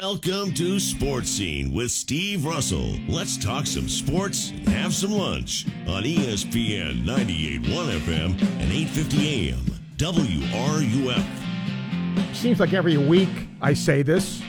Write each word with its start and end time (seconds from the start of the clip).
Welcome 0.00 0.54
to 0.54 0.78
Sports 0.78 1.28
Scene 1.28 1.74
with 1.74 1.90
Steve 1.90 2.44
Russell. 2.44 2.94
Let's 3.08 3.36
talk 3.36 3.66
some 3.66 3.88
sports 3.88 4.50
and 4.50 4.68
have 4.68 4.94
some 4.94 5.10
lunch 5.10 5.66
on 5.88 6.04
ESPN 6.04 7.04
98.1 7.04 7.98
FM 7.98 8.40
and 8.60 8.70
8:50 8.70 9.50
AM. 9.50 9.58
WRUF. 9.96 11.26
Seems 12.32 12.60
like 12.60 12.74
every 12.74 12.96
week 12.96 13.48
I 13.60 13.74
say 13.74 14.02
this, 14.02 14.40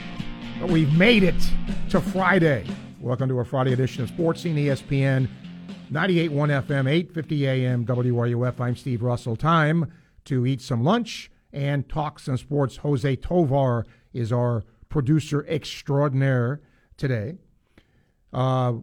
but 0.60 0.70
we've 0.70 0.96
made 0.96 1.24
it 1.24 1.42
to 1.88 2.00
Friday. 2.00 2.64
Welcome 3.00 3.28
to 3.30 3.40
a 3.40 3.44
Friday 3.44 3.72
edition 3.72 4.04
of 4.04 4.08
Sports 4.08 4.42
Scene 4.42 4.54
ESPN 4.54 5.28
98.1 5.90 6.50
FM, 6.62 6.86
8:50 6.86 7.48
AM, 7.48 7.84
WRUF. 7.84 8.60
I'm 8.60 8.76
Steve 8.76 9.02
Russell. 9.02 9.34
Time 9.34 9.90
to 10.26 10.46
eat 10.46 10.60
some 10.60 10.84
lunch 10.84 11.28
and 11.52 11.88
talk 11.88 12.20
some 12.20 12.36
sports. 12.36 12.76
Jose 12.76 13.16
Tovar 13.16 13.84
is 14.12 14.30
our 14.30 14.62
producer 14.90 15.46
extraordinaire 15.48 16.60
today. 16.98 17.38
Uh, 18.32 18.74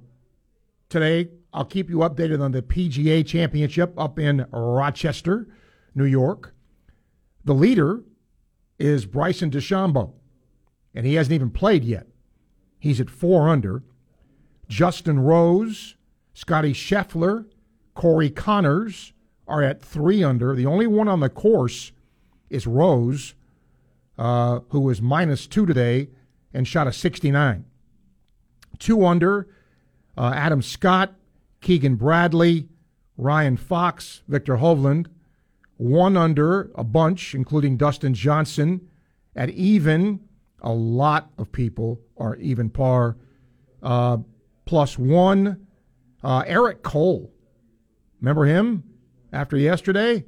today, 0.89 1.29
I'll 1.53 1.65
keep 1.65 1.89
you 1.89 1.97
updated 1.97 2.41
on 2.41 2.51
the 2.51 2.63
PGA 2.63 3.25
Championship 3.25 3.93
up 3.97 4.17
in 4.17 4.45
Rochester, 4.51 5.47
New 5.93 6.05
York. 6.05 6.55
The 7.45 7.53
leader 7.53 8.03
is 8.79 9.05
Bryson 9.05 9.51
DeChambeau, 9.51 10.13
and 10.95 11.05
he 11.05 11.13
hasn't 11.13 11.33
even 11.33 11.51
played 11.51 11.83
yet. 11.83 12.07
He's 12.79 12.99
at 12.99 13.09
four 13.09 13.49
under. 13.49 13.83
Justin 14.67 15.19
Rose, 15.19 15.95
Scottie 16.33 16.73
Scheffler, 16.73 17.45
Corey 17.93 18.29
Conners 18.29 19.13
are 19.47 19.63
at 19.63 19.81
three 19.81 20.23
under. 20.23 20.55
The 20.55 20.65
only 20.65 20.87
one 20.87 21.07
on 21.07 21.21
the 21.21 21.29
course 21.29 21.91
is 22.49 22.67
Rose, 22.67 23.33
uh, 24.17 24.61
who 24.69 24.79
was 24.79 25.01
minus 25.01 25.47
two 25.47 25.65
today 25.65 26.09
and 26.53 26.67
shot 26.67 26.87
a 26.87 26.93
69. 26.93 27.65
Two 28.79 29.05
under, 29.05 29.47
uh, 30.17 30.33
Adam 30.35 30.61
Scott, 30.61 31.13
Keegan 31.61 31.95
Bradley, 31.95 32.67
Ryan 33.17 33.57
Fox, 33.57 34.23
Viktor 34.27 34.57
Hovland. 34.57 35.07
One 35.77 36.17
under, 36.17 36.71
a 36.75 36.83
bunch, 36.83 37.35
including 37.35 37.77
Dustin 37.77 38.13
Johnson. 38.13 38.87
At 39.35 39.49
even, 39.51 40.21
a 40.61 40.71
lot 40.71 41.29
of 41.37 41.51
people 41.51 42.01
are 42.17 42.35
even 42.37 42.69
par. 42.69 43.17
Uh, 43.83 44.17
plus 44.65 44.97
one, 44.97 45.67
uh, 46.23 46.43
Eric 46.47 46.81
Cole. 46.81 47.31
Remember 48.19 48.45
him 48.45 48.83
after 49.31 49.57
yesterday? 49.57 50.25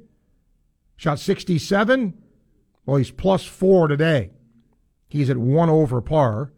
Shot 0.96 1.18
67. 1.18 2.14
Well, 2.90 2.96
he's 2.96 3.12
plus 3.12 3.44
four 3.44 3.86
today. 3.86 4.32
He's 5.06 5.30
at 5.30 5.36
one 5.36 5.70
over 5.70 6.00
par. 6.00 6.50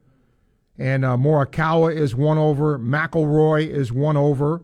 And 0.79 1.05
uh, 1.05 1.19
Morikawa 1.19 1.95
is 1.95 2.15
one 2.15 2.39
over. 2.39 2.79
McIlroy 2.79 3.69
is 3.69 3.93
one 3.93 4.17
over. 4.17 4.63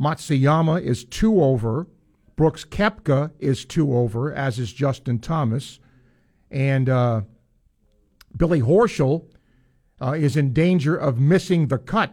Matsuyama 0.00 0.82
is 0.82 1.04
two 1.04 1.40
over. 1.40 1.86
Brooks 2.34 2.64
Koepka 2.64 3.30
is 3.38 3.64
two 3.64 3.96
over, 3.96 4.34
as 4.34 4.58
is 4.58 4.72
Justin 4.72 5.20
Thomas. 5.20 5.78
And 6.50 6.88
uh, 6.88 7.20
Billy 8.36 8.60
Horschel 8.60 9.24
uh, 10.02 10.14
is 10.14 10.36
in 10.36 10.52
danger 10.52 10.96
of 10.96 11.20
missing 11.20 11.68
the 11.68 11.78
cut. 11.78 12.12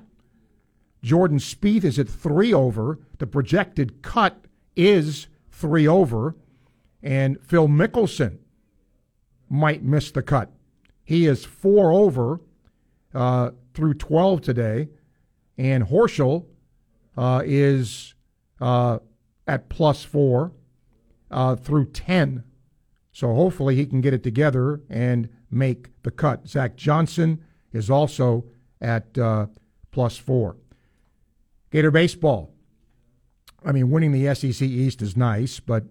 Jordan 1.02 1.40
Spieth 1.40 1.84
is 1.84 1.98
at 1.98 2.08
three 2.08 2.54
over. 2.54 3.00
The 3.18 3.26
projected 3.26 4.04
cut 4.04 4.46
is 4.76 5.26
three 5.50 5.88
over. 5.88 6.36
And 7.02 7.42
Phil 7.42 7.68
Mickelson 7.68 8.38
might 9.54 9.84
miss 9.84 10.10
the 10.10 10.24
cut. 10.24 10.52
He 11.04 11.28
is 11.28 11.46
four 11.46 11.92
over 11.92 12.42
uh, 13.14 13.52
through 13.76 13.94
12 13.94 14.42
today. 14.42 14.90
And 15.60 15.84
Horschel 15.84 16.46
uh, 17.16 17.44
is 17.46 18.16
uh, 18.60 18.98
at 19.46 19.70
plus 19.70 20.04
four 20.04 20.54
uh, 21.30 21.56
through 21.56 21.92
10. 21.92 22.44
So 23.12 23.36
hopefully 23.36 23.76
he 23.76 23.86
can 23.86 24.02
get 24.02 24.16
it 24.16 24.24
together 24.24 24.82
and 24.90 25.30
make 25.52 25.90
the 26.02 26.10
cut. 26.10 26.48
Zach 26.48 26.76
Johnson 26.76 27.44
is 27.72 27.92
also 27.92 28.46
at 28.82 29.16
uh, 29.20 29.46
plus 29.92 30.18
four. 30.18 30.58
Gator 31.70 31.92
Baseball. 31.92 32.52
I 33.64 33.72
mean, 33.72 33.92
winning 33.92 34.14
the 34.14 34.34
SEC 34.34 34.64
East 34.64 35.04
is 35.04 35.16
nice, 35.16 35.60
but 35.60 35.84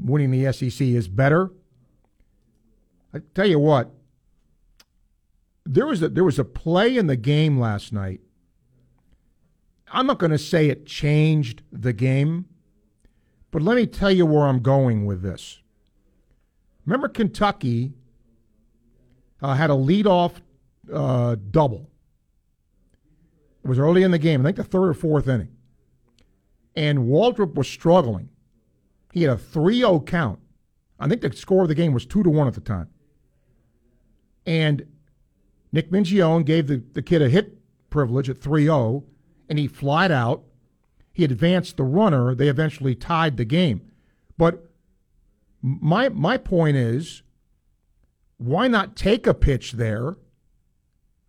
winning 0.00 0.30
the 0.30 0.52
SEC 0.52 0.86
is 0.86 1.08
better. 1.08 1.50
I 3.14 3.20
tell 3.34 3.46
you 3.46 3.58
what, 3.58 3.90
there 5.64 5.86
was 5.86 6.02
a, 6.02 6.08
there 6.08 6.24
was 6.24 6.38
a 6.38 6.44
play 6.44 6.96
in 6.96 7.06
the 7.06 7.16
game 7.16 7.58
last 7.58 7.92
night. 7.92 8.20
I'm 9.90 10.06
not 10.06 10.18
going 10.18 10.32
to 10.32 10.38
say 10.38 10.68
it 10.68 10.86
changed 10.86 11.62
the 11.72 11.92
game, 11.92 12.46
but 13.50 13.62
let 13.62 13.76
me 13.76 13.86
tell 13.86 14.10
you 14.10 14.26
where 14.26 14.46
I'm 14.46 14.60
going 14.60 15.06
with 15.06 15.22
this. 15.22 15.60
Remember, 16.84 17.08
Kentucky 17.08 17.94
uh, 19.42 19.54
had 19.54 19.70
a 19.70 19.74
leadoff 19.74 20.40
uh, 20.92 21.36
double. 21.50 21.90
It 23.64 23.68
was 23.68 23.78
early 23.78 24.02
in 24.02 24.10
the 24.10 24.18
game, 24.18 24.40
I 24.40 24.44
think 24.44 24.56
the 24.56 24.64
third 24.64 24.88
or 24.88 24.94
fourth 24.94 25.28
inning. 25.28 25.50
And 26.76 27.00
Waldrop 27.00 27.54
was 27.54 27.68
struggling. 27.68 28.28
He 29.12 29.22
had 29.22 29.32
a 29.32 29.38
3 29.38 29.78
0 29.78 30.00
count. 30.00 30.38
I 31.00 31.08
think 31.08 31.22
the 31.22 31.32
score 31.32 31.62
of 31.62 31.68
the 31.68 31.74
game 31.74 31.92
was 31.92 32.06
2 32.06 32.22
to 32.22 32.30
1 32.30 32.46
at 32.46 32.54
the 32.54 32.60
time. 32.60 32.88
And 34.48 34.86
Nick 35.72 35.90
Mingione 35.90 36.42
gave 36.42 36.68
the, 36.68 36.82
the 36.94 37.02
kid 37.02 37.20
a 37.20 37.28
hit 37.28 37.58
privilege 37.90 38.30
at 38.30 38.38
3 38.38 38.64
0, 38.64 39.04
and 39.46 39.58
he 39.58 39.68
flied 39.68 40.10
out. 40.10 40.44
He 41.12 41.22
advanced 41.22 41.76
the 41.76 41.84
runner. 41.84 42.34
They 42.34 42.48
eventually 42.48 42.94
tied 42.94 43.36
the 43.36 43.44
game. 43.44 43.92
But 44.38 44.70
my, 45.60 46.08
my 46.08 46.38
point 46.38 46.78
is 46.78 47.22
why 48.38 48.68
not 48.68 48.96
take 48.96 49.26
a 49.26 49.34
pitch 49.34 49.72
there, 49.72 50.16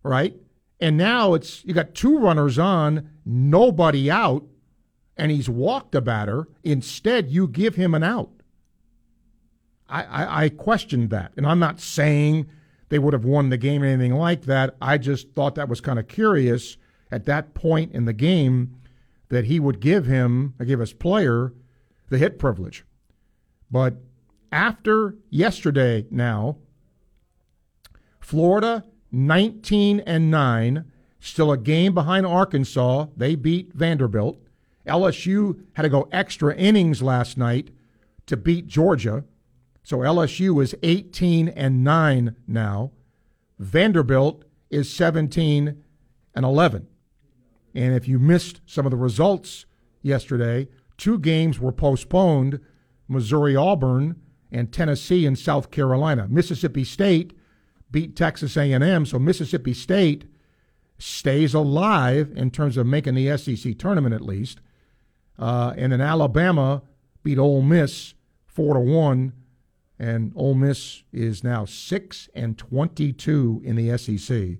right? 0.02 0.34
And 0.80 0.96
now 0.96 1.34
it's 1.34 1.62
you 1.66 1.74
got 1.74 1.94
two 1.94 2.18
runners 2.18 2.58
on, 2.58 3.10
nobody 3.26 4.10
out, 4.10 4.46
and 5.14 5.30
he's 5.30 5.50
walked 5.50 5.94
a 5.94 6.00
batter. 6.00 6.48
Instead, 6.64 7.30
you 7.30 7.46
give 7.46 7.74
him 7.74 7.94
an 7.94 8.02
out. 8.02 8.30
I, 9.90 10.04
I, 10.04 10.44
I 10.44 10.48
questioned 10.48 11.10
that, 11.10 11.32
and 11.36 11.46
I'm 11.46 11.58
not 11.58 11.80
saying 11.80 12.48
they 12.90 12.98
would 12.98 13.14
have 13.14 13.24
won 13.24 13.48
the 13.48 13.56
game 13.56 13.82
or 13.82 13.86
anything 13.86 14.14
like 14.14 14.42
that. 14.42 14.76
I 14.82 14.98
just 14.98 15.32
thought 15.32 15.54
that 15.54 15.68
was 15.68 15.80
kind 15.80 15.98
of 15.98 16.08
curious 16.08 16.76
at 17.10 17.24
that 17.24 17.54
point 17.54 17.92
in 17.92 18.04
the 18.04 18.12
game 18.12 18.76
that 19.30 19.46
he 19.46 19.58
would 19.58 19.80
give 19.80 20.06
him, 20.06 20.54
uh, 20.60 20.64
give 20.64 20.80
his 20.80 20.92
player, 20.92 21.54
the 22.08 22.18
hit 22.18 22.38
privilege. 22.38 22.84
But 23.70 23.94
after 24.52 25.14
yesterday, 25.30 26.06
now 26.10 26.58
Florida 28.20 28.84
19 29.12 30.00
and 30.00 30.30
9, 30.30 30.84
still 31.20 31.52
a 31.52 31.58
game 31.58 31.94
behind 31.94 32.26
Arkansas. 32.26 33.06
They 33.16 33.34
beat 33.36 33.72
Vanderbilt. 33.72 34.38
LSU 34.86 35.62
had 35.74 35.82
to 35.82 35.88
go 35.88 36.08
extra 36.10 36.54
innings 36.56 37.02
last 37.02 37.38
night 37.38 37.70
to 38.26 38.36
beat 38.36 38.66
Georgia. 38.66 39.24
So 39.82 39.98
LSU 39.98 40.62
is 40.62 40.74
18 40.82 41.48
and 41.48 41.82
9 41.82 42.36
now. 42.46 42.92
Vanderbilt 43.58 44.44
is 44.70 44.92
17 44.92 45.82
and 46.34 46.44
11. 46.44 46.86
And 47.74 47.94
if 47.94 48.08
you 48.08 48.18
missed 48.18 48.60
some 48.66 48.86
of 48.86 48.90
the 48.90 48.96
results 48.96 49.66
yesterday, 50.02 50.68
two 50.96 51.18
games 51.18 51.58
were 51.58 51.72
postponed 51.72 52.60
Missouri 53.08 53.56
Auburn 53.56 54.20
and 54.52 54.72
Tennessee 54.72 55.26
and 55.26 55.38
South 55.38 55.70
Carolina. 55.70 56.26
Mississippi 56.28 56.84
State 56.84 57.32
beat 57.90 58.16
Texas 58.16 58.56
A&M, 58.56 59.06
so 59.06 59.18
Mississippi 59.18 59.74
State 59.74 60.24
stays 60.98 61.54
alive 61.54 62.32
in 62.36 62.50
terms 62.50 62.76
of 62.76 62.86
making 62.86 63.14
the 63.14 63.36
SEC 63.36 63.78
tournament 63.78 64.14
at 64.14 64.20
least. 64.20 64.60
Uh, 65.38 65.72
and 65.76 65.92
then 65.92 66.00
Alabama 66.00 66.82
beat 67.22 67.38
Ole 67.38 67.62
Miss 67.62 68.14
four 68.46 68.74
to 68.74 68.80
one, 68.80 69.32
and 70.00 70.32
Ole 70.34 70.54
Miss 70.54 71.02
is 71.12 71.44
now 71.44 71.66
six 71.66 72.30
and 72.34 72.56
twenty-two 72.56 73.60
in 73.62 73.76
the 73.76 73.98
SEC 73.98 74.56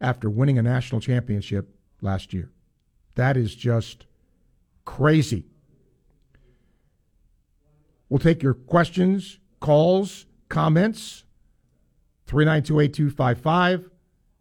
after 0.00 0.28
winning 0.28 0.58
a 0.58 0.62
national 0.62 1.00
championship 1.00 1.72
last 2.02 2.34
year. 2.34 2.50
That 3.14 3.36
is 3.36 3.54
just 3.54 4.06
crazy. 4.84 5.46
We'll 8.08 8.18
take 8.18 8.42
your 8.42 8.54
questions, 8.54 9.38
calls, 9.60 10.26
comments. 10.48 11.24
3928255. 12.26 13.88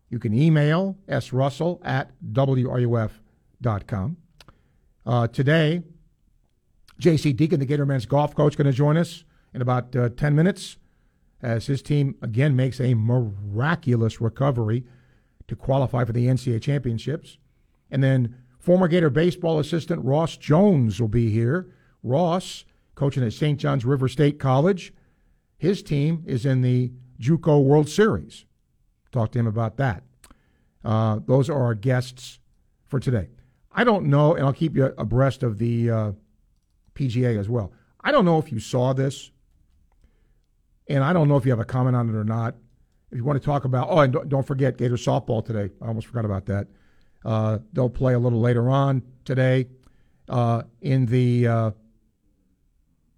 You 0.09 0.19
can 0.19 0.33
email 0.33 0.97
srussell 1.07 1.79
at 1.85 2.11
wruf.com. 2.33 4.17
Uh, 5.05 5.27
today, 5.27 5.83
J.C. 6.99 7.31
Deacon, 7.31 7.59
the 7.59 7.65
Gator 7.65 7.85
men's 7.85 8.05
golf 8.05 8.35
coach, 8.35 8.57
going 8.57 8.65
to 8.65 8.73
join 8.73 8.97
us 8.97 9.23
in 9.57 9.61
about 9.61 9.95
uh, 9.95 10.09
10 10.09 10.35
minutes. 10.35 10.77
as 11.41 11.67
his 11.67 11.81
team 11.81 12.15
again 12.21 12.55
makes 12.55 12.79
a 12.79 12.93
miraculous 12.93 14.21
recovery 14.21 14.85
to 15.47 15.55
qualify 15.55 16.03
for 16.03 16.13
the 16.13 16.27
NCAA 16.27 16.61
championships. 16.61 17.37
And 17.91 18.03
then 18.03 18.35
former 18.59 18.87
Gator 18.87 19.09
baseball 19.09 19.59
assistant 19.59 20.03
Ross 20.03 20.37
Jones 20.37 20.99
will 20.99 21.07
be 21.07 21.29
here. 21.29 21.71
Ross, 22.03 22.65
coaching 22.95 23.23
at 23.23 23.33
St. 23.33 23.59
John's 23.59 23.85
River 23.85 24.07
State 24.07 24.39
College, 24.39 24.93
his 25.57 25.81
team 25.83 26.23
is 26.25 26.45
in 26.45 26.61
the 26.61 26.91
JUCO 27.19 27.63
World 27.63 27.89
Series. 27.89 28.45
Talk 29.11 29.31
to 29.31 29.39
him 29.39 29.47
about 29.47 29.77
that. 29.77 30.03
Uh, 30.83 31.19
those 31.25 31.49
are 31.49 31.63
our 31.63 31.75
guests 31.75 32.39
for 32.85 32.99
today. 32.99 33.29
I 33.71 33.83
don't 33.83 34.05
know, 34.05 34.35
and 34.35 34.45
I'll 34.45 34.53
keep 34.53 34.75
you 34.75 34.93
abreast 34.97 35.43
of 35.43 35.57
the 35.57 35.89
uh, 35.89 36.11
PGA 36.95 37.39
as 37.39 37.49
well. 37.49 37.71
I 38.01 38.11
don't 38.11 38.25
know 38.25 38.37
if 38.39 38.51
you 38.51 38.59
saw 38.59 38.93
this, 38.93 39.31
and 40.89 41.03
I 41.03 41.13
don't 41.13 41.27
know 41.27 41.37
if 41.37 41.45
you 41.45 41.51
have 41.51 41.59
a 41.59 41.65
comment 41.65 41.95
on 41.95 42.09
it 42.09 42.15
or 42.15 42.23
not. 42.23 42.55
If 43.11 43.17
you 43.17 43.23
want 43.23 43.41
to 43.41 43.45
talk 43.45 43.65
about, 43.65 43.87
oh, 43.89 43.99
and 43.99 44.17
don't 44.29 44.45
forget 44.45 44.77
Gator 44.77 44.95
softball 44.95 45.45
today. 45.45 45.69
I 45.81 45.87
almost 45.87 46.07
forgot 46.07 46.25
about 46.25 46.45
that. 46.47 46.67
Uh, 47.23 47.59
they'll 47.73 47.89
play 47.89 48.13
a 48.13 48.19
little 48.19 48.41
later 48.41 48.69
on 48.69 49.01
today 49.23 49.67
uh, 50.29 50.63
in 50.81 51.05
the 51.05 51.47
uh, 51.47 51.71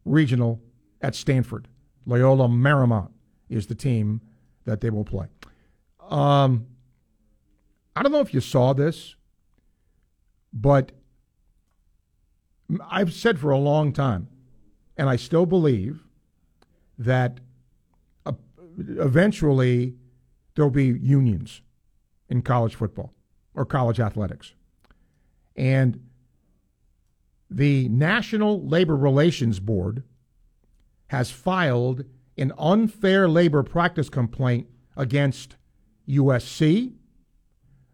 regional 0.05 0.61
at 1.01 1.15
Stanford. 1.15 1.67
Loyola 2.05 2.47
Marymount 2.47 3.11
is 3.49 3.67
the 3.67 3.75
team 3.75 4.21
that 4.65 4.81
they 4.81 4.89
will 4.89 5.05
play. 5.05 5.27
Um, 6.09 6.67
I 7.95 8.03
don't 8.03 8.11
know 8.11 8.19
if 8.19 8.33
you 8.33 8.41
saw 8.41 8.73
this, 8.73 9.15
but 10.53 10.91
I've 12.89 13.13
said 13.13 13.39
for 13.39 13.51
a 13.51 13.57
long 13.57 13.91
time, 13.93 14.27
and 14.97 15.09
I 15.09 15.15
still 15.15 15.45
believe 15.45 16.03
that 16.97 17.39
eventually 18.87 19.95
there'll 20.55 20.71
be 20.71 20.85
unions 20.85 21.61
in 22.29 22.41
college 22.41 22.75
football 22.75 23.13
or 23.53 23.65
college 23.65 23.99
athletics. 23.99 24.53
And 25.55 26.05
the 27.49 27.89
National 27.89 28.65
Labor 28.65 28.95
Relations 28.95 29.59
Board 29.59 30.03
has 31.07 31.31
filed 31.31 32.05
an 32.37 32.53
unfair 32.57 33.27
labor 33.27 33.63
practice 33.63 34.09
complaint 34.09 34.67
against 34.95 35.57
USC, 36.07 36.93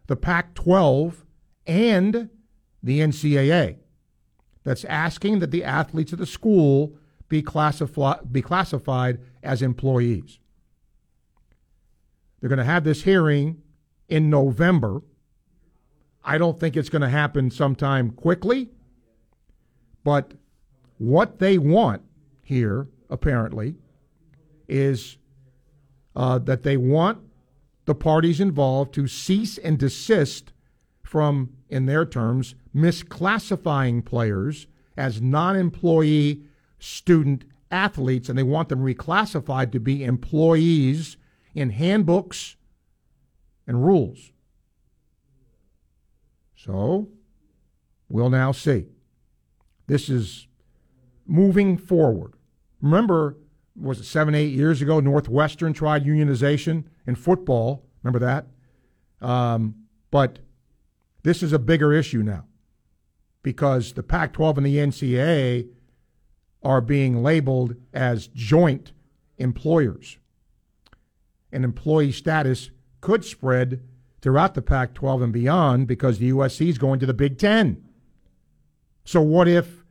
the 0.06 0.16
Pac 0.16 0.54
12, 0.54 1.24
and 1.66 2.30
the 2.82 3.00
NCAA 3.00 3.78
that's 4.62 4.84
asking 4.84 5.38
that 5.40 5.50
the 5.50 5.64
athletes 5.64 6.12
of 6.12 6.18
the 6.18 6.26
school 6.26 6.96
be, 7.28 7.42
classifi- 7.42 8.30
be 8.30 8.42
classified 8.42 9.20
as 9.42 9.62
employees. 9.62 10.38
They're 12.40 12.48
going 12.48 12.58
to 12.58 12.64
have 12.64 12.84
this 12.84 13.02
hearing 13.02 13.62
in 14.08 14.30
November. 14.30 15.02
I 16.24 16.38
don't 16.38 16.58
think 16.58 16.76
it's 16.76 16.88
going 16.88 17.02
to 17.02 17.08
happen 17.08 17.50
sometime 17.50 18.10
quickly, 18.10 18.70
but 20.04 20.34
what 20.98 21.38
they 21.38 21.58
want 21.58 22.02
here, 22.42 22.88
apparently, 23.10 23.76
is 24.68 25.18
uh, 26.14 26.38
that 26.40 26.62
they 26.62 26.76
want 26.76 27.18
the 27.84 27.94
parties 27.94 28.40
involved 28.40 28.92
to 28.94 29.06
cease 29.06 29.58
and 29.58 29.78
desist 29.78 30.52
from, 31.02 31.50
in 31.68 31.86
their 31.86 32.04
terms, 32.04 32.54
misclassifying 32.74 34.04
players 34.04 34.66
as 34.96 35.20
non 35.20 35.56
employee 35.56 36.42
student 36.78 37.44
athletes, 37.70 38.28
and 38.28 38.38
they 38.38 38.42
want 38.42 38.68
them 38.68 38.80
reclassified 38.80 39.70
to 39.72 39.80
be 39.80 40.04
employees 40.04 41.16
in 41.56 41.70
handbooks 41.70 42.54
and 43.66 43.84
rules. 43.84 44.30
So, 46.54 47.08
we'll 48.08 48.30
now 48.30 48.52
see. 48.52 48.86
This 49.86 50.08
is 50.08 50.46
moving 51.26 51.78
forward. 51.78 52.34
Remember, 52.80 53.38
was 53.74 53.98
it 53.98 54.04
seven, 54.04 54.34
eight 54.34 54.52
years 54.52 54.82
ago, 54.82 55.00
Northwestern 55.00 55.72
tried 55.72 56.04
unionization 56.04 56.84
in 57.06 57.14
football. 57.14 57.86
Remember 58.02 58.18
that? 58.18 58.46
Um, 59.26 59.74
but 60.10 60.40
this 61.22 61.42
is 61.42 61.52
a 61.52 61.58
bigger 61.58 61.92
issue 61.92 62.22
now 62.22 62.44
because 63.42 63.94
the 63.94 64.02
Pac 64.02 64.34
12 64.34 64.58
and 64.58 64.66
the 64.66 64.76
NCAA 64.76 65.68
are 66.62 66.80
being 66.82 67.22
labeled 67.22 67.76
as 67.94 68.26
joint 68.28 68.92
employers. 69.38 70.18
And 71.52 71.64
employee 71.64 72.12
status 72.12 72.70
could 73.00 73.24
spread 73.24 73.82
throughout 74.20 74.54
the 74.54 74.62
Pac 74.62 74.94
12 74.94 75.22
and 75.22 75.32
beyond 75.32 75.86
because 75.86 76.18
the 76.18 76.30
USC 76.30 76.68
is 76.68 76.78
going 76.78 77.00
to 77.00 77.06
the 77.06 77.14
Big 77.14 77.38
Ten. 77.38 77.84
So, 79.04 79.20
what 79.20 79.46
if 79.46 79.84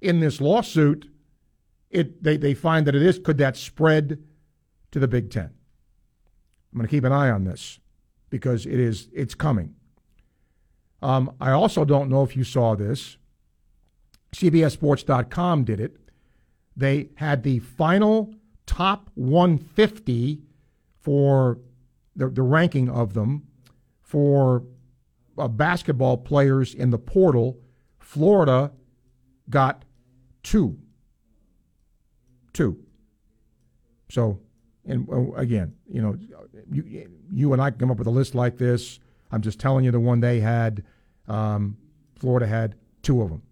in 0.00 0.20
this 0.20 0.40
lawsuit, 0.40 1.10
it 1.90 2.22
they, 2.22 2.36
they 2.36 2.54
find 2.54 2.86
that 2.86 2.94
it 2.94 3.02
is, 3.02 3.18
could 3.18 3.38
that 3.38 3.56
spread 3.56 4.22
to 4.92 4.98
the 4.98 5.08
Big 5.08 5.30
Ten? 5.30 5.50
I'm 6.72 6.78
going 6.78 6.86
to 6.86 6.90
keep 6.90 7.04
an 7.04 7.12
eye 7.12 7.30
on 7.30 7.44
this 7.44 7.80
because 8.30 8.64
it 8.64 8.78
is 8.78 9.08
it's 9.12 9.34
coming. 9.34 9.74
Um, 11.02 11.34
I 11.40 11.50
also 11.50 11.84
don't 11.84 12.08
know 12.08 12.22
if 12.22 12.36
you 12.36 12.44
saw 12.44 12.74
this. 12.76 13.16
CBSSports.com 14.32 15.64
did 15.64 15.80
it. 15.80 15.96
They 16.76 17.10
had 17.16 17.42
the 17.42 17.58
final 17.58 18.34
top 18.66 19.10
150 19.14 20.42
for 21.00 21.58
the, 22.16 22.28
the 22.28 22.42
ranking 22.42 22.88
of 22.88 23.14
them 23.14 23.46
for 24.02 24.64
uh, 25.38 25.48
basketball 25.48 26.16
players 26.16 26.74
in 26.74 26.90
the 26.90 26.98
portal. 26.98 27.58
Florida 27.98 28.72
got 29.48 29.84
two. 30.42 30.78
Two. 32.52 32.78
So, 34.10 34.40
and 34.86 35.08
uh, 35.10 35.32
again, 35.32 35.74
you 35.88 36.02
know, 36.02 36.16
you, 36.70 37.08
you 37.32 37.52
and 37.52 37.62
I 37.62 37.70
can 37.70 37.78
come 37.78 37.90
up 37.90 37.98
with 37.98 38.06
a 38.06 38.10
list 38.10 38.34
like 38.34 38.58
this. 38.58 38.98
I'm 39.30 39.40
just 39.40 39.60
telling 39.60 39.84
you 39.84 39.90
the 39.90 40.00
one 40.00 40.20
they 40.20 40.40
had. 40.40 40.84
Um, 41.28 41.76
Florida 42.16 42.46
had 42.46 42.74
two 43.02 43.22
of 43.22 43.30
them. 43.30 43.42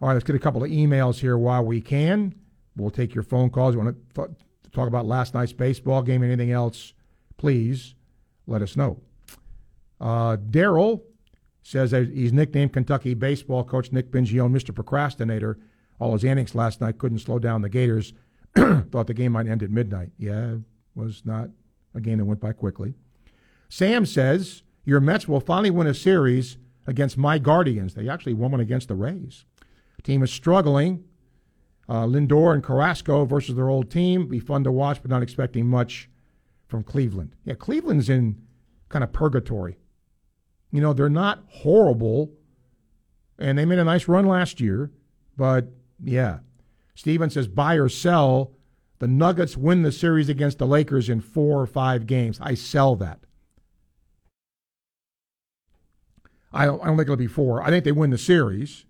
All 0.00 0.08
right, 0.08 0.14
let's 0.14 0.24
get 0.24 0.34
a 0.34 0.38
couple 0.38 0.64
of 0.64 0.70
emails 0.70 1.20
here 1.20 1.36
while 1.36 1.62
we 1.62 1.82
can. 1.82 2.34
We'll 2.74 2.90
take 2.90 3.14
your 3.14 3.22
phone 3.22 3.50
calls. 3.50 3.74
You 3.74 3.82
want 3.82 4.14
to 4.14 4.30
th- 4.70 4.74
talk 4.74 4.88
about 4.88 5.06
last 5.06 5.34
night's 5.34 5.52
baseball 5.52 6.02
game, 6.02 6.22
anything 6.22 6.50
else, 6.50 6.94
please 7.36 7.94
let 8.46 8.62
us 8.62 8.76
know. 8.76 9.00
Uh, 10.00 10.36
Daryl 10.36 11.02
says 11.62 11.92
he's 11.92 12.32
nicknamed 12.32 12.72
Kentucky 12.72 13.14
baseball 13.14 13.64
coach 13.64 13.92
Nick 13.92 14.10
Mingione, 14.10 14.50
Mr. 14.50 14.74
Procrastinator. 14.74 15.58
All 15.98 16.14
his 16.14 16.24
antics 16.24 16.54
last 16.54 16.80
night 16.80 16.98
couldn't 16.98 17.18
slow 17.18 17.38
down 17.38 17.62
the 17.62 17.68
Gators. 17.68 18.14
Thought 18.56 19.06
the 19.06 19.14
game 19.14 19.32
might 19.32 19.46
end 19.46 19.62
at 19.62 19.70
midnight. 19.70 20.10
Yeah, 20.18 20.56
was 20.94 21.22
not 21.24 21.50
a 21.94 22.00
game 22.00 22.18
that 22.18 22.24
went 22.24 22.40
by 22.40 22.52
quickly. 22.52 22.94
Sam 23.68 24.06
says 24.06 24.62
your 24.84 25.00
Mets 25.00 25.28
will 25.28 25.40
finally 25.40 25.70
win 25.70 25.86
a 25.86 25.94
series 25.94 26.56
against 26.86 27.18
my 27.18 27.38
Guardians. 27.38 27.94
They 27.94 28.08
actually 28.08 28.34
won 28.34 28.52
one 28.52 28.60
against 28.60 28.88
the 28.88 28.94
Rays. 28.94 29.44
Team 30.02 30.22
is 30.22 30.32
struggling. 30.32 31.04
Uh, 31.90 32.06
Lindor 32.06 32.54
and 32.54 32.62
Carrasco 32.62 33.24
versus 33.24 33.56
their 33.56 33.68
old 33.68 33.90
team. 33.90 34.28
Be 34.28 34.38
fun 34.38 34.62
to 34.62 34.70
watch, 34.70 35.02
but 35.02 35.10
not 35.10 35.24
expecting 35.24 35.66
much 35.66 36.08
from 36.68 36.84
Cleveland. 36.84 37.34
Yeah, 37.44 37.54
Cleveland's 37.54 38.08
in 38.08 38.40
kind 38.88 39.02
of 39.02 39.12
purgatory. 39.12 39.76
You 40.70 40.80
know, 40.80 40.92
they're 40.92 41.08
not 41.08 41.42
horrible, 41.48 42.30
and 43.40 43.58
they 43.58 43.64
made 43.64 43.80
a 43.80 43.84
nice 43.84 44.06
run 44.06 44.26
last 44.26 44.60
year, 44.60 44.92
but 45.36 45.66
yeah. 46.00 46.38
Steven 46.94 47.28
says 47.28 47.48
buy 47.48 47.74
or 47.74 47.88
sell. 47.88 48.52
The 49.00 49.08
Nuggets 49.08 49.56
win 49.56 49.82
the 49.82 49.90
series 49.90 50.28
against 50.28 50.58
the 50.58 50.68
Lakers 50.68 51.08
in 51.08 51.20
four 51.20 51.60
or 51.60 51.66
five 51.66 52.06
games. 52.06 52.38
I 52.40 52.54
sell 52.54 52.94
that. 52.96 53.18
I 56.52 56.66
don't, 56.66 56.80
I 56.82 56.86
don't 56.86 56.96
think 56.96 57.06
it'll 57.06 57.16
be 57.16 57.26
four. 57.26 57.62
I 57.64 57.70
think 57.70 57.84
they 57.84 57.90
win 57.90 58.10
the 58.10 58.18
series. 58.18 58.84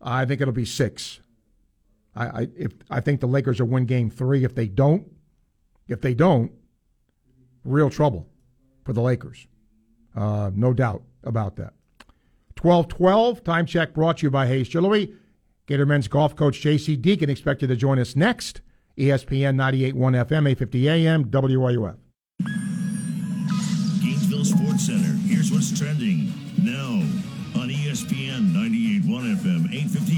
I 0.00 0.24
think 0.24 0.40
it'll 0.40 0.54
be 0.54 0.64
six. 0.64 1.20
I, 2.20 2.40
I 2.42 2.48
if 2.56 2.72
I 2.90 3.00
think 3.00 3.20
the 3.20 3.26
Lakers 3.26 3.60
will 3.60 3.68
win 3.68 3.86
Game 3.86 4.10
Three. 4.10 4.44
If 4.44 4.54
they 4.54 4.68
don't, 4.68 5.10
if 5.88 6.00
they 6.00 6.14
don't, 6.14 6.52
real 7.64 7.90
trouble 7.90 8.28
for 8.84 8.92
the 8.92 9.00
Lakers. 9.00 9.46
Uh, 10.14 10.50
no 10.54 10.72
doubt 10.72 11.02
about 11.24 11.56
that. 11.56 11.74
12-12, 12.56 13.42
time 13.42 13.64
check 13.64 13.94
brought 13.94 14.18
to 14.18 14.26
you 14.26 14.30
by 14.30 14.46
Hayes 14.46 14.68
Jewelry. 14.68 15.14
Gator 15.66 15.86
men's 15.86 16.08
golf 16.08 16.36
coach 16.36 16.60
J.C. 16.60 16.96
Deacon 16.96 17.30
expected 17.30 17.68
to 17.68 17.76
join 17.76 17.98
us 17.98 18.16
next. 18.16 18.60
ESPN 18.98 19.54
98.1 19.54 19.94
FM, 19.94 20.50
850 20.50 20.88
AM, 20.88 21.24
WRUF. 21.26 21.96
Gainesville 24.02 24.44
Sports 24.44 24.86
Center. 24.86 25.16
Here's 25.26 25.50
what's 25.50 25.78
trending 25.78 26.32
now 26.62 27.00
on 27.58 27.70
ESPN 27.70 28.52
98.1 28.52 29.36
FM, 29.36 29.72
850 29.72 29.72
AM, 29.72 30.08
WRUF. 30.08 30.09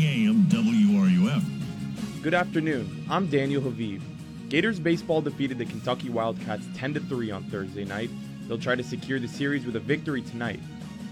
Good 2.22 2.34
afternoon. 2.34 3.04
I'm 3.10 3.26
Daniel 3.26 3.60
Haviv. 3.60 4.00
Gators 4.48 4.78
baseball 4.78 5.20
defeated 5.22 5.58
the 5.58 5.64
Kentucky 5.64 6.08
Wildcats 6.08 6.64
10 6.76 6.94
3 6.94 7.32
on 7.32 7.42
Thursday 7.50 7.84
night. 7.84 8.10
They'll 8.46 8.60
try 8.60 8.76
to 8.76 8.84
secure 8.84 9.18
the 9.18 9.26
series 9.26 9.66
with 9.66 9.74
a 9.74 9.80
victory 9.80 10.22
tonight. 10.22 10.60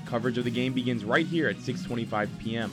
Coverage 0.07 0.39
of 0.39 0.45
the 0.45 0.53
game 0.53 0.73
begins 0.73 1.05
right 1.05 1.27
here 1.27 1.49
at 1.49 1.57
6:25 1.57 2.29
p.m. 2.39 2.71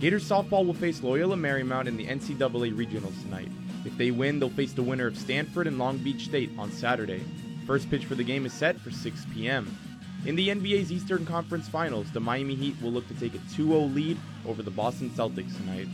Gators 0.00 0.26
softball 0.26 0.64
will 0.64 0.72
face 0.72 1.02
Loyola 1.02 1.36
Marymount 1.36 1.86
in 1.86 1.98
the 1.98 2.06
NCAA 2.06 2.74
regionals 2.74 3.20
tonight. 3.20 3.50
If 3.84 3.94
they 3.98 4.10
win, 4.10 4.40
they'll 4.40 4.48
face 4.48 4.72
the 4.72 4.82
winner 4.82 5.06
of 5.06 5.18
Stanford 5.18 5.66
and 5.66 5.76
Long 5.76 5.98
Beach 5.98 6.24
State 6.24 6.52
on 6.56 6.72
Saturday. 6.72 7.22
First 7.66 7.90
pitch 7.90 8.06
for 8.06 8.14
the 8.14 8.24
game 8.24 8.46
is 8.46 8.54
set 8.54 8.80
for 8.80 8.90
6 8.90 9.26
p.m. 9.34 9.76
In 10.24 10.34
the 10.34 10.48
NBA's 10.48 10.90
Eastern 10.90 11.26
Conference 11.26 11.68
Finals, 11.68 12.10
the 12.10 12.20
Miami 12.20 12.54
Heat 12.54 12.80
will 12.80 12.92
look 12.92 13.06
to 13.08 13.14
take 13.20 13.34
a 13.34 13.54
2 13.54 13.68
0 13.68 13.80
lead 13.80 14.16
over 14.46 14.62
the 14.62 14.70
Boston 14.70 15.10
Celtics 15.10 15.54
tonight. 15.58 15.88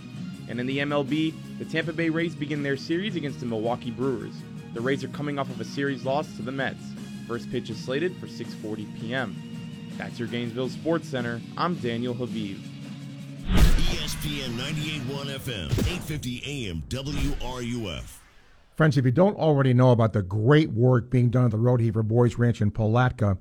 And 0.48 0.60
in 0.60 0.66
the 0.66 0.78
MLB, 0.78 1.34
the 1.58 1.64
Tampa 1.64 1.92
Bay 1.92 2.08
Rays 2.08 2.34
begin 2.34 2.62
their 2.62 2.76
series 2.76 3.16
against 3.16 3.40
the 3.40 3.46
Milwaukee 3.46 3.90
Brewers. 3.90 4.34
The 4.74 4.80
Rays 4.80 5.04
are 5.04 5.08
coming 5.08 5.38
off 5.38 5.50
of 5.50 5.60
a 5.60 5.64
series 5.64 6.04
loss 6.04 6.26
to 6.36 6.42
the 6.42 6.52
Mets. 6.52 6.82
First 7.28 7.50
pitch 7.50 7.70
is 7.70 7.78
slated 7.82 8.16
for 8.16 8.26
6:40 8.26 9.00
p.m. 9.00 9.36
That's 9.96 10.18
your 10.18 10.28
Gainesville 10.28 10.70
Sports 10.70 11.08
Center. 11.08 11.40
I'm 11.56 11.74
Daniel 11.76 12.14
Haviv. 12.14 12.58
ESPN 13.92 14.56
98.1 14.56 15.38
FM, 15.38 15.68
8:50 15.68 16.42
AM, 16.46 16.82
WRUF. 16.88 18.18
Friends, 18.74 18.96
if 18.96 19.04
you 19.04 19.10
don't 19.10 19.36
already 19.36 19.74
know 19.74 19.90
about 19.90 20.14
the 20.14 20.22
great 20.22 20.70
work 20.70 21.10
being 21.10 21.28
done 21.28 21.44
at 21.44 21.50
the 21.50 21.58
Rodeheaver 21.58 22.02
Boys 22.02 22.38
Ranch 22.38 22.62
in 22.62 22.70
Palatka, 22.70 23.36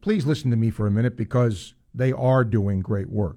please 0.00 0.24
listen 0.24 0.50
to 0.50 0.56
me 0.56 0.70
for 0.70 0.86
a 0.86 0.90
minute 0.90 1.16
because 1.16 1.74
they 1.94 2.12
are 2.12 2.44
doing 2.44 2.80
great 2.80 3.10
work. 3.10 3.36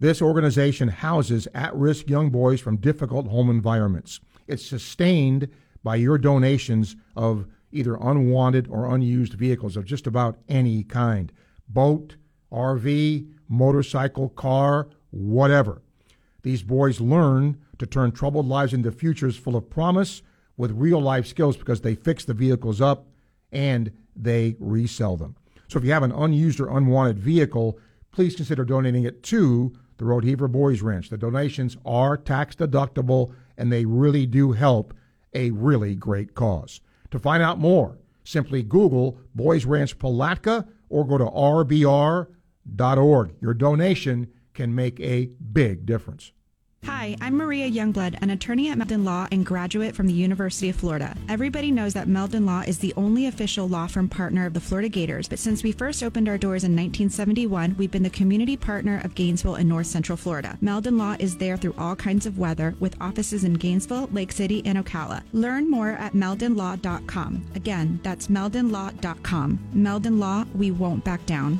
This 0.00 0.22
organization 0.22 0.88
houses 0.88 1.46
at 1.54 1.74
risk 1.74 2.08
young 2.08 2.30
boys 2.30 2.58
from 2.58 2.78
difficult 2.78 3.28
home 3.28 3.50
environments. 3.50 4.18
It's 4.48 4.64
sustained 4.64 5.48
by 5.84 5.96
your 5.96 6.16
donations 6.16 6.96
of 7.14 7.46
either 7.70 7.96
unwanted 7.96 8.66
or 8.68 8.94
unused 8.94 9.34
vehicles 9.34 9.76
of 9.76 9.84
just 9.84 10.06
about 10.06 10.38
any 10.48 10.84
kind 10.84 11.30
boat, 11.68 12.16
RV, 12.50 13.30
motorcycle, 13.46 14.30
car, 14.30 14.88
whatever. 15.10 15.82
These 16.42 16.62
boys 16.62 17.02
learn 17.02 17.60
to 17.78 17.84
turn 17.84 18.12
troubled 18.12 18.46
lives 18.46 18.72
into 18.72 18.90
futures 18.90 19.36
full 19.36 19.54
of 19.54 19.68
promise 19.68 20.22
with 20.56 20.72
real 20.72 21.00
life 21.00 21.26
skills 21.26 21.58
because 21.58 21.82
they 21.82 21.94
fix 21.94 22.24
the 22.24 22.32
vehicles 22.32 22.80
up 22.80 23.06
and 23.52 23.92
they 24.16 24.56
resell 24.58 25.18
them. 25.18 25.36
So 25.68 25.78
if 25.78 25.84
you 25.84 25.92
have 25.92 26.02
an 26.02 26.12
unused 26.12 26.58
or 26.58 26.74
unwanted 26.74 27.18
vehicle, 27.18 27.78
please 28.12 28.34
consider 28.34 28.64
donating 28.64 29.04
it 29.04 29.22
to 29.24 29.74
the 30.00 30.06
Rodeheaver 30.06 30.50
Boys 30.50 30.80
Ranch. 30.80 31.10
The 31.10 31.18
donations 31.18 31.76
are 31.84 32.16
tax 32.16 32.56
deductible 32.56 33.34
and 33.58 33.70
they 33.70 33.84
really 33.84 34.24
do 34.24 34.52
help 34.52 34.94
a 35.34 35.50
really 35.50 35.94
great 35.94 36.34
cause. 36.34 36.80
To 37.10 37.18
find 37.18 37.42
out 37.42 37.58
more, 37.58 37.98
simply 38.24 38.62
Google 38.62 39.20
Boys 39.34 39.66
Ranch 39.66 39.98
Palatka 39.98 40.66
or 40.88 41.06
go 41.06 41.18
to 41.18 41.26
rbr.org. 41.26 42.26
Your 43.42 43.54
donation 43.54 44.28
can 44.54 44.74
make 44.74 44.98
a 45.00 45.26
big 45.52 45.84
difference. 45.84 46.32
Hi, 46.86 47.14
I'm 47.20 47.36
Maria 47.36 47.70
Youngblood, 47.70 48.16
an 48.22 48.30
attorney 48.30 48.70
at 48.70 48.78
Meldon 48.78 49.04
Law 49.04 49.28
and 49.30 49.44
graduate 49.44 49.94
from 49.94 50.06
the 50.06 50.14
University 50.14 50.70
of 50.70 50.76
Florida. 50.76 51.14
Everybody 51.28 51.70
knows 51.70 51.92
that 51.92 52.08
Meldon 52.08 52.46
Law 52.46 52.60
is 52.60 52.78
the 52.78 52.94
only 52.96 53.26
official 53.26 53.68
law 53.68 53.86
firm 53.86 54.08
partner 54.08 54.46
of 54.46 54.54
the 54.54 54.60
Florida 54.60 54.88
Gators, 54.88 55.28
but 55.28 55.38
since 55.38 55.62
we 55.62 55.72
first 55.72 56.02
opened 56.02 56.26
our 56.26 56.38
doors 56.38 56.64
in 56.64 56.72
1971, 56.72 57.76
we've 57.76 57.90
been 57.90 58.02
the 58.02 58.08
community 58.08 58.56
partner 58.56 59.02
of 59.04 59.14
Gainesville 59.14 59.56
and 59.56 59.68
North 59.68 59.88
Central 59.88 60.16
Florida. 60.16 60.56
Meldon 60.62 60.96
Law 60.96 61.16
is 61.18 61.36
there 61.36 61.58
through 61.58 61.74
all 61.76 61.94
kinds 61.94 62.24
of 62.24 62.38
weather 62.38 62.74
with 62.80 62.96
offices 62.98 63.44
in 63.44 63.54
Gainesville, 63.54 64.08
Lake 64.12 64.32
City, 64.32 64.62
and 64.64 64.78
Ocala. 64.78 65.22
Learn 65.34 65.70
more 65.70 65.90
at 65.90 66.14
meldonlaw.com. 66.14 67.44
Again, 67.54 68.00
that's 68.02 68.28
meldonlaw.com. 68.28 69.58
Meldon 69.74 70.18
Law, 70.18 70.44
we 70.54 70.70
won't 70.70 71.04
back 71.04 71.24
down. 71.26 71.58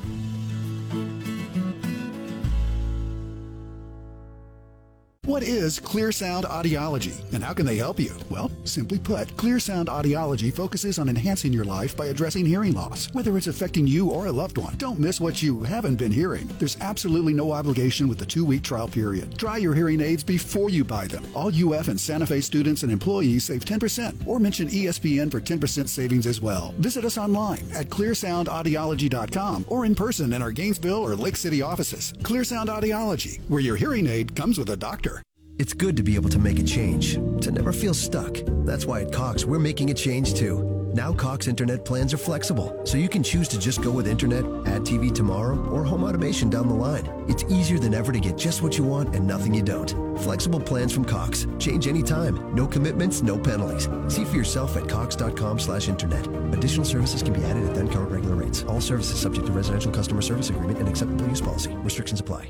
What 5.31 5.45
is 5.45 5.79
Clear 5.79 6.11
Sound 6.11 6.45
Audiology 6.45 7.23
and 7.33 7.45
how 7.45 7.53
can 7.53 7.65
they 7.65 7.77
help 7.77 8.01
you? 8.01 8.13
Well, 8.31 8.51
simply 8.65 8.99
put, 8.99 9.37
Clear 9.37 9.61
Sound 9.61 9.87
Audiology 9.87 10.53
focuses 10.53 10.99
on 10.99 11.09
enhancing 11.09 11.53
your 11.53 11.65
life 11.65 11.97
by 11.97 12.07
addressing 12.07 12.45
hearing 12.45 12.73
loss, 12.73 13.09
whether 13.13 13.39
it's 13.39 13.47
affecting 13.47 13.87
you 13.87 14.11
or 14.11 14.27
a 14.27 14.33
loved 14.33 14.59
one. 14.59 14.75
Don't 14.77 14.99
miss 14.99 15.21
what 15.21 15.41
you 15.41 15.63
haven't 15.63 15.97
been 15.97 16.11
hearing. 16.11 16.49
There's 16.59 16.77
absolutely 16.81 17.33
no 17.33 17.53
obligation 17.53 18.09
with 18.09 18.19
the 18.19 18.27
two 18.27 18.45
week 18.45 18.63
trial 18.63 18.89
period. 18.89 19.39
Try 19.39 19.59
your 19.59 19.73
hearing 19.73 20.01
aids 20.01 20.25
before 20.25 20.69
you 20.69 20.85
buy 20.85 21.07
them. 21.07 21.25
All 21.33 21.53
UF 21.55 21.87
and 21.87 22.01
Santa 22.01 22.27
Fe 22.27 22.41
students 22.41 22.83
and 22.83 22.91
employees 22.91 23.45
save 23.45 23.65
10% 23.65 24.27
or 24.27 24.41
mention 24.41 24.69
ESPN 24.69 25.31
for 25.31 25.41
10% 25.41 25.87
savings 25.87 26.27
as 26.27 26.41
well. 26.41 26.75
Visit 26.79 27.05
us 27.05 27.19
online 27.19 27.69
at 27.73 27.89
clearsoundaudiology.com 27.89 29.67
or 29.69 29.85
in 29.85 29.95
person 29.95 30.33
in 30.33 30.43
our 30.43 30.51
Gainesville 30.51 31.07
or 31.07 31.15
Lake 31.15 31.37
City 31.37 31.63
offices. 31.63 32.15
Clear 32.25 32.43
Sound 32.43 32.69
Audiology, 32.69 33.41
where 33.49 33.61
your 33.61 33.77
hearing 33.77 34.09
aid 34.09 34.35
comes 34.35 34.59
with 34.59 34.71
a 34.71 34.77
doctor. 34.77 35.20
It's 35.61 35.75
good 35.75 35.95
to 35.99 36.03
be 36.03 36.15
able 36.15 36.31
to 36.31 36.39
make 36.39 36.59
a 36.59 36.63
change, 36.63 37.17
to 37.17 37.51
never 37.51 37.71
feel 37.71 37.93
stuck. 37.93 38.39
That's 38.65 38.87
why 38.87 39.03
at 39.03 39.13
Cox, 39.13 39.45
we're 39.45 39.59
making 39.59 39.91
a 39.91 39.95
change 39.95 40.33
too. 40.33 40.91
Now 40.95 41.13
Cox 41.13 41.49
internet 41.49 41.85
plans 41.85 42.15
are 42.15 42.17
flexible, 42.17 42.81
so 42.85 42.97
you 42.97 43.11
can 43.11 43.23
choose 43.23 43.47
to 43.49 43.59
just 43.59 43.83
go 43.83 43.91
with 43.91 44.09
internet, 44.09 44.43
add 44.67 44.87
TV 44.87 45.15
tomorrow, 45.15 45.63
or 45.69 45.85
home 45.85 46.03
automation 46.03 46.49
down 46.49 46.67
the 46.67 46.75
line. 46.75 47.07
It's 47.29 47.45
easier 47.51 47.79
than 47.79 47.93
ever 47.93 48.11
to 48.11 48.19
get 48.19 48.39
just 48.39 48.63
what 48.63 48.79
you 48.79 48.85
want 48.85 49.15
and 49.15 49.27
nothing 49.27 49.53
you 49.53 49.61
don't. 49.61 49.91
Flexible 50.21 50.61
plans 50.61 50.95
from 50.95 51.05
Cox. 51.05 51.47
Change 51.59 51.87
anytime. 51.87 52.55
No 52.55 52.67
commitments, 52.67 53.21
no 53.21 53.39
penalties. 53.39 53.87
See 54.09 54.25
for 54.25 54.37
yourself 54.37 54.79
at 54.79 54.89
cox.com 54.89 55.59
slash 55.59 55.91
internet. 55.91 56.27
Additional 56.55 56.87
services 56.87 57.23
can 57.23 57.35
be 57.35 57.45
added 57.45 57.69
at 57.69 57.75
then 57.75 57.87
current 57.91 58.11
regular 58.11 58.37
rates. 58.37 58.63
All 58.63 58.81
services 58.81 59.21
subject 59.21 59.45
to 59.45 59.53
residential 59.53 59.93
customer 59.93 60.23
service 60.23 60.49
agreement 60.49 60.79
and 60.79 60.89
acceptable 60.89 61.29
use 61.29 61.43
policy. 61.43 61.71
Restrictions 61.85 62.19
apply. 62.19 62.49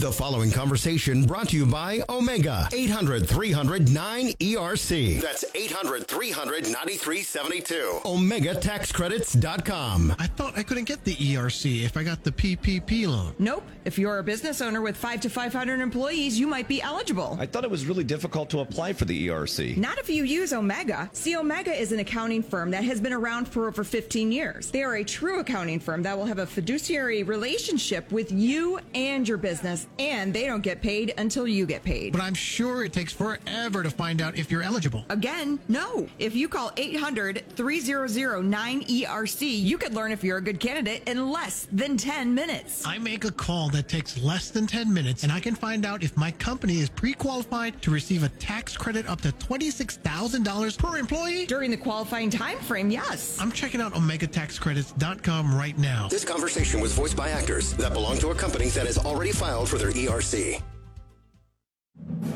The 0.00 0.12
following 0.12 0.52
conversation 0.52 1.24
brought 1.24 1.48
to 1.48 1.56
you 1.56 1.66
by 1.66 2.02
Omega 2.08 2.68
800 2.72 3.28
300 3.28 3.86
9ERC. 3.86 5.20
That's 5.20 5.44
800 5.56 6.06
300 6.06 6.66
9372. 6.66 8.02
OmegaTaxCredits.com. 8.04 10.14
I 10.20 10.28
thought 10.28 10.56
I 10.56 10.62
couldn't 10.62 10.84
get 10.84 11.02
the 11.02 11.16
ERC 11.16 11.84
if 11.84 11.96
I 11.96 12.04
got 12.04 12.22
the 12.22 12.30
PPP 12.30 13.08
loan. 13.08 13.34
Nope. 13.40 13.64
If 13.84 13.98
you're 13.98 14.20
a 14.20 14.22
business 14.22 14.60
owner 14.60 14.82
with 14.82 14.96
5 14.96 15.22
to 15.22 15.28
500 15.28 15.80
employees, 15.80 16.38
you 16.38 16.46
might 16.46 16.68
be 16.68 16.80
eligible. 16.80 17.36
I 17.40 17.46
thought 17.46 17.64
it 17.64 17.70
was 17.70 17.84
really 17.84 18.04
difficult 18.04 18.50
to 18.50 18.60
apply 18.60 18.92
for 18.92 19.04
the 19.04 19.26
ERC. 19.26 19.76
Not 19.76 19.98
if 19.98 20.08
you 20.08 20.22
use 20.22 20.52
Omega. 20.52 21.10
See, 21.12 21.34
Omega 21.34 21.72
is 21.72 21.90
an 21.90 21.98
accounting 21.98 22.44
firm 22.44 22.70
that 22.70 22.84
has 22.84 23.00
been 23.00 23.12
around 23.12 23.48
for 23.48 23.66
over 23.66 23.82
15 23.82 24.30
years. 24.30 24.70
They 24.70 24.84
are 24.84 24.94
a 24.94 25.02
true 25.02 25.40
accounting 25.40 25.80
firm 25.80 26.04
that 26.04 26.16
will 26.16 26.26
have 26.26 26.38
a 26.38 26.46
fiduciary 26.46 27.24
relationship 27.24 28.12
with 28.12 28.30
you 28.30 28.78
and 28.94 29.26
your 29.26 29.38
business 29.38 29.87
and 29.98 30.32
they 30.32 30.46
don't 30.46 30.62
get 30.62 30.80
paid 30.82 31.14
until 31.18 31.46
you 31.46 31.66
get 31.66 31.84
paid. 31.84 32.12
But 32.12 32.22
I'm 32.22 32.34
sure 32.34 32.84
it 32.84 32.92
takes 32.92 33.12
forever 33.12 33.82
to 33.82 33.90
find 33.90 34.20
out 34.20 34.36
if 34.36 34.50
you're 34.50 34.62
eligible. 34.62 35.04
Again, 35.08 35.58
no. 35.68 36.08
If 36.18 36.34
you 36.34 36.48
call 36.48 36.72
800 36.76 37.44
300 37.56 38.08
9ERC, 38.08 39.62
you 39.62 39.78
could 39.78 39.94
learn 39.94 40.12
if 40.12 40.22
you're 40.22 40.38
a 40.38 40.42
good 40.42 40.60
candidate 40.60 41.02
in 41.06 41.30
less 41.30 41.66
than 41.72 41.96
10 41.96 42.34
minutes. 42.34 42.86
I 42.86 42.98
make 42.98 43.24
a 43.24 43.30
call 43.30 43.68
that 43.70 43.88
takes 43.88 44.20
less 44.22 44.50
than 44.50 44.66
10 44.66 44.92
minutes, 44.92 45.22
and 45.22 45.32
I 45.32 45.40
can 45.40 45.54
find 45.54 45.84
out 45.84 46.02
if 46.02 46.16
my 46.16 46.30
company 46.32 46.78
is 46.78 46.88
pre 46.88 47.12
qualified 47.12 47.80
to 47.82 47.90
receive 47.90 48.22
a 48.22 48.28
tax 48.28 48.76
credit 48.76 49.08
up 49.08 49.20
to 49.22 49.32
$26,000 49.32 50.78
per 50.78 50.98
employee. 50.98 51.46
During 51.46 51.70
the 51.70 51.76
qualifying 51.76 52.30
time 52.30 52.58
frame, 52.58 52.90
yes. 52.90 53.38
I'm 53.40 53.52
checking 53.52 53.80
out 53.80 53.94
OmegaTaxCredits.com 53.94 55.54
right 55.54 55.76
now. 55.78 56.08
This 56.08 56.24
conversation 56.24 56.80
was 56.80 56.92
voiced 56.92 57.16
by 57.16 57.30
actors 57.30 57.72
that 57.74 57.92
belong 57.92 58.18
to 58.18 58.28
a 58.28 58.34
company 58.34 58.68
that 58.68 58.86
has 58.86 58.98
already 58.98 59.32
filed 59.32 59.68
for 59.68 59.78
their 59.78 59.87
ERC. 59.90 60.62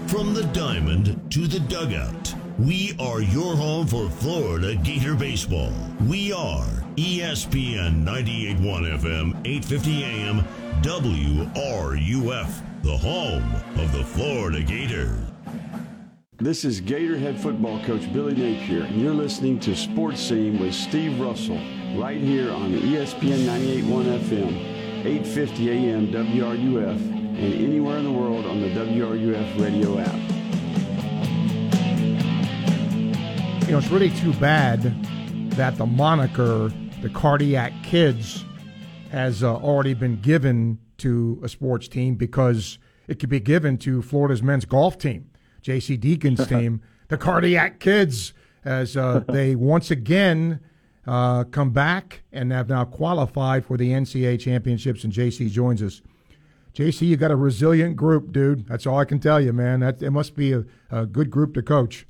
From 0.06 0.34
the 0.34 0.44
diamond 0.52 1.18
to 1.32 1.46
the 1.46 1.60
dugout, 1.60 2.34
we 2.58 2.94
are 3.00 3.22
your 3.22 3.56
home 3.56 3.86
for 3.86 4.10
Florida 4.10 4.76
Gator 4.76 5.14
baseball. 5.14 5.72
We 6.06 6.32
are 6.32 6.66
ESPN 6.96 8.04
98.1 8.04 8.98
FM, 9.00 9.42
8:50 9.44 10.04
AM, 10.04 10.44
WRUF, 10.82 12.62
the 12.82 12.96
home 12.96 13.54
of 13.82 13.92
the 13.92 14.04
Florida 14.04 14.62
Gators. 14.62 15.16
This 16.36 16.64
is 16.64 16.80
Gatorhead 16.80 17.38
football 17.38 17.82
coach 17.84 18.12
Billy 18.12 18.34
Napier, 18.34 18.82
and 18.82 19.00
you're 19.00 19.14
listening 19.14 19.58
to 19.60 19.74
Sports 19.74 20.20
Scene 20.20 20.58
with 20.58 20.74
Steve 20.74 21.18
Russell 21.20 21.60
right 21.96 22.20
here 22.20 22.50
on 22.52 22.72
ESPN 22.72 23.46
98.1 23.46 24.06
FM, 24.18 25.04
8:50 25.06 25.70
AM, 25.70 26.12
WRUF 26.12 27.21
and 27.36 27.54
anywhere 27.54 27.98
in 27.98 28.04
the 28.04 28.12
world 28.12 28.46
on 28.46 28.60
the 28.60 28.68
WRUF 28.68 29.60
radio 29.60 29.98
app. 29.98 30.14
You 33.66 33.72
know, 33.72 33.78
it's 33.78 33.88
really 33.88 34.10
too 34.10 34.32
bad 34.34 34.82
that 35.52 35.76
the 35.78 35.86
moniker, 35.86 36.72
the 37.00 37.08
Cardiac 37.08 37.72
Kids, 37.82 38.44
has 39.10 39.42
uh, 39.42 39.54
already 39.56 39.94
been 39.94 40.20
given 40.20 40.78
to 40.98 41.40
a 41.42 41.48
sports 41.48 41.88
team 41.88 42.14
because 42.14 42.78
it 43.08 43.18
could 43.18 43.28
be 43.28 43.40
given 43.40 43.76
to 43.78 44.02
Florida's 44.02 44.42
men's 44.42 44.64
golf 44.64 44.98
team, 44.98 45.30
J.C. 45.60 45.96
Deacon's 45.96 46.46
team, 46.48 46.82
the 47.08 47.18
Cardiac 47.18 47.80
Kids, 47.80 48.32
as 48.64 48.96
uh, 48.96 49.22
they 49.28 49.54
once 49.54 49.90
again 49.90 50.60
uh, 51.06 51.44
come 51.44 51.70
back 51.70 52.22
and 52.32 52.52
have 52.52 52.68
now 52.68 52.84
qualified 52.84 53.64
for 53.64 53.76
the 53.76 53.90
NCAA 53.90 54.40
championships. 54.40 55.04
And 55.04 55.12
J.C. 55.12 55.48
joins 55.48 55.82
us. 55.82 56.00
JC, 56.74 57.02
you 57.02 57.16
got 57.16 57.30
a 57.30 57.36
resilient 57.36 57.96
group, 57.96 58.32
dude. 58.32 58.66
That's 58.66 58.86
all 58.86 58.98
I 58.98 59.04
can 59.04 59.18
tell 59.18 59.40
you, 59.40 59.52
man. 59.52 59.80
That 59.80 60.02
it 60.02 60.10
must 60.10 60.34
be 60.34 60.52
a, 60.52 60.64
a 60.90 61.04
good 61.04 61.30
group 61.30 61.54
to 61.54 61.62
coach. 61.62 62.06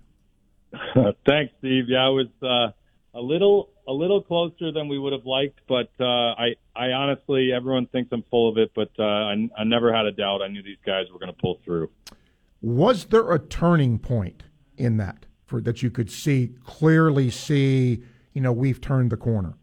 Thanks, 1.26 1.52
Steve. 1.58 1.84
Yeah, 1.88 2.08
it 2.08 2.12
was 2.12 2.28
uh, 2.42 3.18
a 3.18 3.20
little 3.20 3.70
a 3.86 3.92
little 3.92 4.22
closer 4.22 4.70
than 4.70 4.88
we 4.88 4.98
would 4.98 5.12
have 5.12 5.26
liked, 5.26 5.60
but 5.68 5.90
uh, 5.98 6.04
I 6.04 6.54
I 6.76 6.92
honestly 6.92 7.50
everyone 7.52 7.86
thinks 7.86 8.10
I'm 8.12 8.24
full 8.30 8.48
of 8.48 8.56
it, 8.56 8.70
but 8.74 8.90
uh, 8.98 9.02
I, 9.02 9.48
I 9.58 9.64
never 9.64 9.92
had 9.92 10.06
a 10.06 10.12
doubt. 10.12 10.42
I 10.42 10.48
knew 10.48 10.62
these 10.62 10.78
guys 10.86 11.06
were 11.12 11.18
going 11.18 11.32
to 11.32 11.40
pull 11.40 11.58
through. 11.64 11.90
Was 12.60 13.06
there 13.06 13.32
a 13.32 13.40
turning 13.40 13.98
point 13.98 14.44
in 14.76 14.96
that 14.98 15.26
for 15.44 15.60
that 15.62 15.82
you 15.82 15.90
could 15.90 16.10
see 16.10 16.54
clearly 16.64 17.30
see? 17.30 18.02
You 18.32 18.40
know, 18.40 18.52
we've 18.52 18.80
turned 18.80 19.10
the 19.10 19.16
corner. 19.16 19.54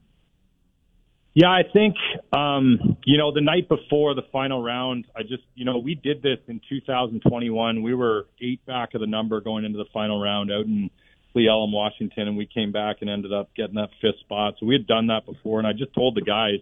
Yeah, 1.34 1.50
I 1.50 1.62
think 1.72 1.96
um, 2.34 2.98
you 3.06 3.18
know 3.18 3.32
the 3.32 3.42
night 3.42 3.70
before 3.70 4.16
the 4.16 4.24
final 4.32 4.64
round, 4.64 5.06
I 5.16 5.22
just 5.22 5.44
you 5.56 5.64
know 5.64 5.78
we 5.78 5.96
did 5.96 6.22
this 6.22 6.40
in 6.48 6.60
2021. 6.70 7.84
We 7.84 7.94
were 7.94 8.28
eight 8.42 8.66
back 8.66 8.94
of 8.96 9.02
the 9.02 9.08
number 9.08 9.40
going 9.40 9.64
into 9.64 9.78
the 9.78 9.86
final 9.94 10.22
round 10.22 10.52
out 10.52 10.66
in 10.66 10.90
Cle 11.34 11.44
Elum, 11.44 11.72
Washington, 11.72 12.28
and 12.28 12.38
we 12.38 12.48
came 12.48 12.72
back 12.72 12.98
and 13.02 13.10
ended 13.10 13.32
up 13.32 13.50
getting 13.56 13.76
that 13.76 13.90
fifth 14.02 14.20
spot. 14.22 14.56
So 14.60 14.66
we 14.66 14.74
had 14.74 14.88
done 14.88 15.08
that 15.08 15.26
before, 15.26 15.60
and 15.60 15.68
I 15.68 15.74
just 15.74 15.94
told 15.94 16.16
the 16.16 16.22
guys, 16.22 16.60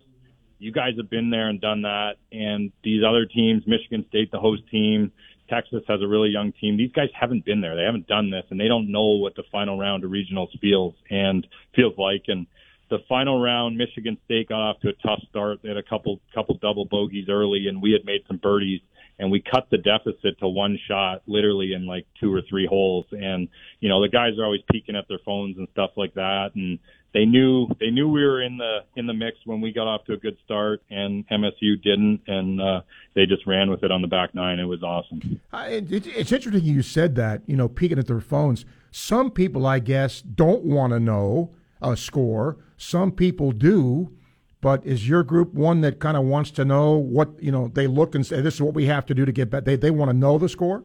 you 0.60 0.72
guys 0.72 0.94
have 0.98 1.10
been 1.10 1.30
there 1.30 1.48
and 1.48 1.62
done 1.62 1.84
that, 1.84 2.16
and 2.32 2.72
these 2.84 3.04
other 3.08 3.26
teams, 3.26 3.64
Michigan 3.66 4.06
State, 4.10 4.32
the 4.32 4.40
host 4.40 4.64
team, 4.70 5.12
Texas 5.50 5.84
has 5.88 6.02
a 6.02 6.08
really 6.08 6.30
young 6.30 6.52
team. 6.60 6.76
These 6.76 6.92
guys 6.92 7.08
haven't 7.18 7.46
been 7.46 7.62
there. 7.62 7.76
They 7.78 7.84
haven't 7.84 8.08
done 8.08 8.32
this, 8.32 8.44
and 8.50 8.60
they 8.60 8.68
don't 8.68 8.92
know 8.92 9.16
what 9.16 9.36
the 9.36 9.44
final 9.52 9.80
round 9.80 10.04
of 10.04 10.12
regionals 10.12 10.50
feels 10.60 10.94
and 11.10 11.48
feels 11.74 11.98
like. 11.98 12.24
And 12.28 12.48
the 12.90 13.00
final 13.10 13.42
round, 13.42 13.78
Michigan 13.78 14.18
State 14.26 14.50
got 14.50 14.62
off 14.62 14.80
to 14.82 14.90
a 14.90 14.94
tough 15.06 15.20
start. 15.30 15.60
They 15.62 15.70
had 15.70 15.78
a 15.78 15.84
couple 15.84 16.20
couple 16.34 16.58
double 16.62 16.86
bogeys 16.86 17.28
early, 17.30 17.68
and 17.68 17.82
we 17.82 17.92
had 17.92 18.06
made 18.06 18.22
some 18.28 18.38
birdies, 18.38 18.82
and 19.20 19.32
we 19.32 19.42
cut 19.42 19.68
the 19.70 19.78
deficit 19.78 20.40
to 20.40 20.48
one 20.48 20.78
shot, 20.88 21.22
literally 21.28 21.74
in 21.74 21.86
like 21.86 22.06
two 22.20 22.34
or 22.34 22.42
three 22.50 22.68
holes. 22.68 23.06
And 23.12 23.50
you 23.80 23.90
know, 23.90 24.02
the 24.02 24.10
guys 24.10 24.38
are 24.40 24.46
always 24.46 24.62
peeking 24.72 24.96
at 24.96 25.08
their 25.08 25.20
phones 25.26 25.58
and 25.58 25.68
stuff 25.74 25.92
like 25.98 26.14
that, 26.14 26.52
and 26.56 26.80
they 27.14 27.26
knew 27.26 27.68
they 27.80 27.90
knew 27.90 28.08
we 28.10 28.24
were 28.24 28.42
in 28.42 28.58
the 28.58 28.80
in 28.96 29.08
the 29.08 29.14
mix 29.14 29.38
when 29.46 29.60
we 29.60 29.72
got 29.74 29.88
off 29.88 30.06
to 30.06 30.14
a 30.14 30.18
good 30.18 30.38
start, 30.46 30.82
and 30.90 31.28
MSU 31.30 31.82
didn't, 31.82 32.22
and 32.28 32.62
uh, 32.62 32.82
they 33.16 33.26
just 33.26 33.46
ran 33.48 33.70
with 33.70 33.84
it 33.84 33.92
on 33.92 34.02
the 34.02 34.08
back 34.08 34.36
nine. 34.36 34.60
It 34.60 34.66
was 34.66 34.84
awesome. 34.84 35.40
It, 35.54 36.06
it's 36.08 36.32
interesting 36.32 36.64
you 36.64 36.82
said 36.82 37.16
that. 37.16 37.42
You 37.48 37.56
know, 37.56 37.68
peeking 37.68 38.00
at 38.00 38.08
their 38.08 38.22
phones. 38.22 38.66
Some 38.92 39.32
people, 39.32 39.66
I 39.66 39.80
guess, 39.80 40.22
don't 40.22 40.64
want 40.64 40.94
to 40.94 41.00
know 41.00 41.52
a 41.82 41.96
score. 41.98 42.58
Some 42.78 43.12
people 43.12 43.52
do, 43.52 44.16
but 44.62 44.86
is 44.86 45.10
your 45.10 45.24
group 45.24 45.54
one 45.54 45.82
that 45.82 46.00
kind 46.00 46.16
of 46.16 46.24
wants 46.24 46.52
to 46.52 46.66
know 46.66 46.94
what 46.94 47.42
you 47.42 47.52
know? 47.52 47.68
They 47.68 47.88
look 47.88 48.16
and 48.16 48.26
say, 48.26 48.42
"This 48.42 48.56
is 48.56 48.62
what 48.62 48.76
we 48.76 48.86
have 48.86 49.06
to 49.08 49.16
do 49.16 49.26
to 49.26 49.32
get 49.32 49.50
better." 49.50 49.66
They 49.66 49.76
they 49.76 49.92
want 49.92 50.10
to 50.10 50.18
know 50.18 50.38
the 50.38 50.48
score. 50.48 50.84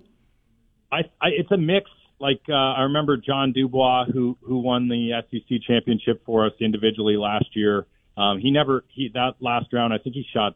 I, 0.91 1.01
I 1.21 1.29
it's 1.29 1.51
a 1.53 1.57
mix. 1.57 1.91
Like 2.19 2.41
uh, 2.49 2.55
I 2.55 2.83
remember 2.83 3.17
John 3.17 3.53
Dubois, 3.53 4.07
who 4.13 4.39
who 4.43 4.59
won 4.59 4.89
the 4.89 5.23
SEC 5.31 5.61
championship 5.67 6.25
for 6.25 6.47
us 6.47 6.53
individually 6.61 7.17
last 7.17 7.55
year. 7.55 7.87
Um, 8.17 8.39
he 8.39 8.51
never 8.51 8.85
he 8.89 9.11
that 9.15 9.35
last 9.41 9.73
round. 9.73 9.93
I 9.93 9.99
think 9.99 10.15
he 10.15 10.25
shot 10.33 10.55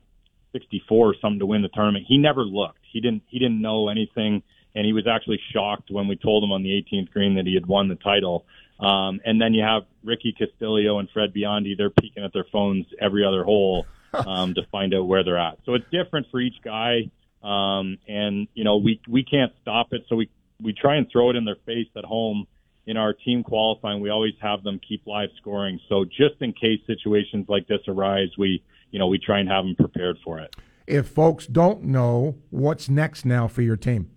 64 0.52 1.08
or 1.08 1.14
something 1.20 1.38
to 1.40 1.46
win 1.46 1.62
the 1.62 1.68
tournament. 1.68 2.06
He 2.08 2.18
never 2.18 2.42
looked. 2.42 2.80
He 2.92 3.00
didn't 3.00 3.22
he 3.26 3.38
didn't 3.38 3.60
know 3.60 3.88
anything, 3.88 4.42
and 4.74 4.86
he 4.86 4.92
was 4.92 5.06
actually 5.06 5.40
shocked 5.52 5.90
when 5.90 6.08
we 6.08 6.16
told 6.16 6.44
him 6.44 6.52
on 6.52 6.62
the 6.62 6.70
18th 6.70 7.10
green 7.10 7.34
that 7.36 7.46
he 7.46 7.54
had 7.54 7.66
won 7.66 7.88
the 7.88 7.94
title. 7.96 8.46
Um, 8.78 9.20
and 9.24 9.40
then 9.40 9.54
you 9.54 9.62
have 9.62 9.84
Ricky 10.04 10.34
Castillo 10.36 10.98
and 10.98 11.08
Fred 11.10 11.32
Biondi. 11.34 11.76
They're 11.76 11.90
peeking 11.90 12.24
at 12.24 12.32
their 12.32 12.46
phones 12.52 12.86
every 13.00 13.24
other 13.24 13.42
hole 13.42 13.86
um, 14.14 14.54
to 14.54 14.62
find 14.70 14.94
out 14.94 15.06
where 15.06 15.24
they're 15.24 15.38
at. 15.38 15.58
So 15.64 15.74
it's 15.74 15.86
different 15.90 16.26
for 16.30 16.40
each 16.40 16.56
guy. 16.62 17.10
Um, 17.42 17.98
and 18.08 18.48
you 18.54 18.64
know 18.64 18.78
we 18.78 19.00
we 19.08 19.22
can't 19.22 19.52
stop 19.62 19.92
it, 19.92 20.02
so 20.08 20.16
we 20.16 20.28
we 20.60 20.72
try 20.72 20.96
and 20.96 21.06
throw 21.10 21.30
it 21.30 21.36
in 21.36 21.44
their 21.44 21.58
face 21.66 21.88
at 21.96 22.04
home. 22.04 22.46
In 22.86 22.96
our 22.96 23.12
team 23.12 23.42
qualifying, 23.42 24.00
we 24.00 24.10
always 24.10 24.34
have 24.40 24.62
them 24.62 24.80
keep 24.86 25.06
live 25.06 25.30
scoring. 25.40 25.80
So 25.88 26.04
just 26.04 26.40
in 26.40 26.52
case 26.52 26.80
situations 26.86 27.46
like 27.48 27.66
this 27.68 27.80
arise, 27.88 28.30
we 28.38 28.62
you 28.90 28.98
know 28.98 29.06
we 29.06 29.18
try 29.18 29.38
and 29.38 29.48
have 29.48 29.64
them 29.64 29.76
prepared 29.76 30.18
for 30.24 30.40
it. 30.40 30.56
If 30.86 31.08
folks 31.08 31.46
don't 31.46 31.82
know 31.82 32.36
what's 32.50 32.88
next 32.88 33.24
now 33.24 33.48
for 33.48 33.62
your 33.62 33.76
team, 33.76 34.10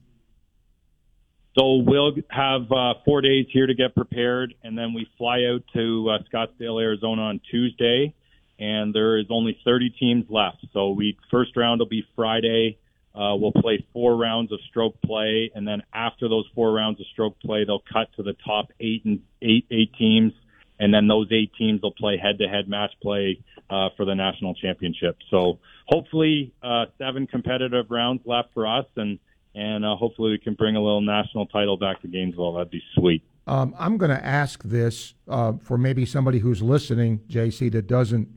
so 1.59 1.83
we'll 1.85 2.13
have 2.29 2.71
uh, 2.71 2.93
four 3.03 3.19
days 3.19 3.45
here 3.51 3.67
to 3.67 3.73
get 3.73 3.93
prepared, 3.93 4.53
and 4.63 4.77
then 4.77 4.93
we 4.93 5.05
fly 5.17 5.39
out 5.51 5.61
to 5.73 6.09
uh, 6.09 6.19
Scottsdale, 6.31 6.81
Arizona 6.81 7.23
on 7.23 7.41
Tuesday, 7.51 8.13
and 8.57 8.95
there 8.95 9.17
is 9.17 9.25
only 9.29 9.59
30 9.65 9.89
teams 9.99 10.25
left. 10.29 10.65
So 10.71 10.91
we 10.91 11.17
first 11.29 11.57
round 11.57 11.79
will 11.79 11.87
be 11.87 12.05
Friday. 12.15 12.77
Uh, 13.13 13.35
we'll 13.35 13.51
play 13.51 13.85
four 13.91 14.15
rounds 14.15 14.53
of 14.53 14.59
stroke 14.69 15.01
play, 15.01 15.51
and 15.53 15.67
then 15.67 15.83
after 15.93 16.29
those 16.29 16.45
four 16.55 16.71
rounds 16.71 17.01
of 17.01 17.07
stroke 17.07 17.37
play, 17.41 17.65
they'll 17.65 17.83
cut 17.91 18.07
to 18.15 18.23
the 18.23 18.35
top 18.45 18.67
eight 18.79 19.03
and 19.03 19.19
eight 19.41 19.65
eight 19.69 19.93
teams, 19.95 20.31
and 20.79 20.93
then 20.93 21.07
those 21.07 21.27
eight 21.31 21.51
teams 21.57 21.81
will 21.81 21.91
play 21.91 22.17
head-to-head 22.17 22.69
match 22.69 22.91
play 23.01 23.37
uh, 23.69 23.89
for 23.97 24.05
the 24.05 24.15
national 24.15 24.53
championship. 24.53 25.17
So 25.29 25.59
hopefully, 25.89 26.53
uh, 26.63 26.85
seven 26.97 27.27
competitive 27.27 27.87
rounds 27.89 28.21
left 28.25 28.53
for 28.53 28.65
us, 28.65 28.85
and 28.95 29.19
and 29.59 29.83
uh, 29.83 29.95
hopefully 29.97 30.31
we 30.31 30.37
can 30.37 30.53
bring 30.53 30.77
a 30.77 30.81
little 30.81 31.01
national 31.01 31.45
title 31.47 31.75
back 31.75 32.01
to 32.01 32.07
Gainesville. 32.07 32.53
That'd 32.53 32.71
be 32.71 32.81
sweet. 32.95 33.21
Um, 33.45 33.75
I'm 33.77 33.97
going 33.97 34.11
to 34.11 34.25
ask 34.25 34.63
this 34.63 35.15
uh, 35.27 35.53
for 35.61 35.77
maybe 35.77 36.05
somebody 36.05 36.39
who's 36.39 36.61
listening, 36.61 37.19
JC, 37.27 37.69
that 37.73 37.87
doesn't 37.87 38.29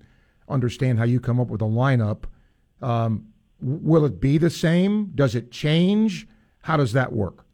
understand 0.49 0.99
how 0.99 1.05
you 1.05 1.21
come 1.21 1.39
up 1.39 1.47
with 1.47 1.63
a 1.63 1.67
lineup. 1.67 2.25
Um, 2.81 3.29
will 3.61 4.05
it 4.05 4.21
be 4.21 4.37
the 4.37 4.51
same? 4.51 5.13
Does 5.15 5.37
it 5.37 5.53
change? 5.53 6.27
How 6.63 6.77
does 6.77 6.93
that 6.95 7.13
work? 7.13 7.45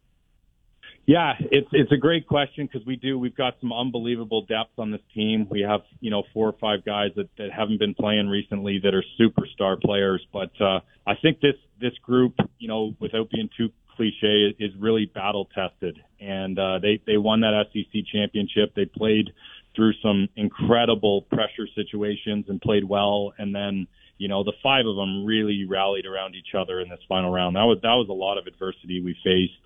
Yeah, 1.09 1.33
it's 1.39 1.67
it's 1.71 1.91
a 1.91 1.97
great 1.97 2.27
question 2.27 2.69
because 2.71 2.85
we 2.85 2.95
do 2.95 3.17
we've 3.17 3.35
got 3.35 3.55
some 3.61 3.73
unbelievable 3.73 4.45
depth 4.45 4.77
on 4.77 4.91
this 4.91 5.01
team. 5.15 5.47
We 5.49 5.61
have 5.61 5.81
you 6.01 6.11
know 6.11 6.21
four 6.35 6.47
or 6.47 6.55
five 6.61 6.85
guys 6.85 7.09
that, 7.15 7.29
that 7.39 7.49
haven't 7.51 7.79
been 7.79 7.95
playing 7.95 8.27
recently 8.27 8.79
that 8.83 8.93
are 8.93 9.03
superstar 9.19 9.81
players. 9.81 10.23
But 10.31 10.51
uh, 10.61 10.81
I 11.07 11.15
think 11.19 11.39
this 11.41 11.55
this 11.81 11.97
group, 12.03 12.35
you 12.59 12.67
know, 12.67 12.93
without 12.99 13.31
being 13.31 13.49
too 13.57 13.69
cliche, 13.95 14.55
is 14.59 14.71
really 14.77 15.07
battle 15.07 15.49
tested, 15.55 15.97
and 16.19 16.59
uh, 16.59 16.77
they 16.77 17.01
they 17.07 17.17
won 17.17 17.39
that 17.39 17.65
SEC 17.73 18.03
championship. 18.13 18.75
They 18.75 18.85
played 18.85 19.31
through 19.75 19.93
some 20.03 20.29
incredible 20.35 21.23
pressure 21.23 21.65
situations 21.73 22.45
and 22.49 22.61
played 22.61 22.83
well, 22.83 23.33
and 23.39 23.55
then 23.55 23.87
you 24.19 24.27
know 24.27 24.43
the 24.43 24.53
five 24.61 24.85
of 24.85 24.95
them 24.95 25.25
really 25.25 25.65
rallied 25.67 26.05
around 26.05 26.35
each 26.35 26.53
other 26.55 26.79
in 26.79 26.87
this 26.87 27.01
final 27.09 27.31
round. 27.31 27.55
That 27.55 27.63
was 27.63 27.79
that 27.81 27.95
was 27.95 28.09
a 28.11 28.13
lot 28.13 28.37
of 28.37 28.45
adversity 28.45 29.01
we 29.01 29.15
faced 29.23 29.57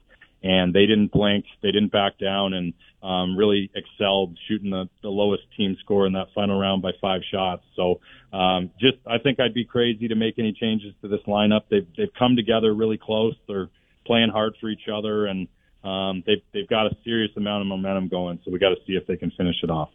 and 0.44 0.74
they 0.74 0.86
didn't 0.86 1.12
blink, 1.12 1.46
they 1.62 1.72
didn't 1.72 1.92
back 1.92 2.20
down, 2.20 2.54
and 2.54 2.74
um, 3.02 3.38
really 3.38 3.72
excelled 3.76 4.38
shooting 4.48 4.70
the, 4.70 4.90
the 5.02 5.10
lowest 5.10 5.44
team 5.58 5.76
score 5.80 6.06
in 6.06 6.14
that 6.14 6.28
final 6.36 6.60
round 6.60 6.82
by 6.82 6.92
five 7.02 7.22
shots. 7.32 7.64
So 7.76 8.02
um, 8.32 8.70
just 8.80 8.98
I 9.08 9.18
think 9.18 9.40
I'd 9.40 9.54
be 9.54 9.66
crazy 9.66 10.08
to 10.10 10.16
make 10.16 10.36
any 10.38 10.54
changes 10.54 10.94
to 11.02 11.08
this 11.08 11.22
lineup. 11.28 11.62
They've 11.70 11.88
they've 11.98 12.14
come 12.18 12.36
together 12.36 12.74
really 12.74 12.98
close. 12.98 13.36
They're 13.48 13.70
playing 14.06 14.30
hard 14.30 14.56
for 14.60 14.70
each 14.70 14.88
other, 14.94 15.26
and 15.26 15.48
um, 15.84 16.24
they've 16.26 16.42
they've 16.54 16.68
got 16.68 16.88
a 16.88 16.98
serious 17.04 17.32
amount 17.38 17.62
of 17.62 17.68
momentum 17.68 18.10
going. 18.10 18.40
So 18.44 18.52
we 18.52 18.60
got 18.60 18.70
to 18.70 18.78
see 18.86 18.94
if 18.94 19.08
they 19.08 19.16
can 19.16 19.32
finish 19.32 19.56
it 19.64 19.70
off. 19.70 19.90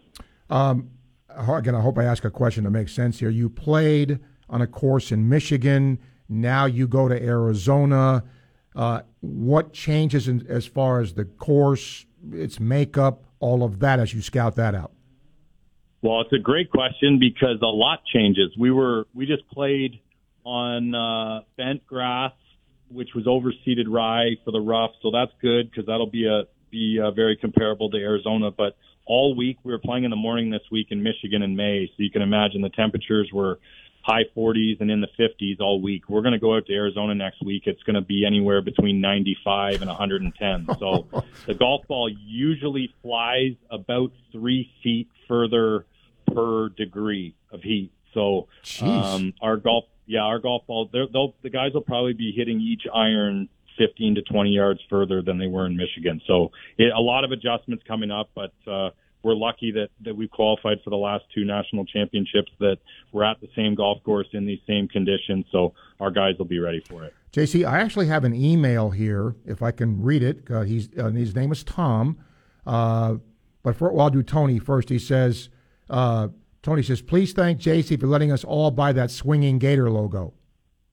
Um, 0.51 0.91
again, 1.29 1.75
I 1.75 1.81
hope 1.81 1.99
I 1.99 2.05
ask 2.05 2.25
a 2.25 2.31
question 2.31 2.65
that 2.65 2.71
makes 2.71 2.93
sense 2.93 3.21
here. 3.21 3.31
You 3.31 3.49
played 3.51 4.19
on 4.49 4.63
a 4.63 4.67
course 4.67 5.13
in 5.13 5.29
Michigan. 5.29 5.99
Now 6.29 6.67
you 6.67 6.87
go 6.87 7.09
to 7.09 7.23
Arizona. 7.23 8.25
Uh, 8.75 9.01
what 9.21 9.73
changes 9.73 10.29
in, 10.29 10.47
as 10.49 10.67
far 10.67 11.01
as 11.01 11.15
the 11.15 11.25
course, 11.25 12.07
its 12.33 12.61
makeup, 12.61 13.25
all 13.41 13.63
of 13.63 13.81
that 13.81 13.99
as 13.99 14.15
you 14.15 14.21
scout 14.21 14.57
that 14.57 14.75
out? 14.75 14.93
Well, 16.01 16.21
it's 16.21 16.33
a 16.33 16.39
great 16.39 16.71
question 16.71 17.19
because 17.19 17.61
a 17.61 17.67
lot 17.67 18.01
changes. 18.13 18.57
We 18.57 18.71
were 18.71 19.07
we 19.15 19.27
just 19.27 19.49
played 19.49 20.01
on 20.45 20.95
uh, 20.95 21.41
bent 21.57 21.87
grass, 21.87 22.33
which 22.89 23.11
was 23.15 23.27
overseeded 23.27 23.87
rye 23.89 24.37
for 24.45 24.53
the 24.53 24.61
rough, 24.61 24.93
so 25.03 25.11
that's 25.11 25.33
good 25.43 25.71
because 25.71 25.87
that'll 25.87 26.11
be 26.11 26.27
a 26.27 26.45
be 26.71 27.01
uh, 27.03 27.11
very 27.11 27.37
comparable 27.37 27.91
to 27.91 27.97
Arizona. 27.97 28.51
But 28.51 28.77
all 29.07 29.35
week 29.35 29.59
we 29.65 29.73
were 29.73 29.79
playing 29.79 30.05
in 30.05 30.11
the 30.11 30.17
morning 30.17 30.51
this 30.51 30.63
week 30.71 30.89
in 30.91 31.03
Michigan 31.03 31.43
in 31.43 31.57
May, 31.57 31.87
so 31.89 32.03
you 32.03 32.11
can 32.11 32.23
imagine 32.23 32.63
the 32.63 32.69
temperatures 32.69 33.31
were 33.33 33.59
high 34.09 34.25
40s 34.35 34.81
and 34.81 34.91
in 34.91 35.03
the 35.03 35.09
50s 35.19 35.61
all 35.61 35.83
week. 35.83 36.09
We're 36.09 36.23
going 36.23 36.33
to 36.33 36.39
go 36.39 36.57
out 36.57 36.65
to 36.67 36.73
Arizona 36.73 37.15
next 37.15 37.45
week. 37.45 37.65
It's 37.67 37.83
going 37.83 37.95
to 37.95 38.01
be 38.01 38.25
anywhere 38.27 38.63
between 38.63 39.03
95 39.03 39.83
and 39.83 39.89
110. 39.89 40.67
So 40.79 41.09
the 41.47 41.55
golf 41.55 41.87
ball 41.89 42.09
usually 42.09 42.95
flies 43.03 43.55
about 43.71 44.13
three 44.33 44.71
feet 44.83 45.09
further 45.27 45.87
per 46.33 46.69
degree 46.69 47.35
of 47.51 47.63
heat. 47.63 47.91
So 48.15 48.47
um, 48.81 49.35
our 49.43 49.57
golf, 49.57 49.85
yeah, 50.07 50.21
our 50.21 50.39
golf 50.39 50.67
ball, 50.67 50.89
they'll, 50.93 51.35
the 51.43 51.51
guys 51.51 51.73
will 51.75 51.83
probably 51.83 52.13
be 52.13 52.33
hitting 52.35 52.61
each 52.61 52.83
iron 52.95 53.49
15 53.77 54.17
to 54.17 54.23
20 54.23 54.51
yards 54.51 54.81
further 54.89 55.21
than 55.21 55.39
they 55.39 55.49
were 55.49 55.67
in 55.67 55.77
Michigan. 55.77 56.21
So 56.27 56.53
it, 56.79 56.93
a 56.95 57.01
lot 57.01 57.25
of 57.25 57.33
adjustments 57.33 57.83
coming 57.87 58.11
up, 58.11 58.31
but 58.35 58.53
uh, 58.71 58.91
we're 59.23 59.35
lucky 59.35 59.73
that 59.73 59.89
that 60.03 60.17
we 60.17 60.29
qualified 60.29 60.79
for 60.83 60.91
the 60.91 60.97
last 60.97 61.25
two 61.35 61.45
national 61.45 61.85
championships. 61.85 62.51
That 62.61 62.79
we're 63.13 63.25
at 63.25 63.41
the 63.41 63.49
same 63.57 63.75
golf 63.75 64.03
course 64.05 64.29
in 64.33 64.47
these 64.47 64.61
same 64.67 64.89
conditions, 64.89 65.47
so 65.51 65.75
our 66.01 66.11
guys 66.11 66.35
will 66.39 66.47
be 66.47 66.59
ready 66.59 66.83
for 66.89 67.05
it. 67.05 67.15
JC, 67.33 67.67
I 67.67 67.81
actually 67.81 68.07
have 68.07 68.25
an 68.25 68.35
email 68.35 68.91
here, 68.91 69.37
if 69.45 69.63
I 69.63 69.71
can 69.71 70.03
read 70.03 70.23
it. 70.23 70.51
Uh, 70.51 70.63
he's 70.63 70.89
uh, 70.99 71.11
his 71.11 71.35
name 71.35 71.53
is 71.53 71.63
Tom, 71.63 72.19
uh, 72.67 73.17
but 73.63 73.77
for, 73.77 73.93
well, 73.93 74.05
I'll 74.05 74.11
do 74.11 74.23
Tony 74.23 74.59
first. 74.59 74.89
He 74.89 74.99
says, 74.99 75.51
uh, 75.91 76.29
Tony 76.63 76.83
says, 76.83 77.03
please 77.03 77.33
thank 77.33 77.61
JC 77.61 78.01
for 78.01 78.07
letting 78.07 78.33
us 78.33 78.45
all 78.45 78.71
buy 78.71 78.93
that 78.93 79.11
swinging 79.11 79.59
Gator 79.59 79.91
logo. 79.91 80.35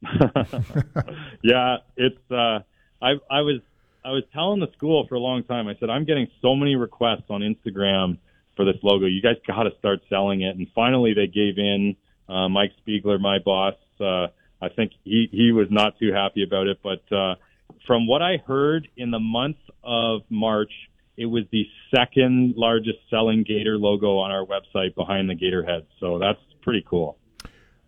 yeah, 1.41 1.77
it's. 1.95 2.31
Uh, 2.31 2.59
I 3.01 3.13
I 3.29 3.41
was 3.41 3.61
I 4.05 4.11
was 4.11 4.23
telling 4.33 4.59
the 4.59 4.71
school 4.73 5.05
for 5.07 5.15
a 5.15 5.19
long 5.19 5.43
time. 5.43 5.67
I 5.67 5.75
said 5.79 5.89
I'm 5.89 6.05
getting 6.05 6.27
so 6.41 6.55
many 6.55 6.75
requests 6.75 7.25
on 7.29 7.41
Instagram 7.41 8.19
for 8.55 8.63
this 8.63 8.75
logo. 8.83 9.05
You 9.07 9.21
guys 9.21 9.35
got 9.47 9.63
to 9.63 9.71
start 9.79 10.01
selling 10.09 10.41
it. 10.41 10.55
And 10.55 10.67
finally, 10.75 11.13
they 11.13 11.27
gave 11.27 11.57
in. 11.57 11.95
Uh, 12.27 12.49
Mike 12.49 12.71
Spiegler, 12.81 13.19
my 13.19 13.37
boss, 13.37 13.75
uh, 13.99 14.27
I 14.59 14.69
think 14.75 14.93
he 15.03 15.27
he 15.31 15.51
was 15.51 15.67
not 15.69 15.99
too 15.99 16.11
happy 16.11 16.43
about 16.43 16.65
it. 16.65 16.79
But 16.81 17.15
uh, 17.15 17.35
from 17.85 18.07
what 18.07 18.21
I 18.21 18.37
heard 18.37 18.87
in 18.97 19.11
the 19.11 19.19
month 19.19 19.57
of 19.83 20.21
March, 20.29 20.71
it 21.17 21.27
was 21.27 21.43
the 21.51 21.65
second 21.95 22.55
largest 22.57 22.97
selling 23.11 23.43
Gator 23.43 23.77
logo 23.77 24.17
on 24.17 24.31
our 24.31 24.45
website 24.45 24.95
behind 24.95 25.29
the 25.29 25.35
Gator 25.35 25.63
head. 25.63 25.85
So 25.99 26.17
that's 26.17 26.39
pretty 26.63 26.83
cool. 26.89 27.17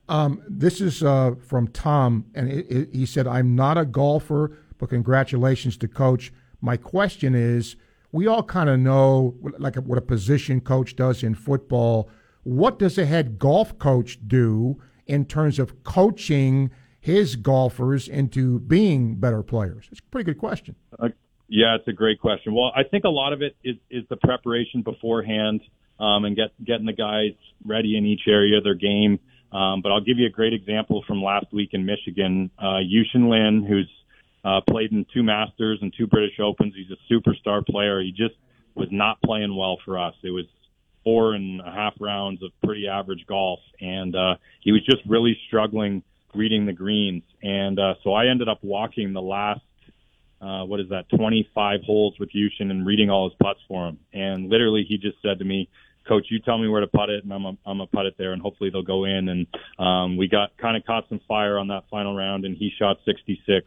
Um, 0.10 0.43
this 0.47 0.80
is 0.82 1.03
uh, 1.03 1.36
from 1.47 1.67
Tom, 1.69 2.25
and 2.36 2.49
it, 2.49 2.71
it, 2.71 2.89
he 2.93 3.06
said, 3.06 3.27
"I'm 3.27 3.56
not 3.56 3.77
a 3.77 3.86
golfer, 3.86 4.58
but 4.77 4.89
congratulations 4.89 5.77
to 5.77 5.87
Coach. 5.87 6.31
My 6.61 6.77
question 6.77 7.35
is." 7.35 7.75
We 8.13 8.25
all 8.25 8.41
kind 8.41 8.69
of 8.69 8.79
know, 8.79 9.35
like 9.59 9.75
what 9.75 9.97
a 9.97 10.01
position 10.01 10.61
coach 10.61 10.95
does 10.95 11.23
in 11.23 11.35
football. 11.35 12.09
What 12.43 12.79
does 12.79 12.97
a 12.97 13.05
head 13.05 13.37
golf 13.37 13.77
coach 13.79 14.17
do 14.25 14.81
in 15.05 15.25
terms 15.25 15.59
of 15.59 15.83
coaching 15.83 16.71
his 17.01 17.35
golfers 17.35 18.07
into 18.07 18.59
being 18.59 19.15
better 19.15 19.43
players? 19.43 19.89
It's 19.91 19.99
a 19.99 20.03
pretty 20.03 20.23
good 20.23 20.39
question. 20.39 20.75
Uh, 20.97 21.09
yeah, 21.49 21.75
it's 21.75 21.87
a 21.87 21.93
great 21.93 22.19
question. 22.21 22.53
Well, 22.53 22.71
I 22.75 22.83
think 22.83 23.03
a 23.03 23.09
lot 23.09 23.33
of 23.33 23.41
it 23.41 23.57
is, 23.63 23.75
is 23.89 24.03
the 24.09 24.15
preparation 24.15 24.81
beforehand 24.81 25.61
um, 25.99 26.25
and 26.25 26.35
get, 26.35 26.51
getting 26.63 26.85
the 26.85 26.93
guys 26.93 27.33
ready 27.65 27.97
in 27.97 28.05
each 28.05 28.21
area 28.27 28.57
of 28.57 28.63
their 28.63 28.75
game. 28.75 29.19
Um, 29.51 29.81
but 29.81 29.91
I'll 29.91 30.03
give 30.03 30.17
you 30.17 30.27
a 30.27 30.31
great 30.31 30.53
example 30.53 31.03
from 31.07 31.21
last 31.21 31.47
week 31.53 31.69
in 31.73 31.85
Michigan. 31.85 32.51
Uh, 32.57 32.79
Yuxin 32.79 33.29
Lin, 33.29 33.65
who's 33.67 33.89
uh, 34.47 34.62
played 34.62 34.91
in 34.91 35.05
two 35.13 35.23
Masters 35.23 35.79
and 35.81 35.93
two 35.97 36.07
British 36.07 36.39
Opens. 36.39 36.73
He's 36.73 36.91
a 36.91 37.13
superstar 37.13 37.65
player. 37.65 37.99
He 38.01 38.12
just 38.12 38.36
was 38.75 38.88
not 38.91 39.21
playing 39.21 39.55
well 39.55 39.77
for 39.83 39.99
us. 39.99 40.13
It 40.23 40.29
was 40.29 40.45
four 41.03 41.33
and 41.33 41.60
a 41.60 41.71
half 41.71 41.93
rounds 41.99 42.41
of 42.43 42.51
pretty 42.63 42.88
average 42.88 43.25
golf, 43.27 43.60
and 43.81 44.15
uh, 44.15 44.36
he 44.62 44.71
was 44.71 44.86
just 44.86 45.01
really 45.05 45.38
struggling 45.47 46.03
reading 46.33 46.65
the 46.65 46.73
greens. 46.73 47.23
And 47.41 47.77
uh, 47.77 47.95
so 48.03 48.13
I 48.13 48.27
ended 48.27 48.47
up 48.47 48.60
walking 48.62 49.12
the 49.12 49.21
last, 49.21 49.62
uh, 50.41 50.63
what 50.63 50.79
is 50.79 50.89
that, 50.89 51.10
25 51.10 51.81
holes 51.86 52.15
with 52.19 52.29
Yuxin 52.29 52.71
and 52.71 52.86
reading 52.86 53.10
all 53.10 53.29
his 53.29 53.38
putts 53.41 53.60
for 53.67 53.88
him. 53.88 53.99
And 54.13 54.49
literally, 54.49 54.86
he 54.88 54.97
just 54.97 55.17
said 55.21 55.39
to 55.39 55.45
me, 55.45 55.69
coach, 56.08 56.28
you 56.30 56.39
tell 56.39 56.58
me 56.58 56.67
where 56.67 56.82
to 56.82 56.88
put 56.88 57.10
it, 57.10 57.24
and 57.24 57.34
I'm 57.34 57.46
a, 57.46 57.58
I'm 57.65 57.82
a 57.82 57.88
put 57.88 58.06
it 58.06 58.15
there, 58.17 58.34
and 58.34 58.41
hopefully 58.41 58.70
they'll 58.72 58.84
go 58.84 59.06
in. 59.06 59.30
And 59.30 59.48
um, 59.80 60.17
we 60.17 60.28
got 60.28 60.58
kind 60.58 60.78
of 60.78 60.86
caught 60.86 61.06
some 61.10 61.22
fire 61.28 61.58
on 61.58 61.67
that 61.67 61.84
final 61.89 62.15
round, 62.15 62.46
and 62.46 62.56
he 62.58 62.72
shot 62.78 62.98
66 63.06 63.65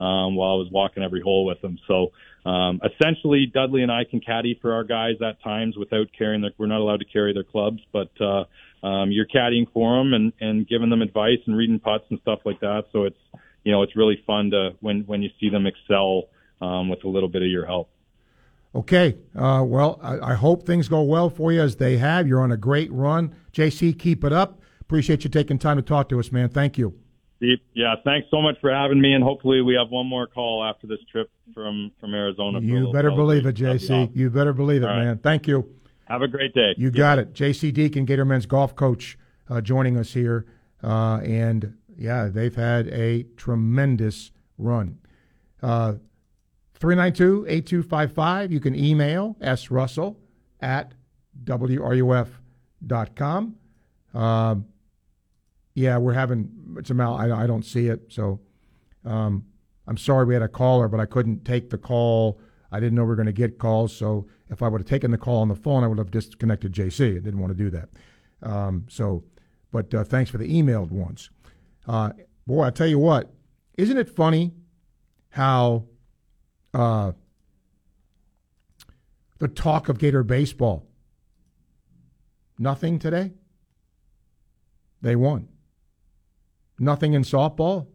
um, 0.00 0.34
while 0.36 0.52
I 0.52 0.56
was 0.56 0.68
walking 0.70 1.02
every 1.02 1.20
hole 1.20 1.44
with 1.44 1.62
him. 1.62 1.78
So 1.86 2.12
um, 2.48 2.80
essentially, 2.84 3.50
Dudley 3.52 3.82
and 3.82 3.92
I 3.92 4.04
can 4.04 4.20
caddy 4.20 4.58
for 4.60 4.72
our 4.72 4.84
guys 4.84 5.16
at 5.26 5.42
times 5.42 5.76
without 5.76 6.06
carrying 6.16 6.40
their. 6.40 6.52
We're 6.56 6.66
not 6.66 6.80
allowed 6.80 7.00
to 7.00 7.06
carry 7.06 7.34
their 7.34 7.44
clubs, 7.44 7.80
but 7.92 8.10
uh, 8.20 8.44
um, 8.86 9.10
you're 9.10 9.26
caddying 9.26 9.70
for 9.72 9.98
them 9.98 10.14
and 10.14 10.32
and 10.40 10.66
giving 10.66 10.88
them 10.88 11.02
advice 11.02 11.38
and 11.46 11.56
reading 11.56 11.80
putts 11.80 12.04
and 12.10 12.18
stuff 12.20 12.40
like 12.44 12.60
that. 12.60 12.84
So 12.92 13.04
it's 13.04 13.18
you 13.62 13.72
know 13.72 13.82
it's 13.82 13.94
really 13.94 14.22
fun 14.26 14.50
to 14.50 14.70
when 14.80 15.02
when 15.02 15.22
you 15.22 15.28
see 15.38 15.50
them 15.50 15.66
excel 15.66 16.24
um, 16.62 16.88
with 16.88 17.04
a 17.04 17.08
little 17.08 17.28
bit 17.28 17.42
of 17.42 17.48
your 17.48 17.66
help. 17.66 17.90
Okay. 18.74 19.18
Uh, 19.34 19.64
well, 19.66 19.98
I, 20.02 20.32
I, 20.32 20.34
hope 20.34 20.64
things 20.64 20.88
go 20.88 21.02
well 21.02 21.28
for 21.28 21.52
you 21.52 21.60
as 21.60 21.76
they 21.76 21.96
have. 21.96 22.28
You're 22.28 22.40
on 22.40 22.52
a 22.52 22.56
great 22.56 22.92
run. 22.92 23.34
JC, 23.52 23.98
keep 23.98 24.22
it 24.22 24.32
up. 24.32 24.60
Appreciate 24.80 25.24
you 25.24 25.30
taking 25.30 25.58
time 25.58 25.76
to 25.76 25.82
talk 25.82 26.08
to 26.10 26.20
us, 26.20 26.30
man. 26.30 26.48
Thank 26.48 26.78
you. 26.78 26.94
Yeah, 27.72 27.94
thanks 28.04 28.28
so 28.30 28.42
much 28.42 28.56
for 28.60 28.70
having 28.70 29.00
me, 29.00 29.14
and 29.14 29.24
hopefully 29.24 29.62
we 29.62 29.74
have 29.74 29.88
one 29.88 30.06
more 30.06 30.26
call 30.26 30.62
after 30.62 30.86
this 30.86 30.98
trip 31.10 31.30
from 31.54 31.90
from 31.98 32.12
Arizona. 32.12 32.60
You 32.60 32.92
better 32.92 33.10
believe 33.10 33.46
it, 33.46 33.56
JC. 33.56 34.14
You 34.14 34.28
better 34.28 34.52
believe 34.52 34.82
it, 34.82 34.86
right. 34.86 35.04
man. 35.04 35.18
Thank 35.18 35.46
you. 35.46 35.74
Have 36.04 36.20
a 36.20 36.28
great 36.28 36.52
day. 36.52 36.74
You 36.76 36.88
yeah. 36.88 36.98
got 36.98 37.18
it. 37.18 37.32
JC 37.32 37.72
Deacon, 37.72 38.04
Gator 38.04 38.26
men's 38.26 38.44
golf 38.44 38.76
coach, 38.76 39.16
uh, 39.48 39.62
joining 39.62 39.96
us 39.96 40.12
here, 40.12 40.44
uh, 40.82 41.20
and 41.24 41.78
yeah, 41.96 42.28
they've 42.28 42.54
had 42.54 42.88
a 42.88 43.22
tremendous 43.36 44.32
run. 44.58 44.98
Uh, 45.62 45.94
392-8255. 46.80 48.50
You 48.50 48.60
can 48.60 48.74
email 48.74 49.36
S. 49.40 49.70
Russell 49.70 50.18
at 50.60 50.94
WRUF.com. 51.44 52.36
Um, 54.14 54.66
yeah, 55.74 55.98
we're 55.98 56.14
having 56.14 56.50
it's 56.78 56.90
a 56.90 56.94
mal. 56.94 57.14
I, 57.14 57.44
I 57.44 57.46
don't 57.46 57.64
see 57.64 57.86
it, 57.86 58.06
so 58.08 58.40
um, 59.04 59.44
I'm 59.86 59.96
sorry 59.96 60.24
we 60.24 60.34
had 60.34 60.42
a 60.42 60.48
caller, 60.48 60.88
but 60.88 60.98
I 61.00 61.06
couldn't 61.06 61.44
take 61.44 61.70
the 61.70 61.78
call. 61.78 62.40
I 62.72 62.80
didn't 62.80 62.94
know 62.94 63.02
we 63.02 63.08
were 63.08 63.16
going 63.16 63.26
to 63.26 63.32
get 63.32 63.58
calls, 63.58 63.94
so 63.94 64.26
if 64.50 64.62
I 64.62 64.68
would 64.68 64.80
have 64.80 64.88
taken 64.88 65.10
the 65.10 65.18
call 65.18 65.42
on 65.42 65.48
the 65.48 65.54
phone, 65.54 65.84
I 65.84 65.86
would 65.86 65.98
have 65.98 66.10
disconnected 66.10 66.72
JC. 66.72 67.16
I 67.16 67.20
didn't 67.20 67.38
want 67.38 67.56
to 67.56 67.56
do 67.56 67.70
that. 67.70 67.88
Um, 68.42 68.86
so, 68.88 69.24
but 69.70 69.94
uh, 69.94 70.04
thanks 70.04 70.30
for 70.30 70.38
the 70.38 70.48
emailed 70.50 70.90
ones. 70.90 71.30
Uh, 71.86 72.10
boy, 72.46 72.64
I 72.64 72.70
tell 72.70 72.86
you 72.86 72.98
what, 72.98 73.32
isn't 73.76 73.96
it 73.96 74.08
funny 74.08 74.52
how 75.30 75.84
uh, 76.74 77.12
the 79.38 79.48
talk 79.48 79.88
of 79.88 79.98
Gator 79.98 80.22
baseball? 80.22 80.86
Nothing 82.58 82.98
today. 82.98 83.32
They 85.02 85.16
won. 85.16 85.48
Nothing 86.78 87.14
in 87.14 87.22
softball? 87.22 87.86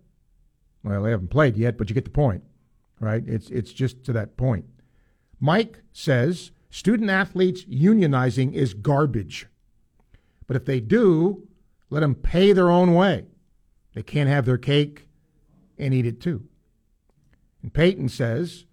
Well, 0.84 1.04
they 1.04 1.12
haven't 1.12 1.30
played 1.30 1.58
yet, 1.58 1.78
but 1.78 1.90
you 1.90 1.96
get 1.96 2.06
the 2.06 2.12
point, 2.12 2.44
right? 3.00 3.24
It's, 3.28 3.50
it's 3.50 3.74
just 3.74 4.04
to 4.06 4.14
that 4.14 4.38
point. 4.38 4.66
Mike 5.40 5.82
says 5.92 6.52
student 6.70 7.10
athletes 7.10 7.64
unionizing 7.66 8.54
is 8.54 8.74
garbage. 8.74 9.48
But 10.48 10.56
if 10.56 10.66
they 10.66 10.80
do, 10.80 11.48
let 11.90 12.02
them 12.02 12.16
pay 12.16 12.52
their 12.54 12.70
own 12.70 12.94
way. 12.94 13.26
They 13.94 14.04
can't 14.04 14.30
have 14.30 14.46
their 14.46 14.58
cake 14.58 15.08
and 15.78 15.94
eat 15.94 16.06
it 16.06 16.22
too. 16.22 16.48
And 17.66 17.74
Peyton 17.74 18.10
says 18.10 18.66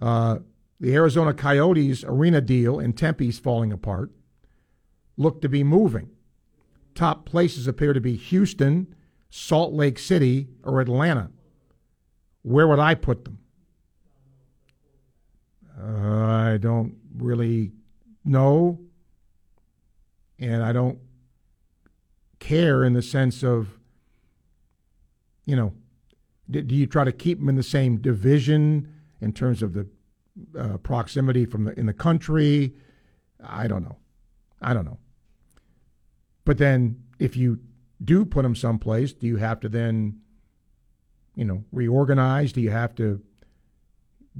uh, 0.00 0.38
the 0.80 0.92
Arizona 0.92 1.32
Coyotes 1.32 2.02
arena 2.02 2.40
deal 2.40 2.80
in 2.80 2.92
Tempe 2.92 3.28
is 3.28 3.38
falling 3.38 3.72
apart. 3.72 4.10
Look 5.16 5.40
to 5.42 5.48
be 5.48 5.62
moving. 5.62 6.10
Top 6.96 7.26
places 7.26 7.68
appear 7.68 7.92
to 7.92 8.00
be 8.00 8.16
Houston 8.16 8.92
Salt 9.30 9.72
Lake 9.72 10.00
City, 10.00 10.48
or 10.64 10.80
Atlanta, 10.80 11.30
where 12.42 12.66
would 12.66 12.80
I 12.80 12.96
put 12.96 13.24
them? 13.24 13.38
Uh, 15.80 16.24
I 16.26 16.58
don't 16.60 16.96
really 17.14 17.70
know, 18.24 18.80
and 20.40 20.64
I 20.64 20.72
don't 20.72 20.98
care 22.40 22.82
in 22.82 22.94
the 22.94 23.02
sense 23.02 23.44
of, 23.44 23.78
you 25.46 25.54
know, 25.54 25.72
do, 26.50 26.74
you 26.74 26.86
try 26.86 27.04
to 27.04 27.12
keep 27.12 27.38
them 27.38 27.48
in 27.48 27.56
the 27.56 27.62
same 27.62 27.98
division 27.98 28.92
in 29.20 29.32
terms 29.32 29.62
of 29.62 29.74
the 29.74 29.86
uh, 30.58 30.78
proximity 30.78 31.44
from 31.44 31.64
the 31.64 31.78
in 31.78 31.86
the 31.86 31.92
country? 31.92 32.74
I 33.44 33.66
don't 33.66 33.82
know. 33.82 33.96
I 34.60 34.74
don't 34.74 34.84
know. 34.84 34.98
But 36.44 36.58
then 36.58 37.02
if 37.18 37.36
you 37.36 37.60
do 38.02 38.24
put 38.24 38.42
them 38.42 38.54
someplace, 38.54 39.12
do 39.12 39.26
you 39.26 39.36
have 39.36 39.60
to 39.60 39.68
then, 39.68 40.20
you 41.34 41.44
know, 41.44 41.64
reorganize? 41.72 42.52
Do 42.52 42.60
you 42.60 42.70
have 42.70 42.94
to 42.96 43.20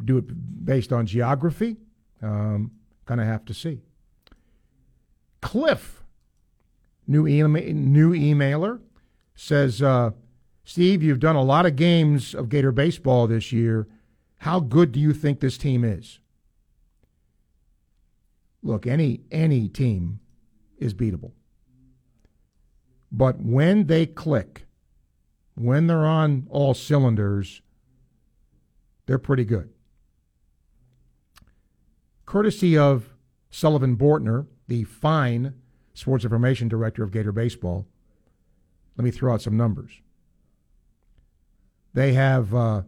do 0.04 0.18
it 0.18 0.64
based 0.64 0.92
on 0.92 1.06
geography? 1.06 1.76
Um, 2.22 2.72
kind 3.04 3.20
of 3.20 3.26
have 3.26 3.44
to 3.46 3.54
see. 3.54 3.82
Cliff, 5.40 6.02
new, 7.06 7.24
new 7.24 8.12
emailer, 8.12 8.80
says, 9.34 9.82
uh, 9.82 10.10
Steve, 10.68 11.02
you've 11.02 11.18
done 11.18 11.34
a 11.34 11.42
lot 11.42 11.64
of 11.64 11.76
games 11.76 12.34
of 12.34 12.50
Gator 12.50 12.70
baseball 12.70 13.26
this 13.26 13.52
year. 13.52 13.88
How 14.40 14.60
good 14.60 14.92
do 14.92 15.00
you 15.00 15.14
think 15.14 15.40
this 15.40 15.56
team 15.56 15.82
is? 15.82 16.18
Look, 18.62 18.86
any 18.86 19.22
any 19.30 19.70
team 19.70 20.20
is 20.76 20.92
beatable. 20.92 21.32
But 23.10 23.40
when 23.40 23.86
they 23.86 24.04
click, 24.04 24.66
when 25.54 25.86
they're 25.86 26.06
on 26.06 26.46
all 26.50 26.74
cylinders, 26.74 27.62
They're 29.06 29.18
pretty 29.18 29.46
good. 29.46 29.70
Courtesy 32.26 32.76
of 32.76 33.14
Sullivan 33.48 33.96
Bortner, 33.96 34.46
the 34.66 34.84
fine 34.84 35.54
sports 35.94 36.24
information 36.24 36.68
director 36.68 37.02
of 37.02 37.10
Gator 37.10 37.32
Baseball, 37.32 37.86
let 38.98 39.04
me 39.06 39.10
throw 39.10 39.32
out 39.32 39.40
some 39.40 39.56
numbers. 39.56 40.02
They 41.98 42.12
have 42.12 42.54
uh, 42.54 42.82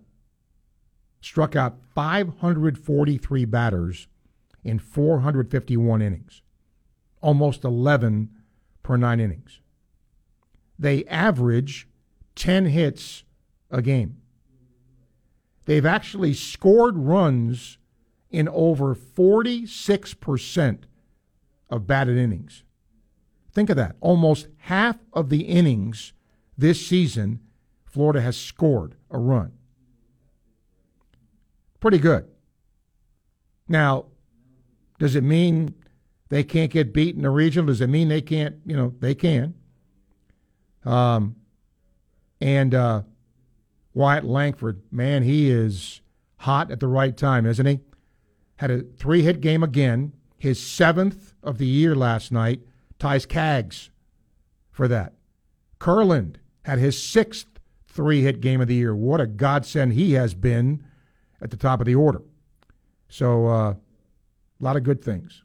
struck 1.20 1.56
out 1.56 1.80
543 1.96 3.44
batters 3.44 4.06
in 4.62 4.78
451 4.78 6.00
innings, 6.00 6.42
almost 7.20 7.64
11 7.64 8.30
per 8.84 8.96
nine 8.96 9.18
innings. 9.18 9.58
They 10.78 11.04
average 11.06 11.88
10 12.36 12.66
hits 12.66 13.24
a 13.68 13.82
game. 13.82 14.18
They've 15.64 15.84
actually 15.84 16.32
scored 16.32 16.96
runs 16.96 17.78
in 18.30 18.48
over 18.48 18.94
46% 18.94 20.82
of 21.68 21.86
batted 21.88 22.16
innings. 22.16 22.62
Think 23.50 23.70
of 23.70 23.76
that. 23.76 23.96
Almost 24.00 24.46
half 24.58 24.98
of 25.12 25.30
the 25.30 25.40
innings 25.40 26.12
this 26.56 26.86
season, 26.86 27.40
Florida 27.84 28.20
has 28.20 28.36
scored 28.36 28.94
a 29.10 29.18
run. 29.18 29.52
Pretty 31.80 31.98
good. 31.98 32.28
Now, 33.68 34.06
does 34.98 35.16
it 35.16 35.24
mean 35.24 35.74
they 36.28 36.44
can't 36.44 36.70
get 36.70 36.92
beat 36.92 37.16
in 37.16 37.22
the 37.22 37.30
regional? 37.30 37.66
Does 37.68 37.80
it 37.80 37.88
mean 37.88 38.08
they 38.08 38.20
can't? 38.20 38.56
You 38.66 38.76
know, 38.76 38.94
they 39.00 39.14
can. 39.14 39.54
Um, 40.84 41.36
and 42.40 42.74
uh, 42.74 43.02
Wyatt 43.94 44.24
Langford, 44.24 44.82
man, 44.90 45.22
he 45.22 45.50
is 45.50 46.00
hot 46.38 46.70
at 46.70 46.80
the 46.80 46.88
right 46.88 47.16
time, 47.16 47.46
isn't 47.46 47.66
he? 47.66 47.80
Had 48.56 48.70
a 48.70 48.82
three 48.82 49.22
hit 49.22 49.40
game 49.40 49.62
again, 49.62 50.12
his 50.36 50.60
seventh 50.60 51.34
of 51.42 51.58
the 51.58 51.66
year 51.66 51.94
last 51.94 52.32
night, 52.32 52.60
ties 52.98 53.26
Cags 53.26 53.90
for 54.70 54.88
that. 54.88 55.14
Kurland 55.78 56.36
had 56.64 56.78
his 56.78 57.02
sixth 57.02 57.59
three 57.90 58.22
hit 58.22 58.40
game 58.40 58.60
of 58.60 58.68
the 58.68 58.74
year. 58.74 58.94
What 58.94 59.20
a 59.20 59.26
godsend 59.26 59.92
he 59.92 60.12
has 60.12 60.34
been 60.34 60.84
at 61.40 61.50
the 61.50 61.56
top 61.56 61.80
of 61.80 61.86
the 61.86 61.94
order. 61.94 62.22
So, 63.08 63.46
uh, 63.48 63.70
a 63.72 63.76
lot 64.60 64.76
of 64.76 64.84
good 64.84 65.02
things. 65.02 65.42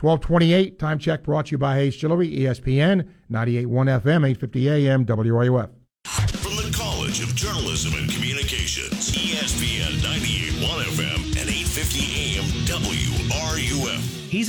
1228, 0.00 0.78
time 0.78 0.98
check 0.98 1.22
brought 1.22 1.46
to 1.46 1.52
you 1.52 1.58
by 1.58 1.76
Hayes 1.76 1.96
Jewelry, 1.96 2.30
ESPN, 2.30 3.08
98.1 3.30 3.66
FM, 4.02 4.28
850 4.28 4.68
AM, 4.68 5.06
WRUF. 5.06 5.70
From 6.06 6.56
the 6.56 6.74
College 6.76 7.22
of 7.22 7.34
Journalism 7.34 7.94
and 7.94 8.13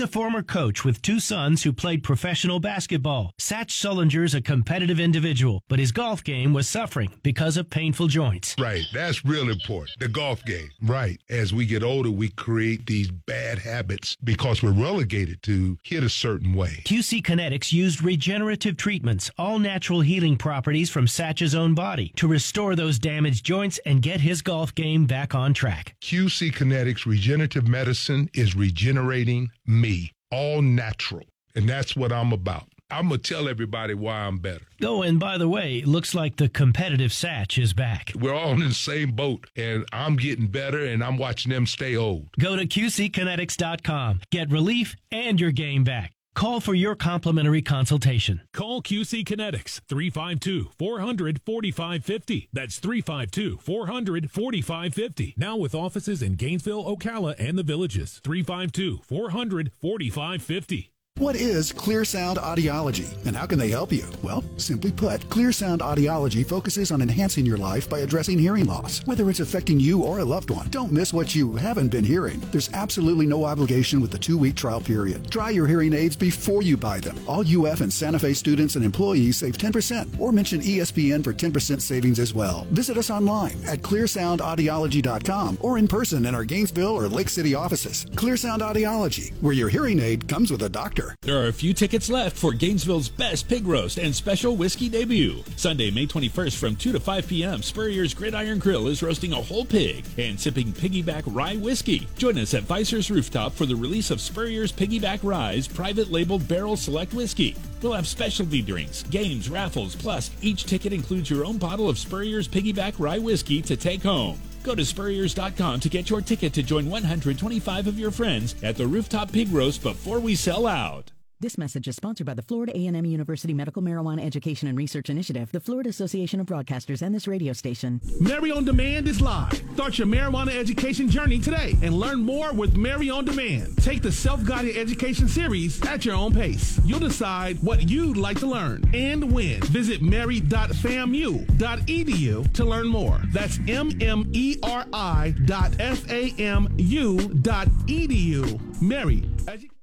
a 0.05 0.07
former 0.07 0.43
coach 0.43 0.85
with 0.85 1.01
two 1.01 1.19
sons 1.19 1.63
who 1.63 1.73
played 1.73 2.03
professional 2.03 2.59
basketball. 2.59 3.31
Satch 3.41 3.71
Sullinger's 3.71 4.35
a 4.35 4.41
competitive 4.41 4.99
individual, 4.99 5.63
but 5.67 5.79
his 5.79 5.91
golf 5.91 6.23
game 6.23 6.53
was 6.53 6.69
suffering 6.69 7.11
because 7.23 7.57
of 7.57 7.71
painful 7.71 8.05
joints. 8.05 8.53
Right. 8.59 8.83
That's 8.93 9.25
real 9.25 9.49
important. 9.49 9.97
The 9.97 10.07
golf 10.07 10.45
game. 10.45 10.69
Right. 10.83 11.19
As 11.27 11.53
we 11.53 11.65
get 11.65 11.81
older, 11.81 12.11
we 12.11 12.29
create 12.29 12.85
these 12.85 13.09
bad 13.09 13.57
habits 13.57 14.15
because 14.23 14.61
we're 14.61 14.73
relegated 14.73 15.41
to 15.43 15.79
hit 15.81 16.03
a 16.03 16.09
certain 16.09 16.53
way. 16.53 16.83
QC 16.85 17.23
Kinetics 17.23 17.73
used 17.73 18.03
regenerative 18.03 18.77
treatments, 18.77 19.31
all 19.39 19.57
natural 19.57 20.01
healing 20.01 20.37
properties 20.37 20.91
from 20.91 21.07
Satch's 21.07 21.55
own 21.55 21.73
body, 21.73 22.13
to 22.17 22.27
restore 22.27 22.75
those 22.75 22.99
damaged 22.99 23.43
joints 23.43 23.79
and 23.87 24.03
get 24.03 24.21
his 24.21 24.43
golf 24.43 24.75
game 24.75 25.07
back 25.07 25.33
on 25.33 25.55
track. 25.55 25.95
QC 26.01 26.53
Kinetics 26.53 27.07
Regenerative 27.07 27.67
Medicine 27.67 28.29
is 28.35 28.55
regenerating 28.55 29.49
me, 29.65 29.94
all 30.35 30.61
natural. 30.61 31.23
And 31.55 31.69
that's 31.69 31.95
what 31.95 32.11
I'm 32.11 32.33
about. 32.33 32.67
I'm 32.91 33.07
going 33.09 33.19
to 33.19 33.33
tell 33.33 33.49
everybody 33.49 33.93
why 33.95 34.13
I'm 34.13 34.37
better. 34.37 34.65
Oh, 34.83 35.01
and 35.01 35.19
by 35.19 35.39
the 35.39 35.49
way, 35.49 35.81
looks 35.81 36.13
like 36.13 36.35
the 36.35 36.49
competitive 36.49 37.11
Satch 37.11 37.61
is 37.61 37.73
back. 37.73 38.11
We're 38.15 38.33
all 38.33 38.51
in 38.51 38.59
the 38.59 38.73
same 38.73 39.11
boat, 39.11 39.47
and 39.55 39.85
I'm 39.91 40.17
getting 40.17 40.47
better, 40.47 40.85
and 40.85 41.03
I'm 41.03 41.17
watching 41.17 41.51
them 41.51 41.65
stay 41.65 41.95
old. 41.95 42.27
Go 42.39 42.55
to 42.55 42.67
QCKinetics.com. 42.67 44.21
Get 44.31 44.51
relief 44.51 44.95
and 45.11 45.41
your 45.41 45.51
game 45.51 45.83
back. 45.83 46.14
Call 46.35 46.59
for 46.59 46.73
your 46.73 46.95
complimentary 46.95 47.61
consultation. 47.61 48.41
Call 48.51 48.81
QC 48.81 49.23
Kinetics 49.23 49.79
352 49.87 50.71
400 50.77 51.41
4550. 51.45 52.49
That's 52.51 52.77
352 52.79 53.57
400 53.57 54.29
4550. 54.29 55.35
Now 55.37 55.55
with 55.55 55.73
offices 55.73 56.21
in 56.21 56.35
Gainesville, 56.35 56.83
Ocala, 56.83 57.35
and 57.39 57.57
the 57.57 57.63
villages. 57.63 58.19
352 58.25 58.99
400 59.05 59.71
4550. 59.79 60.91
What 61.17 61.37
is 61.37 61.71
Clear 61.71 62.03
Sound 62.03 62.39
Audiology 62.39 63.07
and 63.25 63.37
how 63.37 63.45
can 63.45 63.57
they 63.57 63.69
help 63.69 63.93
you? 63.93 64.03
Well, 64.21 64.43
simply 64.57 64.91
put, 64.91 65.29
Clear 65.29 65.53
Sound 65.53 65.79
Audiology 65.79 66.45
focuses 66.45 66.91
on 66.91 67.01
enhancing 67.01 67.45
your 67.45 67.55
life 67.55 67.89
by 67.89 67.99
addressing 67.99 68.37
hearing 68.37 68.65
loss, 68.65 68.99
whether 69.07 69.29
it's 69.29 69.39
affecting 69.39 69.79
you 69.79 70.03
or 70.03 70.19
a 70.19 70.25
loved 70.25 70.49
one. 70.49 70.67
Don't 70.71 70.91
miss 70.91 71.13
what 71.13 71.33
you 71.33 71.55
haven't 71.55 71.87
been 71.87 72.03
hearing. 72.03 72.41
There's 72.51 72.69
absolutely 72.73 73.27
no 73.27 73.45
obligation 73.45 74.01
with 74.01 74.11
the 74.11 74.17
two 74.17 74.37
week 74.37 74.55
trial 74.55 74.81
period. 74.81 75.31
Try 75.31 75.51
your 75.51 75.67
hearing 75.67 75.93
aids 75.93 76.17
before 76.17 76.63
you 76.63 76.75
buy 76.75 76.99
them. 76.99 77.17
All 77.29 77.45
UF 77.47 77.79
and 77.79 77.93
Santa 77.93 78.19
Fe 78.19 78.33
students 78.33 78.75
and 78.75 78.83
employees 78.83 79.37
save 79.37 79.57
10% 79.57 80.19
or 80.19 80.33
mention 80.33 80.59
ESPN 80.59 81.23
for 81.23 81.33
10% 81.33 81.79
savings 81.79 82.19
as 82.19 82.33
well. 82.33 82.67
Visit 82.71 82.97
us 82.97 83.09
online 83.09 83.55
at 83.65 83.79
clearsoundaudiology.com 83.79 85.59
or 85.61 85.77
in 85.77 85.87
person 85.87 86.25
in 86.25 86.35
our 86.35 86.43
Gainesville 86.43 86.93
or 86.93 87.07
Lake 87.07 87.29
City 87.29 87.55
offices. 87.55 88.05
Clear 88.15 88.35
Sound 88.35 88.61
Audiology, 88.61 89.31
where 89.41 89.53
your 89.53 89.69
hearing 89.69 90.01
aid 90.01 90.27
comes 90.27 90.51
with 90.51 90.63
a 90.63 90.67
doctor. 90.67 91.04
There 91.21 91.41
are 91.43 91.47
a 91.47 91.53
few 91.53 91.73
tickets 91.73 92.09
left 92.09 92.37
for 92.37 92.53
Gainesville's 92.53 93.09
best 93.09 93.47
pig 93.47 93.67
roast 93.67 93.97
and 93.97 94.15
special 94.15 94.55
whiskey 94.55 94.89
debut. 94.89 95.43
Sunday, 95.55 95.91
May 95.91 96.07
21st 96.07 96.55
from 96.55 96.75
2 96.75 96.91
to 96.91 96.99
5 96.99 97.27
p.m., 97.27 97.61
Spurrier's 97.61 98.13
Gridiron 98.13 98.59
Grill 98.59 98.87
is 98.87 99.03
roasting 99.03 99.33
a 99.33 99.41
whole 99.41 99.65
pig 99.65 100.05
and 100.17 100.39
sipping 100.39 100.71
piggyback 100.71 101.23
rye 101.25 101.55
whiskey. 101.55 102.07
Join 102.17 102.37
us 102.37 102.53
at 102.53 102.63
Vicer's 102.63 103.11
Rooftop 103.11 103.53
for 103.53 103.65
the 103.65 103.75
release 103.75 104.11
of 104.11 104.21
Spurrier's 104.21 104.71
Piggyback 104.71 105.19
Rye's 105.23 105.67
private 105.67 106.11
labeled 106.11 106.47
barrel 106.47 106.77
select 106.77 107.13
whiskey. 107.13 107.55
We'll 107.81 107.93
have 107.93 108.07
specialty 108.07 108.61
drinks, 108.61 109.03
games, 109.03 109.49
raffles, 109.49 109.95
plus 109.95 110.31
each 110.41 110.65
ticket 110.65 110.93
includes 110.93 111.29
your 111.29 111.45
own 111.45 111.57
bottle 111.57 111.89
of 111.89 111.99
Spurrier's 111.99 112.47
Piggyback 112.47 112.95
Rye 112.97 113.19
whiskey 113.19 113.61
to 113.63 113.75
take 113.75 114.01
home. 114.03 114.39
Go 114.65 114.73
to 114.73 114.83
Spurriers.com 114.83 115.79
to 115.81 115.89
get 115.89 116.09
your 116.09 116.21
ticket 116.21 116.51
to 116.53 116.63
join 116.63 116.89
125 116.89 117.85
of 117.85 117.99
your 117.99 118.09
friends 118.09 118.55
at 118.63 118.75
the 118.75 118.87
Rooftop 118.87 119.31
Pig 119.31 119.49
Roast 119.49 119.83
before 119.83 120.19
we 120.19 120.33
sell 120.33 120.65
out. 120.65 121.11
This 121.41 121.57
message 121.57 121.89
is 121.89 121.97
sponsored 121.97 122.25
by 122.25 122.33
the 122.33 122.41
Florida 122.41 122.71
A&M 122.73 123.03
University 123.03 123.53
Medical 123.53 123.81
Marijuana 123.81 124.25
Education 124.25 124.69
and 124.69 124.77
Research 124.77 125.09
Initiative, 125.09 125.51
the 125.51 125.59
Florida 125.59 125.89
Association 125.89 126.39
of 126.39 126.47
Broadcasters, 126.47 127.01
and 127.01 127.13
this 127.13 127.27
radio 127.27 127.51
station. 127.51 127.99
Mary 128.21 128.51
on 128.51 128.63
Demand 128.63 129.05
is 129.05 129.19
live. 129.19 129.61
Start 129.73 129.97
your 129.97 130.07
marijuana 130.07 130.55
education 130.55 131.09
journey 131.09 131.37
today 131.37 131.75
and 131.81 131.93
learn 131.93 132.21
more 132.21 132.53
with 132.53 132.77
Mary 132.77 133.09
on 133.09 133.25
Demand. 133.25 133.77
Take 133.83 134.01
the 134.01 134.13
self-guided 134.13 134.77
education 134.77 135.27
series 135.27 135.85
at 135.85 136.05
your 136.05 136.15
own 136.15 136.33
pace. 136.33 136.79
You'll 136.85 136.99
decide 136.99 137.61
what 137.61 137.89
you'd 137.89 138.15
like 138.15 138.39
to 138.39 138.47
learn 138.47 138.85
and 138.93 139.29
when. 139.33 139.59
Visit 139.63 140.01
mmeri.famu.edu 140.01 142.53
to 142.53 142.65
learn 142.65 142.87
more. 142.87 143.19
That's 143.33 143.59
M-M-E-R-I 143.67 145.35
dot 145.43 145.73
F-A-M-U 145.79 147.17
dot 147.41 147.67
edu. 147.87 148.81
Mary, 148.81 149.23
education, 149.49 149.74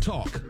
talk. 0.00 0.42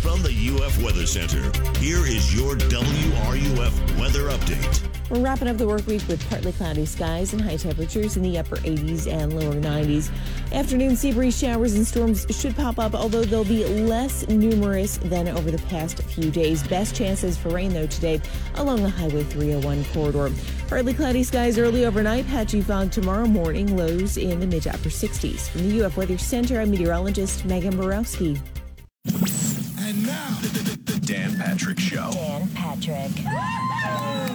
From 0.00 0.22
the 0.22 0.32
UF 0.32 0.82
Weather 0.82 1.06
Center, 1.06 1.42
here 1.78 2.06
is 2.06 2.34
your 2.34 2.54
WRUF 2.56 4.00
weather 4.00 4.30
update. 4.30 4.88
We're 5.10 5.20
wrapping 5.20 5.48
up 5.48 5.58
the 5.58 5.68
work 5.68 5.86
week 5.86 6.00
with 6.08 6.26
partly 6.30 6.52
cloudy 6.52 6.86
skies 6.86 7.34
and 7.34 7.42
high 7.42 7.58
temperatures 7.58 8.16
in 8.16 8.22
the 8.22 8.38
upper 8.38 8.56
80s 8.56 9.12
and 9.12 9.38
lower 9.38 9.52
90s. 9.52 10.10
Afternoon 10.52 10.96
sea 10.96 11.12
breeze 11.12 11.38
showers 11.38 11.74
and 11.74 11.86
storms 11.86 12.24
should 12.30 12.56
pop 12.56 12.78
up, 12.78 12.94
although 12.94 13.24
they'll 13.24 13.44
be 13.44 13.66
less 13.66 14.26
numerous 14.26 14.96
than 14.96 15.28
over 15.28 15.50
the 15.50 15.62
past 15.68 16.02
few 16.04 16.30
days. 16.30 16.66
Best 16.66 16.94
chances 16.94 17.36
for 17.36 17.50
rain, 17.50 17.74
though, 17.74 17.86
today 17.86 18.22
along 18.54 18.82
the 18.82 18.88
Highway 18.88 19.22
301 19.24 19.84
corridor. 19.92 20.34
Partly 20.66 20.94
cloudy 20.94 21.24
skies 21.24 21.58
early 21.58 21.84
overnight, 21.84 22.26
patchy 22.28 22.62
fog 22.62 22.90
tomorrow 22.90 23.26
morning, 23.26 23.76
lows 23.76 24.16
in 24.16 24.40
the 24.40 24.46
mid 24.46 24.62
to 24.62 24.70
upper 24.70 24.88
60s. 24.88 25.50
From 25.50 25.68
the 25.68 25.84
UF 25.84 25.98
Weather 25.98 26.16
Center, 26.16 26.58
I'm 26.58 26.70
meteorologist 26.70 27.44
Megan 27.44 27.76
Borowski. 27.76 28.40
Patrick 31.40 31.80
Show. 31.80 32.10
Dan 32.12 32.48
Patrick. 32.48 33.14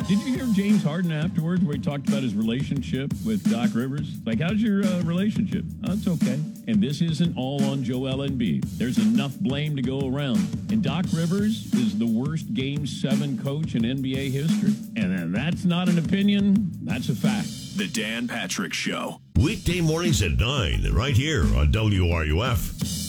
Did 0.07 0.19
you 0.21 0.37
hear 0.37 0.47
James 0.53 0.83
Harden 0.83 1.11
afterwards 1.11 1.63
where 1.63 1.75
he 1.75 1.81
talked 1.81 2.07
about 2.07 2.23
his 2.23 2.33
relationship 2.33 3.13
with 3.23 3.47
Doc 3.49 3.69
Rivers? 3.75 4.17
Like, 4.25 4.41
how's 4.41 4.59
your 4.59 4.83
uh, 4.83 5.01
relationship? 5.03 5.65
Oh, 5.87 5.93
it's 5.93 6.07
okay. 6.07 6.39
And 6.67 6.81
this 6.81 7.01
isn't 7.01 7.37
all 7.37 7.63
on 7.65 7.83
Joel 7.83 8.27
Embiid. 8.27 8.63
There's 8.79 8.97
enough 8.97 9.37
blame 9.39 9.75
to 9.75 9.83
go 9.83 9.99
around. 10.09 10.37
And 10.71 10.81
Doc 10.81 11.05
Rivers 11.13 11.71
is 11.75 11.95
the 11.99 12.07
worst 12.07 12.51
Game 12.55 12.87
7 12.87 13.37
coach 13.37 13.75
in 13.75 13.83
NBA 13.83 14.31
history. 14.31 14.73
And 14.95 15.33
that's 15.33 15.63
not 15.63 15.87
an 15.89 15.99
opinion, 15.99 16.71
that's 16.81 17.09
a 17.09 17.15
fact. 17.15 17.77
The 17.77 17.87
Dan 17.87 18.27
Patrick 18.27 18.73
Show. 18.73 19.21
Weekday 19.37 19.81
mornings 19.81 20.23
at 20.23 20.31
9, 20.31 20.91
right 20.91 21.15
here 21.15 21.43
on 21.55 21.71
WRUF. 21.71 23.04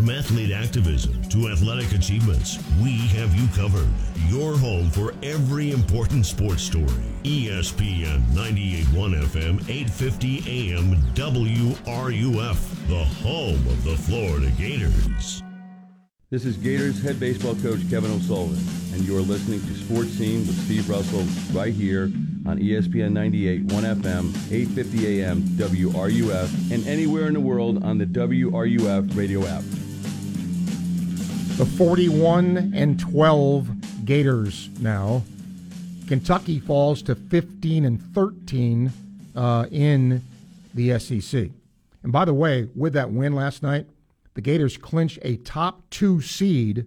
From 0.00 0.08
athlete 0.08 0.50
activism 0.50 1.20
to 1.28 1.50
athletic 1.50 1.92
achievements, 1.92 2.58
we 2.82 2.96
have 3.08 3.34
you 3.34 3.46
covered. 3.48 3.86
Your 4.28 4.56
home 4.56 4.88
for 4.88 5.12
every 5.22 5.72
important 5.72 6.24
sports 6.24 6.62
story. 6.62 7.04
ESPN 7.24 8.22
98.1 8.28 9.20
FM, 9.24 9.60
850 9.68 10.72
AM, 10.72 10.96
WRUF, 11.12 12.88
the 12.88 13.04
home 13.04 13.66
of 13.66 13.84
the 13.84 13.94
Florida 13.94 14.50
Gators. 14.52 15.42
This 16.30 16.46
is 16.46 16.56
Gators 16.56 17.02
head 17.02 17.20
baseball 17.20 17.56
coach 17.56 17.80
Kevin 17.90 18.10
O'Sullivan, 18.10 18.56
and 18.94 19.06
you're 19.06 19.20
listening 19.20 19.60
to 19.60 19.74
Sports 19.74 20.12
Scene 20.12 20.46
with 20.46 20.58
Steve 20.64 20.88
Russell 20.88 21.26
right 21.52 21.74
here 21.74 22.04
on 22.46 22.58
ESPN 22.58 23.12
98, 23.12 23.64
1 23.64 23.84
FM, 23.84 24.50
850 24.50 25.22
AM, 25.22 25.42
WRUF, 25.42 26.72
and 26.72 26.86
anywhere 26.86 27.26
in 27.26 27.34
the 27.34 27.40
world 27.40 27.84
on 27.84 27.98
the 27.98 28.06
WRUF 28.06 29.14
radio 29.14 29.46
app. 29.46 29.62
The 31.56 31.66
41 31.66 32.72
and 32.74 32.98
12 32.98 34.04
Gators 34.04 34.68
now. 34.80 35.22
Kentucky 36.08 36.58
falls 36.58 37.02
to 37.02 37.14
15 37.14 37.84
and 37.84 38.02
13 38.14 38.92
uh, 39.36 39.66
in 39.70 40.22
the 40.74 40.98
SEC. 40.98 41.50
And 42.02 42.12
by 42.12 42.24
the 42.24 42.34
way, 42.34 42.68
with 42.74 42.94
that 42.94 43.10
win 43.10 43.34
last 43.34 43.62
night, 43.62 43.86
the 44.34 44.40
Gators 44.40 44.76
clinch 44.76 45.18
a 45.22 45.36
top 45.36 45.82
two 45.90 46.20
seed 46.20 46.86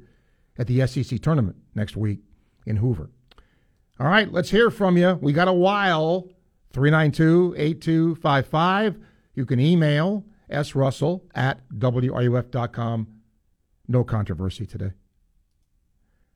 at 0.58 0.67
the 0.67 0.86
SEC 0.88 1.21
tournament 1.21 1.58
next 1.76 1.95
week 1.95 2.19
in 2.65 2.78
Hoover. 2.78 3.10
All 3.99 4.08
right, 4.08 4.32
let's 4.32 4.49
hear 4.49 4.71
from 4.71 4.97
you. 4.97 5.19
We 5.21 5.34
got 5.34 5.47
a 5.47 5.54
while. 5.54 6.28
392 6.73 7.54
8255. 7.56 8.97
You 9.36 9.45
can 9.45 9.60
email 9.60 10.26
srussell 10.49 11.21
at 11.34 11.60
wruf.com. 11.69 13.08
No 13.88 14.04
controversy 14.04 14.65
today. 14.65 14.91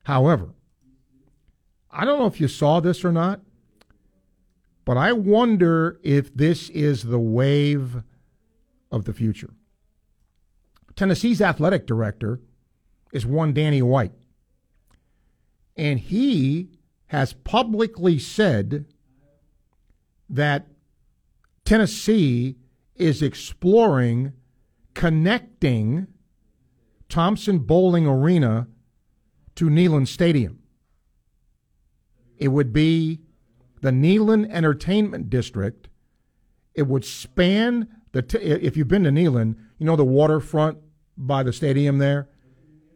However, 0.04 0.50
I 1.90 2.04
don't 2.04 2.18
know 2.18 2.26
if 2.26 2.40
you 2.40 2.48
saw 2.48 2.80
this 2.80 3.04
or 3.04 3.12
not, 3.12 3.40
but 4.84 4.96
I 4.96 5.12
wonder 5.12 5.98
if 6.02 6.34
this 6.34 6.68
is 6.70 7.04
the 7.04 7.18
wave 7.18 8.02
of 8.90 9.04
the 9.04 9.12
future. 9.12 9.50
Tennessee's 10.96 11.40
athletic 11.40 11.86
director 11.86 12.40
is 13.12 13.24
one 13.24 13.52
Danny 13.52 13.82
White. 13.82 14.12
And 15.76 16.00
he 16.00 16.70
has 17.08 17.32
publicly 17.32 18.18
said 18.18 18.84
that 20.28 20.66
Tennessee 21.64 22.56
is 22.96 23.22
exploring 23.22 24.32
connecting 24.94 26.08
Thompson 27.08 27.60
Boling 27.60 28.06
Arena 28.06 28.68
to 29.54 29.68
Neyland 29.68 30.08
Stadium. 30.08 30.60
It 32.36 32.48
would 32.48 32.72
be 32.72 33.20
the 33.80 33.90
Neyland 33.90 34.50
Entertainment 34.50 35.30
District. 35.30 35.88
It 36.74 36.86
would 36.86 37.04
span 37.04 37.88
the. 38.12 38.22
T- 38.22 38.38
if 38.38 38.76
you've 38.76 38.88
been 38.88 39.04
to 39.04 39.10
Neyland, 39.10 39.56
you 39.78 39.86
know 39.86 39.96
the 39.96 40.04
waterfront 40.04 40.78
by 41.16 41.42
the 41.42 41.52
stadium 41.52 41.98
there. 41.98 42.28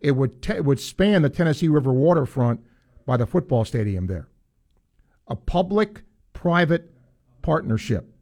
It 0.00 0.12
would 0.12 0.42
t- 0.42 0.52
it 0.52 0.64
would 0.64 0.78
span 0.78 1.22
the 1.22 1.30
Tennessee 1.30 1.68
River 1.68 1.92
waterfront 1.92 2.60
by 3.06 3.16
the 3.16 3.26
football 3.26 3.64
stadium 3.64 4.06
there. 4.06 4.28
A 5.26 5.34
public-private 5.34 6.92
partnership, 7.40 8.14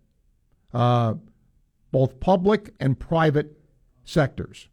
uh, 0.72 1.14
both 1.90 2.20
public 2.20 2.72
and 2.80 2.98
private 2.98 3.58
sectors. 4.04 4.68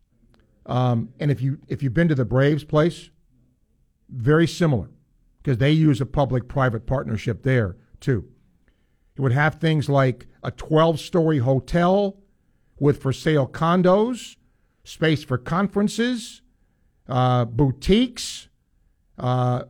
Um, 0.67 1.09
and 1.19 1.31
if 1.31 1.41
you 1.41 1.59
if 1.67 1.81
you've 1.81 1.93
been 1.93 2.09
to 2.09 2.15
the 2.15 2.25
Braves 2.25 2.63
place, 2.63 3.09
very 4.09 4.47
similar 4.47 4.89
because 5.41 5.57
they 5.57 5.71
use 5.71 6.01
a 6.01 6.05
public-private 6.05 6.85
partnership 6.85 7.43
there 7.43 7.77
too. 7.99 8.27
It 9.15 9.21
would 9.21 9.31
have 9.31 9.55
things 9.55 9.89
like 9.89 10.27
a 10.43 10.51
12-story 10.51 11.39
hotel 11.39 12.17
with 12.79 13.01
for 13.01 13.13
sale 13.13 13.47
condos, 13.47 14.35
space 14.83 15.23
for 15.23 15.37
conferences, 15.37 16.41
uh, 17.07 17.45
boutiques, 17.45 18.49
uh, 19.17 19.63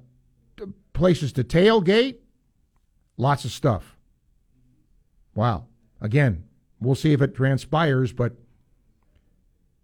places 0.94 1.32
to 1.34 1.44
tailgate, 1.44 2.18
lots 3.16 3.46
of 3.46 3.52
stuff. 3.52 3.96
Wow. 5.36 5.68
Again, 6.02 6.44
we'll 6.82 6.96
see 6.96 7.14
if 7.14 7.22
it 7.22 7.36
transpires, 7.36 8.12
but 8.12 8.34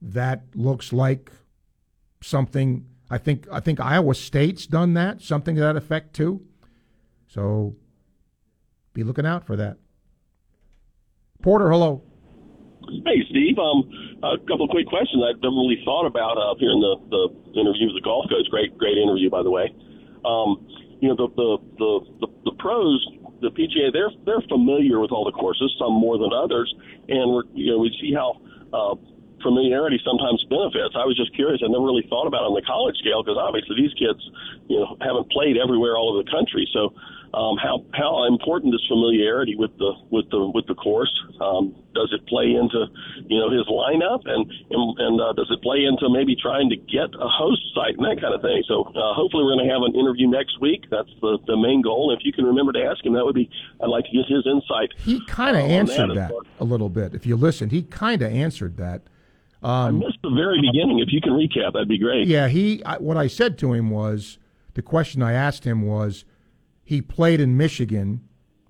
that 0.04 0.44
looks 0.54 0.92
like 0.94 1.32
something 2.22 2.86
I 3.10 3.18
think 3.18 3.48
I 3.52 3.60
think 3.60 3.80
Iowa 3.80 4.16
State's 4.16 4.66
done 4.66 4.94
that, 4.96 5.22
something 5.22 5.56
to 5.56 5.62
that 5.62 5.76
effect 5.76 6.14
too. 6.14 6.42
So 7.28 7.76
be 8.94 9.04
looking 9.04 9.26
out 9.26 9.46
for 9.46 9.56
that. 9.56 9.78
Porter, 11.42 11.70
hello. 11.70 12.04
Hey, 13.06 13.24
Steve. 13.30 13.58
Um, 13.58 13.90
a 14.24 14.38
couple 14.48 14.66
of 14.66 14.70
quick 14.70 14.88
questions 14.88 15.24
I've 15.24 15.42
never 15.42 15.56
really 15.56 15.82
thought 15.84 16.06
about 16.06 16.38
uh, 16.38 16.56
here 16.60 16.72
in 16.72 16.80
the, 16.80 16.96
the 17.10 17.60
interview 17.60 17.88
with 17.88 17.96
the 17.96 18.06
golf 18.06 18.26
coach. 18.30 18.48
Great, 18.50 18.78
great 18.78 18.98
interview, 18.98 19.30
by 19.30 19.44
the 19.44 19.52
way. 19.52 19.74
Um, 20.24 20.68
you 21.02 21.10
know, 21.10 21.16
the, 21.16 21.28
the, 21.36 21.58
the, 21.78 21.92
the, 22.22 22.28
the 22.46 22.56
pros, 22.60 23.06
the 23.42 23.52
PGA, 23.52 23.92
they're, 23.92 24.12
they're 24.26 24.46
familiar 24.48 25.00
with 25.00 25.12
all 25.12 25.26
the 25.26 25.36
courses, 25.36 25.74
some 25.78 25.94
more 25.94 26.18
than 26.18 26.32
others. 26.32 26.74
And 27.10 27.34
we're, 27.34 27.44
you 27.54 27.72
know, 27.72 27.80
we 27.80 27.92
see 28.00 28.14
how, 28.14 28.40
uh, 28.72 28.96
familiarity 29.44 30.00
sometimes 30.04 30.44
benefits. 30.50 30.96
I 30.96 31.06
was 31.06 31.16
just 31.20 31.36
curious. 31.36 31.62
I 31.64 31.68
never 31.68 31.86
really 31.86 32.08
thought 32.10 32.26
about 32.26 32.48
it 32.48 32.50
on 32.50 32.56
the 32.56 32.66
college 32.66 32.98
scale 32.98 33.22
because 33.22 33.38
obviously 33.38 33.76
these 33.76 33.94
kids, 34.00 34.24
you 34.72 34.80
know, 34.80 34.98
haven't 35.04 35.30
played 35.30 35.60
everywhere 35.60 36.00
all 36.00 36.16
over 36.16 36.24
the 36.24 36.32
country. 36.32 36.68
So, 36.72 36.96
um, 37.34 37.58
how 37.58 37.82
how 37.98 38.30
important 38.30 38.76
is 38.76 38.82
familiarity 38.88 39.56
with 39.56 39.76
the 39.82 39.94
with 40.12 40.30
the 40.30 40.38
with 40.54 40.68
the 40.68 40.76
course? 40.76 41.10
Um, 41.42 41.74
does 41.98 42.14
it 42.14 42.26
play 42.28 42.54
into 42.54 42.86
you 43.26 43.40
know 43.42 43.50
his 43.50 43.66
lineup 43.66 44.22
and 44.30 44.46
and, 44.70 44.84
and 45.00 45.16
uh, 45.22 45.34
does 45.34 45.50
it 45.50 45.62
play 45.66 45.82
into 45.86 46.14
maybe 46.14 46.36
trying 46.36 46.70
to 46.70 46.78
get 46.78 47.10
a 47.18 47.28
host 47.28 47.62
site 47.74 47.98
and 47.98 48.06
that 48.06 48.22
kind 48.22 48.38
of 48.38 48.42
thing? 48.42 48.62
So 48.68 48.86
uh, 48.86 49.18
hopefully 49.18 49.46
we're 49.46 49.58
going 49.58 49.66
to 49.66 49.74
have 49.74 49.82
an 49.82 49.98
interview 49.98 50.30
next 50.30 50.62
week. 50.62 50.86
That's 50.92 51.10
the 51.22 51.40
the 51.48 51.58
main 51.58 51.82
goal. 51.82 52.14
If 52.14 52.22
you 52.24 52.34
can 52.34 52.46
remember 52.46 52.72
to 52.74 52.84
ask 52.86 53.04
him, 53.04 53.14
that 53.14 53.26
would 53.26 53.36
be 53.36 53.50
I'd 53.82 53.90
like 53.90 54.06
to 54.06 54.12
get 54.14 54.30
his 54.30 54.46
insight. 54.46 54.94
He 54.98 55.26
kind 55.26 55.58
of 55.58 55.64
uh, 55.64 55.74
answered 55.74 56.14
that. 56.14 56.30
that 56.30 56.42
a 56.60 56.66
little 56.66 56.90
bit. 56.90 57.16
If 57.16 57.26
you 57.26 57.36
listened, 57.36 57.72
he 57.72 57.82
kind 57.82 58.22
of 58.22 58.32
answered 58.32 58.78
that. 58.78 59.02
I 59.64 59.88
Um, 59.88 60.00
missed 60.00 60.18
the 60.24 60.30
very 60.32 60.60
beginning. 60.62 61.00
If 61.00 61.14
you 61.14 61.22
can 61.22 61.34
recap, 61.34 61.74
that'd 61.74 61.88
be 61.88 61.98
great. 61.98 62.28
Yeah, 62.28 62.48
he. 62.48 62.84
I, 62.84 62.98
what 62.98 63.18
I 63.18 63.28
said 63.28 63.58
to 63.60 63.74
him 63.74 63.90
was 63.90 64.38
the 64.74 64.82
question 64.82 65.22
I 65.22 65.34
asked 65.34 65.64
him 65.66 65.84
was, 65.84 66.26
he 66.84 67.02
played 67.02 67.40
in 67.40 67.56
Michigan 67.56 68.22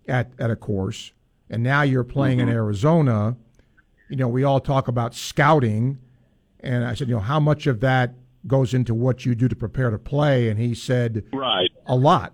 at 0.07 0.31
at 0.37 0.51
a 0.51 0.55
course, 0.55 1.11
and 1.49 1.63
now 1.63 1.81
you're 1.81 2.03
playing 2.03 2.39
in 2.39 2.49
Arizona. 2.49 3.35
You 4.09 4.17
know, 4.17 4.27
we 4.27 4.43
all 4.43 4.59
talk 4.59 4.87
about 4.87 5.15
scouting, 5.15 5.97
and 6.59 6.85
I 6.85 6.93
said, 6.93 7.07
you 7.07 7.15
know, 7.15 7.21
how 7.21 7.39
much 7.39 7.65
of 7.65 7.79
that 7.79 8.13
goes 8.45 8.73
into 8.73 8.93
what 8.93 9.25
you 9.25 9.33
do 9.33 9.47
to 9.47 9.55
prepare 9.55 9.89
to 9.89 9.97
play? 9.97 10.49
And 10.49 10.59
he 10.59 10.75
said, 10.75 11.23
right, 11.33 11.69
a 11.87 11.95
lot. 11.95 12.33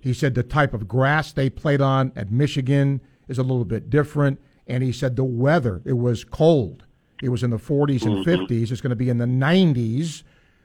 He 0.00 0.14
said 0.14 0.34
the 0.34 0.42
type 0.42 0.72
of 0.72 0.88
grass 0.88 1.32
they 1.32 1.50
played 1.50 1.82
on 1.82 2.12
at 2.16 2.30
Michigan 2.30 3.02
is 3.28 3.36
a 3.36 3.42
little 3.42 3.66
bit 3.66 3.90
different, 3.90 4.40
and 4.66 4.82
he 4.82 4.92
said 4.92 5.16
the 5.16 5.24
weather. 5.24 5.82
It 5.84 5.98
was 5.98 6.24
cold. 6.24 6.84
It 7.22 7.28
was 7.28 7.42
in 7.42 7.50
the 7.50 7.58
40s 7.58 8.04
and 8.06 8.16
Mhm. 8.16 8.24
50s. 8.24 8.72
It's 8.72 8.80
going 8.80 8.90
to 8.90 8.96
be 8.96 9.08
in 9.10 9.18
the 9.18 9.26
90s. 9.26 10.22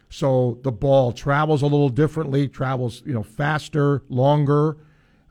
So 0.09 0.59
the 0.63 0.71
ball 0.71 1.11
travels 1.11 1.61
a 1.61 1.65
little 1.67 1.89
differently, 1.89 2.47
travels 2.47 3.01
you 3.05 3.13
know 3.13 3.23
faster, 3.23 4.03
longer. 4.09 4.77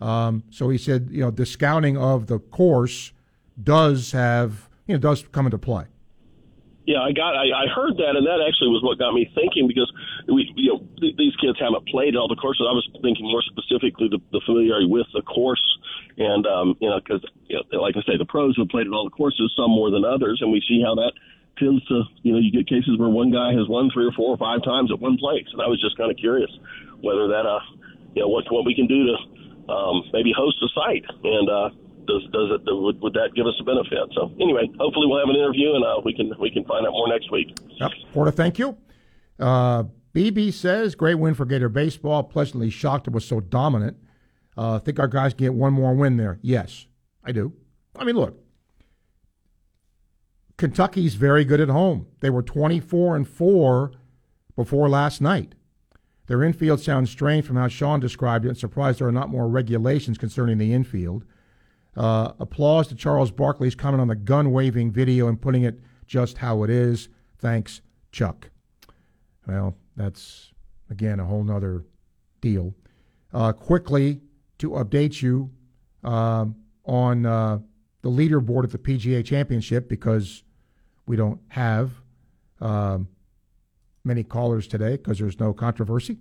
Um, 0.01 0.43
so 0.51 0.69
he 0.69 0.77
said, 0.79 1.09
you 1.11 1.21
know, 1.21 1.31
the 1.31 1.47
scouting 1.47 1.97
of 1.97 2.27
the 2.27 2.39
course 2.39 3.13
does 3.63 4.13
have 4.13 4.69
you 4.87 4.95
know 4.95 5.01
does 5.01 5.25
come 5.33 5.47
into 5.47 5.59
play. 5.59 5.85
Yeah, 6.85 7.01
I 7.01 7.17
got. 7.17 7.33
I, 7.33 7.49
I 7.49 7.67
heard 7.73 7.97
that, 7.97 8.13
and 8.13 8.29
that 8.29 8.45
actually 8.45 8.69
was 8.69 8.85
what 8.85 9.01
got 9.01 9.17
me 9.17 9.25
thinking 9.33 9.65
because 9.65 9.89
we, 10.29 10.53
you 10.53 10.69
know, 10.69 10.81
th- 11.01 11.17
these 11.17 11.33
kids 11.41 11.57
haven't 11.57 11.89
played 11.89 12.13
all 12.13 12.29
the 12.29 12.37
courses. 12.37 12.69
I 12.69 12.77
was 12.77 12.85
thinking 13.01 13.25
more 13.25 13.41
specifically 13.41 14.13
the, 14.13 14.21
the 14.37 14.45
familiarity 14.45 14.85
with 14.85 15.09
the 15.17 15.25
course, 15.25 15.65
and 16.21 16.45
um, 16.45 16.77
you 16.85 16.89
know, 16.93 17.01
because 17.01 17.25
you 17.49 17.57
know, 17.57 17.81
like 17.81 17.97
I 17.97 18.05
say, 18.05 18.21
the 18.21 18.29
pros 18.29 18.53
have 18.61 18.69
played 18.69 18.85
at 18.85 18.93
all 18.93 19.09
the 19.09 19.17
courses, 19.17 19.49
some 19.57 19.73
more 19.73 19.89
than 19.89 20.05
others, 20.05 20.45
and 20.45 20.53
we 20.53 20.61
see 20.69 20.85
how 20.85 20.93
that 21.01 21.17
tends 21.57 21.81
to, 21.89 22.05
you 22.21 22.37
know, 22.37 22.41
you 22.43 22.53
get 22.53 22.69
cases 22.69 23.01
where 23.01 23.09
one 23.09 23.33
guy 23.33 23.57
has 23.57 23.65
won 23.65 23.89
three 23.89 24.05
or 24.05 24.13
four 24.13 24.35
or 24.35 24.37
five 24.37 24.61
times 24.61 24.93
at 24.93 25.01
one 25.01 25.17
place, 25.17 25.49
and 25.57 25.65
I 25.65 25.69
was 25.73 25.81
just 25.81 25.97
kind 25.97 26.11
of 26.13 26.21
curious 26.21 26.53
whether 27.01 27.33
that, 27.33 27.49
uh, 27.49 27.65
you 28.13 28.21
know, 28.21 28.29
what 28.29 28.45
what 28.53 28.69
we 28.69 28.77
can 28.77 28.85
do 28.87 29.09
to 29.09 29.17
um, 29.73 30.05
maybe 30.13 30.37
host 30.37 30.61
a 30.61 30.69
site 30.77 31.09
and. 31.25 31.49
uh 31.49 31.71
does 32.07 32.23
does 32.33 32.51
it 32.53 32.63
would, 32.67 33.01
would 33.01 33.13
that 33.15 33.31
give 33.35 33.47
us 33.47 33.55
a 33.61 33.65
benefit? 33.65 33.99
So 34.15 34.33
anyway, 34.41 34.71
hopefully 34.79 35.07
we'll 35.07 35.21
have 35.21 35.29
an 35.29 35.37
interview 35.37 35.75
and 35.75 35.85
uh, 35.85 36.01
we 36.05 36.15
can 36.15 36.33
we 36.41 36.51
can 36.51 36.65
find 36.65 36.87
out 36.87 36.93
more 36.93 37.09
next 37.09 37.31
week. 37.31 37.57
Yep. 37.81 37.91
Porter, 38.13 38.31
thank 38.31 38.59
you. 38.59 38.77
Uh, 39.39 39.85
BB 40.15 40.53
says, 40.53 40.95
great 40.95 41.17
win 41.17 41.35
for 41.35 41.45
Gator 41.45 41.69
baseball. 41.69 42.23
Pleasantly 42.23 42.71
shocked 42.71 43.09
it 43.09 43.13
was 43.13 43.27
so 43.27 43.41
dominant. 43.41 43.97
Uh, 44.57 44.79
think 44.79 45.01
our 45.01 45.09
guys 45.09 45.35
get 45.35 45.55
one 45.55 45.73
more 45.73 45.95
win 45.95 46.17
there? 46.17 46.39
Yes, 46.41 46.87
I 47.25 47.33
do. 47.33 47.53
I 47.97 48.05
mean, 48.05 48.15
look, 48.15 48.39
Kentucky's 50.57 51.17
very 51.17 51.45
good 51.45 51.61
at 51.61 51.69
home. 51.69 52.07
They 52.21 52.31
were 52.31 52.43
24 52.43 53.17
and 53.17 53.29
4 53.29 53.93
before 54.55 54.89
last 54.89 55.21
night. 55.21 55.55
Their 56.27 56.43
infield 56.43 56.81
sounds 56.81 57.11
strange 57.11 57.45
from 57.45 57.57
how 57.57 57.69
Sean 57.69 58.01
described 58.01 58.45
it, 58.45 58.49
and 58.49 58.59
surprised 58.59 59.01
there 59.01 59.09
are 59.09 59.13
not 59.13 59.29
more 59.29 59.49
regulations 59.49 60.17
concerning 60.17 60.59
the 60.59 60.73
infield. 60.73 61.25
Uh, 61.97 62.33
applause 62.41 62.89
to 62.89 62.95
Charles 62.95 63.31
Barkley's 63.31 63.75
comment 63.75 64.01
on 64.01 64.09
the 64.09 64.17
gun 64.17 64.51
waving 64.51 64.91
video 64.91 65.29
and 65.29 65.41
putting 65.41 65.63
it 65.63 65.81
just 66.07 66.39
how 66.39 66.63
it 66.63 66.71
is. 66.71 67.09
Thanks, 67.39 67.81
Chuck. 68.11 68.51
Well, 69.47 69.77
that's, 69.97 70.53
again, 70.91 71.21
a 71.21 71.25
whole 71.25 71.45
nother 71.45 71.85
deal. 72.41 72.75
Uh, 73.33 73.53
quickly, 73.53 74.21
to 74.59 74.71
update 74.71 75.23
you 75.23 75.51
uh, 76.03 76.47
on 76.85 77.27
uh, 77.27 77.59
the 78.03 78.11
leaderboard 78.11 78.65
at 78.65 78.71
the 78.71 78.79
PGA 78.79 79.25
Championship, 79.25 79.89
because 79.89 80.43
we 81.07 81.17
don't 81.17 81.41
have 81.49 81.91
um, 82.61 83.09
many 84.05 84.23
callers 84.23 84.67
today 84.67 84.93
because 84.93 85.19
there's 85.19 85.41
no 85.41 85.53
controversy. 85.53 86.19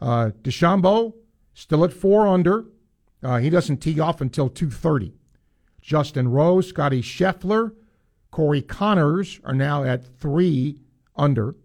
Uh, 0.00 0.30
DeChambeau 0.42 1.14
still 1.54 1.84
at 1.84 1.92
four 1.92 2.26
under. 2.26 2.66
Uh, 3.24 3.38
he 3.38 3.48
doesn't 3.48 3.78
tee 3.78 3.98
off 3.98 4.20
until 4.20 4.50
2.30. 4.50 5.14
Justin 5.80 6.28
Rose, 6.28 6.68
Scottie 6.68 7.02
Scheffler, 7.02 7.72
Corey 8.30 8.62
Conners 8.62 9.40
are 9.44 9.54
now 9.54 9.82
at 9.84 10.04
three 10.04 10.80
under. 11.16 11.56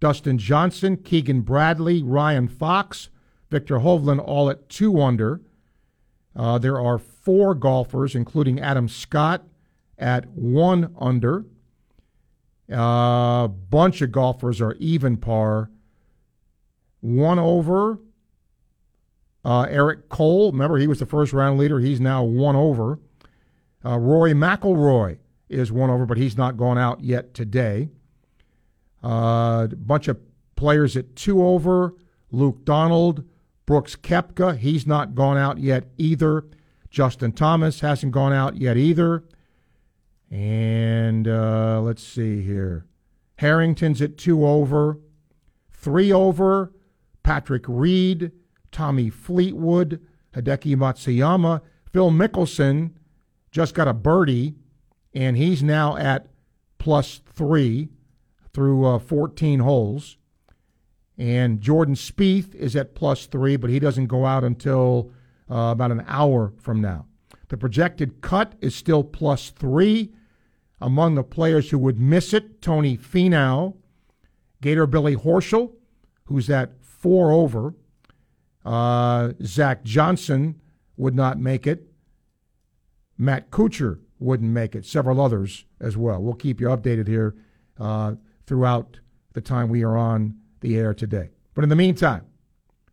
Dustin 0.00 0.38
Johnson, 0.38 0.96
Keegan 0.96 1.42
Bradley, 1.42 2.02
Ryan 2.02 2.48
Fox, 2.48 3.10
Viktor 3.50 3.80
Hovland 3.80 4.22
all 4.24 4.48
at 4.48 4.68
two 4.68 5.00
under. 5.00 5.40
Uh, 6.36 6.58
there 6.58 6.80
are 6.80 6.98
four 6.98 7.54
golfers, 7.54 8.14
including 8.14 8.60
Adam 8.60 8.88
Scott, 8.88 9.44
at 9.98 10.26
one 10.28 10.94
under. 10.98 11.44
A 12.70 12.78
uh, 12.78 13.48
bunch 13.48 14.02
of 14.02 14.12
golfers 14.12 14.60
are 14.60 14.74
even 14.74 15.16
par. 15.16 15.70
One 17.00 17.38
over. 17.38 17.98
Uh, 19.44 19.66
Eric 19.68 20.08
Cole, 20.08 20.52
remember 20.52 20.78
he 20.78 20.86
was 20.86 20.98
the 20.98 21.06
first 21.06 21.32
round 21.32 21.58
leader. 21.58 21.80
He's 21.80 22.00
now 22.00 22.22
one 22.22 22.56
over. 22.56 22.98
Uh, 23.84 23.98
Rory 23.98 24.32
McIlroy 24.32 25.18
is 25.48 25.72
one 25.72 25.90
over, 25.90 26.04
but 26.04 26.18
he's 26.18 26.36
not 26.36 26.56
gone 26.56 26.78
out 26.78 27.02
yet 27.02 27.34
today. 27.34 27.88
A 29.02 29.06
uh, 29.06 29.66
bunch 29.68 30.08
of 30.08 30.18
players 30.56 30.96
at 30.96 31.14
two 31.14 31.44
over. 31.44 31.94
Luke 32.30 32.64
Donald, 32.64 33.24
Brooks 33.64 33.96
Koepka, 33.96 34.58
he's 34.58 34.86
not 34.86 35.14
gone 35.14 35.38
out 35.38 35.58
yet 35.58 35.84
either. 35.96 36.44
Justin 36.90 37.32
Thomas 37.32 37.80
hasn't 37.80 38.12
gone 38.12 38.32
out 38.32 38.56
yet 38.56 38.76
either. 38.76 39.24
And 40.30 41.26
uh, 41.26 41.80
let's 41.80 42.02
see 42.02 42.42
here. 42.42 42.86
Harrington's 43.36 44.02
at 44.02 44.18
two 44.18 44.46
over. 44.46 44.98
Three 45.70 46.12
over. 46.12 46.72
Patrick 47.22 47.64
Reed, 47.68 48.32
Tommy 48.72 49.10
Fleetwood, 49.10 50.00
Hideki 50.34 50.76
Matsuyama. 50.76 51.62
Phil 51.92 52.10
Mickelson 52.10 52.92
just 53.50 53.74
got 53.74 53.88
a 53.88 53.94
birdie, 53.94 54.54
and 55.14 55.36
he's 55.36 55.62
now 55.62 55.96
at 55.96 56.28
plus 56.78 57.20
three 57.32 57.88
through 58.52 58.84
uh, 58.84 58.98
14 58.98 59.60
holes. 59.60 60.16
And 61.16 61.60
Jordan 61.60 61.94
Spieth 61.94 62.54
is 62.54 62.76
at 62.76 62.94
plus 62.94 63.26
three, 63.26 63.56
but 63.56 63.70
he 63.70 63.78
doesn't 63.78 64.06
go 64.06 64.24
out 64.24 64.44
until 64.44 65.10
uh, 65.50 65.70
about 65.72 65.90
an 65.90 66.04
hour 66.06 66.52
from 66.58 66.80
now. 66.80 67.06
The 67.48 67.56
projected 67.56 68.20
cut 68.20 68.54
is 68.60 68.74
still 68.74 69.02
plus 69.02 69.50
three. 69.50 70.12
Among 70.80 71.16
the 71.16 71.24
players 71.24 71.70
who 71.70 71.78
would 71.78 71.98
miss 71.98 72.32
it, 72.32 72.62
Tony 72.62 72.96
Finau, 72.96 73.74
Gator 74.62 74.86
Billy 74.86 75.16
Horschel, 75.16 75.72
who's 76.24 76.48
at 76.48 76.84
four 76.84 77.32
over. 77.32 77.74
Uh, 78.68 79.32
Zach 79.42 79.82
Johnson 79.82 80.60
would 80.98 81.14
not 81.14 81.38
make 81.38 81.66
it. 81.66 81.90
Matt 83.16 83.50
Kuchar 83.50 83.98
wouldn't 84.18 84.50
make 84.50 84.74
it. 84.74 84.84
Several 84.84 85.22
others 85.22 85.64
as 85.80 85.96
well. 85.96 86.22
We'll 86.22 86.34
keep 86.34 86.60
you 86.60 86.66
updated 86.66 87.08
here 87.08 87.34
uh, 87.80 88.16
throughout 88.46 89.00
the 89.32 89.40
time 89.40 89.70
we 89.70 89.84
are 89.84 89.96
on 89.96 90.36
the 90.60 90.76
air 90.76 90.92
today. 90.92 91.30
But 91.54 91.64
in 91.64 91.70
the 91.70 91.76
meantime, 91.76 92.26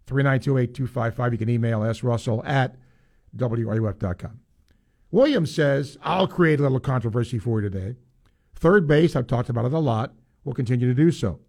392-8255, 0.07 1.31
you 1.33 1.37
can 1.37 1.49
email 1.49 1.83
S. 1.83 2.03
Russell 2.03 2.41
at 2.45 2.77
WRUF.com. 3.35 4.39
Williams 5.11 5.53
says, 5.53 5.97
I'll 6.03 6.27
create 6.29 6.61
a 6.61 6.63
little 6.63 6.79
controversy 6.79 7.37
for 7.37 7.61
you 7.61 7.69
today. 7.69 7.95
Third 8.55 8.87
base, 8.87 9.13
I've 9.13 9.27
talked 9.27 9.49
about 9.49 9.65
it 9.65 9.73
a 9.73 9.79
lot. 9.79 10.13
We'll 10.45 10.55
continue 10.55 10.87
to 10.87 10.93
do 10.93 11.11
so. 11.11 11.41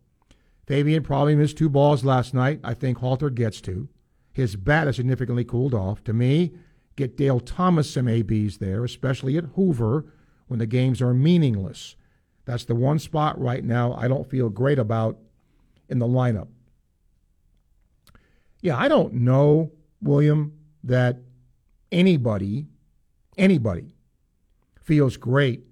Fabian 0.66 1.04
probably 1.04 1.36
missed 1.36 1.58
two 1.58 1.68
balls 1.68 2.04
last 2.04 2.34
night. 2.34 2.58
I 2.64 2.74
think 2.74 2.98
Halter 2.98 3.30
gets 3.30 3.60
two. 3.60 3.88
His 4.36 4.54
bat 4.54 4.86
has 4.86 4.96
significantly 4.96 5.44
cooled 5.44 5.72
off. 5.72 6.04
To 6.04 6.12
me, 6.12 6.52
get 6.94 7.16
Dale 7.16 7.40
Thomas 7.40 7.90
some 7.90 8.06
ABs 8.06 8.58
there, 8.58 8.84
especially 8.84 9.38
at 9.38 9.44
Hoover 9.54 10.12
when 10.46 10.58
the 10.58 10.66
games 10.66 11.00
are 11.00 11.14
meaningless. 11.14 11.96
That's 12.44 12.66
the 12.66 12.74
one 12.74 12.98
spot 12.98 13.40
right 13.40 13.64
now 13.64 13.94
I 13.94 14.08
don't 14.08 14.28
feel 14.28 14.50
great 14.50 14.78
about 14.78 15.16
in 15.88 16.00
the 16.00 16.06
lineup. 16.06 16.48
Yeah, 18.60 18.76
I 18.76 18.88
don't 18.88 19.14
know, 19.14 19.72
William, 20.02 20.52
that 20.84 21.16
anybody 21.90 22.66
anybody 23.38 23.94
feels 24.82 25.16
great, 25.16 25.62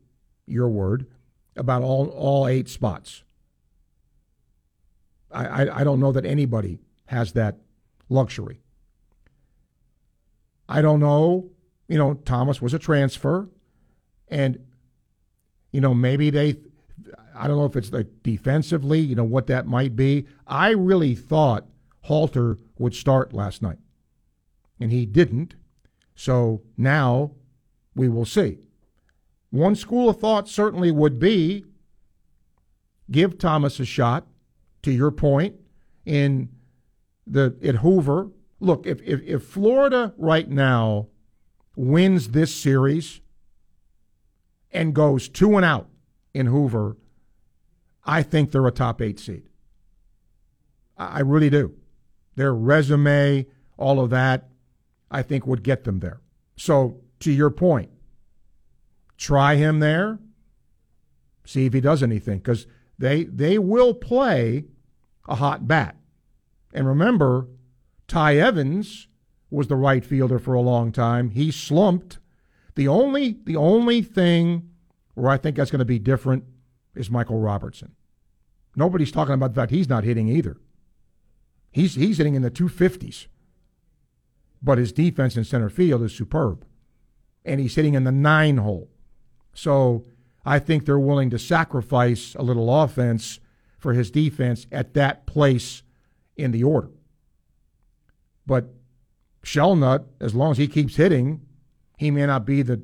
your 0.47 0.71
word, 0.71 1.07
about 1.55 1.83
all, 1.83 2.09
all 2.09 2.49
eight 2.49 2.71
spots. 2.71 3.25
I, 5.31 5.45
I, 5.45 5.81
I 5.81 5.85
don't 5.85 6.01
know 6.01 6.13
that 6.13 6.25
anybody 6.25 6.79
has 7.09 7.35
that 7.35 7.59
luxury. 8.09 8.61
I 10.69 10.81
don't 10.83 11.01
know, 11.01 11.51
you 11.89 11.99
know, 11.99 12.15
Thomas 12.15 12.63
was 12.63 12.75
a 12.75 12.79
transfer, 12.79 13.49
and, 14.29 14.59
you 15.73 15.81
know, 15.81 15.93
maybe 15.95 16.31
they, 16.31 16.57
I 17.35 17.47
don't 17.47 17.59
know 17.59 17.67
if 17.67 17.77
it's 17.77 17.93
like 17.93 18.23
defensively, 18.23 19.01
you 19.01 19.15
know, 19.15 19.25
what 19.25 19.47
that 19.49 19.67
might 19.67 19.95
be. 19.95 20.27
I 20.47 20.71
really 20.71 21.15
thought 21.15 21.67
Halter 22.03 22.59
would 22.79 22.95
start 22.95 23.33
last 23.33 23.61
night, 23.61 23.79
and 24.81 24.91
he 24.91 25.05
didn't. 25.05 25.55
So 26.15 26.63
now 26.77 27.33
we 27.95 28.09
will 28.09 28.25
see. 28.25 28.59
One 29.51 29.75
school 29.75 30.09
of 30.09 30.19
thought 30.19 30.49
certainly 30.49 30.91
would 30.91 31.19
be 31.19 31.65
give 33.11 33.39
Thomas 33.39 33.79
a 33.79 33.85
shot, 33.85 34.27
to 34.83 34.91
your 34.91 35.11
point, 35.11 35.57
in 36.05 36.49
the 37.27 37.57
at 37.63 37.77
Hoover. 37.77 38.31
Look, 38.61 38.87
if, 38.87 39.03
if, 39.03 39.21
if 39.23 39.43
Florida 39.45 40.15
right 40.17 40.49
now 40.49 41.09
wins 41.77 42.31
this 42.31 42.55
series 42.55 43.21
and 44.71 44.95
goes 44.95 45.29
two 45.29 45.57
and 45.57 45.65
out 45.65 45.89
in 46.33 46.47
Hoover, 46.47 46.97
I 48.05 48.23
think 48.23 48.51
they're 48.51 48.67
a 48.67 48.71
top 48.71 49.03
eight 49.03 49.19
seed. 49.19 49.49
I 50.97 51.21
really 51.21 51.51
do. 51.51 51.75
Their 52.37 52.55
resume, 52.55 53.47
all 53.77 54.01
of 54.01 54.11
that, 54.11 54.49
I 55.11 55.23
think 55.23 55.47
would 55.47 55.63
get 55.63 55.85
them 55.85 56.01
there. 56.01 56.21
So 56.57 57.01
to 57.21 57.33
your 57.33 57.51
point, 57.51 57.91
try 59.17 59.57
him 59.57 59.81
there, 59.81 60.19
see 61.45 61.67
if 61.67 61.73
he 61.73 61.81
does 61.81 62.03
anything, 62.03 62.39
because 62.39 62.67
they 62.99 63.25
they 63.25 63.59
will 63.59 63.95
play 63.95 64.65
a 65.29 65.37
hot 65.37 65.67
bat. 65.67 65.97
And 66.75 66.87
remember, 66.87 67.47
Ty 68.09 68.37
Evans 68.37 69.09
was 69.51 69.69
the 69.69 69.77
right 69.77 70.05
fielder 70.05 70.39
for 70.39 70.55
a 70.55 70.61
long 70.61 70.91
time. 70.93 71.31
He 71.31 71.51
slumped. 71.51 72.19
The 72.75 72.89
only 72.89 73.39
the 73.45 73.57
only 73.57 74.03
thing 74.03 74.71
where 75.15 75.31
I 75.31 75.37
think 75.37 75.57
that's 75.57 75.71
going 75.71 75.79
to 75.79 75.85
be 75.85 76.01
different 76.01 76.45
is 76.95 77.11
Michael 77.11 77.39
Robertson. 77.39 77.95
Nobody's 78.75 79.13
talking 79.13 79.35
about 79.35 79.55
the 79.55 79.61
fact 79.61 79.71
he's 79.71 79.89
not 79.89 80.03
hitting 80.03 80.29
either. 80.29 80.57
He's 81.71 81.95
he's 81.95 82.19
hitting 82.19 82.35
in 82.35 82.43
the 82.43 82.51
250s. 82.51 83.29
But 84.61 84.79
his 84.79 84.93
defense 84.93 85.37
in 85.37 85.45
center 85.45 85.69
field 85.69 86.03
is 86.03 86.15
superb 86.15 86.65
and 87.45 87.61
he's 87.61 87.75
hitting 87.75 87.95
in 87.95 88.05
the 88.05 88.13
nine 88.13 88.57
hole. 88.57 88.89
So 89.53 90.07
I 90.45 90.59
think 90.59 90.85
they're 90.85 90.99
willing 90.99 91.31
to 91.31 91.39
sacrifice 91.39 92.35
a 92.35 92.43
little 92.43 92.83
offense 92.83 93.41
for 93.79 93.93
his 93.93 94.11
defense 94.11 94.67
at 94.73 94.95
that 94.95 95.27
place 95.27 95.83
in 96.37 96.51
the 96.51 96.65
order. 96.65 96.91
But 98.47 98.67
Shelnutt, 99.45 100.05
as 100.21 100.35
long 100.35 100.53
as 100.53 100.59
he 100.59 100.69
keeps 100.69 100.97
hitting, 100.97 101.43
he 101.97 102.11
may 102.11 102.27
not 102.27 102.45
be 102.45 102.63
the 102.63 102.83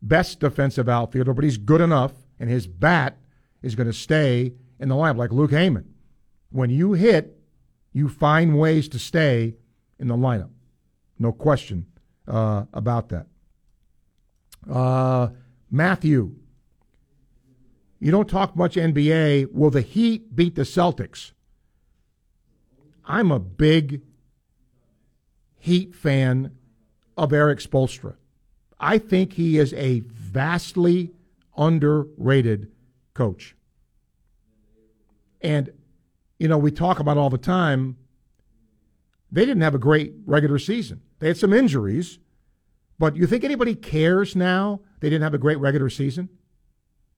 best 0.00 0.40
defensive 0.40 0.88
outfielder, 0.88 1.34
but 1.34 1.44
he's 1.44 1.56
good 1.56 1.80
enough, 1.80 2.12
and 2.38 2.48
his 2.48 2.66
bat 2.66 3.18
is 3.62 3.74
going 3.74 3.86
to 3.86 3.92
stay 3.92 4.52
in 4.78 4.88
the 4.88 4.94
lineup, 4.94 5.16
like 5.16 5.32
Luke 5.32 5.50
Heyman. 5.50 5.84
When 6.50 6.70
you 6.70 6.92
hit, 6.92 7.38
you 7.92 8.08
find 8.08 8.58
ways 8.58 8.88
to 8.90 8.98
stay 8.98 9.56
in 9.98 10.08
the 10.08 10.16
lineup. 10.16 10.50
No 11.18 11.32
question 11.32 11.86
uh, 12.28 12.64
about 12.72 13.08
that. 13.10 13.26
Uh, 14.70 15.28
Matthew, 15.70 16.34
you 17.98 18.10
don't 18.10 18.28
talk 18.28 18.56
much 18.56 18.74
NBA. 18.74 19.52
Will 19.52 19.70
the 19.70 19.80
Heat 19.80 20.34
beat 20.34 20.54
the 20.54 20.62
Celtics? 20.62 21.32
I'm 23.06 23.30
a 23.30 23.38
big 23.38 24.02
Heat 25.58 25.94
fan 25.94 26.52
of 27.16 27.32
Erik 27.32 27.58
Spoelstra. 27.58 28.16
I 28.78 28.98
think 28.98 29.32
he 29.32 29.56
is 29.58 29.72
a 29.74 30.00
vastly 30.00 31.12
underrated 31.56 32.70
coach. 33.14 33.56
And, 35.40 35.70
you 36.38 36.48
know, 36.48 36.58
we 36.58 36.70
talk 36.70 37.00
about 37.00 37.16
all 37.16 37.30
the 37.30 37.38
time, 37.38 37.96
they 39.32 39.46
didn't 39.46 39.62
have 39.62 39.74
a 39.74 39.78
great 39.78 40.12
regular 40.26 40.58
season. 40.58 41.00
They 41.18 41.28
had 41.28 41.38
some 41.38 41.52
injuries, 41.52 42.18
but 42.98 43.16
you 43.16 43.26
think 43.26 43.42
anybody 43.42 43.74
cares 43.74 44.36
now 44.36 44.80
they 45.00 45.08
didn't 45.08 45.22
have 45.22 45.34
a 45.34 45.38
great 45.38 45.58
regular 45.58 45.88
season? 45.88 46.28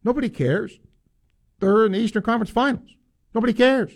Nobody 0.04 0.28
cares. 0.28 0.78
They're 1.58 1.86
in 1.86 1.92
the 1.92 1.98
Eastern 1.98 2.22
Conference 2.22 2.50
Finals. 2.50 2.90
Nobody 3.34 3.52
cares. 3.52 3.92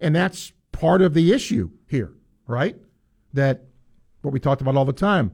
And 0.00 0.14
that's 0.14 0.52
part 0.72 1.02
of 1.02 1.14
the 1.14 1.32
issue 1.32 1.70
here, 1.86 2.12
right? 2.46 2.76
That 3.32 3.64
what 4.22 4.32
we 4.32 4.40
talked 4.40 4.60
about 4.60 4.76
all 4.76 4.84
the 4.84 4.92
time. 4.92 5.32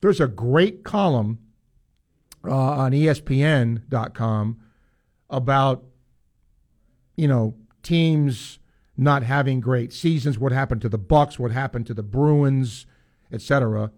There's 0.00 0.20
a 0.20 0.26
great 0.26 0.84
column 0.84 1.38
uh, 2.44 2.54
on 2.54 2.92
ESPN.com 2.92 4.60
about, 5.30 5.84
you 7.16 7.26
know, 7.26 7.54
teams 7.82 8.58
not 8.96 9.22
having 9.22 9.60
great 9.60 9.92
seasons, 9.92 10.38
what 10.38 10.52
happened 10.52 10.82
to 10.82 10.88
the 10.88 10.98
Bucks, 10.98 11.38
what 11.38 11.50
happened 11.50 11.86
to 11.86 11.94
the 11.94 12.02
Bruins, 12.02 12.86
etc. 13.32 13.90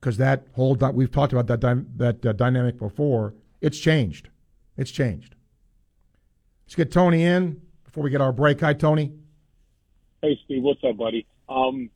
Because 0.00 0.16
that 0.18 0.46
whole 0.54 0.74
we've 0.92 1.10
talked 1.10 1.32
about 1.32 1.46
that 1.48 1.60
dy- 1.60 1.86
that 1.96 2.24
uh, 2.24 2.32
dynamic 2.32 2.78
before. 2.78 3.34
It's 3.60 3.78
changed. 3.78 4.28
It's 4.76 4.90
changed. 4.90 5.34
Let's 6.66 6.76
get 6.76 6.92
Tony 6.92 7.24
in 7.24 7.62
before 7.98 8.04
we 8.04 8.10
get 8.10 8.20
our 8.20 8.32
break. 8.32 8.60
Hi, 8.60 8.74
Tony. 8.74 9.12
Hey, 10.22 10.38
Steve. 10.44 10.62
What's 10.62 10.80
up, 10.88 10.96
buddy? 10.96 11.26
Um, 11.48 11.90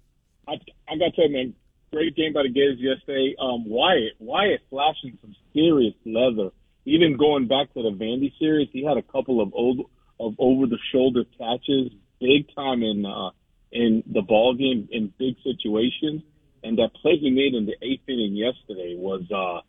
I, 0.49 0.55
I 0.89 0.99
got 0.99 1.05
to 1.05 1.11
tell 1.13 1.29
you, 1.29 1.33
man, 1.33 1.55
great 1.93 2.17
game 2.17 2.33
by 2.33 2.43
the 2.43 2.49
Gators 2.49 2.81
yesterday. 2.81 3.37
Um, 3.41 3.69
Wyatt, 3.69 4.15
Wyatt 4.19 4.63
flashing 4.69 5.17
some 5.21 5.37
serious 5.55 5.95
leather. 6.05 6.51
Even 6.87 7.17
going 7.17 7.47
back 7.47 7.73
to 7.75 7.83
the 7.83 7.91
Vandy 7.91 8.37
series, 8.41 8.69
he 8.73 8.85
had 8.85 8.97
a 8.97 9.03
couple 9.03 9.41
of 9.41 9.55
old 9.55 9.87
of 10.19 10.35
over 10.39 10.67
the 10.67 10.79
shoulder 10.93 11.23
catches, 11.39 11.93
big 12.21 12.53
time 12.55 12.83
in 12.83 13.07
uh, 13.07 13.31
in 13.71 14.03
the 14.13 14.23
ball 14.23 14.55
game 14.55 14.89
in 14.91 15.13
big 15.17 15.37
situations. 15.45 16.23
And 16.65 16.79
that 16.79 16.91
play 17.01 17.17
he 17.19 17.31
made 17.31 17.55
in 17.55 17.67
the 17.67 17.77
eighth 17.81 18.09
inning 18.09 18.35
yesterday 18.35 18.97
was 18.99 19.23
uh, 19.31 19.63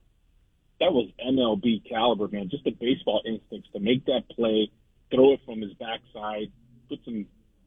that 0.80 0.92
was 0.92 1.10
MLB 1.24 1.88
caliber, 1.88 2.28
man. 2.28 2.50
Just 2.50 2.64
the 2.64 2.72
baseball 2.72 3.22
instincts 3.24 3.70
to 3.74 3.80
make 3.80 4.06
that 4.06 4.28
play, 4.36 4.72
throw 5.14 5.34
it 5.34 5.40
from 5.46 5.62
his 5.62 5.74
backside, 5.74 6.52
put 6.90 7.00
some 7.06 7.26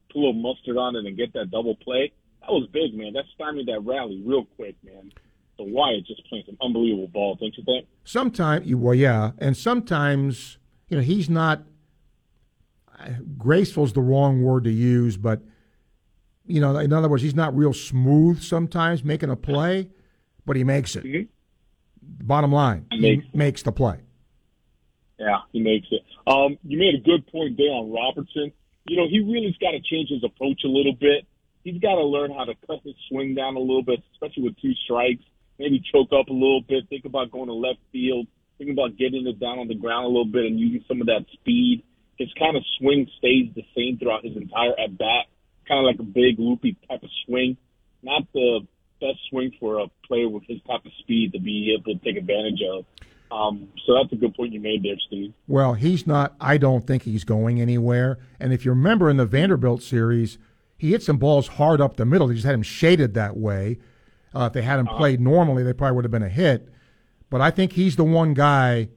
put 0.09 0.17
a 0.17 0.19
little 0.19 0.33
mustard 0.33 0.77
on 0.77 0.97
it, 0.97 1.05
and 1.07 1.17
get 1.17 1.33
that 1.35 1.51
double 1.51 1.77
play. 1.77 2.13
That 2.41 2.53
was 2.53 2.69
big, 2.73 2.95
man. 2.95 3.13
That 3.13 3.25
stymied 3.35 3.67
that 3.67 3.81
rally 3.85 4.23
real 4.25 4.45
quick, 4.57 4.77
man. 4.85 5.13
The 5.59 5.65
Wyatt 5.65 6.07
just 6.07 6.27
playing 6.29 6.45
some 6.47 6.57
unbelievable 6.61 7.09
ball, 7.09 7.37
don't 7.37 7.57
you 7.57 7.65
think? 7.65 7.87
Sometimes, 8.05 8.73
well, 8.75 8.95
yeah, 8.95 9.33
and 9.39 9.57
sometimes 9.57 10.59
you 10.89 10.97
know 10.97 11.03
he's 11.03 11.31
not 11.31 11.63
graceful 13.39 13.85
is 13.85 13.93
the 13.93 14.01
wrong 14.01 14.43
word 14.43 14.65
to 14.65 14.71
use, 14.71 15.17
but 15.17 15.41
you 16.47 16.61
know, 16.61 16.77
in 16.79 16.93
other 16.93 17.09
words, 17.09 17.23
he's 17.23 17.35
not 17.35 17.57
real 17.57 17.73
smooth 17.73 18.43
sometimes 18.43 19.03
making 19.03 19.31
a 19.31 19.37
play, 19.37 19.89
but 20.45 20.57
he 20.57 20.65
makes 20.65 20.95
it. 20.95 21.05
Mm-hmm. 21.05 22.27
Bottom 22.27 22.53
line, 22.53 22.87
he, 22.93 23.01
makes, 23.01 23.27
makes 23.35 23.63
the 23.63 23.73
play. 23.73 23.99
Yeah, 25.19 25.39
he 25.53 25.61
makes 25.61 25.89
it. 25.91 26.03
Um, 26.27 26.59
you 26.65 26.79
made 26.79 26.95
a 26.95 27.03
good 27.05 27.27
point 27.29 27.57
there 27.57 27.71
on 27.71 27.93
Robertson. 27.93 28.53
You 28.87 28.97
know, 28.97 29.09
he 29.09 29.21
really's 29.21 29.57
got 29.59 29.73
to 29.73 29.81
change 29.81 30.11
his 30.11 30.25
approach 30.25 30.63
a 30.65 30.69
little 30.69 30.95
bit. 30.95 31.27
He's 31.65 31.81
got 31.81 31.97
to 31.97 32.05
learn 32.05 32.31
how 32.31 32.45
to 32.45 32.55
cut 32.67 32.81
his 32.85 32.95
swing 33.09 33.35
down 33.35 33.57
a 33.57 33.61
little 33.61 33.83
bit, 33.83 34.01
especially 34.15 34.45
with 34.45 34.61
two 34.61 34.73
strikes. 34.85 35.23
Maybe 35.59 35.83
choke 35.93 36.11
up 36.13 36.29
a 36.29 36.33
little 36.33 36.63
bit. 36.63 36.89
Think 36.89 37.05
about 37.05 37.31
going 37.31 37.47
to 37.47 37.55
left 37.55 37.81
field. 37.91 38.27
Think 38.59 38.71
about 38.71 38.97
getting 38.97 39.27
it 39.27 39.41
down 39.41 39.59
on 39.59 39.69
the 39.69 39.75
ground 39.75 40.05
a 40.05 40.09
little 40.09 40.31
bit 40.31 40.45
and 40.45 40.59
using 40.59 40.85
some 40.89 41.01
of 41.01 41.07
that 41.09 41.27
speed 41.33 41.83
his 42.19 42.33
kind 42.39 42.57
of 42.57 42.65
swing 42.79 43.09
stays 43.19 43.53
the 43.55 43.65
same 43.77 43.99
throughout 43.99 44.25
his 44.25 44.37
entire 44.37 44.73
at 44.79 44.97
bat, 44.97 45.27
kind 45.69 45.81
of 45.81 45.85
like 45.85 46.01
a 46.01 46.11
big 46.11 46.39
loopy 46.39 46.77
type 46.89 47.03
of 47.03 47.11
swing. 47.27 47.57
Not 48.03 48.23
the 48.33 48.61
best 49.01 49.19
swing 49.31 49.53
for 49.61 49.81
a 49.81 49.87
player 50.07 50.29
with 50.29 50.45
his 50.47 50.61
type 50.67 50.85
of 50.85 50.93
speed 51.01 51.33
to 51.33 51.41
be 51.41 51.75
able 51.75 51.99
to 51.99 52.05
take 52.05 52.17
advantage 52.17 52.61
of. 52.63 52.85
Um, 53.31 53.69
so 53.85 53.95
that's 53.95 54.13
a 54.13 54.17
good 54.17 54.35
point 54.35 54.53
you 54.53 54.61
made 54.61 54.83
there, 54.83 54.97
Steve. 55.07 55.33
Well, 55.49 55.75
he's 55.75 56.07
not. 56.07 56.35
I 56.41 56.59
don't 56.59 56.87
think 56.87 57.03
he's 57.03 57.25
going 57.25 57.61
anywhere. 57.61 58.19
And 58.39 58.53
if 58.53 58.65
you 58.65 58.71
remember 58.71 59.11
in 59.11 59.17
the 59.17 59.27
Vanderbilt 59.27 59.83
series, 59.83 60.39
he 60.79 60.91
hit 60.91 61.03
some 61.03 61.17
balls 61.17 61.49
hard 61.49 61.81
up 61.81 61.97
the 61.97 62.05
middle. 62.05 62.29
They 62.29 62.35
just 62.35 62.47
had 62.47 62.55
him 62.55 62.63
shaded 62.63 63.15
that 63.15 63.37
way. 63.37 63.79
Uh, 64.35 64.47
if 64.47 64.53
they 64.53 64.63
had 64.63 64.79
him 64.79 64.89
uh-huh. 64.89 64.99
played 64.99 65.21
normally, 65.21 65.63
they 65.63 65.73
probably 65.73 65.97
would 65.97 66.05
have 66.05 66.13
been 66.13 66.23
a 66.23 66.29
hit. 66.29 66.69
But 67.31 67.41
I 67.41 67.51
think 67.51 67.73
he's 67.73 67.97
the 67.97 68.05
one 68.05 68.35
guy 68.35 68.89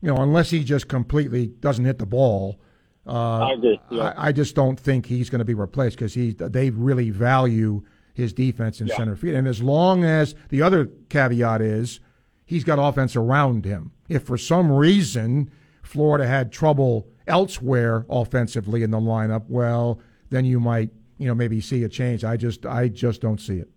you 0.00 0.12
know, 0.12 0.22
unless 0.22 0.50
he 0.50 0.62
just 0.62 0.88
completely 0.88 1.46
doesn't 1.46 1.84
hit 1.84 1.98
the 1.98 2.06
ball. 2.06 2.60
Uh, 3.06 3.38
I 3.38 3.52
agree. 3.52 3.80
Yeah. 3.90 4.02
I, 4.16 4.28
I, 4.28 4.32
just 4.32 4.54
don't 4.54 4.78
think 4.78 5.06
he's 5.06 5.30
going 5.30 5.38
to 5.38 5.44
be 5.44 5.54
replaced 5.54 5.96
because 5.96 6.14
he 6.14 6.32
they 6.32 6.70
really 6.70 7.10
value 7.10 7.82
his 8.12 8.32
defense 8.32 8.80
in 8.80 8.86
yeah. 8.86 8.96
center 8.96 9.16
field. 9.16 9.36
And 9.36 9.48
as 9.48 9.62
long 9.62 10.04
as 10.04 10.34
the 10.50 10.60
other 10.62 10.90
caveat 11.08 11.62
is 11.62 12.00
he's 12.48 12.64
got 12.64 12.78
offense 12.80 13.14
around 13.14 13.64
him. 13.64 13.92
If 14.08 14.24
for 14.24 14.38
some 14.38 14.72
reason 14.72 15.50
Florida 15.82 16.26
had 16.26 16.50
trouble 16.50 17.06
elsewhere 17.26 18.06
offensively 18.10 18.82
in 18.82 18.90
the 18.90 18.98
lineup, 18.98 19.44
well, 19.48 20.00
then 20.30 20.44
you 20.44 20.58
might 20.58 20.90
you 21.18 21.28
know 21.28 21.34
maybe 21.34 21.60
see 21.60 21.84
a 21.84 21.88
change. 21.88 22.24
I 22.24 22.36
just 22.36 22.66
I 22.66 22.88
just 22.88 23.20
don't 23.20 23.40
see 23.40 23.58
it. 23.58 23.68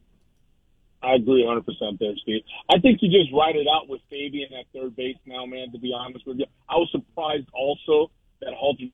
I 1.03 1.15
agree 1.15 1.43
100% 1.43 1.65
there, 1.99 2.13
Steve. 2.21 2.43
I 2.69 2.79
think 2.79 2.99
you 3.01 3.09
just 3.09 3.33
ride 3.33 3.55
it 3.55 3.65
out 3.67 3.89
with 3.89 4.01
Fabian 4.09 4.53
at 4.53 4.65
third 4.71 4.95
base 4.95 5.17
now, 5.25 5.47
man, 5.47 5.71
to 5.71 5.79
be 5.79 5.91
honest 5.97 6.27
with 6.27 6.37
you. 6.37 6.45
I 6.69 6.75
was 6.75 6.89
surprised 6.91 7.47
also 7.53 8.11
that 8.41 8.53
Halter 8.53 8.85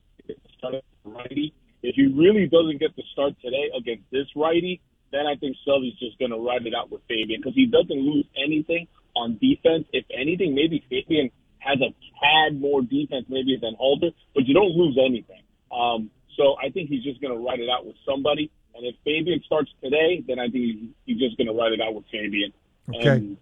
started 0.56 0.82
righty. 1.04 1.52
If 1.82 1.96
he 1.96 2.06
really 2.06 2.46
doesn't 2.48 2.80
get 2.80 2.96
the 2.96 3.02
start 3.12 3.34
today 3.44 3.68
against 3.76 4.04
this 4.10 4.26
righty, 4.34 4.80
then 5.12 5.26
I 5.26 5.36
think 5.36 5.56
Sully's 5.66 5.98
just 5.98 6.18
going 6.18 6.30
to 6.30 6.38
ride 6.38 6.66
it 6.66 6.72
out 6.74 6.90
with 6.90 7.02
Fabian 7.08 7.40
because 7.40 7.54
he 7.54 7.66
doesn't 7.66 8.00
lose 8.00 8.24
anything 8.42 8.88
on 9.18 9.38
defense. 9.40 9.86
If 9.92 10.04
anything, 10.14 10.54
maybe 10.54 10.84
Fabian 10.88 11.30
has 11.58 11.78
a 11.80 11.90
tad 12.20 12.60
more 12.60 12.82
defense 12.82 13.26
maybe 13.28 13.58
than 13.60 13.74
Halter, 13.74 14.10
but 14.34 14.46
you 14.46 14.54
don't 14.54 14.72
lose 14.72 14.98
anything. 14.98 15.42
Um, 15.72 16.10
so 16.36 16.56
I 16.62 16.70
think 16.70 16.88
he's 16.88 17.02
just 17.02 17.20
going 17.20 17.34
to 17.34 17.40
ride 17.44 17.60
it 17.60 17.68
out 17.68 17.84
with 17.84 17.96
somebody. 18.06 18.50
And 18.74 18.86
if 18.86 18.94
Fabian 19.04 19.42
starts 19.44 19.70
today, 19.82 20.22
then 20.26 20.38
I 20.38 20.48
think 20.48 20.94
he's 21.04 21.18
just 21.18 21.36
going 21.36 21.48
to 21.48 21.52
ride 21.52 21.72
it 21.72 21.80
out 21.80 21.94
with 21.94 22.04
Fabian. 22.12 22.52
Okay. 22.94 23.08
And 23.08 23.36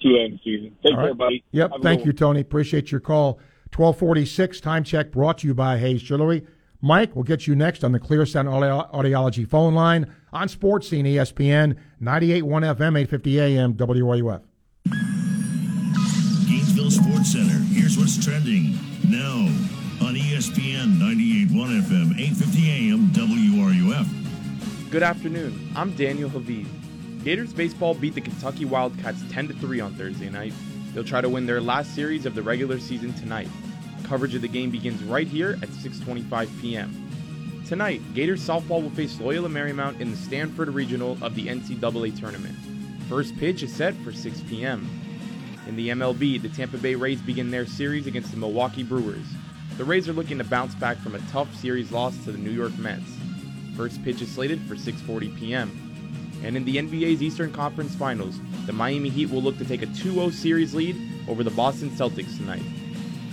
to 0.00 0.08
end 0.08 0.34
the 0.34 0.40
season. 0.44 0.76
Take 0.84 0.94
care, 0.94 1.14
buddy. 1.14 1.44
Yep. 1.52 1.72
Thank 1.82 2.04
you, 2.04 2.12
Tony. 2.12 2.40
Appreciate 2.40 2.90
your 2.90 3.00
call. 3.00 3.40
1246 3.74 4.60
time 4.60 4.84
check 4.84 5.10
brought 5.10 5.38
to 5.38 5.46
you 5.46 5.54
by 5.54 5.78
Hayes 5.78 6.02
Jewelry. 6.02 6.46
Mike, 6.80 7.16
we'll 7.16 7.24
get 7.24 7.46
you 7.46 7.56
next 7.56 7.82
on 7.82 7.92
the 7.92 7.98
Clear 7.98 8.24
Sound 8.24 8.48
Audiology 8.48 9.48
phone 9.48 9.74
line 9.74 10.12
on 10.32 10.48
Sports 10.48 10.88
Scene 10.88 11.06
ESPN 11.06 11.76
98.1 12.00 12.42
FM 12.42 12.98
850 13.00 13.40
AM 13.40 13.74
WRUF. 13.74 14.42
Gainesville 16.48 16.90
Sports 16.90 17.32
Center. 17.32 17.58
Here's 17.72 17.98
what's 17.98 18.22
trending 18.24 18.78
now 19.08 19.46
on 20.04 20.14
ESPN 20.14 20.98
98.1 20.98 21.82
FM 21.82 22.18
850 22.18 22.70
AM 22.70 23.08
WRUF. 23.08 24.90
Good 24.90 25.02
afternoon. 25.02 25.72
I'm 25.74 25.94
Daniel 25.96 26.30
Haviv. 26.30 26.66
Gators 27.24 27.52
baseball 27.52 27.94
beat 27.94 28.14
the 28.14 28.20
Kentucky 28.20 28.64
Wildcats 28.64 29.20
10 29.30 29.48
3 29.48 29.80
on 29.80 29.94
Thursday 29.94 30.30
night. 30.30 30.52
They'll 30.94 31.04
try 31.04 31.20
to 31.20 31.28
win 31.28 31.46
their 31.46 31.60
last 31.60 31.94
series 31.94 32.24
of 32.24 32.34
the 32.34 32.42
regular 32.42 32.78
season 32.78 33.12
tonight. 33.14 33.48
Coverage 34.04 34.34
of 34.34 34.42
the 34.42 34.48
game 34.48 34.70
begins 34.70 35.02
right 35.02 35.26
here 35.26 35.58
at 35.62 35.68
6:25 35.70 36.60
p.m. 36.60 37.02
Tonight, 37.66 38.00
Gators 38.14 38.46
softball 38.46 38.82
will 38.82 38.90
face 38.90 39.18
Loyola 39.18 39.48
Marymount 39.48 40.00
in 40.00 40.12
the 40.12 40.16
Stanford 40.16 40.68
Regional 40.68 41.18
of 41.20 41.34
the 41.34 41.48
NCAA 41.48 42.16
tournament. 42.18 42.56
First 43.08 43.36
pitch 43.36 43.62
is 43.62 43.72
set 43.72 43.94
for 43.96 44.12
6 44.12 44.40
p.m. 44.48 44.88
In 45.68 45.76
the 45.76 45.90
MLB, 45.90 46.42
the 46.42 46.48
Tampa 46.48 46.76
Bay 46.76 46.96
Rays 46.96 47.20
begin 47.20 47.50
their 47.50 47.64
series 47.64 48.08
against 48.08 48.32
the 48.32 48.36
Milwaukee 48.36 48.82
Brewers. 48.82 49.26
The 49.76 49.84
Rays 49.84 50.08
are 50.08 50.12
looking 50.12 50.38
to 50.38 50.44
bounce 50.44 50.74
back 50.74 50.98
from 50.98 51.14
a 51.14 51.20
tough 51.30 51.54
series 51.54 51.92
loss 51.92 52.16
to 52.24 52.32
the 52.32 52.38
New 52.38 52.50
York 52.50 52.76
Mets. 52.78 53.04
First 53.76 54.02
pitch 54.02 54.22
is 54.22 54.32
slated 54.32 54.60
for 54.62 54.74
6:40 54.74 55.38
p.m. 55.38 55.70
And 56.42 56.56
in 56.56 56.64
the 56.64 56.76
NBA's 56.76 57.22
Eastern 57.22 57.52
Conference 57.52 57.94
Finals, 57.94 58.40
the 58.66 58.72
Miami 58.72 59.08
Heat 59.08 59.30
will 59.30 59.42
look 59.42 59.58
to 59.58 59.64
take 59.64 59.82
a 59.82 59.86
2-0 59.86 60.32
series 60.32 60.74
lead 60.74 60.96
over 61.28 61.44
the 61.44 61.50
Boston 61.50 61.90
Celtics 61.90 62.36
tonight. 62.36 62.62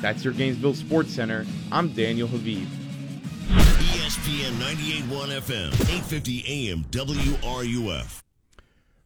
That's 0.02 0.24
your 0.24 0.34
Gainesville 0.34 0.76
Sports 0.76 1.14
Center. 1.14 1.46
I'm 1.72 1.90
Daniel 1.94 2.28
Haviv. 2.28 2.68
ESPN 3.48 4.52
98.1 4.52 5.40
FM, 5.40 5.68
850 5.74 6.70
AM, 6.70 6.84
WRUF. 6.92 8.23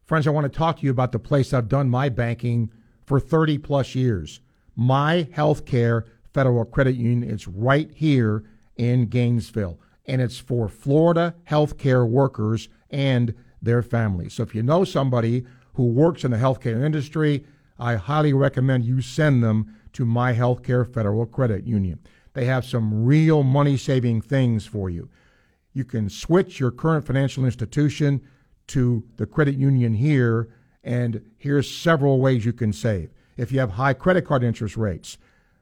Friends, 0.08 0.26
I 0.26 0.30
want 0.30 0.50
to 0.50 0.58
talk 0.58 0.78
to 0.78 0.86
you 0.86 0.90
about 0.90 1.12
the 1.12 1.18
place 1.18 1.52
I've 1.52 1.68
done 1.68 1.90
my 1.90 2.08
banking 2.08 2.70
for 3.04 3.20
30 3.20 3.58
plus 3.58 3.94
years. 3.94 4.40
My 4.74 5.28
Healthcare 5.32 6.04
Federal 6.32 6.64
Credit 6.64 6.96
Union 6.96 7.28
is 7.28 7.46
right 7.46 7.90
here 7.92 8.42
in 8.78 9.08
Gainesville, 9.08 9.78
and 10.06 10.22
it's 10.22 10.38
for 10.38 10.66
Florida 10.66 11.34
healthcare 11.46 12.08
workers 12.08 12.70
and 12.88 13.34
their 13.60 13.82
families. 13.82 14.32
So 14.32 14.44
if 14.44 14.54
you 14.54 14.62
know 14.62 14.82
somebody 14.82 15.44
who 15.74 15.84
works 15.84 16.24
in 16.24 16.30
the 16.30 16.38
healthcare 16.38 16.82
industry, 16.82 17.44
I 17.78 17.96
highly 17.96 18.32
recommend 18.32 18.86
you 18.86 19.02
send 19.02 19.44
them 19.44 19.76
to 19.92 20.06
My 20.06 20.32
Healthcare 20.32 20.90
Federal 20.90 21.26
Credit 21.26 21.64
Union. 21.66 21.98
They 22.32 22.46
have 22.46 22.64
some 22.64 23.04
real 23.04 23.42
money 23.42 23.76
saving 23.76 24.22
things 24.22 24.64
for 24.64 24.88
you. 24.88 25.10
You 25.74 25.84
can 25.84 26.08
switch 26.08 26.58
your 26.58 26.70
current 26.70 27.06
financial 27.06 27.44
institution 27.44 28.22
to 28.68 29.04
the 29.16 29.26
credit 29.26 29.56
union 29.56 29.94
here, 29.94 30.48
and 30.84 31.22
here's 31.36 31.70
several 31.70 32.20
ways 32.20 32.44
you 32.44 32.52
can 32.52 32.72
save. 32.72 33.10
If 33.36 33.52
you 33.52 33.60
have 33.60 33.72
high 33.72 33.92
credit 33.94 34.24
card 34.24 34.42
interest 34.42 34.76
rates, 34.76 35.18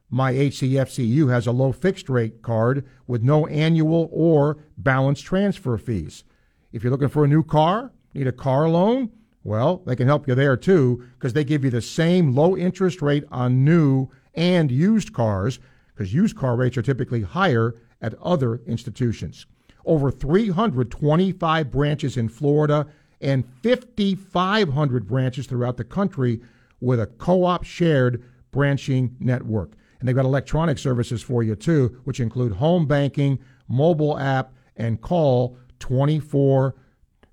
my 0.08 0.32
HCFCU 0.32 1.30
has 1.30 1.46
a 1.46 1.52
low 1.52 1.72
fixed 1.72 2.08
rate 2.08 2.42
card 2.42 2.86
with 3.06 3.22
no 3.22 3.46
annual 3.46 4.08
or 4.12 4.58
balance 4.78 5.20
transfer 5.20 5.76
fees. 5.76 6.24
If 6.72 6.82
you're 6.82 6.92
looking 6.92 7.08
for 7.08 7.24
a 7.24 7.28
new 7.28 7.42
car, 7.42 7.92
need 8.14 8.26
a 8.26 8.32
car 8.32 8.68
loan, 8.68 9.10
well, 9.42 9.82
they 9.86 9.96
can 9.96 10.06
help 10.06 10.26
you 10.28 10.34
there 10.34 10.56
too 10.56 11.04
because 11.14 11.32
they 11.32 11.44
give 11.44 11.64
you 11.64 11.70
the 11.70 11.82
same 11.82 12.34
low 12.34 12.56
interest 12.56 13.02
rate 13.02 13.24
on 13.30 13.64
new 13.64 14.08
and 14.34 14.70
used 14.70 15.12
cars 15.12 15.58
because 15.94 16.12
used 16.12 16.36
car 16.36 16.56
rates 16.56 16.76
are 16.76 16.82
typically 16.82 17.22
higher 17.22 17.74
at 18.00 18.14
other 18.20 18.60
institutions. 18.66 19.46
Over 19.86 20.10
325 20.10 21.70
branches 21.70 22.16
in 22.16 22.28
Florida 22.28 22.86
and 23.20 23.44
5,500 23.62 25.06
branches 25.06 25.46
throughout 25.46 25.76
the 25.76 25.84
country 25.84 26.40
with 26.80 27.00
a 27.00 27.06
co 27.06 27.44
op 27.44 27.64
shared 27.64 28.22
branching 28.50 29.16
network. 29.20 29.72
And 29.98 30.08
they've 30.08 30.16
got 30.16 30.24
electronic 30.24 30.78
services 30.78 31.22
for 31.22 31.42
you 31.42 31.54
too, 31.54 32.00
which 32.04 32.20
include 32.20 32.52
home 32.52 32.86
banking, 32.86 33.38
mobile 33.68 34.18
app, 34.18 34.52
and 34.76 35.00
call 35.00 35.56
24 35.78 36.74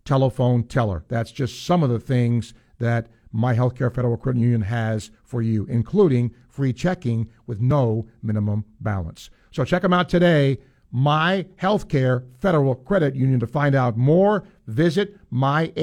telephone 0.06 0.64
teller. 0.64 1.04
That's 1.08 1.32
just 1.32 1.66
some 1.66 1.84
of 1.84 1.89
the 1.89 1.99
things 1.99 2.54
that 2.80 3.08
My 3.32 3.56
Healthcare 3.56 3.93
Federal 3.93 4.18
Credit 4.18 4.39
Union 4.39 4.62
has 4.62 5.12
for 5.24 5.41
you, 5.41 5.66
including 5.66 6.34
free 6.47 6.74
checking 6.74 7.30
with 7.47 7.62
no 7.62 8.08
minimum 8.22 8.66
balance. 8.80 9.30
So 9.51 9.66
check 9.66 9.82
them 9.82 9.93
out 9.93 10.10
today. 10.10 10.60
My 10.95 11.47
Healthcare 11.59 12.23
Federal 12.39 12.75
Credit 12.75 13.15
Union. 13.15 13.39
To 13.39 13.47
find 13.47 13.73
out 13.73 13.97
more, 13.97 14.43
visit 14.67 15.17
myhcfcu.org. 15.31 15.73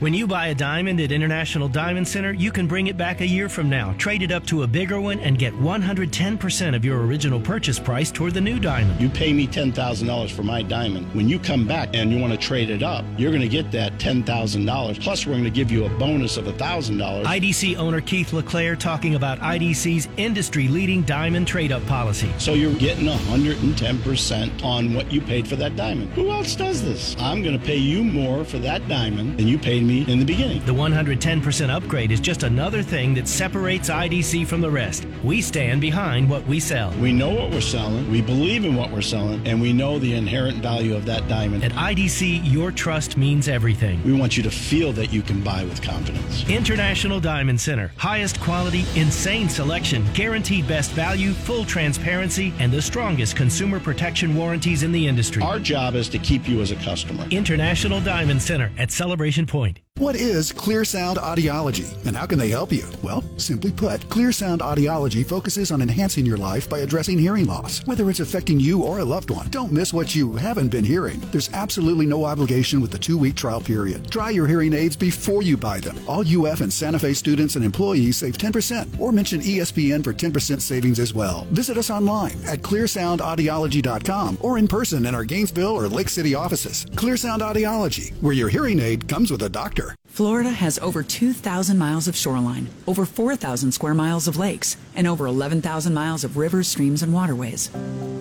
When 0.00 0.14
you 0.14 0.28
buy 0.28 0.46
a 0.46 0.54
diamond 0.54 1.00
at 1.00 1.10
International 1.10 1.66
Diamond 1.66 2.06
Center, 2.06 2.32
you 2.32 2.52
can 2.52 2.68
bring 2.68 2.86
it 2.86 2.96
back 2.96 3.20
a 3.20 3.26
year 3.26 3.48
from 3.48 3.68
now, 3.68 3.94
trade 3.94 4.22
it 4.22 4.30
up 4.30 4.46
to 4.46 4.62
a 4.62 4.66
bigger 4.68 5.00
one, 5.00 5.18
and 5.18 5.36
get 5.36 5.52
110% 5.54 6.76
of 6.76 6.84
your 6.84 7.04
original 7.04 7.40
purchase 7.40 7.80
price 7.80 8.12
toward 8.12 8.34
the 8.34 8.40
new 8.40 8.60
diamond. 8.60 9.00
You 9.00 9.08
pay 9.08 9.32
me 9.32 9.48
$10,000 9.48 10.30
for 10.30 10.44
my 10.44 10.62
diamond. 10.62 11.12
When 11.16 11.28
you 11.28 11.40
come 11.40 11.66
back 11.66 11.88
and 11.94 12.12
you 12.12 12.20
want 12.20 12.32
to 12.32 12.38
trade 12.38 12.70
it 12.70 12.84
up, 12.84 13.04
you're 13.16 13.32
going 13.32 13.42
to 13.42 13.48
get 13.48 13.72
that 13.72 13.94
$10,000. 13.94 15.00
Plus, 15.00 15.26
we're 15.26 15.32
going 15.32 15.42
to 15.42 15.50
give 15.50 15.72
you 15.72 15.86
a 15.86 15.88
bonus 15.98 16.36
of 16.36 16.44
$1,000. 16.44 17.24
IDC 17.24 17.76
owner 17.76 18.00
Keith 18.00 18.32
LeClaire 18.32 18.76
talking 18.76 19.16
about 19.16 19.40
IDC's 19.40 20.08
industry 20.16 20.68
leading 20.68 21.02
diamond 21.02 21.48
trade 21.48 21.72
up 21.72 21.84
policy. 21.86 22.30
So 22.38 22.54
you're 22.54 22.72
getting 22.74 23.06
110% 23.06 24.62
on 24.62 24.94
what 24.94 25.10
you 25.10 25.20
paid 25.20 25.48
for 25.48 25.56
that 25.56 25.74
diamond. 25.74 26.12
Who 26.12 26.30
else 26.30 26.54
does 26.54 26.84
this? 26.84 27.16
I'm 27.18 27.42
going 27.42 27.58
to 27.58 27.66
pay 27.66 27.78
you 27.78 28.04
more 28.04 28.44
for 28.44 28.58
that 28.58 28.86
diamond 28.86 29.36
than 29.36 29.48
you 29.48 29.58
paid 29.58 29.87
me 29.88 30.04
in 30.06 30.18
the 30.20 30.24
beginning. 30.24 30.64
The 30.66 30.72
110% 30.72 31.70
upgrade 31.70 32.12
is 32.12 32.20
just 32.20 32.42
another 32.42 32.82
thing 32.82 33.14
that 33.14 33.26
separates 33.26 33.88
IDC 33.88 34.46
from 34.46 34.60
the 34.60 34.70
rest. 34.70 35.06
We 35.24 35.40
stand 35.40 35.80
behind 35.80 36.28
what 36.28 36.46
we 36.46 36.60
sell. 36.60 36.92
We 37.00 37.12
know 37.12 37.30
what 37.30 37.50
we're 37.50 37.60
selling, 37.60 38.08
we 38.10 38.20
believe 38.20 38.64
in 38.64 38.76
what 38.76 38.92
we're 38.92 39.00
selling, 39.00 39.44
and 39.46 39.60
we 39.60 39.72
know 39.72 39.98
the 39.98 40.14
inherent 40.14 40.58
value 40.58 40.94
of 40.94 41.06
that 41.06 41.26
diamond. 41.26 41.64
At 41.64 41.72
IDC, 41.72 42.42
your 42.44 42.70
trust 42.70 43.16
means 43.16 43.48
everything. 43.48 44.02
We 44.04 44.12
want 44.12 44.36
you 44.36 44.42
to 44.42 44.50
feel 44.50 44.92
that 44.92 45.12
you 45.12 45.22
can 45.22 45.42
buy 45.42 45.64
with 45.64 45.82
confidence. 45.82 46.48
International 46.48 47.18
Diamond 47.18 47.60
Center. 47.60 47.90
Highest 47.96 48.38
quality, 48.40 48.84
insane 48.94 49.48
selection, 49.48 50.04
guaranteed 50.12 50.68
best 50.68 50.90
value, 50.92 51.32
full 51.32 51.64
transparency, 51.64 52.52
and 52.58 52.70
the 52.70 52.82
strongest 52.82 53.36
consumer 53.36 53.80
protection 53.80 54.36
warranties 54.36 54.82
in 54.82 54.92
the 54.92 55.08
industry. 55.08 55.42
Our 55.42 55.58
job 55.58 55.94
is 55.94 56.08
to 56.10 56.18
keep 56.18 56.46
you 56.46 56.60
as 56.60 56.72
a 56.72 56.76
customer. 56.76 57.26
International 57.30 58.00
Diamond 58.00 58.42
Center 58.42 58.70
at 58.76 58.90
Celebration 58.90 59.46
Point 59.46 59.77
need. 59.78 59.87
What 59.98 60.14
is 60.14 60.52
Clear 60.52 60.84
Sound 60.84 61.18
Audiology 61.18 61.92
and 62.06 62.16
how 62.16 62.24
can 62.24 62.38
they 62.38 62.50
help 62.50 62.70
you? 62.70 62.86
Well, 63.02 63.24
simply 63.36 63.72
put, 63.72 64.08
Clear 64.08 64.30
Sound 64.30 64.60
Audiology 64.60 65.26
focuses 65.26 65.72
on 65.72 65.82
enhancing 65.82 66.24
your 66.24 66.36
life 66.36 66.70
by 66.70 66.78
addressing 66.78 67.18
hearing 67.18 67.46
loss, 67.46 67.84
whether 67.84 68.08
it's 68.08 68.20
affecting 68.20 68.60
you 68.60 68.84
or 68.84 69.00
a 69.00 69.04
loved 69.04 69.30
one. 69.30 69.48
Don't 69.50 69.72
miss 69.72 69.92
what 69.92 70.14
you 70.14 70.34
haven't 70.34 70.68
been 70.68 70.84
hearing. 70.84 71.18
There's 71.32 71.52
absolutely 71.52 72.06
no 72.06 72.24
obligation 72.24 72.80
with 72.80 72.92
the 72.92 72.98
two 72.98 73.18
week 73.18 73.34
trial 73.34 73.60
period. 73.60 74.08
Try 74.08 74.30
your 74.30 74.46
hearing 74.46 74.72
aids 74.72 74.94
before 74.94 75.42
you 75.42 75.56
buy 75.56 75.80
them. 75.80 75.98
All 76.06 76.22
UF 76.24 76.60
and 76.60 76.72
Santa 76.72 77.00
Fe 77.00 77.12
students 77.12 77.56
and 77.56 77.64
employees 77.64 78.18
save 78.18 78.38
10% 78.38 79.00
or 79.00 79.10
mention 79.10 79.40
ESPN 79.40 80.04
for 80.04 80.14
10% 80.14 80.60
savings 80.60 81.00
as 81.00 81.12
well. 81.12 81.44
Visit 81.50 81.76
us 81.76 81.90
online 81.90 82.36
at 82.46 82.62
clearsoundaudiology.com 82.62 84.38
or 84.42 84.58
in 84.58 84.68
person 84.68 85.06
in 85.06 85.14
our 85.16 85.24
Gainesville 85.24 85.74
or 85.76 85.88
Lake 85.88 86.08
City 86.08 86.36
offices. 86.36 86.86
Clear 86.94 87.16
Sound 87.16 87.42
Audiology, 87.42 88.12
where 88.22 88.32
your 88.32 88.48
hearing 88.48 88.78
aid 88.78 89.08
comes 89.08 89.32
with 89.32 89.42
a 89.42 89.48
doctor. 89.48 89.87
Florida 90.18 90.50
has 90.50 90.80
over 90.80 91.04
2,000 91.04 91.78
miles 91.78 92.08
of 92.08 92.16
shoreline, 92.16 92.68
over 92.88 93.04
4,000 93.04 93.70
square 93.70 93.94
miles 93.94 94.26
of 94.26 94.36
lakes, 94.36 94.76
and 94.96 95.06
over 95.06 95.28
11,000 95.28 95.94
miles 95.94 96.24
of 96.24 96.36
rivers, 96.36 96.66
streams, 96.66 97.04
and 97.04 97.14
waterways. 97.14 97.68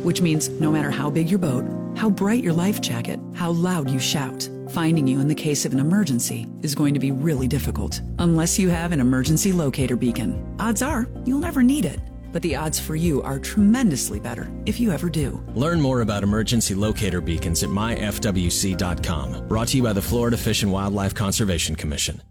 Which 0.04 0.22
means 0.22 0.48
no 0.48 0.72
matter 0.72 0.92
how 0.92 1.10
big 1.10 1.28
your 1.28 1.40
boat, 1.40 1.66
how 1.98 2.12
bright 2.12 2.44
your 2.44 2.54
life 2.54 2.82
jacket, 2.82 3.20
how 3.34 3.50
loud 3.50 3.90
you 3.90 3.98
shout, 3.98 4.48
finding 4.70 5.08
you 5.08 5.20
in 5.20 5.28
the 5.28 5.34
case 5.34 5.66
of 5.66 5.74
an 5.74 5.80
emergency 5.80 6.46
is 6.62 6.76
going 6.76 6.94
to 6.94 7.00
be 7.00 7.12
really 7.12 7.48
difficult. 7.48 8.00
Unless 8.20 8.60
you 8.60 8.70
have 8.70 8.92
an 8.92 9.00
emergency 9.00 9.52
locator 9.52 9.96
beacon. 9.96 10.56
Odds 10.60 10.84
are 10.84 11.08
you'll 11.26 11.40
never 11.40 11.64
need 11.64 11.86
it. 11.86 12.00
But 12.32 12.42
the 12.42 12.56
odds 12.56 12.80
for 12.80 12.96
you 12.96 13.22
are 13.22 13.40
tremendously 13.40 14.20
better 14.20 14.50
if 14.66 14.80
you 14.80 14.92
ever 14.92 15.10
do. 15.10 15.44
Learn 15.56 15.82
more 15.82 16.02
about 16.02 16.24
emergency 16.24 16.76
locator 16.76 17.22
beacons 17.22 17.64
at 17.64 17.70
myfwc.com. 17.70 19.48
Brought 19.48 19.68
to 19.70 19.78
you 19.78 19.84
by 19.84 19.94
the 19.94 20.02
Florida 20.02 20.38
Fish 20.38 20.64
and 20.64 20.72
Wildlife 20.72 21.14
Conservation 21.14 21.76
Commission. 21.76 22.22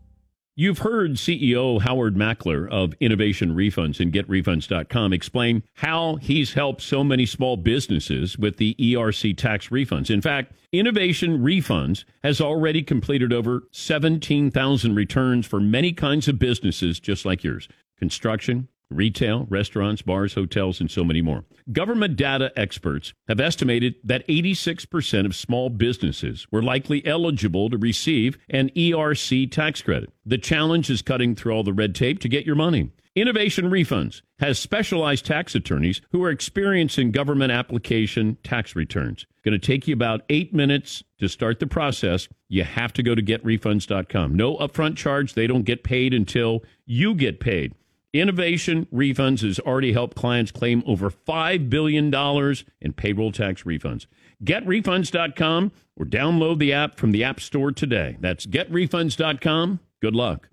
You've 0.59 0.79
heard 0.79 1.17
CEO 1.17 1.83
Howard 1.83 2.17
Mackler 2.17 2.67
of 2.71 2.95
Innovation 2.99 3.55
Refunds 3.55 4.01
and 4.01 4.11
GetRefunds.com 4.11 5.13
explain 5.13 5.63
how 5.75 6.17
he's 6.17 6.55
helped 6.55 6.81
so 6.81 7.05
many 7.05 7.27
small 7.27 7.59
businesses 7.59 8.39
with 8.39 8.57
the 8.57 8.75
ERC 8.77 9.37
tax 9.37 9.69
refunds. 9.69 10.09
In 10.09 10.23
fact, 10.23 10.55
Innovation 10.73 11.41
Refunds 11.41 12.05
has 12.23 12.41
already 12.41 12.83
completed 12.83 13.35
over 13.35 13.65
17,000 13.73 14.95
returns 14.95 15.45
for 15.45 15.61
many 15.61 15.93
kinds 15.93 16.27
of 16.27 16.39
businesses 16.39 17.01
just 17.01 17.27
like 17.27 17.45
yours 17.45 17.69
construction, 17.99 18.69
retail, 18.91 19.47
restaurants, 19.49 20.03
bars, 20.03 20.35
hotels, 20.35 20.81
and 20.81 20.91
so 20.91 21.05
many 21.05 21.23
more. 21.23 21.45
Government 21.73 22.17
data 22.17 22.53
experts 22.57 23.13
have 23.29 23.41
estimated 23.41 23.97
that 24.05 24.27
86% 24.29 25.27
of 25.27 25.35
small 25.35 25.71
businesses 25.71 26.47
were 26.51 26.63
likely 26.63 27.05
eligible 27.07 27.71
to 27.71 27.79
receive 27.79 28.39
an 28.51 28.71
ERC 28.71 29.51
tax 29.51 29.83
credit. 29.83 30.11
The 30.25 30.39
challenge 30.39 30.91
is 30.91 31.03
cutting 31.03 31.35
through 31.35 31.53
all 31.53 31.65
the 31.65 31.73
red 31.73 31.95
tape 31.95 32.21
to 32.21 32.29
get 32.29 32.47
your 32.47 32.57
money. 32.57 32.91
Innovation 33.17 33.71
Refunds 33.71 34.21
has 34.41 34.59
specialized 34.59 35.25
tax 35.25 35.55
attorneys 35.55 36.03
who 36.13 36.23
are 36.23 36.31
experienced 36.31 36.99
in 36.99 37.13
government 37.13 37.51
application 37.51 38.37
tax 38.45 38.77
returns. 38.77 39.25
Going 39.43 39.59
to 39.59 39.67
take 39.67 39.89
you 39.89 39.95
about 39.95 40.21
eight 40.29 40.53
minutes 40.53 41.03
to 41.19 41.29
start 41.29 41.59
the 41.59 41.67
process. 41.67 42.29
You 42.49 42.65
have 42.65 42.93
to 42.93 43.03
go 43.03 43.15
to 43.15 43.23
getrefunds.com. 43.23 44.35
No 44.35 44.59
upfront 44.59 44.97
charge. 44.97 45.33
They 45.33 45.47
don't 45.47 45.63
get 45.63 45.83
paid 45.83 46.13
until 46.13 46.63
you 46.85 47.15
get 47.15 47.41
paid. 47.41 47.73
Innovation 48.21 48.87
Refunds 48.93 49.43
has 49.43 49.59
already 49.59 49.93
helped 49.93 50.17
clients 50.17 50.53
claim 50.53 50.83
over 50.87 51.11
$5 51.11 51.71
billion 51.71 52.15
in 52.81 52.93
payroll 52.93 53.33
tax 53.33 53.63
refunds. 53.65 54.07
GetRefunds.com 54.45 55.73
or 55.97 56.07
download 56.07 56.59
the 56.59 56.73
app 56.73 56.99
from 56.99 57.13
the 57.13 57.25
App 57.25 57.41
Store 57.41 57.73
today. 57.73 58.17
That's 58.21 58.47
GetRefunds.com. 58.47 59.81
Good 60.03 60.15
luck. 60.15 60.49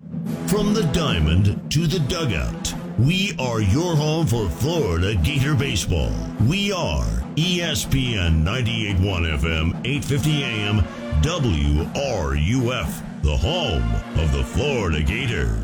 From 0.48 0.74
the 0.74 0.84
diamond 0.94 1.70
to 1.72 1.86
the 1.86 2.00
dugout, 2.00 2.74
we 2.98 3.36
are 3.40 3.62
your 3.62 3.96
home 3.96 4.26
for 4.26 4.50
Florida 4.50 5.16
Gator 5.16 5.56
Baseball. 5.56 6.14
We 6.48 6.72
are 6.72 7.06
ESPN 7.36 8.44
98.1 8.44 9.40
FM, 9.40 9.86
850 9.86 10.44
AM, 10.44 10.80
WRUF, 11.22 13.22
the 13.22 13.36
home 13.36 13.92
of 14.24 14.32
the 14.32 14.44
Florida 14.44 15.04
Gator. 15.04 15.60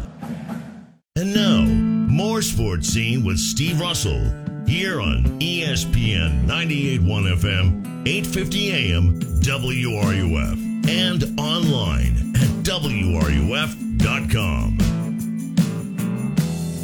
And 1.20 1.34
now, 1.34 1.64
more 1.64 2.42
sports 2.42 2.88
scene 2.88 3.26
with 3.26 3.40
Steve 3.40 3.82
Russell 3.82 4.22
here 4.66 5.02
on 5.02 5.26
ESPN 5.42 6.46
98.1 6.46 7.36
FM, 7.36 8.08
850 8.08 8.72
AM, 8.72 9.20
WRUF, 9.20 10.88
and 10.88 11.38
online 11.38 12.16
at 12.38 12.48
WRUF.com. 12.64 13.18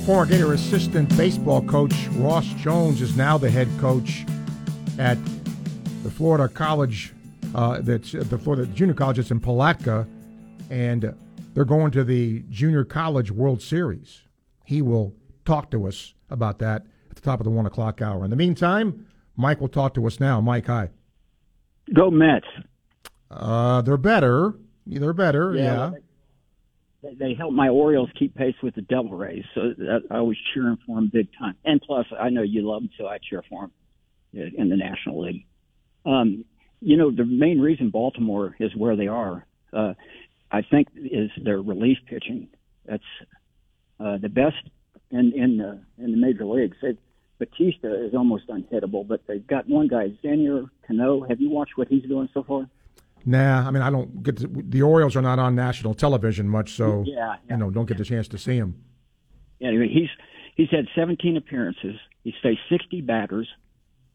Former 0.06 0.26
Gator 0.26 0.52
assistant 0.52 1.16
baseball 1.16 1.62
coach 1.62 1.96
Ross 2.16 2.48
Jones 2.56 3.02
is 3.02 3.16
now 3.16 3.38
the 3.38 3.50
head 3.50 3.70
coach 3.80 4.26
at 5.00 5.18
the 6.04 6.12
Florida 6.12 6.50
College, 6.50 7.14
uh, 7.54 7.80
that's 7.80 8.12
the 8.12 8.38
Florida 8.38 8.66
Junior 8.74 8.96
College. 8.96 9.18
It's 9.18 9.32
in 9.32 9.40
Palatka, 9.40 10.06
and 10.70 11.16
they're 11.54 11.64
going 11.64 11.92
to 11.92 12.04
the 12.04 12.44
Junior 12.50 12.84
College 12.84 13.32
World 13.32 13.62
Series. 13.62 14.24
He 14.66 14.82
will 14.82 15.13
talk 15.45 15.72
to 15.72 15.88
us 15.88 16.13
about 16.30 16.59
that 16.59 16.86
at 17.09 17.16
the 17.16 17.22
top 17.22 17.39
of 17.39 17.43
the 17.45 17.51
one 17.51 17.66
o'clock 17.66 18.01
hour. 18.01 18.24
In 18.24 18.30
the 18.30 18.36
meantime, 18.36 19.05
Mike 19.36 19.61
will 19.61 19.70
talk 19.70 19.93
to 19.95 20.05
us 20.07 20.20
now. 20.20 20.41
Mike, 20.41 20.66
hi. 20.66 20.89
Go 21.93 22.09
Mets. 22.09 22.47
Uh, 23.30 23.82
they're 23.82 23.97
better. 23.97 24.55
They're 24.88 25.13
better. 25.13 25.53
Yeah. 25.55 25.78
well, 25.78 25.97
they, 27.03 27.13
they 27.16 27.34
help 27.36 27.53
my 27.53 27.70
Orioles 27.70 28.09
keep 28.18 28.36
pace 28.36 28.55
with 28.63 28.76
the 28.76 28.82
Devil 28.82 29.11
Rays, 29.11 29.43
so 29.53 29.74
I 30.09 30.22
was 30.22 30.38
cheering 30.53 30.78
for 30.86 30.95
them 30.95 31.09
big 31.13 31.28
time. 31.38 31.55
And 31.63 31.82
plus, 31.82 32.05
I 32.20 32.30
know 32.30 32.41
you 32.41 32.68
love 32.68 32.82
them, 32.82 32.89
so 32.97 33.07
I 33.07 33.18
cheer 33.18 33.43
for 33.49 33.61
them 33.61 34.51
in 34.57 34.70
the 34.70 34.78
National 34.78 35.22
League. 35.22 35.45
Um, 36.05 36.45
you 36.82 36.97
know, 36.97 37.11
the 37.11 37.26
main 37.26 37.59
reason 37.59 37.89
Baltimore 37.89 38.55
is 38.59 38.76
where 38.76 38.95
they 38.95 39.07
are, 39.07 39.45
uh, 39.74 39.93
I 40.51 40.61
think, 40.61 40.89
is 40.95 41.32
their 41.41 41.61
relief 41.61 41.97
pitching. 42.07 42.49
That's 42.86 43.03
uh, 44.00 44.18
the 44.18 44.30
best 44.30 44.70
in 45.12 45.34
in 45.34 45.58
the 45.58 45.80
in 46.04 46.12
the 46.12 46.18
major 46.18 46.46
leagues. 46.46 46.78
They, 46.82 46.98
Bautista 47.38 48.06
is 48.06 48.14
almost 48.14 48.48
unhittable, 48.48 49.06
but 49.06 49.22
they've 49.28 49.46
got 49.46 49.68
one 49.68 49.89
guy, 49.89 50.08
Yennier 50.24 50.70
Cano. 50.88 51.26
Have 51.28 51.41
you 51.41 51.50
watched 51.50 51.74
what 51.76 51.89
he's 51.89 52.04
doing 52.04 52.30
so 52.34 52.43
far? 52.43 52.70
Nah, 53.26 53.68
I 53.68 53.72
mean 53.72 53.82
I 53.82 53.89
don't 53.89 54.24
get 54.24 54.38
to, 54.38 54.48
the 54.48 54.82
Orioles 54.82 55.16
are 55.16 55.22
not 55.22 55.39
on 55.39 55.56
national 55.56 55.96
television 55.96 56.48
much, 56.48 56.74
so 56.74 57.04
yeah, 57.06 57.36
yeah 57.48 57.56
you 57.56 57.58
know 57.58 57.72
don't 57.72 57.86
get 57.86 57.98
the 57.98 58.06
chance 58.06 58.28
to 58.30 58.38
see 58.38 58.56
him. 58.56 58.82
Anyway, 59.62 59.89
he's 59.91 60.10
he's 60.56 60.70
had 60.70 60.86
17 60.96 61.38
appearances. 61.38 61.96
He's 62.24 62.36
faced 62.41 62.62
60 62.70 63.02
batters. 63.02 63.48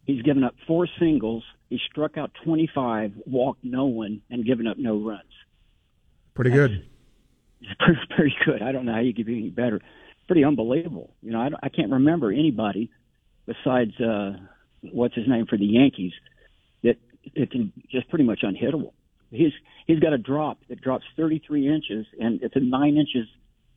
He's 0.05 0.23
given 0.23 0.45
up 0.45 0.55
four 0.67 0.89
singles. 0.99 1.45
He 1.69 1.79
struck 1.91 2.17
out 2.17 2.33
25, 2.45 3.13
walked 3.27 3.63
no 3.63 3.85
one, 3.85 4.23
and 4.31 4.45
given 4.45 4.67
up 4.67 4.77
no 4.77 4.99
runs. 4.99 5.23
Pretty 6.35 6.51
good. 6.51 6.90
Pretty, 7.79 8.01
pretty 8.17 8.35
good. 8.45 8.63
I 8.63 8.73
don't 8.73 8.87
know 8.87 8.95
how 8.95 9.01
you 9.01 9.13
could 9.13 9.27
be 9.27 9.39
any 9.39 9.51
better. 9.51 9.81
Pretty 10.27 10.45
unbelievable. 10.45 11.13
You 11.23 11.33
know, 11.33 11.41
I, 11.41 11.49
I 11.63 11.69
can't 11.69 11.93
remember 11.93 12.33
anybody 12.33 12.91
besides 13.47 13.99
uh, 14.01 14.33
what's 14.81 15.15
his 15.15 15.29
name 15.29 15.47
for 15.47 15.59
the 15.59 15.67
Yankees 15.67 16.13
that 16.83 16.97
it 17.35 17.51
can 17.51 17.73
just 17.91 18.09
pretty 18.09 18.25
much 18.25 18.41
unhittable. 18.43 18.93
He's 19.31 19.53
he's 19.87 20.01
got 20.01 20.13
a 20.13 20.19
drop 20.19 20.59
that 20.69 20.81
drops 20.81 21.05
33 21.17 21.69
inches, 21.69 22.07
and 22.19 22.43
it's 22.43 22.57
a 22.57 22.61
nine 22.61 22.97
inches 22.97 23.29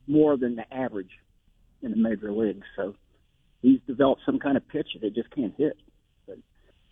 more 0.06 0.36
than 0.36 0.56
the 0.56 0.74
average 0.74 1.10
in 1.82 1.90
the 1.90 1.96
major 1.96 2.32
leagues. 2.32 2.66
So 2.76 2.94
he's 3.62 3.80
developed 3.86 4.22
some 4.26 4.38
kind 4.38 4.56
of 4.56 4.66
pitch 4.68 4.88
that 5.00 5.14
just 5.14 5.30
can't 5.30 5.54
hit. 5.56 5.76
But 6.26 6.38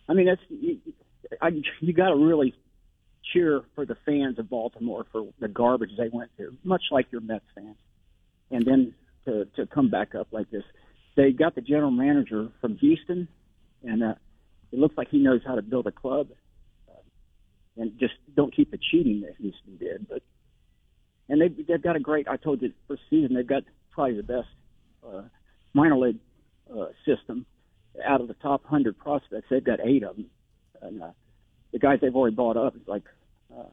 I 0.07 0.13
mean, 0.13 0.27
that's 0.27 0.41
you, 0.49 0.79
I, 1.41 1.49
you 1.79 1.93
got 1.93 2.09
to 2.09 2.15
really 2.15 2.53
cheer 3.31 3.61
for 3.75 3.85
the 3.85 3.95
fans 4.05 4.39
of 4.39 4.49
Baltimore 4.49 5.05
for 5.11 5.27
the 5.39 5.47
garbage 5.47 5.91
they 5.97 6.09
went 6.11 6.31
through, 6.35 6.57
much 6.63 6.83
like 6.91 7.11
your 7.11 7.21
Mets 7.21 7.45
fans. 7.55 7.77
And 8.51 8.65
then 8.65 8.93
to 9.25 9.45
to 9.55 9.65
come 9.65 9.89
back 9.89 10.15
up 10.15 10.27
like 10.31 10.49
this, 10.51 10.63
they 11.15 11.31
got 11.31 11.55
the 11.55 11.61
general 11.61 11.91
manager 11.91 12.49
from 12.61 12.77
Houston, 12.77 13.27
and 13.83 14.03
uh, 14.03 14.15
it 14.71 14.79
looks 14.79 14.97
like 14.97 15.09
he 15.09 15.19
knows 15.19 15.41
how 15.45 15.55
to 15.55 15.61
build 15.61 15.87
a 15.87 15.91
club. 15.91 16.27
Uh, 16.89 17.01
and 17.77 17.97
just 17.99 18.13
don't 18.35 18.55
keep 18.55 18.71
the 18.71 18.79
cheating 18.91 19.21
that 19.21 19.35
Houston 19.37 19.77
did. 19.77 20.07
But 20.07 20.21
and 21.29 21.41
they've 21.41 21.67
they've 21.67 21.81
got 21.81 21.95
a 21.95 21.99
great. 21.99 22.27
I 22.27 22.37
told 22.37 22.61
you 22.61 22.73
first 22.87 23.03
season 23.09 23.35
they've 23.35 23.47
got 23.47 23.63
probably 23.91 24.17
the 24.17 24.23
best 24.23 24.47
uh, 25.07 25.23
minor 25.73 25.97
league 25.97 26.19
uh, 26.71 26.87
system 27.05 27.45
out 28.05 28.21
of 28.21 28.27
the 28.27 28.33
top 28.35 28.65
hundred 28.65 28.97
prospects. 28.97 29.47
They've 29.49 29.63
got 29.63 29.79
eight 29.83 30.03
of 30.03 30.15
them, 30.15 30.29
and 30.81 31.03
uh, 31.03 31.11
the 31.73 31.79
guys 31.79 31.99
they've 32.01 32.15
already 32.15 32.35
bought 32.35 32.55
up 32.55 32.75
like 32.87 33.03
uh, 33.53 33.63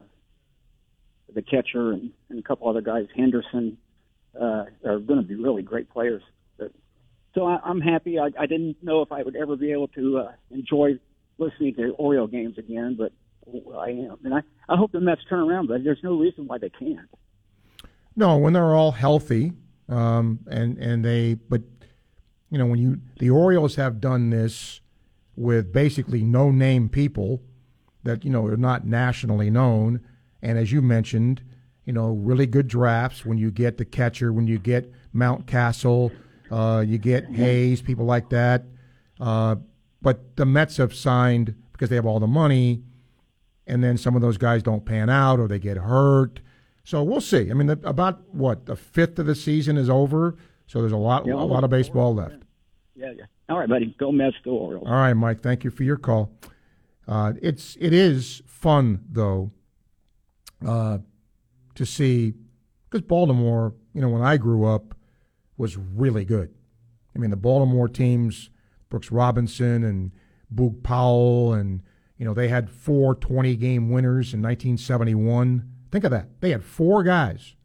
the 1.33 1.41
catcher 1.41 1.91
and, 1.91 2.11
and 2.29 2.39
a 2.39 2.41
couple 2.41 2.67
other 2.67 2.81
guys. 2.81 3.05
Henderson 3.15 3.77
uh, 4.35 4.65
are 4.85 4.99
going 4.99 5.21
to 5.21 5.25
be 5.25 5.35
really 5.35 5.61
great 5.61 5.89
players. 5.89 6.23
But, 6.57 6.71
so 7.33 7.45
I, 7.45 7.59
I'm 7.63 7.79
happy. 7.79 8.19
I, 8.19 8.31
I 8.37 8.47
didn't 8.47 8.83
know 8.83 9.01
if 9.01 9.11
I 9.11 9.23
would 9.23 9.35
ever 9.35 9.55
be 9.55 9.71
able 9.71 9.87
to 9.89 10.17
uh, 10.17 10.31
enjoy 10.49 10.99
listening 11.37 11.75
to 11.75 11.91
Oriole 11.91 12.27
games 12.27 12.57
again, 12.57 12.97
but 12.97 13.13
I 13.77 13.89
am, 13.89 14.17
and 14.23 14.33
I, 14.33 14.41
I 14.67 14.75
hope 14.75 14.91
the 14.91 14.99
Mets 14.99 15.21
turn 15.29 15.39
around. 15.39 15.67
But 15.67 15.83
there's 15.83 16.03
no 16.03 16.17
reason 16.17 16.47
why 16.47 16.57
they 16.57 16.69
can't. 16.69 17.09
No, 18.15 18.37
when 18.37 18.53
they're 18.53 18.75
all 18.75 18.91
healthy, 18.91 19.53
um, 19.89 20.39
and 20.49 20.77
and 20.77 21.03
they, 21.03 21.33
but 21.33 21.61
you 22.49 22.57
know, 22.57 22.67
when 22.67 22.79
you 22.79 22.99
the 23.19 23.29
Orioles 23.29 23.75
have 23.75 23.99
done 23.99 24.29
this 24.29 24.81
with 25.35 25.73
basically 25.73 26.23
no 26.23 26.51
name 26.51 26.87
people 26.87 27.41
that 28.03 28.23
you 28.23 28.31
know 28.31 28.45
are 28.45 28.57
not 28.57 28.85
nationally 28.85 29.49
known, 29.49 30.01
and 30.41 30.57
as 30.57 30.71
you 30.71 30.81
mentioned, 30.81 31.41
you 31.85 31.93
know, 31.93 32.11
really 32.11 32.45
good 32.45 32.67
drafts 32.67 33.25
when 33.25 33.37
you 33.37 33.51
get 33.51 33.77
the 33.77 33.85
catcher, 33.85 34.31
when 34.31 34.47
you 34.47 34.57
get 34.57 34.91
Mountcastle, 35.13 36.11
uh, 36.51 36.83
you 36.85 36.97
get 36.97 37.25
Hayes, 37.31 37.81
people 37.81 38.05
like 38.05 38.29
that. 38.29 38.63
Uh, 39.19 39.55
but 40.01 40.35
the 40.35 40.45
Mets 40.45 40.77
have 40.77 40.93
signed 40.93 41.55
because 41.71 41.89
they 41.89 41.95
have 41.95 42.05
all 42.05 42.19
the 42.19 42.27
money, 42.27 42.83
and 43.67 43.83
then 43.83 43.97
some 43.97 44.15
of 44.15 44.21
those 44.21 44.37
guys 44.37 44.63
don't 44.63 44.85
pan 44.85 45.09
out 45.09 45.39
or 45.39 45.47
they 45.47 45.59
get 45.59 45.77
hurt. 45.77 46.39
So 46.83 47.03
we'll 47.03 47.21
see. 47.21 47.49
I 47.51 47.53
mean, 47.53 47.67
the, 47.67 47.79
about 47.83 48.27
what 48.33 48.65
the 48.65 48.75
fifth 48.75 49.19
of 49.19 49.25
the 49.25 49.35
season 49.35 49.77
is 49.77 49.89
over, 49.89 50.35
so 50.67 50.79
there's 50.79 50.91
a 50.91 50.97
lot, 50.97 51.25
Yeah, 51.25 51.33
a 51.33 51.35
lot 51.35 51.63
of 51.63 51.69
baseball 51.69 52.15
left. 52.15 52.43
Yeah, 52.95 53.11
yeah. 53.17 53.25
All 53.49 53.59
right, 53.59 53.69
buddy. 53.69 53.95
Go 53.99 54.11
Mets. 54.11 54.35
Go 54.43 54.51
Orioles. 54.51 54.87
All 54.87 54.93
right, 54.93 55.13
Mike. 55.13 55.41
Thank 55.41 55.63
you 55.63 55.71
for 55.71 55.83
your 55.83 55.97
call. 55.97 56.31
Uh, 57.11 57.33
it's 57.41 57.75
it 57.81 57.91
is 57.91 58.41
fun 58.45 59.03
though 59.11 59.51
uh, 60.65 60.97
to 61.75 61.85
see 61.85 62.33
because 62.89 63.05
Baltimore, 63.05 63.73
you 63.93 63.99
know, 63.99 64.07
when 64.07 64.21
I 64.21 64.37
grew 64.37 64.63
up, 64.63 64.95
was 65.57 65.75
really 65.75 66.23
good. 66.23 66.53
I 67.13 67.19
mean, 67.19 67.29
the 67.29 67.35
Baltimore 67.35 67.89
teams, 67.89 68.49
Brooks 68.87 69.11
Robinson 69.11 69.83
and 69.83 70.13
Boog 70.55 70.83
Powell, 70.83 71.51
and 71.51 71.83
you 72.17 72.23
know 72.23 72.33
they 72.33 72.47
had 72.47 72.69
four 72.69 73.15
20 73.15 73.57
game 73.57 73.89
winners 73.89 74.33
in 74.33 74.41
1971. 74.41 75.69
Think 75.91 76.05
of 76.05 76.11
that. 76.11 76.39
They 76.39 76.51
had 76.51 76.63
four 76.63 77.03
guys 77.03 77.57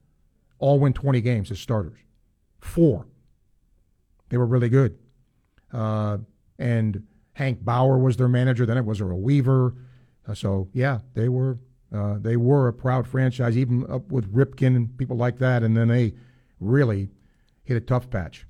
all 0.59 0.81
win 0.81 0.93
20 0.93 1.21
games 1.21 1.53
as 1.53 1.61
starters. 1.61 2.01
Four. 2.59 3.07
They 4.29 4.39
were 4.39 4.47
really 4.47 4.71
good. 4.71 4.99
Uh, 5.73 6.19
and 6.59 7.05
Hank 7.37 7.63
Bauer 7.63 7.99
was 7.99 8.17
their 8.17 8.29
manager. 8.29 8.65
Then 8.65 8.79
it 8.79 8.87
was 8.87 8.99
Earl 8.99 9.21
Weaver. 9.21 9.75
Uh, 10.27 10.33
so 10.33 10.69
yeah, 10.73 11.01
they 11.13 11.29
were 11.29 11.59
uh, 11.95 12.17
they 12.19 12.37
were 12.37 12.67
a 12.67 12.73
proud 12.73 13.07
franchise, 13.07 13.59
even 13.59 13.85
up 13.91 14.11
with 14.11 14.35
Ripken 14.35 14.75
and 14.75 14.97
people 14.97 15.19
like 15.19 15.39
that. 15.39 15.63
And 15.63 15.77
then 15.77 15.89
they 15.89 16.15
really 16.61 17.11
hit 17.63 17.77
a 17.77 17.81
tough 17.81 18.09
patch. 18.09 18.47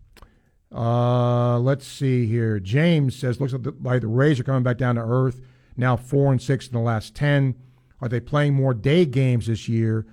Uh, 0.73 1.59
let's 1.59 1.85
see 1.85 2.27
here. 2.27 2.61
James 2.61 3.17
says 3.17 3.41
looks 3.41 3.55
like 3.83 4.03
the, 4.03 4.07
Rays 4.07 4.39
are 4.39 4.45
coming 4.45 4.63
back 4.63 4.79
down 4.79 4.95
to 4.95 5.01
earth. 5.01 5.41
Now 5.77 5.97
four 5.97 6.31
and 6.31 6.41
six 6.41 6.69
in 6.69 6.73
the 6.73 6.79
last 6.79 7.17
ten. 7.17 7.57
Are 8.01 8.09
they 8.09 8.21
playing 8.21 8.55
more 8.55 8.73
day 8.73 9.05
games 9.05 9.49
this 9.49 9.69
year? 9.69 10.07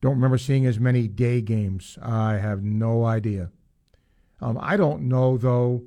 Don't 0.00 0.14
remember 0.14 0.38
seeing 0.38 0.64
as 0.64 0.78
many 0.78 1.08
day 1.08 1.40
games. 1.40 1.98
I 2.00 2.34
have 2.34 2.62
no 2.62 3.04
idea. 3.04 3.50
Um, 4.40 4.58
I 4.60 4.76
don't 4.76 5.08
know 5.08 5.36
though, 5.36 5.82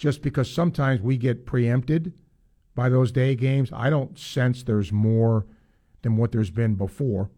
just 0.00 0.22
because 0.22 0.50
sometimes 0.50 1.02
we 1.02 1.18
get 1.18 1.44
preempted 1.44 2.14
by 2.74 2.88
those 2.88 3.12
day 3.12 3.34
games. 3.34 3.68
I 3.70 3.90
don't 3.90 4.18
sense 4.18 4.62
there's 4.62 4.90
more 4.90 5.46
than 6.00 6.16
what 6.16 6.32
there's 6.32 6.50
been 6.50 6.74
before. 6.74 7.28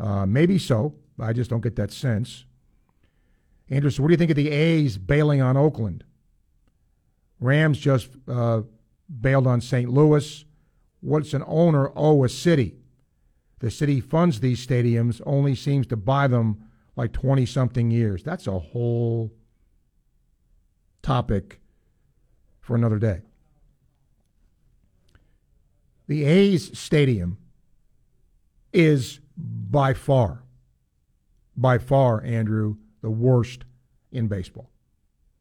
Uh, 0.00 0.24
maybe 0.24 0.58
so. 0.58 0.94
But 1.18 1.24
I 1.24 1.32
just 1.34 1.50
don't 1.50 1.60
get 1.60 1.76
that 1.76 1.92
sense. 1.92 2.46
Andrew, 3.68 3.90
what 3.98 4.08
do 4.08 4.12
you 4.12 4.16
think 4.16 4.30
of 4.30 4.36
the 4.36 4.48
A's 4.48 4.96
bailing 4.96 5.42
on 5.42 5.58
Oakland? 5.58 6.02
Rams 7.38 7.78
just 7.78 8.08
uh, 8.26 8.62
bailed 9.20 9.46
on 9.46 9.60
St. 9.60 9.90
Louis. 9.90 10.46
What's 11.00 11.34
an 11.34 11.44
owner 11.46 11.92
owe 11.94 12.24
a 12.24 12.28
city? 12.30 12.76
The 13.58 13.70
city 13.70 14.00
funds 14.00 14.40
these 14.40 14.66
stadiums, 14.66 15.20
only 15.26 15.54
seems 15.54 15.86
to 15.88 15.96
buy 15.96 16.26
them 16.26 16.64
like 16.96 17.12
20 17.12 17.44
something 17.44 17.90
years. 17.90 18.22
That's 18.22 18.46
a 18.46 18.58
whole 18.58 19.30
topic 21.02 21.58
for 22.62 22.74
another 22.74 22.98
day. 22.98 23.20
The 26.06 26.24
A's 26.24 26.78
stadium 26.78 27.38
is 28.72 29.20
by 29.36 29.92
far, 29.92 30.42
by 31.56 31.78
far, 31.78 32.22
Andrew, 32.24 32.76
the 33.02 33.10
worst 33.10 33.64
in 34.10 34.28
baseball. 34.28 34.70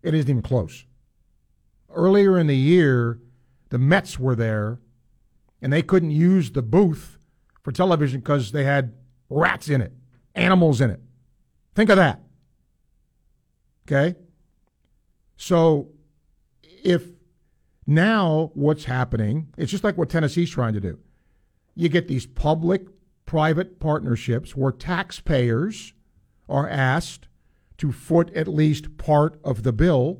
It 0.03 0.13
isn't 0.13 0.29
even 0.29 0.41
close. 0.41 0.85
Earlier 1.93 2.37
in 2.37 2.47
the 2.47 2.57
year, 2.57 3.19
the 3.69 3.77
Mets 3.77 4.19
were 4.19 4.35
there, 4.35 4.79
and 5.61 5.71
they 5.71 5.81
couldn't 5.81 6.11
use 6.11 6.51
the 6.51 6.61
booth 6.61 7.17
for 7.61 7.71
television 7.71 8.19
because 8.19 8.51
they 8.51 8.63
had 8.63 8.93
rats 9.29 9.69
in 9.69 9.81
it, 9.81 9.93
animals 10.35 10.81
in 10.81 10.89
it. 10.89 10.99
Think 11.75 11.89
of 11.89 11.97
that. 11.97 12.21
Okay? 13.85 14.17
So 15.37 15.89
if 16.83 17.07
now 17.87 18.51
what's 18.53 18.85
happening, 18.85 19.47
it's 19.57 19.71
just 19.71 19.83
like 19.83 19.97
what 19.97 20.09
Tennessee's 20.09 20.49
trying 20.49 20.73
to 20.73 20.79
do. 20.79 20.99
You 21.75 21.89
get 21.89 22.07
these 22.07 22.25
public 22.25 22.87
private 23.25 23.79
partnerships 23.79 24.55
where 24.55 24.71
taxpayers 24.71 25.93
are 26.49 26.67
asked 26.67 27.27
to 27.77 27.91
foot 27.91 28.31
at 28.35 28.47
least 28.47 28.97
part 28.97 29.39
of 29.43 29.63
the 29.63 29.71
bill. 29.71 30.19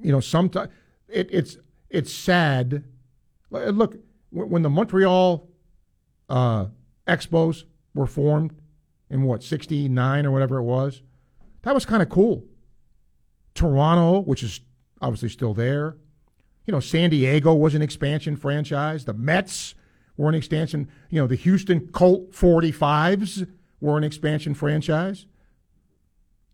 You 0.00 0.12
know, 0.12 0.20
sometimes 0.20 0.70
it, 1.08 1.28
it's 1.30 1.58
it's 1.90 2.12
sad. 2.12 2.84
Look, 3.50 3.96
when 4.30 4.62
the 4.62 4.70
Montreal 4.70 5.48
uh, 6.28 6.66
Expos 7.06 7.64
were 7.94 8.06
formed 8.06 8.56
in 9.08 9.22
what 9.22 9.42
'69 9.42 10.26
or 10.26 10.30
whatever 10.30 10.58
it 10.58 10.64
was, 10.64 11.02
that 11.62 11.74
was 11.74 11.86
kind 11.86 12.02
of 12.02 12.08
cool. 12.08 12.44
Toronto, 13.54 14.20
which 14.20 14.42
is 14.42 14.60
obviously 15.00 15.28
still 15.28 15.54
there. 15.54 15.96
You 16.66 16.72
know, 16.72 16.80
San 16.80 17.10
Diego 17.10 17.54
was 17.54 17.74
an 17.74 17.82
expansion 17.82 18.36
franchise. 18.36 19.04
The 19.04 19.14
Mets 19.14 19.74
were 20.16 20.28
an 20.28 20.34
expansion. 20.34 20.88
You 21.10 21.20
know, 21.20 21.26
the 21.26 21.36
Houston 21.36 21.88
Colt 21.88 22.32
45s 22.32 23.48
were 23.80 23.98
an 23.98 24.04
expansion 24.04 24.54
franchise. 24.54 25.26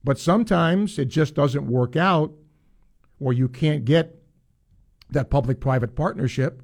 But 0.02 0.18
sometimes 0.18 0.98
it 0.98 1.06
just 1.06 1.34
doesn't 1.34 1.66
work 1.66 1.94
out 1.94 2.32
or 3.18 3.32
you 3.32 3.48
can't 3.48 3.84
get 3.84 4.22
that 5.10 5.30
public 5.30 5.60
private 5.60 5.94
partnership. 5.94 6.62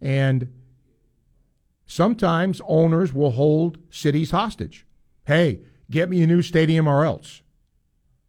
And 0.00 0.52
sometimes 1.86 2.60
owners 2.66 3.12
will 3.12 3.32
hold 3.32 3.78
cities 3.90 4.32
hostage. 4.32 4.86
Hey, 5.26 5.60
get 5.90 6.10
me 6.10 6.22
a 6.22 6.26
new 6.26 6.42
stadium 6.42 6.88
or 6.88 7.04
else. 7.04 7.42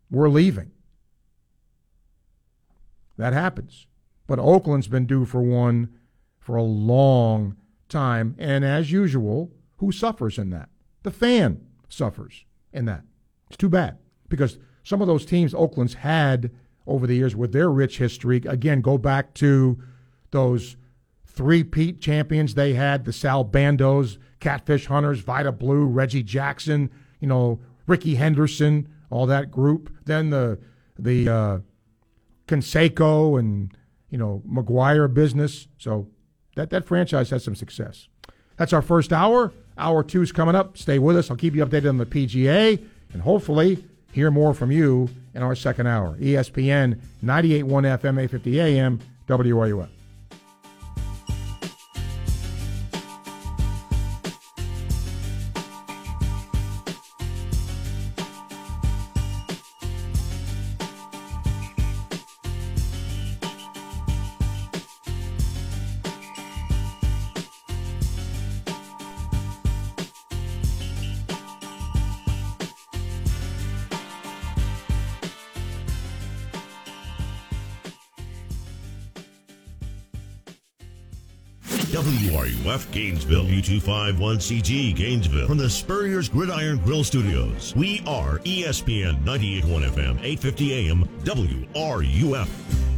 We're 0.09 0.29
leaving. 0.29 0.71
That 3.21 3.33
happens. 3.33 3.85
But 4.25 4.39
Oakland's 4.39 4.87
been 4.87 5.05
due 5.05 5.25
for 5.25 5.43
one 5.43 5.89
for 6.39 6.55
a 6.55 6.63
long 6.63 7.55
time. 7.87 8.33
And 8.39 8.65
as 8.65 8.91
usual, 8.91 9.51
who 9.77 9.91
suffers 9.91 10.39
in 10.39 10.49
that? 10.49 10.69
The 11.03 11.11
fan 11.11 11.61
suffers 11.87 12.45
in 12.73 12.85
that. 12.85 13.03
It's 13.47 13.57
too 13.57 13.69
bad 13.69 13.99
because 14.27 14.57
some 14.83 15.01
of 15.01 15.07
those 15.07 15.23
teams 15.23 15.53
Oakland's 15.53 15.93
had 15.93 16.49
over 16.87 17.05
the 17.05 17.13
years 17.13 17.35
with 17.35 17.53
their 17.53 17.69
rich 17.69 17.99
history, 17.99 18.37
again, 18.37 18.81
go 18.81 18.97
back 18.97 19.35
to 19.35 19.79
those 20.31 20.75
three-peat 21.27 22.01
champions 22.01 22.55
they 22.55 22.73
had 22.73 23.05
the 23.05 23.13
Sal 23.13 23.45
Bandos, 23.45 24.17
Catfish 24.39 24.87
Hunters, 24.87 25.19
Vida 25.19 25.51
Blue, 25.51 25.85
Reggie 25.85 26.23
Jackson, 26.23 26.89
you 27.19 27.27
know, 27.27 27.59
Rickey 27.85 28.15
Henderson, 28.15 28.87
all 29.11 29.27
that 29.27 29.51
group. 29.51 29.95
Then 30.05 30.31
the 30.31 30.57
the 30.97 31.29
uh, 31.29 31.59
Canseco 32.51 33.39
and 33.39 33.71
you 34.09 34.17
know 34.17 34.41
McGwire 34.47 35.11
business. 35.11 35.67
So 35.77 36.07
that 36.55 36.69
that 36.71 36.85
franchise 36.85 37.29
has 37.29 37.43
some 37.43 37.55
success. 37.55 38.07
That's 38.57 38.73
our 38.73 38.81
first 38.81 39.13
hour. 39.13 39.53
Hour 39.77 40.03
two 40.03 40.21
is 40.21 40.31
coming 40.31 40.55
up. 40.55 40.77
Stay 40.77 40.99
with 40.99 41.17
us. 41.17 41.31
I'll 41.31 41.37
keep 41.37 41.55
you 41.55 41.65
updated 41.65 41.89
on 41.89 41.97
the 41.97 42.05
PGA 42.05 42.83
and 43.13 43.21
hopefully 43.21 43.83
hear 44.11 44.29
more 44.29 44.53
from 44.53 44.71
you 44.71 45.09
in 45.33 45.41
our 45.41 45.55
second 45.55 45.87
hour. 45.87 46.17
ESPN 46.17 46.99
98.1 47.23 47.63
FM, 47.63 48.19
850 48.19 48.59
AM. 48.59 48.99
WRUF 49.27 50.00
Gainesville, 83.61 83.91
U251CG 83.91 84.95
Gainesville, 84.95 85.47
from 85.47 85.57
the 85.57 85.69
Spurrier's 85.69 86.29
Gridiron 86.29 86.77
Grill 86.79 87.03
Studios. 87.03 87.73
We 87.75 88.01
are 88.07 88.39
ESPN 88.39 89.23
98.1 89.23 89.89
FM, 89.89 90.19
850 90.23 90.89
AM, 90.89 91.05
WRUF. 91.23 92.49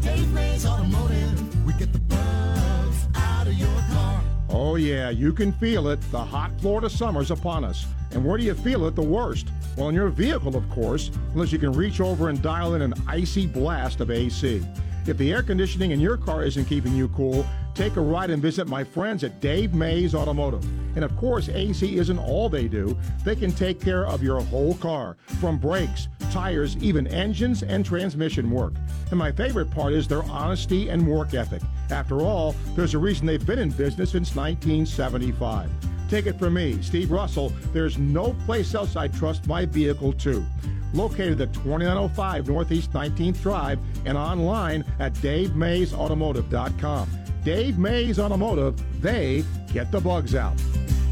Dave 0.02 0.34
Mays 0.34 0.66
Automotive, 0.66 1.66
we 1.66 1.74
get 1.74 1.92
the 1.92 2.00
bugs 2.00 3.08
out 3.16 3.48
of 3.48 3.54
your 3.54 3.68
car. 3.92 4.22
Oh, 4.50 4.76
yeah, 4.76 5.10
you 5.10 5.34
can 5.34 5.52
feel 5.54 5.88
it. 5.90 6.00
The 6.12 6.24
hot 6.24 6.52
Florida 6.62 6.90
summer's 6.90 7.32
upon 7.32 7.64
us. 7.64 7.86
And 8.12 8.24
where 8.24 8.38
do 8.38 8.44
you 8.44 8.54
feel 8.54 8.86
it 8.86 8.96
the 8.96 9.02
worst? 9.02 9.48
Well, 9.76 9.90
in 9.90 9.96
your 9.96 10.10
vehicle, 10.10 10.56
of 10.56 10.70
course, 10.70 11.10
unless 11.34 11.52
you 11.52 11.58
can 11.58 11.74
reach 11.74 12.00
over 12.00 12.30
and 12.30 12.42
dial 12.42 12.76
in 12.76 12.82
an 12.82 12.94
icy 13.08 13.48
blast 13.48 14.02
of 14.02 14.12
AC. 14.12 14.64
If 15.06 15.18
the 15.18 15.34
air 15.34 15.44
conditioning 15.44 15.92
in 15.92 16.00
your 16.00 16.16
car 16.16 16.44
isn't 16.44 16.64
keeping 16.66 16.96
you 16.96 17.10
cool, 17.10 17.46
take 17.76 17.98
a 17.98 18.02
ride 18.02 18.30
and 18.30 18.42
visit 18.42 18.68
my 18.68 18.86
friends 18.86 19.26
at 19.26 19.42
Dave 19.42 19.74
Mays 19.74 20.16
Automotive. 20.16 20.64
And 20.96 21.04
of 21.04 21.16
course, 21.18 21.50
AC 21.50 21.98
isn't 21.98 22.20
all 22.20 22.48
they 22.48 22.70
do. 22.70 22.98
They 23.26 23.36
can 23.36 23.52
take 23.52 23.82
care 23.82 24.06
of 24.06 24.24
your 24.24 24.40
whole 24.40 24.76
car, 24.76 25.18
from 25.42 25.58
brakes, 25.58 26.08
tires, 26.32 26.78
even 26.78 27.06
engines 27.08 27.64
and 27.64 27.86
transmission 27.86 28.50
work. 28.50 28.74
And 29.10 29.20
my 29.20 29.32
favorite 29.32 29.72
part 29.72 29.92
is 29.92 30.08
their 30.08 30.24
honesty 30.24 30.88
and 30.88 31.06
work 31.06 31.34
ethic. 31.34 31.62
After 31.90 32.22
all, 32.22 32.56
there's 32.76 32.94
a 32.94 33.00
reason 33.00 33.28
they've 33.28 33.46
been 33.46 33.60
in 33.60 33.72
business 33.72 34.12
since 34.12 34.34
1975. 34.36 35.70
Take 36.10 36.28
it 36.28 36.40
from 36.40 36.54
me, 36.54 36.82
Steve 36.82 37.12
Russell, 37.12 37.52
there's 37.74 37.98
no 37.98 38.34
place 38.46 38.74
else 38.74 38.96
I 38.96 39.10
trust 39.10 39.48
my 39.48 39.66
vehicle 39.66 40.14
to 40.14 40.46
located 40.94 41.42
at 41.42 41.54
2905 41.54 42.48
Northeast 42.48 42.92
19th 42.94 43.42
Drive 43.42 43.80
and 44.06 44.18
online 44.18 44.86
at 45.00 45.14
DaveMaysAutomotive.com. 45.16 47.10
Dave 47.44 47.78
Mays 47.78 48.20
Automotive, 48.20 49.02
they 49.02 49.44
get 49.74 49.92
the 49.92 50.00
bugs 50.00 50.34
out. 50.36 50.56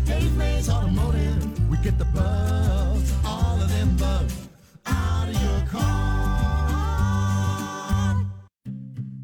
Dave 0.06 0.34
Mays 0.38 0.70
Automotive, 0.70 1.70
we 1.70 1.78
get 1.78 1.98
the 1.98 2.06
bugs, 2.06 3.14
all 3.26 3.62
of 3.62 3.70
them 3.70 3.98
bugs, 3.98 4.48
out 4.86 5.28
of 5.28 5.42
your 5.42 5.68
car. 5.68 6.21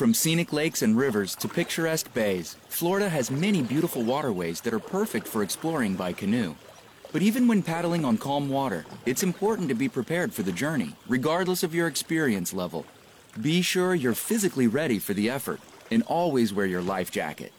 From 0.00 0.14
scenic 0.14 0.54
lakes 0.54 0.80
and 0.80 0.96
rivers 0.96 1.34
to 1.34 1.46
picturesque 1.46 2.14
bays, 2.14 2.56
Florida 2.70 3.10
has 3.10 3.30
many 3.30 3.60
beautiful 3.60 4.02
waterways 4.02 4.62
that 4.62 4.72
are 4.72 4.78
perfect 4.78 5.28
for 5.28 5.42
exploring 5.42 5.94
by 5.94 6.14
canoe. 6.14 6.54
But 7.12 7.20
even 7.20 7.46
when 7.46 7.62
paddling 7.62 8.06
on 8.06 8.16
calm 8.16 8.48
water, 8.48 8.86
it's 9.04 9.22
important 9.22 9.68
to 9.68 9.74
be 9.74 9.90
prepared 9.90 10.32
for 10.32 10.42
the 10.42 10.52
journey, 10.52 10.94
regardless 11.06 11.62
of 11.62 11.74
your 11.74 11.86
experience 11.86 12.54
level. 12.54 12.86
Be 13.42 13.60
sure 13.60 13.94
you're 13.94 14.14
physically 14.14 14.68
ready 14.68 14.98
for 14.98 15.12
the 15.12 15.28
effort 15.28 15.60
and 15.90 16.02
always 16.04 16.54
wear 16.54 16.64
your 16.64 16.80
life 16.80 17.10
jacket. 17.10 17.52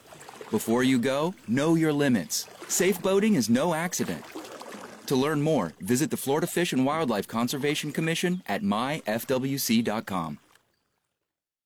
Before 0.50 0.82
you 0.82 0.98
go, 0.98 1.34
know 1.46 1.76
your 1.76 1.92
limits. 1.92 2.48
Safe 2.66 3.00
boating 3.00 3.36
is 3.36 3.48
no 3.48 3.72
accident. 3.72 4.24
To 5.06 5.14
learn 5.14 5.42
more, 5.42 5.74
visit 5.78 6.10
the 6.10 6.16
Florida 6.16 6.48
Fish 6.48 6.72
and 6.72 6.84
Wildlife 6.84 7.28
Conservation 7.28 7.92
Commission 7.92 8.42
at 8.48 8.64
myfwc.com. 8.64 10.38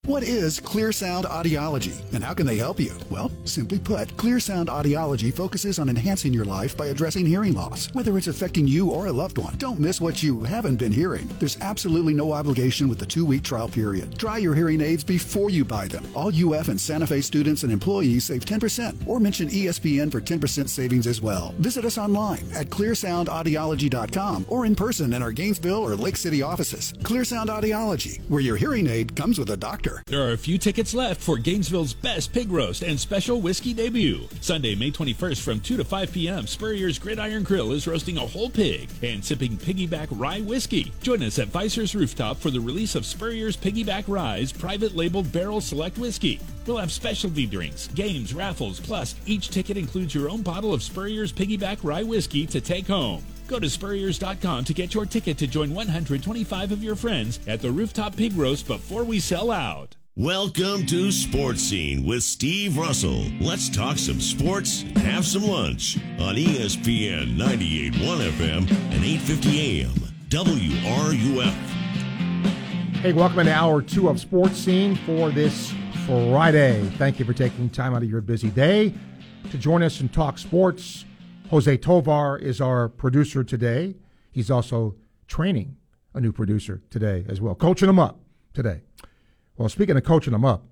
What 0.07 0.22
is 0.22 0.61
Clear 0.61 0.92
Sound 0.92 1.24
Audiology 1.24 2.00
and 2.14 2.22
how 2.22 2.32
can 2.32 2.46
they 2.46 2.59
help 2.59 2.78
you? 2.78 2.92
Well, 3.11 3.28
simply 3.44 3.80
put, 3.80 4.16
Clear 4.16 4.38
Sound 4.38 4.68
Audiology 4.68 5.34
focuses 5.34 5.80
on 5.80 5.88
enhancing 5.88 6.32
your 6.32 6.44
life 6.44 6.76
by 6.76 6.86
addressing 6.86 7.26
hearing 7.26 7.54
loss, 7.54 7.92
whether 7.92 8.16
it's 8.16 8.28
affecting 8.28 8.68
you 8.68 8.88
or 8.88 9.07
a 9.07 9.12
loved 9.12 9.36
one. 9.36 9.57
Don't 9.57 9.80
miss 9.80 10.00
what 10.00 10.22
you 10.22 10.44
haven't 10.44 10.76
been 10.76 10.92
hearing. 10.92 11.28
There's 11.40 11.61
absolutely 11.61 12.14
no 12.14 12.30
obligation 12.32 12.88
with 12.88 13.00
the 13.00 13.04
two 13.04 13.26
week 13.26 13.42
trial 13.42 13.68
period. 13.68 14.16
Try 14.16 14.38
your 14.38 14.54
hearing 14.54 14.80
aids 14.80 15.02
before 15.02 15.50
you 15.50 15.64
buy 15.64 15.88
them. 15.88 16.07
All 16.14 16.28
UF 16.28 16.68
and 16.68 16.80
Santa 16.80 17.09
Fe 17.09 17.20
students 17.20 17.64
and 17.64 17.72
employees 17.72 18.26
save 18.26 18.44
10% 18.44 19.09
or 19.09 19.18
mention 19.18 19.48
ESPN 19.48 20.12
for 20.12 20.20
10% 20.20 20.68
savings 20.68 21.09
as 21.09 21.20
well. 21.20 21.52
Visit 21.59 21.84
us 21.84 21.98
online 21.98 22.44
at 22.54 22.70
clearsoundaudiology.com 22.70 24.46
or 24.48 24.66
in 24.66 24.76
person 24.76 25.14
in 25.14 25.22
our 25.22 25.32
Gainesville 25.32 25.82
or 25.84 25.96
Lake 25.96 26.16
City 26.16 26.42
offices. 26.42 26.94
Clear 27.02 27.24
Sound 27.24 27.50
Audiology, 27.50 28.20
where 28.28 28.40
your 28.40 28.57
hearing 28.57 28.86
aid 28.86 29.16
comes 29.16 29.40
with 29.40 29.50
a 29.50 29.57
doctor. 29.57 29.95
There 30.07 30.26
are 30.26 30.32
a 30.32 30.38
few 30.38 30.59
tickets 30.59 30.94
left 30.94 31.20
for 31.20 31.36
Gainesville's 31.36 31.94
best 31.94 32.32
pig 32.32 32.51
roast 32.51 32.82
and 32.82 32.99
special 32.99 33.40
whiskey 33.40 33.72
debut. 33.72 34.28
Sunday, 34.40 34.74
May 34.74 34.90
21st 34.90 35.40
from 35.40 35.61
2 35.61 35.76
to 35.76 35.84
5 35.84 36.12
p.m., 36.12 36.47
Spurrier's 36.47 36.99
Gridiron 36.99 37.42
Grill 37.42 37.72
is 37.72 37.86
roasting 37.86 38.16
a 38.16 38.26
whole 38.26 38.51
pig 38.51 38.88
and 39.03 39.24
sipping 39.24 39.57
piggyback 39.57 40.09
rye 40.11 40.40
whiskey. 40.40 40.92
Join 41.03 41.22
us 41.22 41.38
at 41.38 41.49
Visors 41.49 41.94
Rooftop 41.94 42.36
for 42.38 42.51
the 42.51 42.61
release 42.61 42.94
of 42.94 43.07
Spurrier's 43.07 43.57
Piggyback 43.57 44.05
Rye's 44.07 44.53
private 44.53 44.94
labeled 44.94 45.32
barrel 45.32 45.61
select 45.61 45.99
whiskey. 45.99 46.40
We'll 46.66 46.78
have 46.78 46.92
specialty 46.92 47.47
drinks, 47.47 47.88
games, 47.88 48.34
raffles, 48.34 48.80
plus 48.80 49.14
each 49.26 49.51
ticket 49.51 49.76
includes 49.76 50.14
your 50.14 50.28
own 50.28 50.42
bottle 50.42 50.74
of 50.74 50.82
Spurrier's 50.82 51.32
Piggyback 51.32 51.78
Rye 51.82 52.03
whiskey 52.03 52.47
to 52.47 52.61
take 52.61 52.86
home. 52.86 53.22
Go 53.47 53.61
to 53.61 53.70
Spurriers.com 53.70 54.64
to 54.64 54.74
get 54.74 54.92
your 54.92 55.07
ticket 55.07 55.38
to 55.38 55.47
join 55.47 55.72
125 55.72 56.72
of 56.72 56.82
your 56.82 56.97
friends 56.97 57.38
at 57.47 57.61
the 57.61 57.70
Rooftop 57.70 58.16
Pig 58.16 58.36
Roast 58.36 58.66
before 58.66 59.05
we 59.05 59.20
sell 59.20 59.51
out. 59.51 59.94
Welcome 60.16 60.86
to 60.86 61.12
Sports 61.12 61.61
Scene 61.61 62.05
with 62.05 62.22
Steve 62.22 62.78
Russell. 62.78 63.24
Let's 63.38 63.68
talk 63.68 63.99
some 63.99 64.18
sports 64.20 64.82
and 64.82 64.99
have 64.99 65.26
some 65.26 65.42
lunch 65.42 65.99
on 66.18 66.36
ESPN 66.36 67.36
98.1 67.36 68.30
FM 68.32 68.70
and 68.92 69.05
8:50 69.05 69.82
AM. 69.82 69.92
WRUF. 70.30 71.55
Hey, 73.03 73.12
welcome 73.12 73.44
to 73.44 73.53
hour 73.53 73.82
two 73.82 74.09
of 74.09 74.18
Sports 74.18 74.57
Scene 74.57 74.97
for 74.97 75.30
this 75.30 75.72
Friday. 76.07 76.82
Thank 76.97 77.18
you 77.18 77.24
for 77.24 77.34
taking 77.34 77.68
time 77.68 77.94
out 77.94 78.03
of 78.03 78.11
your 78.11 78.22
busy 78.22 78.49
day 78.49 78.92
to 79.51 79.59
join 79.59 79.82
us 79.82 80.01
and 80.01 80.12
talk 80.12 80.38
sports. 80.38 81.05
Jose 81.51 81.76
Tovar 81.76 82.38
is 82.38 82.61
our 82.61 82.88
producer 82.88 83.44
today. 83.44 83.94
He's 84.32 84.51
also 84.51 84.97
training 85.28 85.76
a 86.12 86.20
new 86.20 86.32
producer 86.32 86.82
today 86.90 87.24
as 87.28 87.40
well, 87.40 87.55
coaching 87.55 87.88
him 87.88 88.01
up 88.01 88.18
today. 88.53 88.82
Well, 89.57 89.68
speaking 89.68 89.97
of 89.97 90.03
coaching 90.03 90.34
him 90.34 90.44
up, 90.44 90.64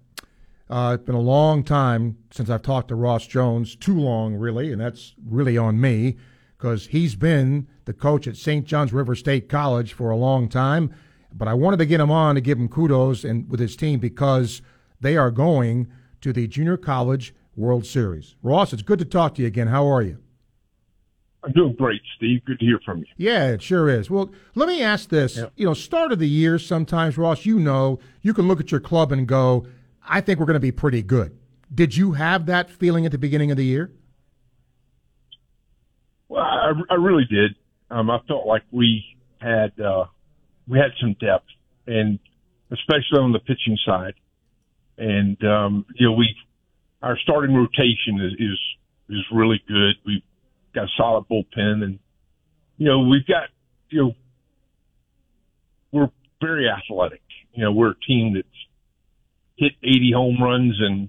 uh, 0.69 0.97
it's 0.97 1.05
been 1.05 1.15
a 1.15 1.21
long 1.21 1.63
time 1.63 2.17
since 2.33 2.51
I've 2.51 2.63
talked 2.63 2.89
to 2.89 2.97
Ross 2.97 3.27
Jones, 3.27 3.77
too 3.77 3.97
long, 3.97 4.35
really, 4.35 4.73
and 4.73 4.81
that's 4.81 5.15
really 5.25 5.57
on 5.57 5.81
me 5.81 6.17
because 6.59 6.87
he's 6.87 7.15
been 7.15 7.69
the 7.85 7.93
coach 7.93 8.27
at 8.27 8.37
St. 8.37 8.67
John's 8.67 8.93
River 8.93 9.15
State 9.15 9.49
College 9.49 9.93
for 9.93 10.11
a 10.11 10.17
long 10.17 10.49
time. 10.49 10.93
But 11.33 11.47
I 11.47 11.55
wanted 11.55 11.77
to 11.79 11.87
get 11.87 12.01
him 12.01 12.11
on 12.11 12.35
to 12.35 12.41
give 12.41 12.59
him 12.59 12.69
kudos 12.69 13.23
and 13.23 13.49
with 13.49 13.61
his 13.61 13.77
team 13.77 14.01
because 14.01 14.61
they 15.01 15.17
are 15.17 15.31
going 15.31 15.87
to 16.23 16.33
the 16.33 16.49
Junior 16.49 16.77
College 16.77 17.33
World 17.55 17.87
Series. 17.87 18.35
Ross, 18.43 18.73
it's 18.73 18.83
good 18.83 18.99
to 18.99 19.05
talk 19.05 19.35
to 19.37 19.43
you 19.43 19.49
again. 19.49 19.69
How 19.69 19.87
are 19.87 20.03
you? 20.03 20.19
I'm 21.45 21.53
doing 21.53 21.75
great, 21.75 22.01
Steve. 22.17 22.45
Good 22.47 22.59
to 22.59 22.65
hear 22.65 22.81
from 22.85 22.99
you. 22.99 23.07
Yeah, 23.17 23.49
it 23.49 23.63
sure 23.63 23.89
is. 23.89 24.11
Well, 24.11 24.31
let 24.55 24.67
me 24.67 24.83
ask 24.83 25.11
this. 25.11 25.39
You 25.57 25.67
know, 25.67 25.75
start 25.75 26.11
of 26.11 26.19
the 26.19 26.29
year, 26.29 26.59
sometimes, 26.59 27.19
Ross, 27.19 27.45
you 27.45 27.59
know, 27.59 27.99
you 28.23 28.33
can 28.33 28.49
look 28.49 28.61
at 28.61 28.71
your 28.71 28.81
club 28.81 29.13
and 29.13 29.29
go, 29.29 29.67
I 30.09 30.21
think 30.23 30.39
we're 30.39 30.47
going 30.47 30.55
to 30.55 30.61
be 30.61 30.73
pretty 30.73 31.03
good. 31.03 31.37
Did 31.73 31.97
you 31.97 32.13
have 32.13 32.47
that 32.47 32.71
feeling 32.71 33.05
at 33.05 33.13
the 33.13 33.19
beginning 33.19 33.51
of 33.51 33.57
the 33.57 33.65
year? 33.65 33.93
Well, 36.29 36.43
I, 36.43 36.73
I 36.91 36.95
really 36.95 37.25
did. 37.29 37.57
Um, 37.91 38.11
I 38.11 38.19
felt 38.27 38.47
like 38.47 38.63
we 38.71 39.05
had 39.41 39.79
uh, 39.79 40.07
we 40.67 40.79
had 40.79 40.93
some 41.01 41.15
depth, 41.21 41.47
and 41.87 42.19
especially 42.71 43.19
on 43.21 43.33
the 43.33 43.39
pitching 43.41 43.77
side. 43.85 44.15
And 44.97 45.37
um, 45.45 45.85
you 45.95 46.07
know, 46.07 46.13
we 46.15 46.35
our 47.03 47.19
starting 47.19 47.55
rotation 47.55 48.21
is 48.21 48.33
is, 48.39 48.59
is 49.11 49.25
really 49.33 49.63
good. 49.69 49.97
We've 50.07 50.23
got 50.75 50.85
a 50.85 50.89
solid 50.97 51.25
bullpen, 51.31 51.83
and 51.83 51.99
you 52.77 52.89
know, 52.89 53.01
we've 53.01 53.27
got 53.27 53.49
you 53.91 54.03
know, 54.03 54.13
we're 55.93 56.11
very 56.41 56.69
athletic. 56.69 57.23
You 57.53 57.65
know, 57.65 57.73
we're 57.73 57.93
a 57.93 58.01
team 58.07 58.35
that's 58.35 58.49
hit 59.57 59.73
80 59.83 60.13
home 60.15 60.43
runs 60.43 60.75
and 60.81 61.09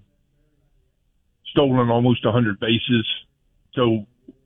stolen 1.52 1.90
almost 1.90 2.24
100 2.24 2.60
bases. 2.60 3.08
So 3.74 4.06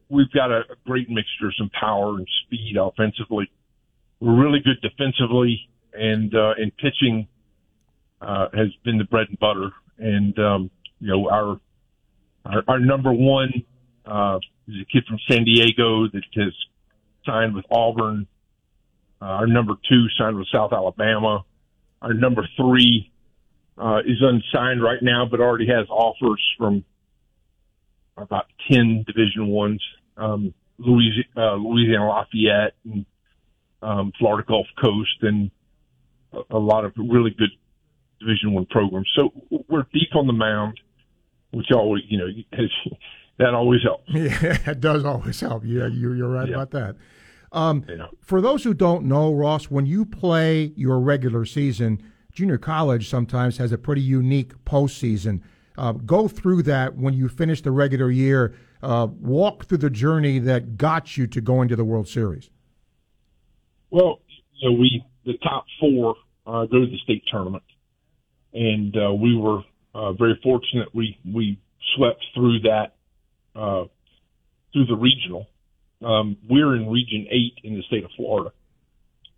we've 0.09 0.31
got 0.31 0.51
a, 0.51 0.59
a 0.59 0.75
great 0.85 1.09
mixture 1.09 1.47
of 1.47 1.53
some 1.57 1.69
power 1.77 2.15
and 2.15 2.27
speed 2.45 2.77
offensively. 2.79 3.51
We're 4.19 4.41
really 4.41 4.59
good 4.59 4.81
defensively, 4.81 5.69
and 5.93 6.33
uh, 6.33 6.53
and 6.57 6.75
pitching 6.77 7.27
uh, 8.21 8.47
has 8.53 8.67
been 8.83 8.97
the 8.97 9.05
bread 9.05 9.27
and 9.29 9.39
butter. 9.39 9.71
And 9.97 10.37
um, 10.39 10.71
you 10.99 11.07
know 11.07 11.29
our 11.29 11.59
our, 12.45 12.63
our 12.67 12.79
number 12.79 13.13
one 13.13 13.63
uh, 14.05 14.39
is 14.67 14.75
a 14.81 14.85
kid 14.85 15.05
from 15.07 15.17
San 15.29 15.43
Diego 15.43 16.07
that 16.07 16.23
has 16.35 16.53
signed 17.25 17.55
with 17.55 17.65
Auburn. 17.71 18.27
Uh, 19.21 19.25
our 19.25 19.47
number 19.47 19.73
two 19.89 20.05
signed 20.17 20.37
with 20.37 20.47
South 20.53 20.71
Alabama. 20.73 21.43
Our 22.01 22.13
number 22.13 22.47
three 22.55 23.11
uh, 23.77 23.99
is 23.99 24.21
unsigned 24.21 24.81
right 24.81 25.01
now, 25.01 25.25
but 25.29 25.39
already 25.39 25.67
has 25.67 25.87
offers 25.89 26.41
from 26.57 26.85
about 28.17 28.45
ten 28.69 29.03
Division 29.07 29.47
ones, 29.47 29.81
um, 30.17 30.53
Louisiana, 30.77 31.25
uh, 31.35 31.55
Louisiana 31.55 32.07
Lafayette, 32.07 32.73
and 32.85 33.05
um, 33.81 34.11
Florida 34.19 34.45
Gulf 34.47 34.67
Coast, 34.81 35.17
and 35.21 35.51
a, 36.33 36.57
a 36.57 36.59
lot 36.59 36.85
of 36.85 36.93
really 36.97 37.31
good 37.31 37.51
Division 38.19 38.53
one 38.53 38.65
programs. 38.65 39.09
So 39.17 39.31
we're 39.69 39.85
deep 39.93 40.13
on 40.15 40.27
the 40.27 40.33
mound, 40.33 40.79
which 41.51 41.67
always, 41.73 42.03
you 42.09 42.17
know, 42.17 42.27
has, 42.53 42.69
that 43.39 43.53
always 43.55 43.81
helps. 43.83 44.03
Yeah, 44.13 44.57
it 44.71 44.79
does 44.79 45.03
always 45.05 45.39
help. 45.39 45.63
Yeah, 45.65 45.87
you, 45.87 46.13
you're 46.13 46.29
right 46.29 46.47
Yeah. 46.47 46.55
about 46.61 46.71
that. 46.71 46.95
Um, 47.51 47.83
For 48.21 48.41
those 48.41 48.63
who 48.63 48.73
don't 48.75 49.05
know, 49.05 49.33
Ross, 49.33 49.65
when 49.71 49.85
you 49.87 50.05
play 50.05 50.71
your 50.75 50.99
regular 50.99 51.45
season, 51.45 52.03
junior 52.31 52.57
college 52.59 53.09
sometimes 53.09 53.57
has 53.57 53.71
a 53.71 53.77
pretty 53.77 54.01
unique 54.01 54.53
postseason. 54.65 55.41
Uh, 55.77 55.93
go 55.93 56.27
through 56.27 56.61
that 56.63 56.95
when 56.97 57.13
you 57.15 57.27
finish 57.27 57.61
the 57.61 57.71
regular 57.71 58.11
year. 58.11 58.53
Uh, 58.83 59.07
walk 59.19 59.65
through 59.65 59.77
the 59.79 59.89
journey 59.89 60.37
that 60.39 60.77
got 60.77 61.17
you 61.17 61.25
to 61.27 61.41
going 61.41 61.67
to 61.69 61.75
the 61.75 61.83
World 61.85 62.07
Series. 62.07 62.49
Well, 63.89 64.19
you 64.55 64.69
know, 64.69 64.77
we 64.77 65.03
the 65.25 65.33
top 65.43 65.65
four 65.79 66.15
uh, 66.45 66.65
go 66.65 66.79
to 66.81 66.85
the 66.85 66.97
state 67.03 67.23
tournament, 67.31 67.63
and 68.53 68.95
uh, 68.95 69.13
we 69.13 69.35
were 69.35 69.61
uh, 69.95 70.13
very 70.13 70.39
fortunate. 70.43 70.89
We 70.93 71.17
we 71.25 71.59
swept 71.95 72.23
through 72.35 72.59
that 72.61 72.95
uh, 73.55 73.85
through 74.73 74.85
the 74.85 74.95
regional. 74.95 75.47
Um, 76.03 76.37
we're 76.49 76.75
in 76.75 76.89
Region 76.89 77.27
Eight 77.29 77.55
in 77.63 77.75
the 77.75 77.83
state 77.83 78.03
of 78.03 78.11
Florida, 78.15 78.51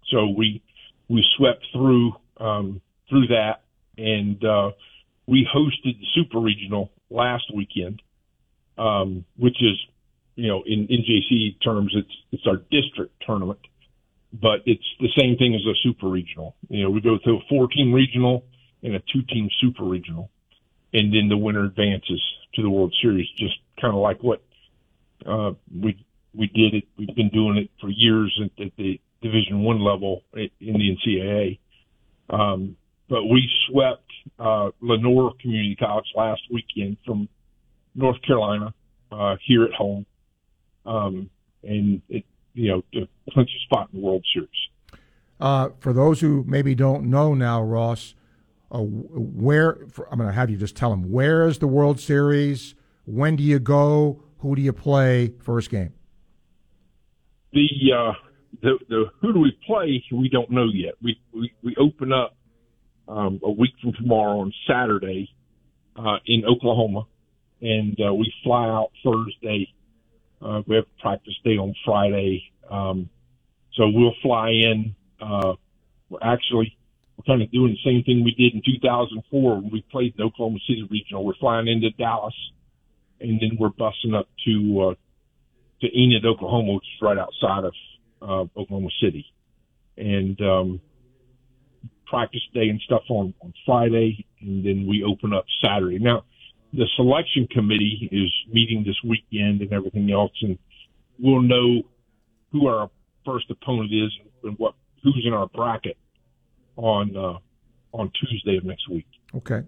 so 0.09 0.27
we 0.37 0.61
we 1.09 1.25
swept 1.37 1.65
through 1.73 2.13
um, 2.37 2.81
through 3.09 3.27
that, 3.27 3.61
and 3.97 4.43
uh, 4.43 4.71
we 5.25 5.47
hosted 5.53 5.99
the 5.99 6.05
Super 6.13 6.39
Regional 6.39 6.91
last 7.09 7.45
weekend, 7.53 8.01
um, 8.77 9.25
which 9.37 9.57
is 9.61 9.77
you 10.35 10.47
know 10.47 10.61
in 10.65 10.87
NJC 10.87 11.61
terms 11.63 11.93
it's 11.95 12.15
it's 12.31 12.43
our 12.45 12.57
district 12.69 13.13
tournament 13.25 13.59
but 14.33 14.61
it's 14.65 14.85
the 14.99 15.09
same 15.17 15.37
thing 15.37 15.55
as 15.55 15.61
a 15.65 15.75
super 15.83 16.07
regional. 16.07 16.55
You 16.69 16.83
know, 16.83 16.89
we 16.89 17.01
go 17.01 17.17
through 17.23 17.37
a 17.37 17.41
four 17.49 17.67
team 17.67 17.91
regional 17.91 18.45
and 18.83 18.95
a 18.95 18.99
two 18.99 19.21
team 19.23 19.49
super 19.59 19.83
regional, 19.83 20.29
and 20.93 21.13
then 21.13 21.29
the 21.29 21.37
winner 21.37 21.65
advances 21.65 22.21
to 22.55 22.61
the 22.61 22.69
World 22.69 22.93
Series, 23.01 23.27
just 23.37 23.55
kind 23.79 23.93
of 23.93 24.01
like 24.01 24.21
what 24.21 24.43
uh, 25.25 25.51
we 25.73 26.03
we 26.33 26.47
did 26.47 26.73
it. 26.73 26.83
We've 26.97 27.15
been 27.15 27.29
doing 27.29 27.57
it 27.57 27.69
for 27.79 27.89
years 27.89 28.37
at, 28.43 28.65
at 28.65 28.71
the 28.77 28.99
Division 29.21 29.63
One 29.63 29.81
level 29.81 30.23
in 30.33 30.49
the 30.59 30.97
NCAA. 30.97 31.59
Um, 32.29 32.77
but 33.09 33.23
we 33.25 33.49
swept 33.67 34.09
uh, 34.39 34.71
Lenoir 34.79 35.33
Community 35.41 35.75
College 35.75 36.05
last 36.15 36.41
weekend 36.49 36.97
from 37.05 37.27
North 37.93 38.21
Carolina 38.21 38.73
uh, 39.11 39.35
here 39.45 39.65
at 39.65 39.73
home, 39.73 40.05
um, 40.85 41.29
and 41.63 42.01
it 42.09 42.23
you 42.53 42.69
know 42.69 42.83
to 42.93 43.07
a 43.37 43.45
spot 43.65 43.89
in 43.93 43.99
the 43.99 44.05
World 44.05 44.25
Series. 44.33 44.49
Uh, 45.39 45.69
for 45.79 45.91
those 45.91 46.21
who 46.21 46.45
maybe 46.47 46.75
don't 46.75 47.09
know 47.09 47.33
now, 47.33 47.61
Ross, 47.61 48.13
uh, 48.71 48.79
where 48.79 49.79
for, 49.89 50.07
I'm 50.11 50.17
going 50.17 50.29
to 50.29 50.33
have 50.33 50.49
you 50.49 50.57
just 50.57 50.75
tell 50.75 50.89
them 50.89 51.11
where 51.11 51.47
is 51.47 51.59
the 51.59 51.67
World 51.67 51.99
Series, 51.99 52.73
When 53.05 53.35
do 53.35 53.43
you 53.43 53.59
go? 53.59 54.23
Who 54.39 54.55
do 54.55 54.61
you 54.61 54.73
play 54.73 55.33
first 55.39 55.69
game? 55.69 55.93
The 57.53 57.67
uh, 57.95 58.13
the 58.61 58.79
the 58.87 59.05
who 59.19 59.33
do 59.33 59.39
we 59.39 59.57
play? 59.67 60.03
We 60.11 60.29
don't 60.29 60.49
know 60.49 60.67
yet. 60.73 60.93
We 61.01 61.19
we, 61.33 61.53
we 61.61 61.75
open 61.77 62.13
up 62.13 62.35
um, 63.07 63.39
a 63.43 63.51
week 63.51 63.73
from 63.81 63.93
tomorrow 63.93 64.39
on 64.39 64.53
Saturday 64.67 65.29
uh, 65.97 66.17
in 66.25 66.45
Oklahoma, 66.45 67.05
and 67.61 67.97
uh, 67.99 68.13
we 68.13 68.33
fly 68.43 68.67
out 68.67 68.91
Thursday. 69.03 69.67
Uh, 70.41 70.61
we 70.65 70.75
have 70.75 70.85
practice 70.99 71.35
day 71.43 71.57
on 71.57 71.75
Friday, 71.85 72.43
um, 72.69 73.09
so 73.73 73.89
we'll 73.89 74.15
fly 74.23 74.49
in. 74.49 74.95
Uh, 75.21 75.53
we're 76.09 76.19
actually 76.23 76.75
we're 77.21 77.33
kind 77.33 77.41
of 77.41 77.51
doing 77.51 77.73
the 77.73 77.89
same 77.89 78.03
thing 78.03 78.23
we 78.23 78.33
did 78.33 78.53
in 78.53 78.61
2004 78.65 79.55
when 79.55 79.71
we 79.71 79.83
played 79.91 80.13
the 80.17 80.23
Oklahoma 80.23 80.59
City 80.67 80.87
Regional. 80.89 81.25
We're 81.25 81.35
flying 81.35 81.67
into 81.67 81.89
Dallas, 81.91 82.33
and 83.19 83.39
then 83.39 83.57
we're 83.59 83.69
busing 83.69 84.17
up 84.17 84.27
to 84.45 84.91
uh, 84.91 84.95
to 85.81 85.97
Enid, 85.97 86.25
Oklahoma, 86.25 86.73
which 86.73 86.83
is 86.83 87.01
right 87.01 87.17
outside 87.17 87.65
of 87.65 87.73
uh, 88.21 88.59
Oklahoma 88.59 88.89
City, 89.01 89.25
and 89.97 90.39
um, 90.41 90.81
practice 92.07 92.41
day 92.53 92.69
and 92.69 92.81
stuff 92.81 93.03
on 93.09 93.33
on 93.41 93.53
Friday, 93.65 94.25
and 94.41 94.65
then 94.65 94.87
we 94.87 95.03
open 95.03 95.33
up 95.33 95.45
Saturday. 95.63 95.99
Now, 95.99 96.23
the 96.73 96.87
selection 96.95 97.47
committee 97.47 98.09
is 98.11 98.31
meeting 98.53 98.83
this 98.85 98.97
weekend 99.03 99.61
and 99.61 99.73
everything 99.73 100.11
else, 100.11 100.33
and 100.41 100.57
we'll 101.19 101.41
know 101.41 101.83
who 102.51 102.67
our 102.67 102.89
first 103.25 103.49
opponent 103.49 103.91
is 103.93 104.11
and 104.43 104.57
what 104.57 104.73
who's 105.03 105.23
in 105.25 105.33
our 105.33 105.47
bracket 105.47 105.97
on 106.75 107.15
uh, 107.15 107.37
on 107.93 108.11
Tuesday 108.19 108.57
of 108.57 108.63
next 108.63 108.89
week. 108.89 109.07
Okay. 109.35 109.63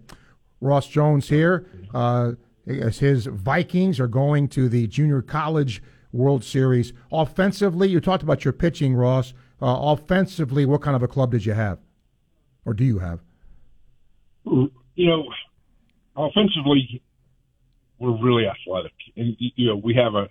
Ross 0.60 0.88
Jones 0.88 1.28
here. 1.28 1.66
Uh, 1.92 2.32
as 2.66 2.98
his 2.98 3.26
Vikings 3.26 4.00
are 4.00 4.06
going 4.06 4.48
to 4.48 4.68
the 4.68 4.86
Junior 4.86 5.22
College 5.22 5.82
World 6.12 6.44
Series. 6.44 6.92
Offensively, 7.12 7.88
you 7.88 8.00
talked 8.00 8.22
about 8.22 8.44
your 8.44 8.52
pitching, 8.52 8.94
Ross. 8.94 9.34
Uh, 9.60 9.92
offensively, 9.92 10.64
what 10.64 10.80
kind 10.80 10.96
of 10.96 11.02
a 11.02 11.08
club 11.08 11.32
did 11.32 11.44
you 11.44 11.52
have, 11.52 11.78
or 12.64 12.72
do 12.74 12.84
you 12.84 12.98
have? 13.00 13.20
You 14.44 14.70
know, 14.96 15.24
offensively, 16.16 17.02
we're 17.98 18.22
really 18.22 18.46
athletic, 18.46 18.92
and 19.16 19.36
you 19.38 19.66
know 19.66 19.76
we 19.76 19.94
have 19.94 20.14
a 20.14 20.28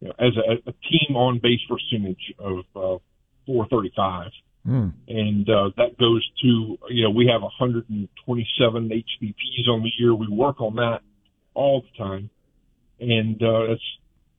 you 0.00 0.08
know, 0.08 0.14
as 0.18 0.32
a, 0.36 0.68
a 0.68 0.72
team 0.72 1.16
on 1.16 1.38
base 1.38 1.60
percentage 1.68 2.34
of 2.38 2.58
uh, 2.74 2.98
435. 3.46 4.30
Mm. 4.66 4.92
and 5.08 5.48
uh, 5.50 5.70
that 5.76 5.98
goes 5.98 6.24
to 6.40 6.78
you 6.90 7.02
know 7.02 7.10
we 7.10 7.26
have 7.26 7.42
127 7.42 8.88
HBPs 8.88 9.68
on 9.68 9.82
the 9.82 9.90
year. 9.98 10.14
We 10.14 10.28
work 10.28 10.60
on 10.60 10.76
that 10.76 11.00
all 11.52 11.82
the 11.82 12.04
time, 12.04 12.30
and 13.00 13.42
uh, 13.42 13.72
it's 13.72 13.82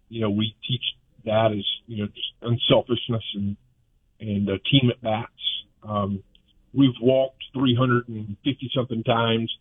you 0.07 0.21
know 0.21 0.29
we 0.29 0.55
teach 0.65 0.83
that 1.25 1.51
as 1.51 1.65
you 1.87 2.03
know 2.03 2.07
just 2.07 2.31
unselfishness 2.41 3.23
and 3.35 3.57
and 4.21 4.49
uh, 4.49 4.53
team 4.71 4.91
at 4.91 5.01
bats. 5.01 5.27
Um, 5.85 6.23
we've 6.73 6.95
walked 7.01 7.43
350 7.53 8.71
something 8.73 9.03
times, 9.03 9.51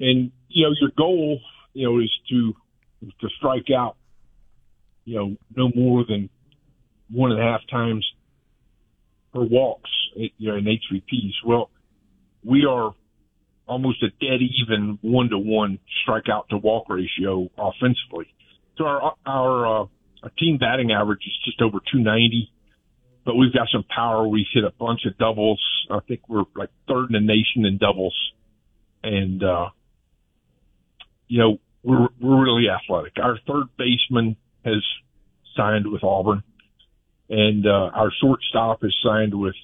and 0.00 0.32
you 0.48 0.66
know 0.66 0.74
your 0.80 0.90
goal 0.98 1.38
you 1.74 1.88
know 1.88 2.00
is 2.00 2.10
to 2.30 2.54
to 3.20 3.28
strike 3.36 3.70
out 3.70 3.96
you 5.04 5.16
know 5.16 5.36
no 5.54 5.70
more 5.76 6.04
than 6.04 6.28
one 7.08 7.30
and 7.30 7.40
a 7.40 7.44
half 7.44 7.60
times 7.70 8.04
per 9.36 9.44
walks 9.44 9.90
you 10.16 10.50
know 10.50 10.56
in 10.56 10.64
HBPs. 10.64 11.32
Well, 11.44 11.70
we 12.44 12.64
are 12.64 12.94
almost 13.66 14.02
a 14.02 14.08
dead 14.08 14.40
even 14.40 14.98
one 15.02 15.28
to 15.30 15.38
one 15.38 15.78
strikeout 16.06 16.48
to 16.48 16.56
walk 16.56 16.88
ratio 16.88 17.48
offensively. 17.58 18.32
So 18.78 18.84
our 18.84 19.14
our 19.26 19.66
uh, 19.66 19.86
our 20.22 20.30
team 20.38 20.58
batting 20.58 20.92
average 20.92 21.20
is 21.26 21.36
just 21.44 21.60
over 21.60 21.78
290, 21.92 22.50
but 23.24 23.34
we've 23.34 23.52
got 23.52 23.68
some 23.72 23.84
power. 23.84 24.26
We 24.26 24.46
hit 24.52 24.64
a 24.64 24.72
bunch 24.78 25.00
of 25.06 25.18
doubles. 25.18 25.62
I 25.90 26.00
think 26.06 26.28
we're 26.28 26.44
like 26.54 26.70
third 26.88 27.10
in 27.10 27.12
the 27.12 27.20
nation 27.20 27.64
in 27.64 27.78
doubles, 27.78 28.16
and 29.02 29.42
uh, 29.42 29.68
you 31.28 31.38
know 31.38 31.58
we're 31.82 32.08
we're 32.20 32.42
really 32.42 32.66
athletic. 32.68 33.14
Our 33.22 33.38
third 33.46 33.66
baseman 33.76 34.36
has 34.64 34.82
signed 35.56 35.90
with 35.90 36.02
Auburn, 36.04 36.42
and 37.28 37.66
uh, 37.66 37.90
our 37.94 38.10
shortstop 38.20 38.84
is 38.84 38.94
signed 39.02 39.34
with 39.34 39.54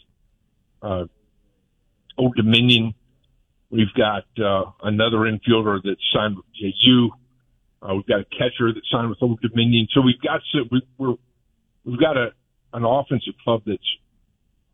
uh, 0.83 1.05
Old 2.19 2.37
Dominion. 2.37 2.95
We've 3.71 3.93
got 3.97 4.25
uh, 4.39 4.71
another 4.83 5.19
infielder 5.19 5.81
that's 5.83 6.01
signed 6.13 6.37
with 6.37 6.47
JU. 6.55 7.11
Uh, 7.81 7.95
we've 7.95 8.07
got 8.07 8.21
a 8.21 8.25
catcher 8.25 8.73
that 8.73 8.83
signed 8.91 9.09
with 9.09 9.19
Old 9.23 9.41
Dominion. 9.41 9.89
So 9.93 10.01
we've 10.01 10.21
got 10.21 10.41
so 10.53 10.61
we, 10.71 10.83
we're 10.99 11.15
we've 11.85 12.01
got 12.01 12.17
a 12.17 12.33
an 12.75 12.85
offensive 12.85 13.35
club 13.45 13.63
that's 13.67 13.97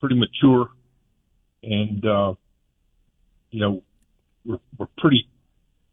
pretty 0.00 0.16
mature, 0.16 0.68
and 1.62 2.04
uh, 2.04 2.34
you 3.50 3.60
know 3.60 3.82
we're 4.44 4.58
we're 4.78 4.88
pretty 4.98 5.28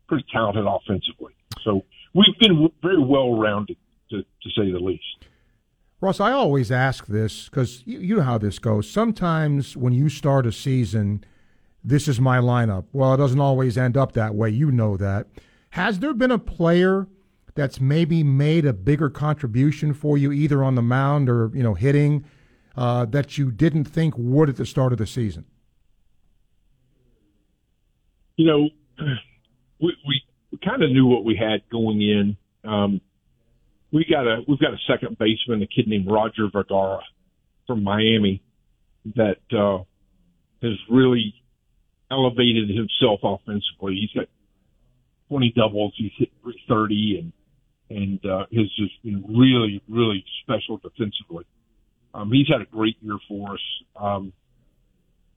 pretty 0.07 0.25
talented 0.31 0.65
offensively. 0.67 1.35
So 1.63 1.83
we've 2.13 2.37
been 2.39 2.69
very 2.81 3.03
well 3.03 3.37
rounded, 3.37 3.77
to, 4.11 4.21
to 4.21 4.49
say 4.55 4.71
the 4.71 4.79
least. 4.79 5.03
Ross, 6.05 6.19
I 6.19 6.31
always 6.31 6.71
ask 6.71 7.07
this 7.07 7.49
because 7.49 7.81
you, 7.85 7.99
you 7.99 8.15
know 8.17 8.21
how 8.21 8.37
this 8.37 8.59
goes. 8.59 8.89
Sometimes 8.89 9.75
when 9.75 9.91
you 9.91 10.07
start 10.07 10.45
a 10.45 10.51
season, 10.51 11.23
this 11.83 12.07
is 12.07 12.21
my 12.21 12.37
lineup. 12.37 12.85
Well, 12.93 13.13
it 13.15 13.17
doesn't 13.17 13.39
always 13.39 13.77
end 13.77 13.97
up 13.97 14.11
that 14.13 14.35
way. 14.35 14.51
You 14.51 14.71
know 14.71 14.97
that. 14.97 15.27
Has 15.71 15.99
there 15.99 16.13
been 16.13 16.31
a 16.31 16.39
player 16.39 17.07
that's 17.55 17.81
maybe 17.81 18.23
made 18.23 18.65
a 18.65 18.73
bigger 18.73 19.09
contribution 19.09 19.93
for 19.93 20.17
you, 20.17 20.31
either 20.31 20.63
on 20.63 20.75
the 20.75 20.81
mound 20.81 21.29
or 21.29 21.49
you 21.53 21.63
know 21.63 21.73
hitting, 21.73 22.23
uh, 22.77 23.05
that 23.05 23.37
you 23.37 23.51
didn't 23.51 23.85
think 23.85 24.13
would 24.17 24.49
at 24.49 24.57
the 24.57 24.65
start 24.65 24.91
of 24.91 24.99
the 24.99 25.07
season? 25.07 25.45
You 28.37 28.45
know, 28.45 28.69
we 29.79 29.97
we, 30.07 30.21
we 30.51 30.57
kind 30.63 30.83
of 30.83 30.91
knew 30.91 31.07
what 31.07 31.25
we 31.25 31.35
had 31.35 31.67
going 31.71 32.01
in. 32.01 32.37
Um, 32.63 33.01
we 33.95 34.05
got 34.11 34.27
a 34.27 34.41
we've 34.45 34.59
got 34.59 34.73
a 34.73 34.91
second 34.91 35.17
baseman, 35.17 35.63
a 35.63 35.67
kid 35.67 35.87
named 35.87 36.07
Roger 36.11 36.49
Vergara 36.51 36.99
from 37.65 37.81
Miami, 37.81 38.43
that 39.15 39.39
uh, 39.57 39.83
has 40.61 40.77
really 40.91 41.33
elevated 42.11 42.69
himself 42.69 43.21
offensively. 43.23 43.95
He's 44.01 44.11
got 44.13 44.27
20 45.29 45.53
doubles. 45.55 45.93
He's 45.95 46.11
hit 46.17 46.29
330 46.43 47.19
and 47.19 47.33
and 47.87 48.19
uh, 48.25 48.45
has 48.53 48.69
just 48.75 49.01
been 49.01 49.23
really, 49.29 49.81
really 49.87 50.25
special 50.43 50.75
defensively. 50.77 51.45
Um, 52.13 52.31
he's 52.33 52.47
had 52.51 52.61
a 52.61 52.65
great 52.65 52.97
year 52.99 53.17
for 53.29 53.53
us. 53.53 53.61
Um, 53.95 54.33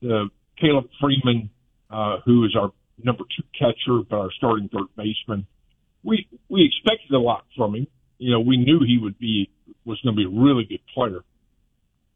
the 0.01 0.29
Caleb 0.59 0.89
Freeman, 0.99 1.49
uh, 1.89 2.17
who 2.25 2.43
is 2.43 2.57
our 2.59 2.73
number 3.01 3.23
two 3.23 3.43
catcher, 3.57 4.03
but 4.09 4.17
our 4.17 4.31
starting 4.35 4.67
third 4.67 4.87
baseman, 4.97 5.47
we 6.03 6.27
we 6.49 6.65
expected 6.65 7.15
a 7.15 7.19
lot 7.19 7.45
from 7.55 7.75
him. 7.75 7.87
You 8.19 8.31
know, 8.31 8.39
we 8.41 8.57
knew 8.57 8.79
he 8.85 8.99
would 9.01 9.17
be 9.17 9.49
was 9.85 9.99
going 10.01 10.15
to 10.15 10.17
be 10.17 10.25
a 10.25 10.41
really 10.41 10.65
good 10.65 10.81
player. 10.93 11.23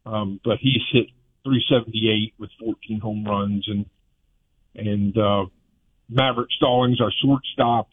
Um, 0.06 0.38
but 0.44 0.58
he's 0.60 0.82
hit 0.92 1.06
378 1.44 2.34
with 2.38 2.50
14 2.60 3.00
home 3.00 3.24
runs 3.24 3.66
and 3.68 3.86
and 4.76 5.16
uh, 5.16 5.46
Maverick 6.08 6.48
Stallings, 6.56 7.00
our 7.00 7.12
shortstop. 7.22 7.88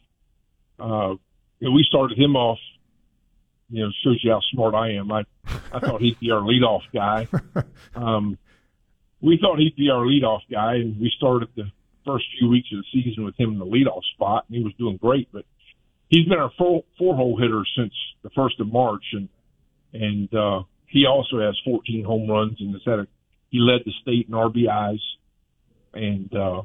Uh, 0.78 1.14
you 1.60 1.68
know, 1.68 1.70
we 1.70 1.84
started 1.88 2.18
him 2.18 2.36
off. 2.36 2.58
You 3.70 3.84
know, 3.84 3.90
shows 4.04 4.20
you 4.22 4.30
how 4.32 4.40
smart 4.52 4.74
I 4.74 4.92
am. 4.94 5.10
I 5.10 5.22
I 5.72 5.78
thought 5.80 6.00
he'd 6.02 6.20
be 6.20 6.30
our 6.30 6.40
leadoff 6.40 6.82
guy. 6.92 7.28
Um, 7.94 8.38
we 9.20 9.38
thought 9.40 9.58
he'd 9.58 9.76
be 9.76 9.90
our 9.90 10.04
leadoff 10.04 10.40
guy, 10.50 10.74
and 10.76 10.98
we 10.98 11.10
started 11.16 11.48
the 11.54 11.70
first 12.04 12.24
few 12.38 12.48
weeks 12.48 12.68
of 12.72 12.78
the 12.78 13.02
season 13.02 13.24
with 13.24 13.38
him 13.38 13.52
in 13.52 13.58
the 13.58 13.66
leadoff 13.66 14.02
spot, 14.14 14.46
and 14.48 14.56
he 14.56 14.64
was 14.64 14.72
doing 14.78 14.96
great. 14.96 15.28
But 15.32 15.44
he's 16.12 16.28
been 16.28 16.38
our 16.38 16.52
four 16.56 16.84
four 16.98 17.16
hole 17.16 17.36
hitter 17.40 17.64
since 17.76 17.92
the 18.22 18.30
first 18.30 18.60
of 18.60 18.70
March, 18.70 19.04
and 19.12 19.28
and 19.92 20.32
uh, 20.34 20.62
he 20.86 21.06
also 21.06 21.40
has 21.40 21.58
14 21.64 22.04
home 22.04 22.30
runs 22.30 22.60
and 22.60 22.72
has 22.74 22.82
had 22.86 22.98
a 23.00 23.06
he 23.48 23.58
led 23.58 23.80
the 23.84 23.92
state 24.00 24.28
in 24.28 24.34
RBIs, 24.34 25.00
and 25.92 26.34
uh, 26.34 26.62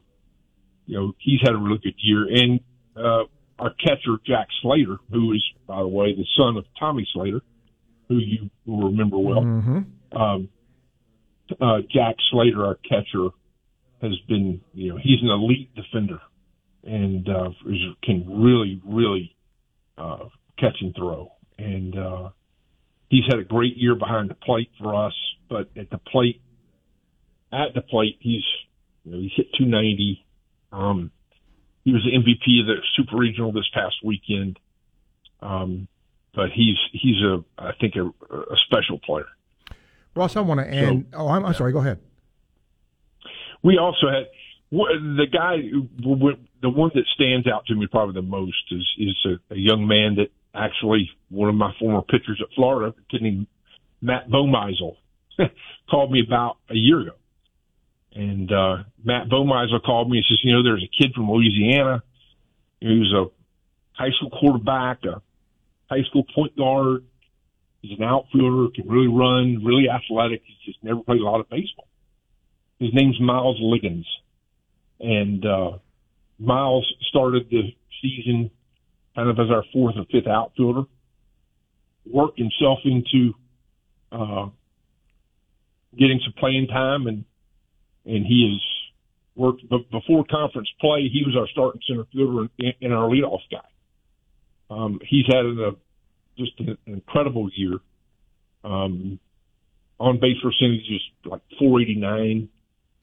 you 0.86 1.00
know 1.00 1.14
he's 1.20 1.42
had 1.42 1.54
a 1.54 1.58
really 1.58 1.80
good 1.84 1.96
year. 1.98 2.28
And 2.30 2.60
uh, 2.96 3.24
our 3.60 3.74
catcher 3.74 4.18
Jack 4.26 4.48
Slater, 4.62 4.98
who 5.12 5.34
is 5.34 5.44
by 5.66 5.80
the 5.80 5.88
way 5.88 6.14
the 6.16 6.26
son 6.38 6.58
of 6.58 6.66
Tommy 6.80 7.08
Slater, 7.14 7.42
who 8.08 8.18
you 8.18 8.50
will 8.66 8.92
remember 8.92 9.18
well. 9.18 9.42
Mm-hmm. 9.42 10.18
Um, 10.18 10.50
uh, 11.62 11.80
Jack 11.90 12.16
Slater, 12.32 12.66
our 12.66 12.76
catcher, 12.76 13.30
has 14.02 14.18
been 14.28 14.62
you 14.74 14.94
know 14.94 15.00
he's 15.02 15.22
an 15.22 15.30
elite 15.30 15.74
defender 15.76 16.20
and 16.84 17.28
uh, 17.28 17.50
can 18.04 18.42
really 18.42 18.82
really 18.86 19.36
uh, 19.98 20.26
catch 20.58 20.78
and 20.82 20.96
throw. 20.96 21.32
And 21.58 21.98
uh, 21.98 22.30
he's 23.10 23.26
had 23.30 23.40
a 23.40 23.44
great 23.44 23.78
year 23.78 23.96
behind 23.96 24.30
the 24.30 24.36
plate 24.36 24.70
for 24.80 24.94
us, 24.96 25.14
but 25.50 25.70
at 25.76 25.90
the 25.90 25.98
plate, 25.98 26.42
at 27.52 27.74
the 27.74 27.82
plate, 27.82 28.18
he's 28.20 28.44
you 29.04 29.12
know, 29.12 29.20
he's 29.20 29.32
hit 29.36 29.48
290. 29.58 30.26
Um, 30.72 31.12
he 31.84 31.94
was 31.94 32.04
the 32.04 32.12
MVP 32.12 32.62
of 32.62 32.68
the 32.68 32.76
Super 32.96 33.18
Regional 33.18 33.52
this 33.52 33.68
past 33.74 33.96
weekend. 34.04 34.60
Um, 35.42 35.88
but 36.38 36.50
he's 36.54 36.78
he's 36.92 37.22
a 37.24 37.44
I 37.58 37.72
think 37.80 37.96
a, 37.96 38.06
a 38.06 38.56
special 38.66 39.00
player. 39.00 39.28
Ross, 40.16 40.36
I 40.36 40.42
want 40.42 40.60
to 40.60 40.68
end. 40.68 41.08
So, 41.12 41.20
oh, 41.20 41.28
I'm, 41.30 41.46
I'm 41.46 41.54
sorry. 41.54 41.72
Go 41.72 41.80
ahead. 41.80 42.00
We 43.64 43.78
also 43.78 44.08
had 44.08 44.28
the 44.72 45.26
guy, 45.32 45.58
the 46.62 46.70
one 46.70 46.92
that 46.96 47.06
stands 47.16 47.48
out 47.48 47.66
to 47.68 47.76
me 47.76 47.88
probably 47.88 48.16
the 48.16 48.28
most 48.28 48.64
is 48.72 48.86
is 48.98 49.26
a, 49.26 49.54
a 49.54 49.58
young 49.58 49.88
man 49.88 50.16
that 50.16 50.30
actually 50.54 51.10
one 51.30 51.50
of 51.50 51.56
my 51.56 51.74
former 51.80 52.02
pitchers 52.02 52.42
at 52.42 52.48
Florida, 52.56 52.96
named 53.14 53.48
Matt 54.02 54.30
Beaumeisel, 54.30 54.96
called 55.90 56.12
me 56.12 56.22
about 56.26 56.58
a 56.70 56.76
year 56.76 57.02
ago. 57.02 57.16
And 58.14 58.52
uh, 58.52 58.78
Matt 59.04 59.30
Beaumeisel 59.30 59.84
called 59.84 60.10
me 60.10 60.18
and 60.18 60.26
says, 60.28 60.40
you 60.44 60.54
know, 60.54 60.64
there's 60.64 60.84
a 60.84 61.04
kid 61.04 61.14
from 61.14 61.30
Louisiana. 61.30 62.02
He 62.80 63.00
was 63.00 63.14
a 63.14 63.26
high 63.94 64.12
school 64.12 64.32
quarterback, 64.32 65.04
a 65.06 65.22
high 65.90 66.04
school 66.10 66.26
point 66.34 66.56
guard. 66.58 67.04
He's 67.82 67.98
an 67.98 68.04
outfielder, 68.04 68.72
can 68.74 68.88
really 68.88 69.08
run, 69.08 69.64
really 69.64 69.88
athletic. 69.90 70.42
He's 70.46 70.74
just 70.74 70.84
never 70.84 71.02
played 71.02 71.22
a 71.22 71.24
lot 71.24 71.40
of 71.40 71.50
baseball. 71.50 71.88
His 72.80 72.90
name's 72.94 73.20
Miles 73.20 73.58
Liggins. 73.60 74.08
And 75.00 75.46
uh, 75.46 75.78
Miles 76.40 76.92
started 77.10 77.50
the 77.50 77.74
season 78.02 78.52
kind 79.18 79.30
of 79.30 79.40
as 79.40 79.50
our 79.50 79.64
fourth 79.74 79.96
or 79.98 80.06
fifth 80.12 80.28
outfielder, 80.28 80.84
worked 82.06 82.38
himself 82.38 82.80
into 82.86 83.34
uh, 84.12 84.48
getting 85.98 86.20
some 86.24 86.34
playing 86.38 86.68
time, 86.68 87.08
and 87.08 87.26
and 88.06 88.26
he 88.26 88.48
has 88.54 88.62
worked. 89.36 89.68
But 89.68 89.90
before 89.90 90.24
conference 90.30 90.70
play, 90.80 91.10
he 91.12 91.24
was 91.26 91.36
our 91.36 91.48
starting 91.48 91.82
center 91.88 92.06
fielder 92.14 92.48
and, 92.60 92.74
and 92.80 92.94
our 92.94 93.10
leadoff 93.10 93.42
guy. 93.52 93.68
Um, 94.70 95.00
he's 95.04 95.26
had 95.26 95.46
a, 95.46 95.72
just 96.38 96.52
an 96.60 96.78
incredible 96.86 97.50
year. 97.56 97.80
Um, 98.64 99.20
on 100.00 100.20
base 100.20 100.38
percentage 100.44 100.86
is 100.90 101.02
like 101.26 101.42
489. 101.58 102.50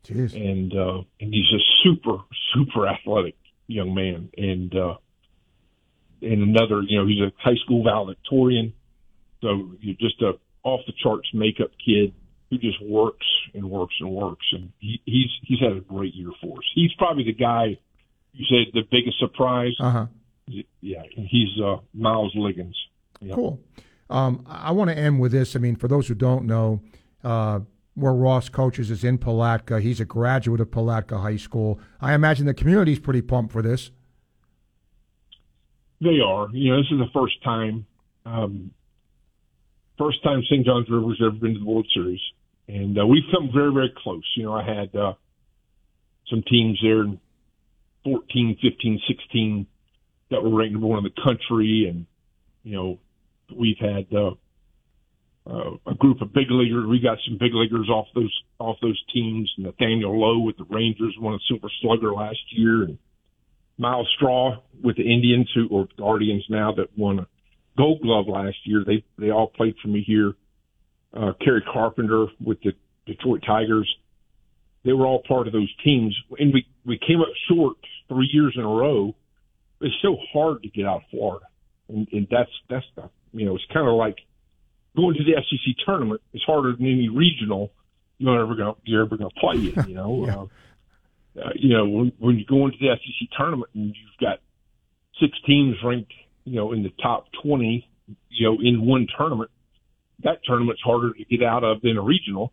Jeez. 0.04 0.34
And 0.34 0.72
uh, 0.74 1.02
and 1.20 1.32
he's 1.32 1.50
a 1.52 1.62
super 1.82 2.18
super 2.54 2.86
athletic 2.86 3.36
young 3.66 3.94
man, 3.94 4.28
and 4.36 4.74
uh, 4.74 4.96
and 6.20 6.42
another 6.42 6.82
you 6.82 6.98
know 6.98 7.06
he's 7.06 7.20
a 7.20 7.32
high 7.38 7.56
school 7.64 7.82
valedictorian, 7.82 8.74
so 9.42 9.72
you're 9.80 9.96
just 9.98 10.20
a 10.22 10.32
off 10.62 10.80
the 10.86 10.92
charts 11.02 11.28
makeup 11.32 11.70
kid 11.84 12.14
who 12.50 12.58
just 12.58 12.82
works 12.82 13.26
and 13.54 13.68
works 13.70 13.94
and 14.00 14.10
works, 14.10 14.46
and 14.52 14.72
he, 14.78 15.00
he's 15.04 15.30
he's 15.42 15.60
had 15.60 15.72
a 15.72 15.80
great 15.80 16.14
year 16.14 16.30
for 16.42 16.58
us. 16.58 16.64
He's 16.74 16.92
probably 16.98 17.24
the 17.24 17.32
guy 17.32 17.78
you 18.34 18.44
said 18.48 18.72
the 18.74 18.82
biggest 18.90 19.18
surprise. 19.18 19.72
Uh 19.80 19.90
huh. 19.90 20.06
Yeah, 20.80 21.02
he's 21.10 21.48
uh, 21.64 21.76
Miles 21.94 22.32
Liggins. 22.34 22.76
Yep. 23.20 23.34
Cool. 23.34 23.60
Um, 24.10 24.44
I 24.46 24.72
want 24.72 24.90
to 24.90 24.98
end 24.98 25.18
with 25.20 25.32
this. 25.32 25.56
I 25.56 25.58
mean, 25.58 25.76
for 25.76 25.88
those 25.88 26.08
who 26.08 26.14
don't 26.14 26.44
know, 26.44 26.82
uh, 27.22 27.60
where 27.94 28.12
Ross 28.12 28.48
coaches 28.48 28.90
is 28.90 29.04
in 29.04 29.18
Palatka. 29.18 29.80
He's 29.80 30.00
a 30.00 30.04
graduate 30.04 30.60
of 30.60 30.70
Palatka 30.70 31.18
High 31.18 31.36
School. 31.36 31.78
I 32.00 32.14
imagine 32.14 32.46
the 32.46 32.54
community's 32.54 32.98
pretty 32.98 33.22
pumped 33.22 33.52
for 33.52 33.62
this. 33.62 33.90
They 36.00 36.20
are. 36.24 36.48
You 36.52 36.72
know, 36.72 36.76
this 36.78 36.90
is 36.90 36.98
the 36.98 37.10
first 37.14 37.42
time, 37.42 37.86
um, 38.26 38.72
first 39.96 40.22
time 40.22 40.42
St. 40.50 40.66
John's 40.66 40.90
River's 40.90 41.20
ever 41.24 41.30
been 41.36 41.54
to 41.54 41.60
the 41.60 41.64
World 41.64 41.86
Series, 41.94 42.20
and 42.68 42.98
uh, 42.98 43.06
we've 43.06 43.22
come 43.32 43.50
very, 43.54 43.72
very 43.72 43.94
close. 43.96 44.24
You 44.36 44.44
know, 44.44 44.54
I 44.54 44.64
had 44.64 44.94
uh, 44.94 45.14
some 46.28 46.42
teams 46.42 46.78
there 46.82 47.02
in 47.02 47.20
14, 48.04 48.58
15, 48.60 49.00
16 49.06 49.66
that 50.30 50.42
were 50.42 50.50
ranked 50.50 50.72
number 50.72 50.88
one 50.88 50.98
in 50.98 51.04
the 51.04 51.22
country, 51.22 51.86
and 51.88 52.06
you 52.64 52.76
know, 52.76 52.98
we've 53.54 53.78
had 53.78 54.12
uh, 54.12 54.32
uh, 55.46 55.72
a 55.86 55.94
group 55.94 56.22
of 56.22 56.32
big 56.32 56.50
leaguers. 56.50 56.86
We 56.88 57.00
got 57.00 57.18
some 57.26 57.36
big 57.38 57.52
leaguers 57.52 57.88
off 57.88 58.06
those 58.14 58.32
off 58.58 58.78
those 58.80 59.00
teams. 59.12 59.52
Nathaniel 59.58 60.18
Lowe 60.18 60.40
with 60.40 60.56
the 60.56 60.64
Rangers 60.64 61.14
won 61.18 61.34
a 61.34 61.38
Super 61.48 61.68
Slugger 61.82 62.12
last 62.14 62.38
year, 62.50 62.84
and 62.84 62.98
Myles 63.76 64.08
Straw 64.16 64.56
with 64.82 64.96
the 64.96 65.02
Indians, 65.02 65.50
who 65.54 65.68
or 65.68 65.88
Guardians 65.98 66.44
now 66.48 66.72
that 66.72 66.96
won 66.96 67.18
a 67.20 67.26
Gold 67.76 68.00
Glove 68.02 68.26
last 68.26 68.56
year. 68.64 68.84
They 68.86 69.04
they 69.18 69.30
all 69.30 69.48
played 69.48 69.74
for 69.82 69.88
me 69.88 70.02
here. 70.06 70.32
Uh, 71.12 71.32
Kerry 71.44 71.62
Carpenter 71.72 72.26
with 72.44 72.60
the 72.62 72.72
Detroit 73.06 73.42
Tigers. 73.46 73.92
They 74.84 74.92
were 74.92 75.06
all 75.06 75.22
part 75.26 75.46
of 75.46 75.52
those 75.52 75.72
teams, 75.84 76.16
and 76.38 76.54
we 76.54 76.66
we 76.86 76.98
came 76.98 77.20
up 77.20 77.28
short 77.48 77.76
three 78.08 78.28
years 78.32 78.54
in 78.56 78.62
a 78.62 78.68
row. 78.68 79.14
It's 79.80 79.94
so 80.00 80.16
hard 80.32 80.62
to 80.62 80.68
get 80.68 80.86
out 80.86 80.98
of 80.98 81.02
Florida, 81.10 81.46
and, 81.88 82.08
and 82.12 82.26
that's 82.30 82.50
that's 82.70 82.86
the 82.96 83.10
you 83.32 83.44
know 83.44 83.56
it's 83.56 83.64
kind 83.72 83.86
of 83.86 83.94
like 83.94 84.16
going 84.96 85.14
to 85.16 85.24
the 85.24 85.32
SEC 85.36 85.74
tournament 85.84 86.20
is 86.32 86.42
harder 86.46 86.74
than 86.76 86.86
any 86.86 87.08
regional 87.08 87.72
you're 88.18 88.40
ever 88.40 88.54
going 88.54 88.74
you're 88.84 89.04
ever 89.04 89.16
going 89.16 89.30
to 89.30 89.40
play 89.40 89.56
in. 89.56 89.88
You 89.88 89.94
know, 89.94 90.26
yeah. 91.36 91.42
uh, 91.42 91.46
uh, 91.46 91.50
you 91.56 91.76
know 91.76 91.86
when, 91.86 92.12
when 92.18 92.38
you 92.38 92.44
go 92.44 92.66
into 92.66 92.78
the 92.80 92.94
SEC 92.94 93.28
tournament 93.36 93.70
and 93.74 93.86
you've 93.86 94.20
got 94.20 94.40
six 95.20 95.36
teams 95.46 95.76
ranked, 95.84 96.12
you 96.44 96.56
know, 96.56 96.72
in 96.72 96.82
the 96.82 96.92
top 97.02 97.26
twenty, 97.42 97.88
you 98.30 98.48
know, 98.48 98.58
in 98.62 98.86
one 98.86 99.06
tournament, 99.16 99.50
that 100.22 100.44
tournament's 100.44 100.82
harder 100.82 101.12
to 101.12 101.24
get 101.24 101.42
out 101.42 101.64
of 101.64 101.80
than 101.82 101.96
a 101.96 102.02
regional. 102.02 102.52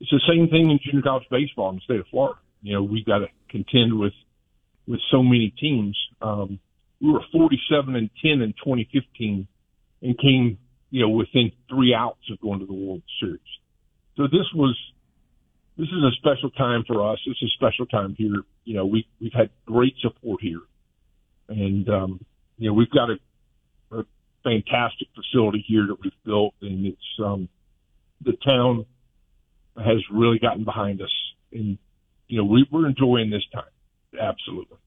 It's 0.00 0.10
the 0.10 0.20
same 0.28 0.48
thing 0.48 0.70
in 0.70 0.80
junior 0.84 1.02
college 1.02 1.26
baseball 1.30 1.70
in 1.70 1.76
the 1.76 1.82
state 1.82 2.00
of 2.00 2.06
Florida. 2.08 2.38
You 2.62 2.74
know, 2.74 2.82
we've 2.82 3.06
got 3.06 3.18
to 3.18 3.28
contend 3.48 3.98
with 3.98 4.12
with 4.86 5.00
so 5.10 5.22
many 5.22 5.54
teams. 5.58 5.96
Um, 6.20 6.58
we 7.00 7.12
were 7.12 7.22
47 7.32 7.96
and 7.96 8.10
10 8.22 8.42
in 8.42 8.52
2015 8.52 9.46
and 10.02 10.18
came 10.18 10.58
you 10.94 11.00
know, 11.00 11.08
within 11.08 11.50
three 11.68 11.92
outs 11.92 12.20
of 12.30 12.40
going 12.40 12.60
to 12.60 12.66
the 12.66 12.72
World 12.72 13.02
Series. 13.18 13.40
So 14.16 14.28
this 14.28 14.46
was, 14.54 14.78
this 15.76 15.88
is 15.88 16.04
a 16.04 16.12
special 16.18 16.50
time 16.50 16.84
for 16.86 17.10
us. 17.10 17.18
It's 17.26 17.42
a 17.42 17.48
special 17.48 17.86
time 17.86 18.14
here. 18.16 18.44
You 18.64 18.76
know, 18.76 18.86
we, 18.86 19.04
we've 19.20 19.32
had 19.32 19.50
great 19.66 19.94
support 20.00 20.40
here 20.40 20.60
and, 21.48 21.88
um, 21.88 22.24
you 22.58 22.68
know, 22.68 22.74
we've 22.74 22.92
got 22.92 23.10
a, 23.10 23.16
a 23.90 24.04
fantastic 24.44 25.08
facility 25.16 25.64
here 25.66 25.84
that 25.88 26.00
we've 26.00 26.12
built 26.24 26.54
and 26.62 26.86
it's, 26.86 27.18
um, 27.18 27.48
the 28.20 28.34
town 28.46 28.86
has 29.76 29.98
really 30.12 30.38
gotten 30.38 30.62
behind 30.62 31.02
us 31.02 31.12
and, 31.52 31.76
you 32.28 32.38
know, 32.38 32.44
we, 32.44 32.68
we're 32.70 32.86
enjoying 32.86 33.30
this 33.30 33.42
time. 33.52 33.64
Absolutely. 34.16 34.78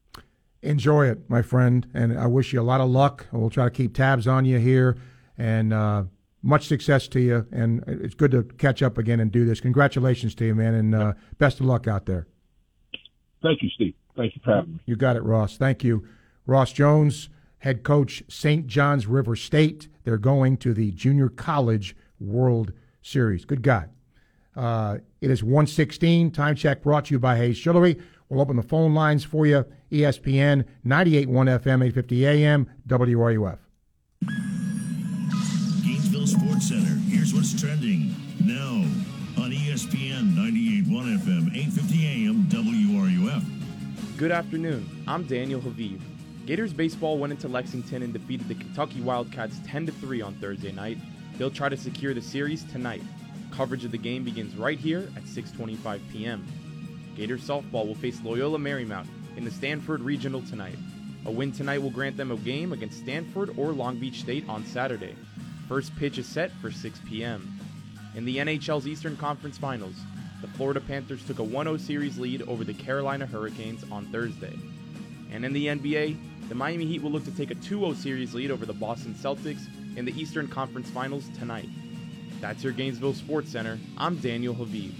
Enjoy 0.61 1.07
it, 1.07 1.29
my 1.29 1.41
friend, 1.41 1.85
and 1.93 2.17
I 2.17 2.27
wish 2.27 2.53
you 2.53 2.61
a 2.61 2.63
lot 2.63 2.79
of 2.79 2.89
luck. 2.89 3.25
We'll 3.33 3.49
try 3.49 3.65
to 3.65 3.71
keep 3.71 3.93
tabs 3.93 4.25
on 4.25 4.45
you 4.45 4.57
here 4.57 4.95
and 5.37 5.73
uh, 5.73 6.03
much 6.41 6.67
success 6.67 7.07
to 7.09 7.19
you. 7.19 7.45
And 7.51 7.83
it's 7.87 8.15
good 8.15 8.31
to 8.31 8.43
catch 8.43 8.81
up 8.81 8.97
again 8.97 9.19
and 9.19 9.31
do 9.31 9.45
this. 9.45 9.59
Congratulations 9.59 10.35
to 10.35 10.45
you, 10.45 10.55
man, 10.55 10.73
and 10.73 10.95
uh, 10.95 11.13
best 11.37 11.59
of 11.59 11.65
luck 11.65 11.87
out 11.87 12.05
there. 12.05 12.27
Thank 13.41 13.61
you, 13.61 13.69
Steve. 13.69 13.93
Thank 14.15 14.35
you 14.35 14.41
for 14.43 14.55
having 14.55 14.73
me. 14.73 14.79
You 14.85 14.95
got 14.95 15.15
it, 15.15 15.23
Ross. 15.23 15.57
Thank 15.57 15.83
you. 15.83 16.07
Ross 16.45 16.71
Jones, 16.71 17.29
head 17.59 17.83
coach, 17.83 18.23
St. 18.27 18.65
John's 18.65 19.05
River 19.05 19.35
State. 19.35 19.87
They're 20.03 20.17
going 20.17 20.57
to 20.57 20.73
the 20.73 20.91
Junior 20.91 21.29
College 21.29 21.95
World 22.19 22.73
Series. 23.01 23.45
Good 23.45 23.61
guy. 23.61 23.87
Uh, 24.55 24.97
it 25.21 25.29
is 25.29 25.43
116. 25.43 26.31
Time 26.31 26.55
check 26.55 26.81
brought 26.81 27.05
to 27.05 27.13
you 27.13 27.19
by 27.19 27.37
Hayes 27.37 27.59
Jewelry. 27.59 27.99
We'll 28.29 28.41
open 28.41 28.55
the 28.55 28.63
phone 28.63 28.93
lines 28.93 29.23
for 29.23 29.45
you. 29.45 29.65
ESPN 29.91 30.65
98.1 30.85 31.27
FM, 31.27 31.85
850 31.85 32.25
AM, 32.27 32.69
WRUF. 32.87 33.59
Good 44.17 44.31
afternoon. 44.31 45.03
I'm 45.07 45.25
Daniel 45.25 45.61
Haviv. 45.61 46.01
Gators 46.47 46.73
baseball 46.73 47.19
went 47.19 47.33
into 47.33 47.47
Lexington 47.47 48.01
and 48.01 48.11
defeated 48.11 48.47
the 48.47 48.55
Kentucky 48.55 48.99
Wildcats 48.99 49.59
10 49.67 49.85
3 49.85 50.21
on 50.23 50.33
Thursday 50.37 50.71
night. 50.71 50.97
They'll 51.37 51.51
try 51.51 51.69
to 51.69 51.77
secure 51.77 52.15
the 52.15 52.21
series 52.23 52.63
tonight. 52.63 53.03
Coverage 53.51 53.85
of 53.85 53.91
the 53.91 53.97
game 53.99 54.23
begins 54.23 54.55
right 54.55 54.79
here 54.79 55.07
at 55.15 55.25
6:25 55.25 55.99
p.m. 56.11 56.43
Gators 57.15 57.47
softball 57.47 57.85
will 57.85 57.93
face 57.93 58.19
Loyola 58.23 58.57
Marymount 58.57 59.05
in 59.35 59.45
the 59.45 59.51
Stanford 59.51 60.01
Regional 60.01 60.41
tonight. 60.41 60.79
A 61.27 61.31
win 61.31 61.51
tonight 61.51 61.83
will 61.83 61.91
grant 61.91 62.17
them 62.17 62.31
a 62.31 62.37
game 62.37 62.73
against 62.73 62.97
Stanford 62.97 63.53
or 63.55 63.71
Long 63.71 63.99
Beach 63.99 64.21
State 64.21 64.49
on 64.49 64.65
Saturday. 64.65 65.13
First 65.67 65.95
pitch 65.95 66.17
is 66.17 66.25
set 66.25 66.49
for 66.53 66.71
6 66.71 67.01
p.m. 67.07 67.59
In 68.15 68.25
the 68.25 68.37
NHL's 68.37 68.87
Eastern 68.87 69.15
Conference 69.15 69.59
Finals, 69.59 69.97
the 70.41 70.47
Florida 70.47 70.79
Panthers 70.79 71.25
took 71.25 71.39
a 71.39 71.43
1 71.43 71.65
0 71.65 71.77
series 71.77 72.17
lead 72.17 72.41
over 72.43 72.63
the 72.63 72.73
Carolina 72.73 73.25
Hurricanes 73.25 73.83
on 73.91 74.05
Thursday. 74.07 74.57
And 75.31 75.43
in 75.43 75.53
the 75.53 75.67
NBA, 75.67 76.17
the 76.49 76.55
Miami 76.55 76.85
Heat 76.85 77.01
will 77.01 77.11
look 77.11 77.25
to 77.25 77.35
take 77.35 77.51
a 77.51 77.55
2 77.55 77.79
0 77.79 77.93
series 77.93 78.33
lead 78.33 78.51
over 78.51 78.65
the 78.65 78.73
Boston 78.73 79.13
Celtics 79.13 79.67
in 79.97 80.05
the 80.05 80.19
Eastern 80.19 80.47
Conference 80.47 80.89
Finals 80.89 81.25
tonight. 81.37 81.69
That's 82.39 82.63
your 82.63 82.73
Gainesville 82.73 83.13
Sports 83.13 83.51
Center. 83.51 83.79
I'm 83.97 84.17
Daniel 84.17 84.53
Haviv. 84.53 84.91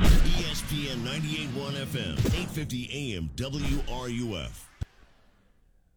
ESPN 0.00 1.04
98.1 1.04 1.72
FM, 1.84 2.18
850 2.18 3.14
AM, 3.14 3.30
WRUF. 3.36 4.64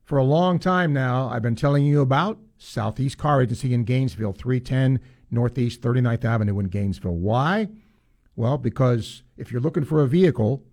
For 0.03 0.18
a 0.20 0.24
long 0.24 0.60
time 0.60 0.94
now, 0.94 1.30
I've 1.30 1.41
been 1.41 1.56
telling 1.56 1.86
you 1.86 2.02
about 2.02 2.38
Southeast 2.57 3.18
Car 3.18 3.41
Agency 3.41 3.74
in 3.74 3.86
Gainesville, 3.86 4.34
310 4.34 4.99
Northeast 5.32 5.82
39th 5.82 6.26
Avenue 6.26 6.60
in 6.60 6.68
Gainesville. 6.68 7.16
Why? 7.16 7.70
Well, 8.36 8.57
because 8.57 9.24
if 9.38 9.52
you're 9.52 9.62
looking 9.62 9.86
for 9.86 10.02
a 10.02 10.07
vehicle, 10.07 10.64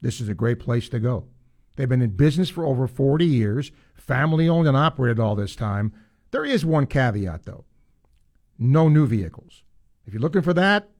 this 0.00 0.20
is 0.20 0.28
a 0.28 0.34
great 0.34 0.58
place 0.58 0.88
to 0.90 1.00
go. 1.00 1.26
They've 1.76 1.88
been 1.88 2.02
in 2.02 2.16
business 2.16 2.50
for 2.50 2.64
over 2.64 2.86
40 2.86 3.24
years, 3.24 3.72
family 3.94 4.48
owned 4.48 4.68
and 4.68 4.76
operated 4.76 5.20
all 5.20 5.34
this 5.34 5.56
time. 5.56 5.92
There 6.32 6.44
is 6.44 6.64
one 6.64 6.86
caveat, 6.86 7.44
though 7.44 7.64
no 8.62 8.88
new 8.88 9.06
vehicles. 9.06 9.64
If 10.06 10.12
you're 10.12 10.22
looking 10.22 10.42
for 10.42 10.54
that, 10.54 10.90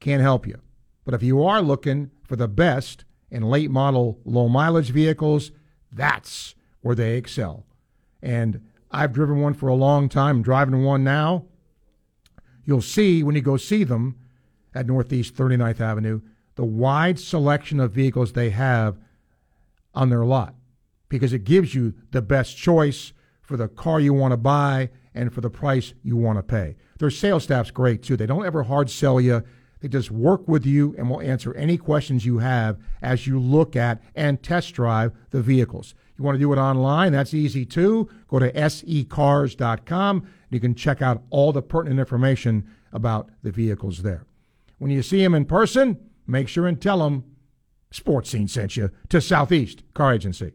can't 0.00 0.22
help 0.22 0.46
you. 0.46 0.60
But 1.04 1.14
if 1.14 1.22
you 1.22 1.42
are 1.42 1.60
looking 1.60 2.10
for 2.22 2.36
the 2.36 2.48
best 2.48 3.04
in 3.30 3.42
late 3.42 3.70
model, 3.70 4.20
low 4.24 4.48
mileage 4.48 4.90
vehicles, 4.90 5.50
that's 5.90 6.54
where 6.80 6.94
they 6.94 7.16
excel. 7.16 7.66
And 8.22 8.60
I've 8.90 9.12
driven 9.12 9.40
one 9.40 9.54
for 9.54 9.68
a 9.68 9.74
long 9.74 10.08
time, 10.08 10.36
I'm 10.36 10.42
driving 10.42 10.84
one 10.84 11.04
now. 11.04 11.46
You'll 12.64 12.82
see 12.82 13.22
when 13.22 13.34
you 13.34 13.42
go 13.42 13.56
see 13.56 13.84
them 13.84 14.16
at 14.76 14.86
Northeast 14.86 15.34
39th 15.34 15.80
Avenue 15.80 16.20
the 16.56 16.64
wide 16.64 17.18
selection 17.18 17.78
of 17.78 17.92
vehicles 17.92 18.32
they 18.32 18.50
have 18.50 18.98
on 19.94 20.08
their 20.08 20.24
lot 20.24 20.54
because 21.08 21.32
it 21.32 21.44
gives 21.44 21.74
you 21.74 21.94
the 22.10 22.22
best 22.22 22.56
choice 22.56 23.12
for 23.40 23.56
the 23.56 23.68
car 23.68 24.00
you 24.00 24.12
want 24.12 24.32
to 24.32 24.36
buy 24.36 24.90
and 25.14 25.32
for 25.32 25.40
the 25.40 25.50
price 25.50 25.94
you 26.02 26.16
want 26.16 26.38
to 26.38 26.42
pay. 26.42 26.74
Their 26.98 27.10
sales 27.10 27.44
staff's 27.44 27.70
great 27.70 28.02
too. 28.02 28.16
They 28.16 28.26
don't 28.26 28.44
ever 28.44 28.64
hard 28.64 28.90
sell 28.90 29.20
you. 29.20 29.42
They 29.80 29.88
just 29.88 30.10
work 30.10 30.48
with 30.48 30.66
you 30.66 30.94
and 30.98 31.08
will 31.08 31.20
answer 31.20 31.54
any 31.54 31.76
questions 31.76 32.26
you 32.26 32.38
have 32.38 32.78
as 33.02 33.26
you 33.26 33.38
look 33.38 33.76
at 33.76 34.02
and 34.14 34.42
test 34.42 34.74
drive 34.74 35.12
the 35.30 35.42
vehicles. 35.42 35.94
You 36.18 36.24
want 36.24 36.36
to 36.36 36.40
do 36.40 36.52
it 36.52 36.58
online? 36.58 37.12
That's 37.12 37.34
easy 37.34 37.66
too. 37.66 38.08
Go 38.28 38.38
to 38.38 38.50
secars.com. 38.50 40.16
And 40.16 40.26
you 40.50 40.60
can 40.60 40.74
check 40.74 41.02
out 41.02 41.22
all 41.28 41.52
the 41.52 41.62
pertinent 41.62 42.00
information 42.00 42.66
about 42.92 43.28
the 43.42 43.50
vehicles 43.50 44.02
there. 44.02 44.24
When 44.78 44.90
you 44.90 45.02
see 45.02 45.22
him 45.22 45.34
in 45.34 45.46
person, 45.46 45.98
make 46.26 46.48
sure 46.48 46.66
and 46.66 46.80
tell 46.80 47.06
him 47.06 47.24
Sports 47.90 48.30
Scene 48.30 48.48
sent 48.48 48.76
you 48.76 48.90
to 49.08 49.20
Southeast 49.20 49.82
Car 49.94 50.12
Agency. 50.12 50.52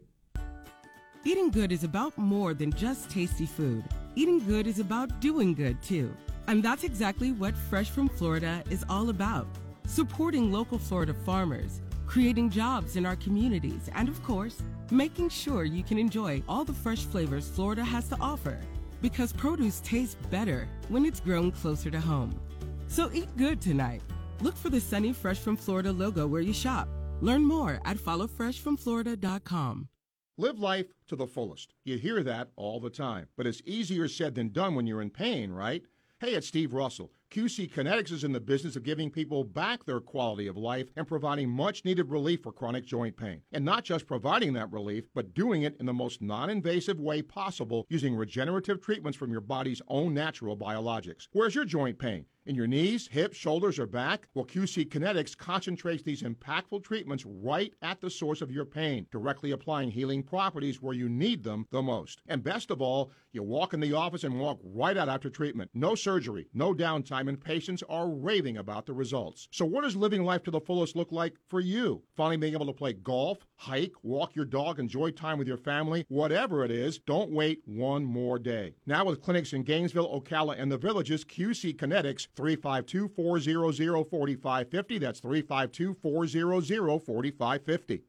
Eating 1.24 1.50
good 1.50 1.72
is 1.72 1.84
about 1.84 2.16
more 2.16 2.54
than 2.54 2.72
just 2.72 3.10
tasty 3.10 3.46
food. 3.46 3.84
Eating 4.14 4.44
good 4.44 4.66
is 4.66 4.78
about 4.78 5.20
doing 5.20 5.54
good 5.54 5.80
too. 5.82 6.14
And 6.46 6.62
that's 6.62 6.84
exactly 6.84 7.32
what 7.32 7.56
Fresh 7.56 7.90
from 7.90 8.08
Florida 8.08 8.62
is 8.70 8.84
all 8.88 9.08
about 9.08 9.46
supporting 9.86 10.50
local 10.50 10.78
Florida 10.78 11.12
farmers, 11.12 11.80
creating 12.06 12.48
jobs 12.48 12.96
in 12.96 13.04
our 13.04 13.16
communities, 13.16 13.90
and 13.94 14.08
of 14.08 14.22
course, 14.22 14.62
making 14.90 15.28
sure 15.28 15.64
you 15.64 15.82
can 15.82 15.98
enjoy 15.98 16.42
all 16.48 16.64
the 16.64 16.72
fresh 16.72 17.04
flavors 17.04 17.48
Florida 17.48 17.84
has 17.84 18.08
to 18.08 18.16
offer. 18.20 18.58
Because 19.00 19.32
produce 19.32 19.80
tastes 19.80 20.14
better 20.30 20.68
when 20.88 21.04
it's 21.04 21.20
grown 21.20 21.50
closer 21.50 21.90
to 21.90 22.00
home. 22.00 22.38
So 22.86 23.10
eat 23.12 23.36
good 23.36 23.60
tonight. 23.60 24.02
Look 24.42 24.56
for 24.56 24.70
the 24.70 24.80
Sunny 24.80 25.12
Fresh 25.12 25.38
from 25.38 25.56
Florida 25.56 25.92
logo 25.92 26.26
where 26.26 26.40
you 26.40 26.52
shop. 26.52 26.88
Learn 27.20 27.44
more 27.44 27.80
at 27.84 27.96
followfreshfromflorida.com. 27.96 29.88
Live 30.36 30.58
life 30.58 30.86
to 31.06 31.14
the 31.14 31.28
fullest. 31.28 31.74
You 31.84 31.96
hear 31.96 32.24
that 32.24 32.48
all 32.56 32.80
the 32.80 32.90
time, 32.90 33.28
but 33.36 33.46
it's 33.46 33.62
easier 33.64 34.08
said 34.08 34.34
than 34.34 34.48
done 34.48 34.74
when 34.74 34.88
you're 34.88 35.00
in 35.02 35.10
pain, 35.10 35.52
right? 35.52 35.84
Hey, 36.18 36.34
it's 36.34 36.48
Steve 36.48 36.74
Russell. 36.74 37.12
QC 37.30 37.70
Kinetics 37.70 38.10
is 38.10 38.24
in 38.24 38.32
the 38.32 38.40
business 38.40 38.74
of 38.74 38.82
giving 38.82 39.10
people 39.10 39.44
back 39.44 39.84
their 39.84 40.00
quality 40.00 40.46
of 40.46 40.56
life 40.56 40.88
and 40.96 41.06
providing 41.06 41.48
much 41.48 41.84
needed 41.84 42.10
relief 42.10 42.42
for 42.42 42.52
chronic 42.52 42.84
joint 42.84 43.16
pain. 43.16 43.42
And 43.52 43.64
not 43.64 43.84
just 43.84 44.06
providing 44.06 44.52
that 44.54 44.72
relief, 44.72 45.04
but 45.14 45.34
doing 45.34 45.62
it 45.62 45.76
in 45.78 45.86
the 45.86 45.92
most 45.92 46.20
non 46.20 46.50
invasive 46.50 47.00
way 47.00 47.22
possible 47.22 47.86
using 47.88 48.16
regenerative 48.16 48.80
treatments 48.80 49.16
from 49.16 49.30
your 49.30 49.40
body's 49.40 49.80
own 49.88 50.12
natural 50.12 50.56
biologics. 50.56 51.28
Where's 51.32 51.54
your 51.54 51.64
joint 51.64 51.98
pain? 51.98 52.26
In 52.44 52.56
your 52.56 52.66
knees, 52.66 53.06
hips, 53.06 53.36
shoulders, 53.36 53.78
or 53.78 53.86
back? 53.86 54.26
Well, 54.34 54.44
QC 54.44 54.88
Kinetics 54.88 55.36
concentrates 55.36 56.02
these 56.02 56.22
impactful 56.22 56.82
treatments 56.82 57.24
right 57.24 57.72
at 57.82 58.00
the 58.00 58.10
source 58.10 58.42
of 58.42 58.50
your 58.50 58.64
pain, 58.64 59.06
directly 59.12 59.52
applying 59.52 59.92
healing 59.92 60.24
properties 60.24 60.82
where 60.82 60.92
you 60.92 61.08
need 61.08 61.44
them 61.44 61.68
the 61.70 61.82
most. 61.82 62.20
And 62.26 62.42
best 62.42 62.72
of 62.72 62.82
all, 62.82 63.12
you 63.30 63.44
walk 63.44 63.74
in 63.74 63.80
the 63.80 63.92
office 63.92 64.24
and 64.24 64.40
walk 64.40 64.58
right 64.64 64.96
out 64.96 65.08
after 65.08 65.30
treatment. 65.30 65.70
No 65.72 65.94
surgery, 65.94 66.48
no 66.52 66.74
downtime, 66.74 67.28
and 67.28 67.40
patients 67.40 67.84
are 67.88 68.10
raving 68.10 68.56
about 68.56 68.86
the 68.86 68.92
results. 68.92 69.46
So, 69.52 69.64
what 69.64 69.84
does 69.84 69.94
living 69.94 70.24
life 70.24 70.42
to 70.42 70.50
the 70.50 70.60
fullest 70.60 70.96
look 70.96 71.12
like 71.12 71.36
for 71.48 71.60
you? 71.60 72.02
Finally 72.16 72.38
being 72.38 72.54
able 72.54 72.66
to 72.66 72.72
play 72.72 72.92
golf, 72.92 73.38
hike, 73.54 73.94
walk 74.02 74.34
your 74.34 74.44
dog, 74.46 74.80
enjoy 74.80 75.12
time 75.12 75.38
with 75.38 75.46
your 75.46 75.56
family, 75.56 76.04
whatever 76.08 76.64
it 76.64 76.72
is, 76.72 76.98
don't 76.98 77.30
wait 77.30 77.62
one 77.66 78.04
more 78.04 78.40
day. 78.40 78.74
Now, 78.84 79.04
with 79.04 79.22
clinics 79.22 79.52
in 79.52 79.62
Gainesville, 79.62 80.20
Ocala, 80.20 80.60
and 80.60 80.72
the 80.72 80.76
villages, 80.76 81.24
QC 81.24 81.76
Kinetics 81.76 82.26
352 82.36 83.08
400 83.08 84.04
4550. 84.10 84.98
That's 84.98 85.20
352 85.20 85.96
400 86.02 87.00
4550. 87.04 88.02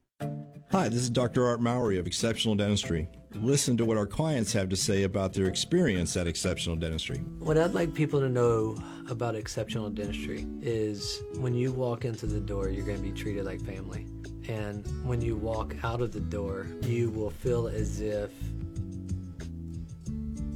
Hi, 0.72 0.90
this 0.90 1.02
is 1.02 1.10
Dr. 1.10 1.45
Art 1.45 1.62
Mowry 1.62 2.00
of 2.00 2.08
Exceptional 2.08 2.56
Dentistry. 2.56 3.08
Listen 3.36 3.78
to 3.78 3.86
what 3.86 3.98
our 3.98 4.08
clients 4.08 4.54
have 4.54 4.70
to 4.70 4.76
say 4.76 5.04
about 5.04 5.34
their 5.34 5.48
experience 5.48 6.16
at 6.18 6.26
Exceptional 6.26 6.76
Dentistry. 6.76 7.18
What 7.40 7.58
I'd 7.58 7.74
like 7.74 7.94
people 7.94 8.20
to 8.22 8.30
know 8.30 8.78
about 9.10 9.36
Exceptional 9.36 9.90
Dentistry 9.90 10.48
is 10.62 11.22
when 11.38 11.54
you 11.54 11.72
walk 11.72 12.06
into 12.06 12.26
the 12.26 12.40
door, 12.40 12.70
you're 12.70 12.86
going 12.86 12.98
to 12.98 13.04
be 13.04 13.12
treated 13.12 13.45
like 13.45 13.62
family. 13.62 14.08
And 14.48 14.86
when 15.06 15.22
you 15.22 15.36
walk 15.36 15.76
out 15.84 16.02
of 16.02 16.12
the 16.12 16.20
door, 16.20 16.68
you 16.82 17.10
will 17.12 17.30
feel 17.30 17.68
as 17.68 18.02
if 18.02 18.32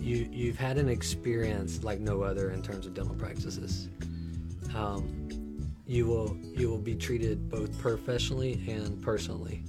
you 0.07 0.29
you've 0.31 0.57
had 0.57 0.77
an 0.77 0.87
experience 0.87 1.83
like 1.83 1.99
no 1.99 2.21
other 2.21 2.51
in 2.51 2.61
terms 2.61 2.85
of 2.85 2.93
dental 2.93 3.15
practices. 3.15 3.89
Um, 4.73 5.71
you 5.85 6.05
will 6.05 6.37
you 6.55 6.69
will 6.69 6.79
be 6.79 6.95
treated 6.95 7.49
both 7.49 7.77
professionally 7.77 8.63
and 8.67 9.01
personally. 9.01 9.63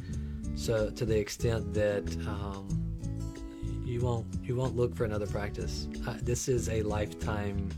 So 0.54 0.90
to 0.90 1.04
the 1.04 1.18
extent 1.18 1.74
that 1.74 2.04
um, 2.26 2.66
you 3.84 4.00
won't 4.00 4.26
you 4.42 4.54
won't 4.54 4.76
look 4.76 4.94
for 4.94 5.04
another 5.04 5.26
practice. 5.26 5.88
Uh, 6.06 6.16
this 6.22 6.48
is 6.48 6.68
a 6.68 6.82
lifetime 6.82 7.68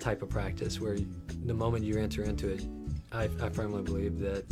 type 0.00 0.22
of 0.22 0.28
practice 0.28 0.80
where 0.80 0.98
the 1.44 1.54
moment 1.54 1.84
you 1.84 1.98
enter 1.98 2.22
into 2.24 2.48
it, 2.48 2.66
I, 3.12 3.28
I 3.40 3.48
firmly 3.48 3.82
believe 3.82 4.18
that 4.20 4.44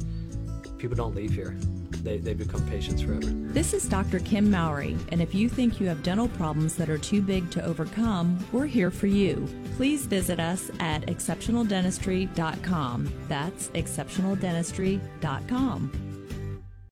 people 0.78 0.97
don't 0.97 1.15
leave 1.15 1.32
here. 1.32 1.56
They, 2.03 2.19
they 2.19 2.35
become 2.35 2.66
patients 2.66 3.03
forever. 3.03 3.27
This 3.27 3.73
is 3.73 3.89
Dr. 3.89 4.19
Kim 4.21 4.51
Mowry, 4.51 4.97
and 5.11 5.23
if 5.23 5.35
you 5.35 5.49
think 5.49 5.81
you 5.81 5.87
have 5.87 6.03
dental 6.03 6.29
problems 6.29 6.75
that 6.77 6.89
are 6.89 6.99
too 6.99 7.23
big 7.23 7.51
to 7.53 7.65
overcome, 7.65 8.45
we're 8.53 8.66
here 8.66 8.91
for 8.91 9.07
you. 9.07 9.49
Please 9.77 10.07
visit 10.07 10.41
us 10.41 10.71
at 10.81 11.07
exceptionaldentistry.com. 11.07 13.12
That's 13.29 13.69
exceptionaldentistry.com. 13.69 16.14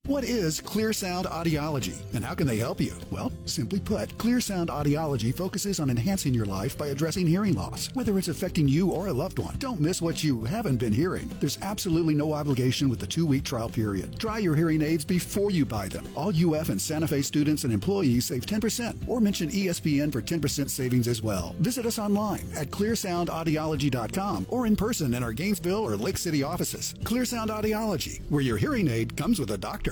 What 0.09 0.25
is 0.25 0.61
Clear 0.61 0.93
Sound 0.93 1.27
Audiology 1.27 1.97
and 2.13 2.25
how 2.25 2.35
can 2.35 2.49
they 2.49 2.57
help 2.57 2.81
you? 2.81 2.93
Well, 3.13 3.31
simply 3.45 3.79
put, 3.79 4.19
Clear 4.19 4.41
Sound 4.41 4.69
Audiology 4.69 5.33
focuses 5.33 5.79
on 5.79 5.91
enhancing 5.91 6.35
your 6.35 6.45
life 6.45 6.77
by 6.77 6.89
addressing 6.89 7.25
hearing 7.25 7.55
loss, 7.55 7.89
whether 7.95 8.19
it's 8.19 8.27
affecting 8.27 8.67
you 8.67 8.91
or 8.91 9.07
a 9.07 9.13
loved 9.13 9.39
one. 9.39 9.55
Don't 9.59 9.81
miss 9.81 10.03
what 10.03 10.25
you 10.25 10.43
haven't 10.43 10.79
been 10.79 10.93
hearing. 10.93 11.31
There's 11.39 11.57
absolutely 11.63 12.15
no 12.15 12.33
obligation 12.33 12.89
with 12.89 12.99
the 12.99 13.07
two 13.07 13.25
week 13.25 13.45
trial 13.45 13.69
period. 13.69 14.19
Try 14.19 14.39
your 14.39 14.57
hearing 14.57 14.83
aids 14.83 15.05
before 15.05 15.53
you 15.53 15.65
buy 15.65 15.87
them. 15.87 16.05
All 16.17 16.33
UF 16.35 16.69
and 16.69 16.83
Santa 16.83 17.07
Fe 17.07 17.23
students 17.23 17.63
and 17.63 17.73
employees 17.73 18.25
save 18.25 18.45
10% 18.45 19.09
or 19.09 19.21
mention 19.21 19.51
ESPN 19.51 20.11
for 20.11 20.21
10% 20.21 20.69
savings 20.69 21.07
as 21.07 21.23
well. 21.23 21.55
Visit 21.61 21.87
us 21.87 22.01
online 22.01 22.49
at 22.57 22.73
clearsoundaudiology.com 22.73 24.47
or 24.49 24.67
in 24.67 24.75
person 24.75 25.15
in 25.15 25.23
our 25.23 25.33
Gainesville 25.33 25.87
or 25.87 25.97
Lake 25.97 26.19
City 26.19 26.43
offices. 26.43 26.97
Clear 27.05 27.25
Sound 27.25 27.51
Audiology, 27.51 28.21
where 28.31 28.43
your 28.43 28.57
hearing 28.57 28.89
aid 28.89 29.17
comes 29.17 29.39
with 29.39 29.53
a 29.53 29.59
doctor. 29.59 29.92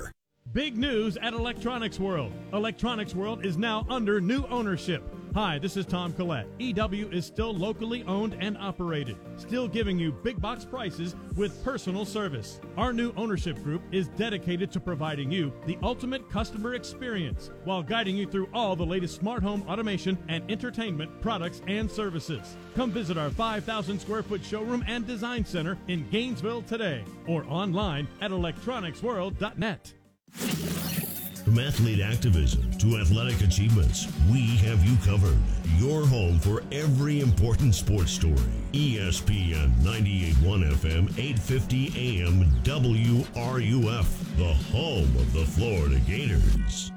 Big 0.53 0.77
news 0.77 1.17
at 1.19 1.33
Electronics 1.33 2.01
World. 2.01 2.33
Electronics 2.53 3.15
World 3.15 3.47
is 3.47 3.57
now 3.57 3.87
under 3.89 4.21
new 4.21 4.45
ownership. 4.47 5.05
Hi, 5.33 5.61
this 5.61 5.77
is 5.77 5.87
Tom 5.87 6.13
Collette. 6.13 6.49
EW 6.59 7.09
is 7.13 7.25
still 7.25 7.55
locally 7.55 8.03
owned 8.03 8.37
and 8.41 8.59
operated, 8.59 9.17
still 9.37 9.69
giving 9.69 9.97
you 9.97 10.11
big 10.11 10.41
box 10.41 10.65
prices 10.65 11.15
with 11.37 11.63
personal 11.63 12.05
service. 12.05 12.61
Our 12.77 12.93
new 12.93 13.13
ownership 13.17 13.63
group 13.63 13.83
is 13.93 14.09
dedicated 14.09 14.73
to 14.73 14.81
providing 14.81 15.31
you 15.31 15.53
the 15.67 15.79
ultimate 15.85 16.29
customer 16.29 16.75
experience 16.75 17.53
while 17.63 17.85
guiding 17.85 18.17
you 18.17 18.27
through 18.27 18.49
all 18.53 18.75
the 18.75 18.85
latest 18.85 19.21
smart 19.21 19.45
home 19.45 19.63
automation 19.69 20.19
and 20.29 20.43
entertainment 20.51 21.21
products 21.21 21.63
and 21.69 21.89
services. 21.89 22.57
Come 22.75 22.91
visit 22.91 23.17
our 23.17 23.31
5,000 23.31 24.01
square 24.01 24.25
foot 24.25 24.45
showroom 24.45 24.83
and 24.89 25.07
design 25.07 25.45
center 25.45 25.79
in 25.87 26.11
Gainesville 26.11 26.63
today 26.63 27.05
or 27.29 27.45
online 27.45 28.09
at 28.21 28.33
electronicsworld.net. 28.33 29.93
From 30.33 31.59
athlete 31.59 32.01
activism 32.01 32.71
to 32.79 32.99
athletic 32.99 33.41
achievements, 33.41 34.07
we 34.31 34.57
have 34.59 34.85
you 34.85 34.97
covered. 35.05 35.39
Your 35.79 36.07
home 36.07 36.39
for 36.39 36.63
every 36.71 37.21
important 37.21 37.75
sports 37.75 38.13
story. 38.13 38.37
ESPN 38.73 39.75
98.1 39.81 40.71
FM, 40.75 41.19
850 41.19 42.23
AM, 42.23 42.45
WRUF, 42.63 44.37
the 44.37 44.53
home 44.73 45.17
of 45.17 45.33
the 45.33 45.45
Florida 45.45 45.99
Gators. 46.01 46.93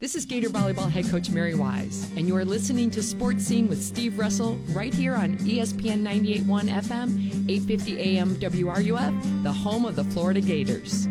This 0.00 0.16
is 0.16 0.26
Gator 0.26 0.48
Volleyball 0.48 0.90
head 0.90 1.08
coach 1.08 1.30
Mary 1.30 1.54
Wise, 1.54 2.10
and 2.16 2.26
you 2.26 2.36
are 2.36 2.44
listening 2.44 2.90
to 2.90 3.02
Sports 3.02 3.44
Scene 3.44 3.68
with 3.68 3.80
Steve 3.80 4.18
Russell 4.18 4.56
right 4.70 4.92
here 4.92 5.14
on 5.14 5.38
ESPN 5.38 6.02
98.1 6.02 6.68
FM, 6.68 7.48
850 7.48 8.00
AM 8.00 8.34
WRUF, 8.34 9.42
the 9.44 9.52
home 9.52 9.84
of 9.84 9.94
the 9.94 10.04
Florida 10.04 10.40
Gators. 10.40 11.06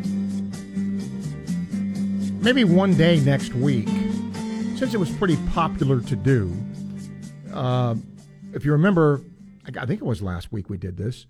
Maybe 2.42 2.64
one 2.64 2.96
day 2.96 3.20
next 3.20 3.54
week, 3.54 3.88
since 4.76 4.94
it 4.94 5.00
was 5.00 5.12
pretty 5.12 5.38
popular 5.52 6.02
to 6.02 6.16
do. 6.16 6.52
Uh, 7.54 7.96
if 8.54 8.66
you 8.66 8.72
remember, 8.72 9.22
I 9.66 9.86
think 9.86 10.02
it 10.02 10.06
was 10.06 10.22
last 10.22 10.52
week 10.52 10.70
we 10.70 10.78
did 10.78 10.98
this. 10.98 11.28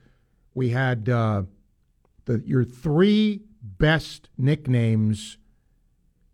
We 0.53 0.69
had 0.69 1.09
uh, 1.09 1.43
the 2.25 2.41
your 2.45 2.63
three 2.63 3.41
best 3.61 4.29
nicknames, 4.37 5.37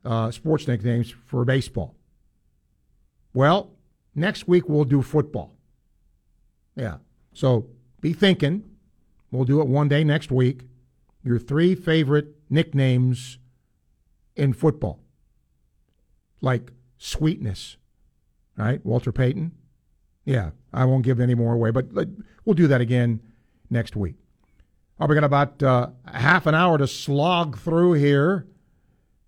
uh, 0.05 0.31
sports 0.31 0.67
nicknames 0.67 1.11
for 1.25 1.43
baseball. 1.43 1.95
Well, 3.33 3.71
next 4.15 4.47
week 4.47 4.69
we'll 4.69 4.85
do 4.85 5.01
football. 5.01 5.55
Yeah. 6.75 6.97
So 7.33 7.67
be 8.01 8.13
thinking. 8.13 8.63
We'll 9.31 9.45
do 9.45 9.59
it 9.61 9.67
one 9.67 9.89
day 9.89 10.03
next 10.03 10.31
week. 10.31 10.61
Your 11.23 11.39
three 11.39 11.75
favorite 11.75 12.35
nicknames 12.49 13.39
in 14.37 14.53
football, 14.53 14.99
like 16.41 16.71
sweetness, 16.97 17.77
right? 18.57 18.83
Walter 18.85 19.11
Payton. 19.11 19.51
Yeah, 20.25 20.51
I 20.73 20.85
won't 20.85 21.03
give 21.03 21.19
any 21.19 21.35
more 21.35 21.53
away, 21.53 21.71
but 21.71 21.87
we'll 22.45 22.53
do 22.53 22.67
that 22.67 22.81
again 22.81 23.21
next 23.69 23.95
week. 23.95 24.15
All 24.99 25.07
right, 25.07 25.09
we 25.09 25.15
got 25.15 25.23
about 25.23 25.61
uh, 25.63 25.89
half 26.05 26.47
an 26.47 26.55
hour 26.55 26.77
to 26.77 26.87
slog 26.87 27.57
through 27.57 27.93
here. 27.93 28.47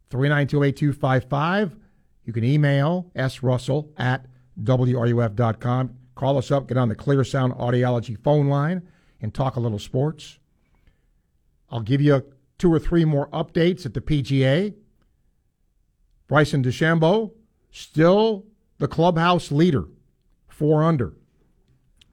3928255. 0.10 1.77
You 2.26 2.34
can 2.34 2.44
email 2.44 3.11
srussell 3.15 3.90
at 3.98 4.26
wruf.com. 4.61 5.95
Call 6.15 6.38
us 6.38 6.52
up, 6.52 6.68
get 6.68 6.77
on 6.77 6.90
the 6.90 6.95
Clear 6.95 7.23
Sound 7.23 7.53
Audiology 7.53 8.22
phone 8.22 8.48
line, 8.48 8.81
and 9.22 9.34
talk 9.34 9.56
a 9.56 9.60
little 9.60 9.80
sports. 9.80 10.40
I'll 11.69 11.81
give 11.81 12.02
you 12.02 12.26
two 12.57 12.73
or 12.73 12.80
three 12.80 13.06
more 13.06 13.30
updates 13.30 13.86
at 13.86 13.94
the 13.94 14.02
PGA. 14.02 14.73
Bryson 16.30 16.64
DeChambeau, 16.64 17.31
still 17.72 18.45
the 18.77 18.88
clubhouse 18.88 19.51
leader, 19.51 19.85
four 20.47 20.84
under. 20.84 21.15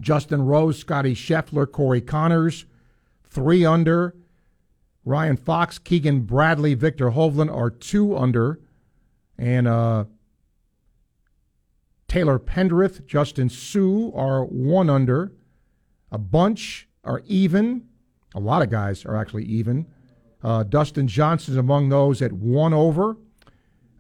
Justin 0.01 0.43
Rose, 0.43 0.79
Scottie 0.79 1.15
Scheffler, 1.15 1.71
Corey 1.71 2.01
Conners, 2.01 2.65
three 3.29 3.65
under. 3.65 4.17
Ryan 5.05 5.37
Fox, 5.37 5.79
Keegan 5.79 6.23
Bradley, 6.23 6.75
Viktor 6.75 7.11
Hovland 7.11 7.55
are 7.55 7.71
two 7.71 8.17
under. 8.17 8.59
And 9.39 9.69
uh, 9.69 10.07
Taylor 12.09 12.39
Pendrith, 12.39 13.07
Justin 13.07 13.51
Suh 13.51 14.11
are 14.15 14.45
one 14.45 14.89
under. 14.91 15.33
A 16.11 16.19
bunch 16.19 16.89
are 17.05 17.23
even. 17.27 17.87
A 18.35 18.41
lot 18.41 18.63
of 18.63 18.71
guys 18.71 19.05
are 19.05 19.15
actually 19.15 19.45
even. 19.45 19.87
Uh, 20.43 20.63
Dustin 20.63 21.07
Johnson's 21.07 21.59
among 21.59 21.91
those 21.91 22.23
at 22.23 22.33
one 22.33 22.73
over. 22.73 23.19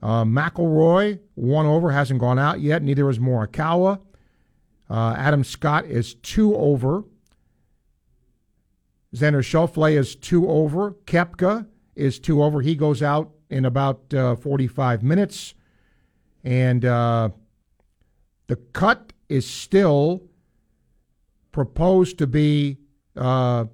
Uh, 0.06 0.24
McIlroy, 0.24 1.18
one 1.34 1.66
over, 1.66 1.90
hasn't 1.90 2.20
gone 2.20 2.38
out 2.38 2.60
yet. 2.60 2.80
Neither 2.80 3.10
is 3.10 3.18
Morikawa. 3.18 3.98
Uh, 4.88 5.14
Adam 5.18 5.42
Scott 5.42 5.84
is 5.86 6.14
two 6.14 6.54
over. 6.54 7.02
Xander 9.12 9.42
Schauffele 9.42 9.98
is 9.98 10.14
two 10.14 10.48
over. 10.48 10.92
Koepka 11.06 11.66
is 11.96 12.20
two 12.20 12.40
over. 12.40 12.60
He 12.60 12.76
goes 12.76 13.02
out 13.02 13.32
in 13.50 13.64
about 13.64 14.14
uh, 14.14 14.36
45 14.36 15.02
minutes. 15.02 15.54
And 16.44 16.84
uh, 16.84 17.30
the 18.46 18.54
cut 18.54 19.12
is 19.28 19.44
still 19.44 20.22
proposed 21.50 22.18
to 22.18 22.28
be 22.28 22.78
uh, 23.16 23.64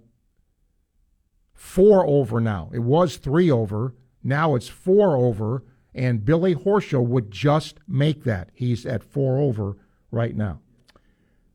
four 1.53 2.07
over 2.07 2.41
now. 2.41 2.71
It 2.73 2.79
was 2.79 3.19
three 3.19 3.51
over. 3.51 3.95
Now 4.25 4.55
it's 4.55 4.69
four 4.69 5.15
over. 5.15 5.65
And 5.95 6.25
Billy 6.25 6.55
Horschel 6.55 7.07
would 7.07 7.31
just 7.31 7.79
make 7.87 8.25
that. 8.25 8.51
He's 8.55 8.87
at 8.87 9.03
four 9.03 9.39
over 9.39 9.77
right 10.11 10.35
now. 10.35 10.61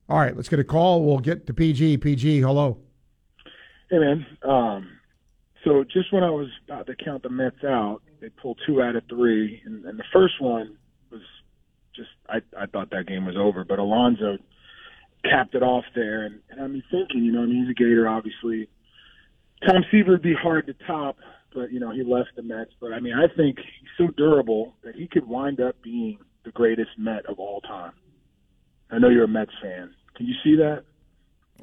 All 0.09 0.19
right, 0.19 0.35
let's 0.35 0.47
get 0.47 0.59
a 0.59 0.63
call. 0.63 1.03
We'll 1.03 1.19
get 1.19 1.47
to 1.47 1.53
PG. 1.53 1.97
PG, 1.97 2.39
hello. 2.41 2.77
Hey 3.89 3.99
man, 3.99 4.25
um, 4.43 4.89
so 5.63 5.83
just 5.83 6.11
when 6.11 6.23
I 6.23 6.29
was 6.29 6.47
about 6.65 6.87
to 6.87 6.95
count 6.95 7.23
the 7.23 7.29
Mets 7.29 7.63
out, 7.63 8.01
they 8.19 8.29
pulled 8.29 8.59
two 8.65 8.81
out 8.81 8.95
of 8.95 9.03
three, 9.09 9.61
and, 9.65 9.85
and 9.85 9.97
the 9.97 10.03
first 10.11 10.41
one 10.41 10.77
was 11.09 11.21
just 11.95 12.09
I 12.29 12.37
I 12.57 12.65
thought 12.65 12.89
that 12.91 13.07
game 13.07 13.25
was 13.25 13.35
over, 13.37 13.63
but 13.63 13.79
Alonso 13.79 14.37
capped 15.23 15.55
it 15.55 15.63
off 15.63 15.85
there, 15.95 16.25
and, 16.25 16.39
and 16.49 16.61
I'm 16.61 16.83
thinking, 16.91 17.23
you 17.23 17.31
know, 17.31 17.43
I 17.43 17.45
mean, 17.45 17.65
he's 17.65 17.71
a 17.71 17.73
Gator, 17.73 18.07
obviously. 18.07 18.69
Tom 19.65 19.83
Seaver 19.91 20.11
would 20.11 20.21
be 20.21 20.35
hard 20.35 20.67
to 20.67 20.73
top, 20.85 21.17
but 21.57 21.71
you 21.71 21.79
know 21.79 21.91
he 21.91 22.03
left 22.03 22.35
the 22.35 22.43
Mets. 22.43 22.71
But 22.79 22.93
I 22.93 22.99
mean, 22.99 23.13
I 23.13 23.27
think 23.35 23.57
he's 23.57 23.89
so 23.97 24.07
durable 24.15 24.75
that 24.83 24.95
he 24.95 25.07
could 25.07 25.27
wind 25.27 25.59
up 25.59 25.75
being 25.81 26.19
the 26.45 26.51
greatest 26.51 26.91
Met 26.97 27.25
of 27.25 27.39
all 27.39 27.61
time. 27.61 27.93
I 28.91 28.99
know 28.99 29.09
you're 29.09 29.23
a 29.23 29.27
Mets 29.27 29.51
fan. 29.61 29.93
Can 30.15 30.27
you 30.27 30.35
see 30.43 30.55
that? 30.55 30.83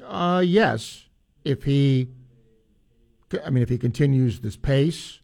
Uh, 0.05 0.43
yes, 0.45 1.05
if 1.45 1.63
he, 1.63 2.09
I 3.43 3.49
mean, 3.49 3.63
if 3.63 3.69
he 3.69 3.77
continues 3.77 4.41
this 4.41 4.57
pace 4.57 5.21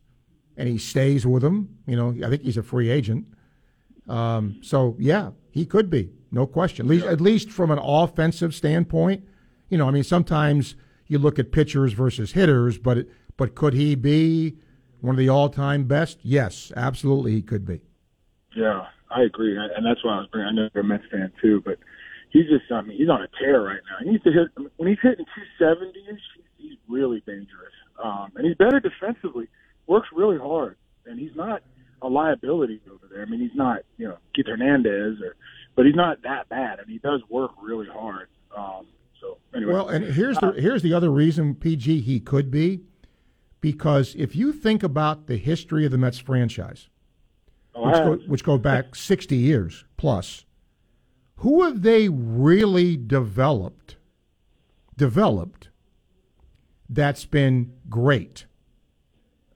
and 0.55 0.69
he 0.69 0.77
stays 0.77 1.27
with 1.27 1.43
them, 1.43 1.77
you 1.85 1.97
know, 1.97 2.15
I 2.25 2.29
think 2.29 2.41
he's 2.41 2.57
a 2.57 2.63
free 2.63 2.89
agent. 2.89 3.27
Um, 4.07 4.59
so 4.61 4.95
yeah, 4.97 5.31
he 5.51 5.65
could 5.65 5.89
be, 5.89 6.11
no 6.31 6.47
question. 6.47 6.85
At 6.85 6.89
least, 6.89 7.05
at 7.05 7.21
least 7.21 7.49
from 7.49 7.71
an 7.71 7.79
offensive 7.79 8.55
standpoint, 8.55 9.25
you 9.69 9.77
know, 9.77 9.87
I 9.87 9.91
mean, 9.91 10.03
sometimes 10.03 10.75
you 11.07 11.19
look 11.19 11.37
at 11.37 11.51
pitchers 11.51 11.91
versus 11.91 12.31
hitters, 12.31 12.77
but 12.77 12.99
it, 12.99 13.09
but 13.41 13.55
could 13.55 13.73
he 13.73 13.95
be 13.95 14.55
one 14.99 15.15
of 15.15 15.17
the 15.17 15.27
all-time 15.27 15.85
best? 15.85 16.19
Yes, 16.21 16.71
absolutely, 16.77 17.31
he 17.31 17.41
could 17.41 17.65
be. 17.65 17.81
Yeah, 18.55 18.85
I 19.09 19.23
agree, 19.23 19.57
and 19.57 19.83
that's 19.83 20.05
why 20.05 20.13
I 20.13 20.19
was 20.19 20.27
bringing. 20.31 20.49
I 20.49 20.51
know 20.51 20.69
you're 20.75 20.83
a 20.83 20.85
Mets 20.85 21.05
fan 21.11 21.31
too, 21.41 21.59
but 21.65 21.79
he's 22.29 22.45
just. 22.45 22.71
I 22.71 22.81
mean, 22.81 22.99
he's 22.99 23.09
on 23.09 23.23
a 23.23 23.27
tear 23.39 23.63
right 23.63 23.79
now. 23.89 24.05
He 24.05 24.11
needs 24.11 24.23
to 24.25 24.31
hit 24.31 24.49
when 24.77 24.89
he's 24.89 24.99
hitting 25.01 25.25
270. 25.57 25.91
He's, 26.07 26.19
he's 26.57 26.77
really 26.87 27.23
dangerous, 27.25 27.73
um, 28.03 28.31
and 28.35 28.45
he's 28.45 28.55
better 28.57 28.79
defensively. 28.79 29.47
Works 29.87 30.09
really 30.13 30.37
hard, 30.37 30.77
and 31.07 31.19
he's 31.19 31.35
not 31.35 31.63
a 32.03 32.09
liability 32.09 32.79
over 32.91 33.07
there. 33.11 33.23
I 33.23 33.25
mean, 33.25 33.39
he's 33.39 33.55
not 33.55 33.79
you 33.97 34.07
know 34.07 34.17
Keith 34.35 34.45
Hernandez, 34.45 35.19
or 35.19 35.35
but 35.75 35.87
he's 35.87 35.95
not 35.95 36.21
that 36.21 36.47
bad, 36.47 36.77
and 36.77 36.87
he 36.87 36.99
does 36.99 37.21
work 37.27 37.53
really 37.59 37.87
hard. 37.91 38.27
Um, 38.55 38.85
so 39.19 39.39
anyway, 39.55 39.73
Well, 39.73 39.89
and 39.89 40.05
here's 40.13 40.37
the 40.37 40.51
here's 40.51 40.83
the 40.83 40.93
other 40.93 41.09
reason 41.09 41.55
PG 41.55 42.01
he 42.01 42.19
could 42.19 42.51
be, 42.51 42.81
because 43.61 44.15
if 44.17 44.35
you 44.35 44.51
think 44.51 44.83
about 44.83 45.27
the 45.27 45.37
history 45.37 45.85
of 45.85 45.91
the 45.91 45.97
Mets 45.97 46.19
franchise, 46.19 46.89
Oh, 47.73 47.85
which 47.87 47.95
go, 47.95 48.27
which 48.27 48.43
go 48.43 48.57
back 48.57 48.95
60 48.95 49.35
years 49.35 49.85
plus, 49.95 50.45
who 51.37 51.63
have 51.63 51.81
they 51.83 52.09
really 52.09 52.97
developed? 52.97 53.95
Developed 54.97 55.69
that's 56.89 57.25
been 57.25 57.71
great 57.89 58.45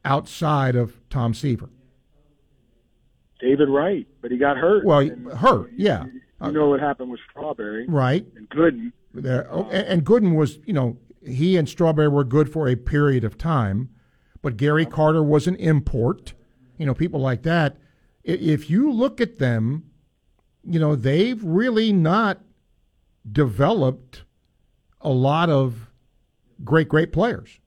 outside 0.05 0.75
of 0.75 1.01
Tom 1.09 1.33
Seaver. 1.33 1.69
David 3.39 3.67
Wright, 3.69 4.07
but 4.21 4.31
he 4.31 4.37
got 4.37 4.57
hurt. 4.57 4.85
Well, 4.85 4.99
And 4.99 5.27
hurt, 5.33 5.71
yeah, 5.75 6.05
You 6.41 6.51
know 6.51 6.69
what 6.69 6.79
happened 6.79 7.11
with 7.11 7.19
Strawberry, 7.29 7.85
right. 7.87 8.25
And 8.35 8.49
Gooden. 8.49 8.93
There, 9.13 9.47
oh, 9.51 9.63
um, 9.63 9.69
and, 9.71 9.87
and 9.87 10.05
Gooden 10.05 10.35
was, 10.35 10.59
you 10.65 10.73
know, 10.73 10.97
he 11.25 11.57
and 11.57 11.67
Strawberry 11.67 12.07
were 12.07 12.23
good 12.23 12.51
for 12.51 12.67
a 12.69 12.75
period 12.75 13.23
of 13.23 13.37
time, 13.37 13.89
but 14.45 14.57
Gary 14.57 14.85
Carter 14.85 15.23
was 15.23 15.47
an 15.47 15.55
import. 15.55 16.35
You 16.77 16.85
know, 16.85 16.93
people 16.93 17.19
like 17.19 17.41
that. 17.41 17.77
If 18.23 18.69
you 18.69 18.91
look 18.91 19.19
at 19.19 19.39
them, 19.39 19.89
you 20.63 20.79
know, 20.79 20.95
they've 20.95 21.43
really 21.43 21.91
not 21.91 22.41
developed 23.31 24.21
a 25.01 25.09
lot 25.09 25.49
of 25.49 25.89
great, 26.63 26.87
great 26.87 27.11
players. 27.11 27.59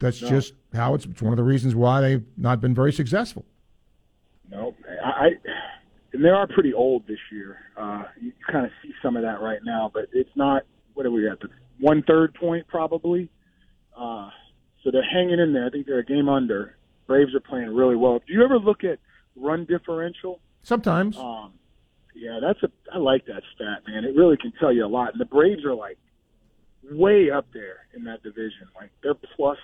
That's 0.00 0.20
No. 0.20 0.28
just 0.28 0.52
how 0.74 0.92
it's, 0.92 1.06
it's 1.06 1.22
one 1.22 1.32
of 1.32 1.38
the 1.38 1.44
reasons 1.44 1.74
why 1.74 2.02
they've 2.02 2.24
not 2.36 2.60
been 2.60 2.74
very 2.74 2.92
successful. 2.92 3.46
No, 4.50 4.74
I, 5.02 5.08
I 5.08 5.28
and 6.12 6.22
they 6.22 6.28
are 6.28 6.46
pretty 6.46 6.74
old 6.74 7.06
this 7.06 7.20
year. 7.30 7.56
Uh, 7.74 8.02
you 8.20 8.32
kind 8.50 8.66
of 8.66 8.72
see 8.82 8.92
some 9.02 9.16
of 9.16 9.22
that 9.22 9.40
right 9.40 9.60
now, 9.64 9.90
but 9.94 10.08
it's 10.12 10.36
not. 10.36 10.64
What 10.92 11.06
are 11.06 11.10
we 11.10 11.26
at? 11.26 11.40
The 11.40 11.48
one 11.80 12.02
third 12.02 12.34
point 12.34 12.68
probably. 12.68 13.30
Uh, 13.98 14.28
they're 14.92 15.02
hanging 15.02 15.40
in 15.40 15.52
there. 15.52 15.66
I 15.66 15.70
think 15.70 15.86
they're 15.86 15.98
a 16.00 16.04
game 16.04 16.28
under. 16.28 16.76
Braves 17.06 17.34
are 17.34 17.40
playing 17.40 17.74
really 17.74 17.96
well. 17.96 18.20
Do 18.26 18.32
you 18.32 18.44
ever 18.44 18.58
look 18.58 18.84
at 18.84 18.98
run 19.36 19.64
differential? 19.64 20.40
Sometimes. 20.62 21.16
Um, 21.18 21.52
yeah, 22.14 22.38
that's 22.40 22.62
a. 22.62 22.68
I 22.94 22.98
like 22.98 23.26
that 23.26 23.42
stat, 23.54 23.82
man. 23.88 24.04
It 24.04 24.14
really 24.14 24.36
can 24.36 24.52
tell 24.60 24.72
you 24.72 24.84
a 24.84 24.88
lot. 24.88 25.12
And 25.12 25.20
the 25.20 25.24
Braves 25.24 25.64
are 25.64 25.74
like 25.74 25.98
way 26.90 27.30
up 27.30 27.46
there 27.52 27.86
in 27.94 28.04
that 28.04 28.22
division. 28.22 28.68
Like 28.74 28.90
they're 29.02 29.14
plus 29.14 29.58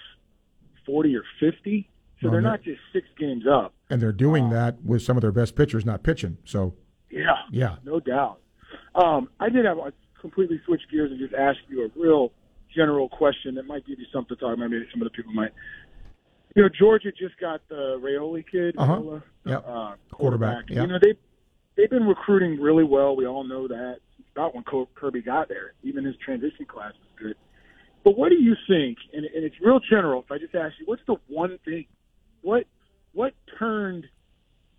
forty 0.86 1.14
or 1.14 1.22
fifty. 1.38 1.90
So 2.20 2.30
they're 2.30 2.40
not 2.40 2.62
just 2.64 2.80
six 2.92 3.06
games 3.16 3.44
up. 3.46 3.74
And 3.90 4.02
they're 4.02 4.10
doing 4.10 4.50
that 4.50 4.82
with 4.82 5.02
some 5.02 5.16
of 5.16 5.20
their 5.20 5.30
best 5.30 5.54
pitchers 5.54 5.84
not 5.86 6.02
pitching. 6.02 6.36
So, 6.44 6.74
Yeah. 7.12 7.36
yeah. 7.52 7.76
No 7.84 8.00
doubt. 8.00 8.40
Um, 8.96 9.28
I 9.38 9.48
did 9.50 9.64
have 9.64 9.78
a 9.78 9.92
completely 10.20 10.60
switch 10.66 10.80
gears 10.90 11.12
and 11.12 11.20
just 11.20 11.32
ask 11.32 11.58
you 11.68 11.84
a 11.84 11.88
real 11.96 12.32
general 12.78 13.08
question 13.08 13.54
that 13.56 13.66
might 13.66 13.84
give 13.86 13.98
you 13.98 14.06
something 14.12 14.36
to 14.36 14.40
talk 14.40 14.54
about. 14.54 14.70
Maybe 14.70 14.86
some 14.92 15.02
of 15.02 15.06
the 15.06 15.10
people 15.10 15.32
might. 15.32 15.52
You 16.54 16.62
know, 16.62 16.68
Georgia 16.68 17.10
just 17.12 17.38
got 17.40 17.60
the 17.68 18.00
Rayoli 18.02 18.44
kid, 18.50 18.74
Uh-huh. 18.78 18.96
Raiola, 18.96 19.22
Yep. 19.44 19.64
uh, 19.66 19.94
Quarterback, 20.12 20.64
yeah. 20.70 20.82
You 20.82 20.86
know, 20.88 20.98
they 21.00 21.14
they've 21.76 21.90
been 21.90 22.06
recruiting 22.06 22.60
really 22.60 22.84
well. 22.84 23.16
We 23.16 23.26
all 23.26 23.44
know 23.44 23.68
that. 23.68 23.98
About 24.34 24.54
when 24.54 24.62
Kirby 24.94 25.22
got 25.22 25.48
there, 25.48 25.72
even 25.82 26.04
his 26.04 26.14
transition 26.24 26.64
class 26.64 26.92
was 26.92 27.10
good. 27.20 27.34
But 28.04 28.16
what 28.16 28.28
do 28.28 28.36
you 28.36 28.54
think? 28.68 28.98
And, 29.12 29.24
and 29.24 29.44
it's 29.44 29.56
real 29.60 29.80
general. 29.80 30.22
If 30.22 30.30
I 30.30 30.38
just 30.38 30.54
ask 30.54 30.74
you, 30.78 30.86
what's 30.86 31.02
the 31.08 31.16
one 31.26 31.58
thing? 31.64 31.86
What 32.42 32.64
what 33.14 33.34
turned 33.58 34.04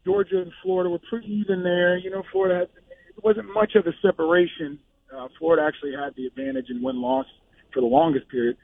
Georgia 0.06 0.42
and 0.42 0.52
Florida 0.64 0.90
were 0.90 1.02
pretty 1.10 1.28
even 1.28 1.62
there. 1.64 1.98
You 1.98 2.10
know, 2.10 2.24
Florida 2.32 2.60
had, 2.60 2.70
it 3.18 3.24
wasn't 3.24 3.54
much 3.54 3.76
of 3.76 3.86
a 3.86 3.92
separation. 4.02 4.80
Uh, 5.14 5.28
Florida 5.38 5.62
actually 5.68 5.92
had 5.92 6.16
the 6.16 6.26
advantage 6.28 6.70
in 6.70 6.82
win 6.82 7.02
loss 7.02 7.26
for 7.74 7.82
the 7.82 7.88
longest 7.88 8.30
period. 8.30 8.58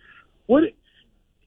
What 0.48 0.64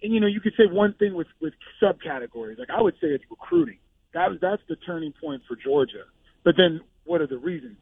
and 0.02 0.14
you 0.14 0.20
know, 0.20 0.26
you 0.26 0.40
could 0.40 0.54
say 0.56 0.64
one 0.70 0.94
thing 0.94 1.14
with 1.14 1.26
with 1.40 1.54
subcategories. 1.82 2.58
Like 2.58 2.70
I 2.70 2.80
would 2.80 2.94
say 2.94 3.08
it's 3.08 3.24
recruiting. 3.30 3.78
That 4.14 4.30
was 4.30 4.38
that's 4.40 4.62
the 4.68 4.76
turning 4.76 5.12
point 5.20 5.42
for 5.48 5.56
Georgia. 5.56 6.04
But 6.44 6.54
then 6.56 6.80
what 7.04 7.20
are 7.20 7.26
the 7.26 7.38
reasons? 7.38 7.76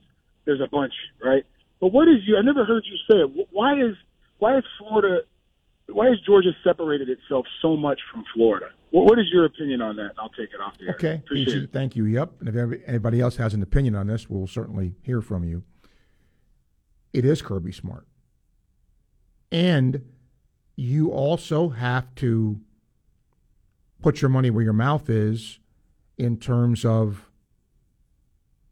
There's 0.45 0.61
a 0.61 0.69
bunch, 0.69 0.93
right? 1.23 1.45
But 1.81 1.89
what 1.89 2.09
is 2.09 2.19
you? 2.27 2.37
I 2.37 2.43
never 2.43 2.65
heard 2.65 2.85
you 2.87 2.97
say 3.11 3.21
it. 3.21 3.49
Why 3.51 3.75
is 3.75 3.97
why 4.39 4.57
is 4.59 4.65
Florida? 4.79 5.23
Why 5.89 6.09
has 6.09 6.19
Georgia 6.27 6.51
separated 6.65 7.09
itself 7.09 7.47
so 7.63 7.77
much 7.77 8.01
from 8.13 8.25
Florida? 8.35 8.67
What, 8.91 9.05
what 9.05 9.19
is 9.21 9.27
your 9.33 9.45
opinion 9.45 9.83
on 9.83 9.95
that? 9.97 10.13
I'll 10.19 10.31
take 10.31 10.51
it 10.53 10.61
off 10.61 10.77
the 10.79 10.87
air. 10.87 10.95
Okay. 10.95 11.15
Appreciate 11.25 11.63
it. 11.63 11.73
Thank 11.73 11.95
you. 11.95 12.07
Yep. 12.07 12.33
And 12.41 12.49
if 12.49 12.81
anybody 12.87 13.21
else 13.21 13.37
has 13.37 13.55
an 13.55 13.63
opinion 13.63 13.95
on 13.95 14.09
this, 14.09 14.29
we'll 14.29 14.49
certainly 14.49 14.97
hear 15.03 15.21
from 15.21 15.45
you. 15.45 15.63
It 17.13 17.25
is 17.25 17.41
Kirby 17.41 17.71
Smart. 17.73 18.07
And 19.51 20.05
you 20.77 21.11
also 21.11 21.71
have 21.71 22.15
to 22.17 22.61
put 24.03 24.21
your 24.21 24.29
money 24.29 24.51
where 24.51 24.65
your 24.65 24.73
mouth 24.73 25.09
is 25.09 25.59
in 26.19 26.37
terms 26.37 26.85
of 26.85 27.31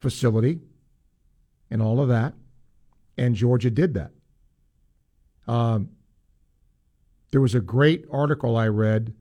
facility 0.01 0.61
and 1.71 1.81
all 1.81 2.01
of 2.01 2.09
that. 2.09 2.35
And 3.17 3.35
Georgia 3.35 3.71
did 3.71 3.95
that. 3.95 4.11
Um, 5.47 5.91
there 7.31 7.41
was 7.41 7.55
a 7.55 7.61
great 7.61 8.05
article 8.11 8.57
I 8.57 8.69
read 8.69 9.15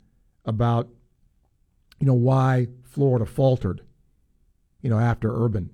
about, 0.46 0.90
you 2.00 2.08
know, 2.08 2.14
why 2.14 2.68
Florida 2.84 3.26
faltered, 3.26 3.82
you 4.82 4.90
know, 4.90 5.00
after 5.00 5.34
Urban. 5.34 5.70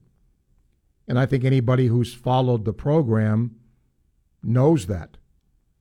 And 1.08 1.20
I 1.20 1.26
think 1.26 1.44
anybody 1.44 1.88
who's 1.88 2.14
followed 2.14 2.66
the 2.66 2.74
program 2.74 3.56
knows 4.44 4.86
that 4.88 5.18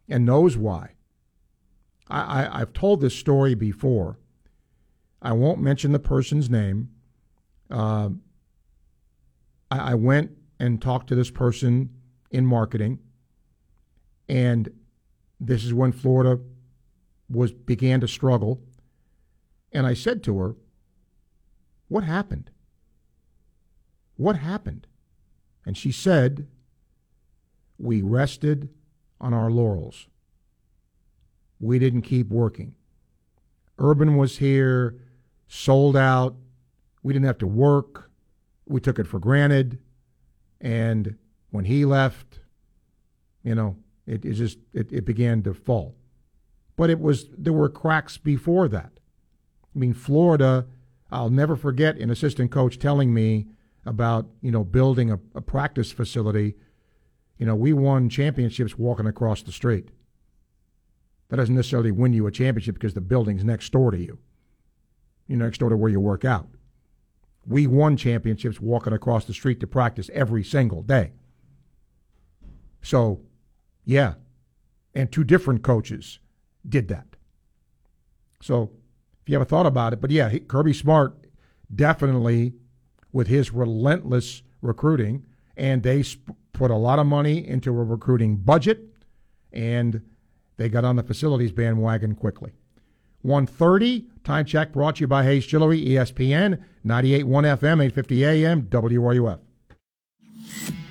and 0.08 0.24
knows 0.24 0.56
why. 0.56 0.92
I, 2.08 2.20
I, 2.20 2.60
I've 2.60 2.72
told 2.72 3.00
this 3.00 3.14
story 3.14 3.54
before. 3.54 4.18
I 5.20 5.32
won't 5.32 5.60
mention 5.60 5.92
the 5.92 5.98
person's 5.98 6.48
name. 6.48 6.90
Uh, 7.70 8.10
I, 9.70 9.92
I 9.92 9.94
went 9.94 10.32
and 10.58 10.80
talked 10.80 11.08
to 11.08 11.14
this 11.14 11.30
person 11.30 11.90
in 12.30 12.46
marketing, 12.46 12.98
and 14.28 14.70
this 15.40 15.64
is 15.64 15.74
when 15.74 15.92
Florida 15.92 16.40
was 17.28 17.52
began 17.52 18.00
to 18.00 18.08
struggle. 18.08 18.60
And 19.72 19.86
I 19.86 19.94
said 19.94 20.22
to 20.24 20.38
her, 20.38 20.56
"What 21.88 22.04
happened? 22.04 22.50
What 24.16 24.36
happened?" 24.36 24.86
And 25.66 25.76
she 25.76 25.92
said, 25.92 26.46
"We 27.78 28.02
rested 28.02 28.70
on 29.20 29.34
our 29.34 29.50
laurels. 29.50 30.06
We 31.60 31.78
didn't 31.78 32.02
keep 32.02 32.28
working. 32.28 32.74
Urban 33.78 34.16
was 34.16 34.38
here, 34.38 34.96
sold 35.46 35.96
out. 35.96 36.36
We 37.02 37.12
didn't 37.12 37.26
have 37.26 37.38
to 37.38 37.46
work. 37.46 38.10
We 38.66 38.80
took 38.80 38.98
it 38.98 39.06
for 39.06 39.18
granted. 39.18 39.78
And 40.60 41.16
when 41.50 41.64
he 41.64 41.84
left, 41.84 42.40
you 43.42 43.54
know, 43.54 43.76
it, 44.06 44.24
it 44.24 44.34
just 44.34 44.58
it, 44.72 44.92
it 44.92 45.04
began 45.04 45.42
to 45.42 45.54
fall. 45.54 45.94
But 46.76 46.90
it 46.90 47.00
was 47.00 47.28
there 47.36 47.52
were 47.52 47.68
cracks 47.68 48.18
before 48.18 48.68
that. 48.68 48.92
I 49.74 49.78
mean, 49.78 49.94
Florida, 49.94 50.66
I'll 51.10 51.30
never 51.30 51.56
forget 51.56 51.96
an 51.98 52.10
assistant 52.10 52.50
coach 52.50 52.78
telling 52.78 53.14
me 53.14 53.46
about, 53.86 54.26
you 54.40 54.50
know, 54.50 54.64
building 54.64 55.10
a, 55.10 55.18
a 55.34 55.40
practice 55.40 55.92
facility. 55.92 56.54
You 57.38 57.46
know, 57.46 57.54
we 57.54 57.72
won 57.72 58.08
championships 58.08 58.76
walking 58.76 59.06
across 59.06 59.42
the 59.42 59.52
street. 59.52 59.90
That 61.28 61.36
doesn't 61.36 61.54
necessarily 61.54 61.90
win 61.92 62.12
you 62.12 62.26
a 62.26 62.32
championship 62.32 62.74
because 62.74 62.94
the 62.94 63.00
building's 63.00 63.44
next 63.44 63.70
door 63.70 63.90
to 63.90 63.98
you. 63.98 64.18
You're 65.26 65.38
next 65.38 65.58
door 65.58 65.68
to 65.68 65.76
where 65.76 65.90
you 65.90 66.00
work 66.00 66.24
out. 66.24 66.48
We 67.46 67.66
won 67.66 67.96
championships 67.96 68.60
walking 68.60 68.92
across 68.92 69.24
the 69.24 69.34
street 69.34 69.60
to 69.60 69.66
practice 69.66 70.10
every 70.12 70.42
single 70.42 70.82
day. 70.82 71.12
So, 72.82 73.20
yeah. 73.84 74.14
And 74.94 75.12
two 75.12 75.24
different 75.24 75.62
coaches 75.62 76.18
did 76.68 76.88
that. 76.88 77.06
So, 78.40 78.70
if 79.22 79.28
you 79.28 79.34
haven't 79.34 79.48
thought 79.48 79.66
about 79.66 79.92
it, 79.92 80.00
but 80.00 80.10
yeah, 80.10 80.36
Kirby 80.38 80.72
Smart 80.72 81.14
definitely, 81.74 82.54
with 83.12 83.26
his 83.26 83.52
relentless 83.52 84.42
recruiting, 84.62 85.26
and 85.56 85.82
they 85.82 86.02
sp- 86.04 86.36
put 86.58 86.70
a 86.72 86.76
lot 86.76 86.98
of 86.98 87.06
money 87.06 87.46
into 87.46 87.70
a 87.70 87.84
recruiting 87.84 88.36
budget, 88.36 88.80
and 89.52 90.02
they 90.56 90.68
got 90.68 90.84
on 90.84 90.96
the 90.96 91.04
facilities 91.04 91.52
bandwagon 91.52 92.16
quickly. 92.16 92.52
130, 93.22 94.06
time 94.24 94.44
check 94.44 94.72
brought 94.72 94.96
to 94.96 95.02
you 95.02 95.06
by 95.06 95.22
Hayes 95.22 95.44
E 95.44 95.48
ESPN, 95.56 96.60
98.1 96.84 97.24
FM, 97.24 97.84
850 97.84 98.24
AM, 98.24 98.62
WRUF. 98.62 99.38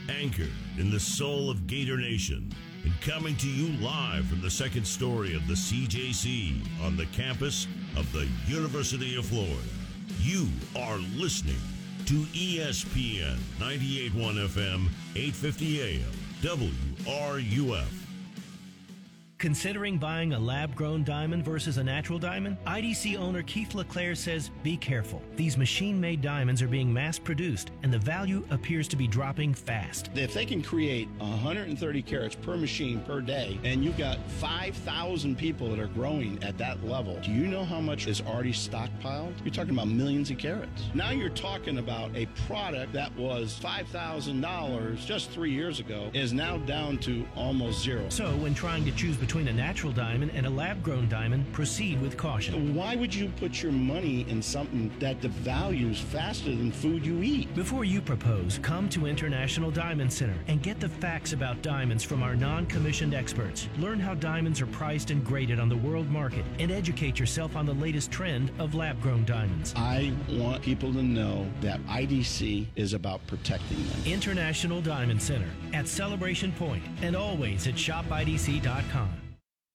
Anchored 0.10 0.52
in 0.77 0.89
the 0.89 0.99
soul 0.99 1.49
of 1.49 1.68
Gator 1.68 1.98
Nation 1.98 2.53
and 2.85 3.02
coming 3.02 3.35
to 3.35 3.49
you 3.49 3.77
live 3.84 4.26
from 4.26 4.41
the 4.41 4.49
second 4.49 4.88
story 4.88 5.35
of 5.35 5.45
the 5.48 5.53
CJC 5.53 6.61
on 6.85 6.95
the 6.95 7.06
campus 7.07 7.68
of 7.98 8.10
the 8.14 8.27
University 8.48 9.18
of 9.18 9.26
Florida. 9.26 9.56
You 10.22 10.48
are 10.77 10.98
listening 11.18 11.60
to 12.07 12.13
ESPN 12.13 13.35
98.1 13.59 14.47
FM, 14.47 14.88
850 15.13 15.81
AM, 15.81 16.11
WRUF. 16.41 18.06
Considering 19.39 19.99
buying 19.99 20.34
a 20.34 20.39
lab 20.39 20.73
grown 20.73 21.03
diamond 21.03 21.45
versus 21.45 21.77
a 21.77 21.84
natural 21.84 22.18
diamond? 22.18 22.57
IDC 22.65 23.19
owner 23.19 23.43
Keith 23.43 23.76
LeClaire 23.76 24.15
says 24.15 24.49
be 24.64 24.76
careful. 24.76 25.22
These 25.35 25.57
machine 25.57 26.01
made 26.01 26.22
diamonds 26.22 26.59
are 26.64 26.68
being 26.68 26.91
mass 26.91 27.19
produced, 27.19 27.69
and 27.84 27.93
the 27.93 27.99
value 27.99 28.43
appears 28.49 28.88
to 28.88 28.95
be 28.95 29.05
dropping 29.05 29.53
fast. 29.53 30.09
If 30.15 30.34
they 30.34 30.43
can 30.43 30.64
create 30.64 31.07
130 31.19 32.01
carats 32.01 32.34
per 32.34 32.57
machine 32.57 32.99
per 33.01 33.22
day, 33.22 33.59
and 33.64 33.85
you've 33.85 33.97
got 33.97 34.18
5,000 34.39 35.38
people 35.38 35.69
that 35.69 35.80
are 35.80 35.88
growing 35.88 36.43
at 36.43 36.57
that 36.57 36.84
level, 36.84 37.19
do 37.22 37.31
you 37.31 37.45
know 37.45 37.64
how 37.64 37.80
much 37.80 38.07
is 38.07 38.22
already 38.22 38.53
stockpiled? 38.53 39.34
You're 39.43 39.53
talking 39.53 39.73
about 39.73 39.88
millions 39.88 40.31
of 40.31 40.39
carats. 40.39 40.85
Now 40.95 41.11
you're 41.11 41.30
talking 41.30 41.77
about 41.77 42.09
a 42.15 42.26
product 42.47 42.91
that 42.93 43.15
was 43.15 43.59
$5,000 43.61 45.05
just 45.05 45.30
three 45.30 45.51
years 45.51 45.80
ago, 45.80 46.09
is 46.15 46.34
now 46.34 46.57
down 46.57 46.97
to 46.99 47.23
almost 47.35 47.84
zero. 47.84 48.09
So, 48.09 48.31
when 48.38 48.55
trying 48.55 48.84
to 48.85 48.91
choose 48.93 49.15
between 49.15 49.26
a 49.35 49.53
natural 49.53 49.91
diamond 49.91 50.31
and 50.33 50.45
a 50.45 50.49
lab 50.49 50.81
grown 50.81 51.07
diamond, 51.09 51.51
proceed 51.51 52.01
with 52.01 52.17
caution. 52.17 52.73
Why 52.73 52.95
would 52.95 53.13
you 53.13 53.29
put 53.37 53.61
your 53.61 53.73
money 53.73 54.25
in 54.29 54.41
something 54.41 54.91
that 54.99 55.19
devalues 55.21 55.97
faster 55.97 56.49
than 56.49 56.71
food 56.71 57.05
you 57.05 57.21
eat? 57.21 57.53
Before 57.53 57.83
you 57.83 58.01
propose, 58.01 58.57
come 58.63 58.87
to 58.89 59.05
International 59.05 59.69
Diamond 59.69 60.11
Center 60.11 60.35
and 60.47 60.63
get 60.63 60.79
the 60.79 60.87
facts 60.87 61.33
about 61.33 61.61
diamonds 61.61 62.03
from 62.03 62.23
our 62.23 62.35
non 62.35 62.65
commissioned 62.67 63.13
experts. 63.13 63.67
Learn 63.77 63.99
how 63.99 64.15
diamonds 64.15 64.61
are 64.61 64.67
priced 64.67 65.11
and 65.11 65.23
graded 65.23 65.59
on 65.59 65.69
the 65.69 65.77
world 65.77 66.09
market 66.09 66.45
and 66.57 66.71
educate 66.71 67.19
yourself 67.19 67.55
on 67.55 67.65
the 67.65 67.73
latest 67.73 68.09
trend 68.09 68.49
of 68.59 68.75
lab 68.75 68.99
grown 69.01 69.25
diamonds. 69.25 69.73
I 69.75 70.13
want 70.31 70.63
people 70.63 70.93
to 70.93 71.03
know 71.03 71.45
that 71.61 71.85
IDC 71.87 72.67
is 72.75 72.93
about 72.93 73.25
protecting 73.27 73.77
them. 73.87 74.01
International 74.05 74.81
Diamond 74.81 75.21
Center 75.21 75.49
at 75.73 75.87
Celebration 75.87 76.53
Point 76.53 76.83
and 77.01 77.15
always 77.15 77.67
at 77.67 77.75
shopidc.com. 77.75 79.16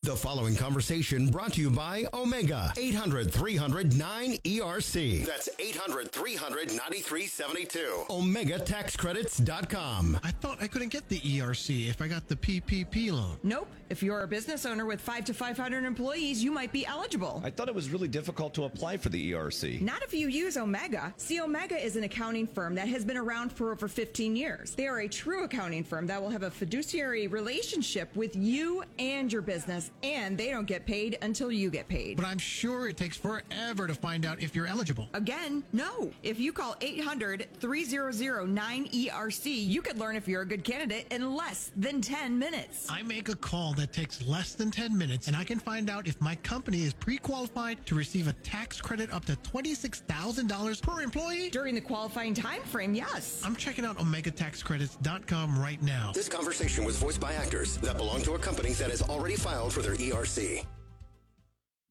The 0.04 0.16
following 0.16 0.56
conversation 0.56 1.28
brought 1.28 1.52
to 1.52 1.60
you 1.60 1.70
by 1.70 2.06
Omega 2.12 2.72
800 2.76 3.32
300 3.32 3.92
9ERC. 3.92 5.24
That's 5.24 5.48
800 5.60 6.10
300 6.10 6.70
9372. 6.70 8.06
OmegaTaxCredits.com. 8.10 10.18
I 10.24 10.32
thought 10.32 10.58
I 10.60 10.66
couldn't 10.66 10.88
get 10.88 11.08
the 11.08 11.20
ERC 11.20 11.88
if 11.88 12.02
I 12.02 12.08
got 12.08 12.26
the 12.26 12.34
PPP 12.34 13.12
loan. 13.12 13.36
Nope. 13.44 13.68
If 13.93 14.02
you're 14.02 14.23
a 14.23 14.27
business 14.27 14.64
owner 14.64 14.86
with 14.86 15.02
5 15.02 15.27
to 15.27 15.35
500 15.35 15.85
employees, 15.85 16.43
you 16.43 16.51
might 16.51 16.73
be 16.73 16.86
eligible. 16.86 17.43
I 17.44 17.51
thought 17.51 17.69
it 17.69 17.74
was 17.74 17.90
really 17.90 18.09
difficult 18.09 18.55
to 18.55 18.64
apply 18.64 18.97
for 18.97 19.10
the 19.10 19.32
ERC. 19.32 19.82
Not 19.82 20.02
if 20.02 20.14
you 20.14 20.28
use 20.28 20.56
Omega. 20.56 21.12
See, 21.19 21.39
Omega 21.43 21.77
is 21.77 21.97
an 21.97 22.05
accounting 22.05 22.47
firm 22.47 22.74
that 22.77 22.89
has 22.89 23.05
been 23.05 23.19
around 23.19 23.52
for 23.52 23.70
over 23.70 23.89
15 23.89 24.35
years. 24.35 24.74
They 24.74 24.86
are 24.86 25.01
a 25.01 25.09
true 25.09 25.44
accounting 25.44 25.85
firm 25.85 26.06
that 26.06 26.23
will 26.23 26.31
have 26.31 26.43
a 26.43 26.51
fiduciary 26.51 27.27
relationship 27.27 28.16
with 28.16 28.35
you 28.35 28.82
and 28.98 29.31
your 29.31 29.43
business, 29.43 29.90
and 30.02 30.39
they 30.39 30.48
don't 30.48 30.64
get 30.64 30.86
paid 30.86 31.19
until 31.20 31.52
you 31.52 31.69
get 31.69 31.86
paid. 31.86 32.16
But 32.16 32.24
I'm 32.24 32.39
sure 32.39 32.89
it 32.89 32.97
takes 32.97 33.19
forever 33.19 33.86
to 33.86 33.94
find 33.94 34.24
out 34.24 34.40
if 34.40 34.56
you're 34.56 34.66
eligible. 34.66 35.10
Again, 35.12 35.64
no. 35.74 36.10
If 36.23 36.40
you 36.40 36.55
call 36.55 36.77
800 36.81 37.47
300 37.60 38.14
9ERC, 38.14 39.66
you 39.66 39.82
could 39.82 39.98
learn 39.98 40.16
if 40.16 40.27
you're 40.27 40.40
a 40.40 40.47
good 40.47 40.64
candidate 40.64 41.09
in 41.10 41.36
less 41.36 41.73
than 41.77 42.01
10 42.01 42.39
minutes. 42.39 42.86
I 42.89 43.02
make 43.02 43.28
a 43.28 43.36
call 43.36 43.74
that 43.82 43.92
takes 43.92 44.24
less 44.26 44.54
than 44.54 44.70
10 44.70 44.96
minutes, 44.96 45.26
and 45.26 45.36
I 45.36 45.42
can 45.42 45.59
find 45.59 45.90
out 45.90 46.06
if 46.06 46.20
my 46.20 46.36
company 46.36 46.82
is 46.82 46.94
pre 46.94 47.18
qualified 47.18 47.84
to 47.86 47.96
receive 47.96 48.28
a 48.28 48.32
tax 48.44 48.80
credit 48.80 49.12
up 49.12 49.24
to 49.24 49.34
$26,000 49.36 50.80
per 50.80 51.02
employee. 51.02 51.50
During 51.50 51.74
the 51.74 51.80
qualifying 51.80 52.32
time 52.32 52.62
frame, 52.62 52.94
yes. 52.94 53.42
I'm 53.44 53.56
checking 53.56 53.84
out 53.84 53.98
OmegaTaxCredits.com 53.98 55.59
right 55.59 55.82
now. 55.82 56.12
This 56.14 56.28
conversation 56.28 56.84
was 56.84 56.96
voiced 56.96 57.20
by 57.20 57.32
actors 57.32 57.76
that 57.78 57.96
belong 57.96 58.22
to 58.22 58.34
a 58.34 58.38
company 58.38 58.72
that 58.74 58.90
has 58.90 59.02
already 59.02 59.34
filed 59.34 59.72
for 59.72 59.82
their 59.82 59.96
ERC. 59.96 60.64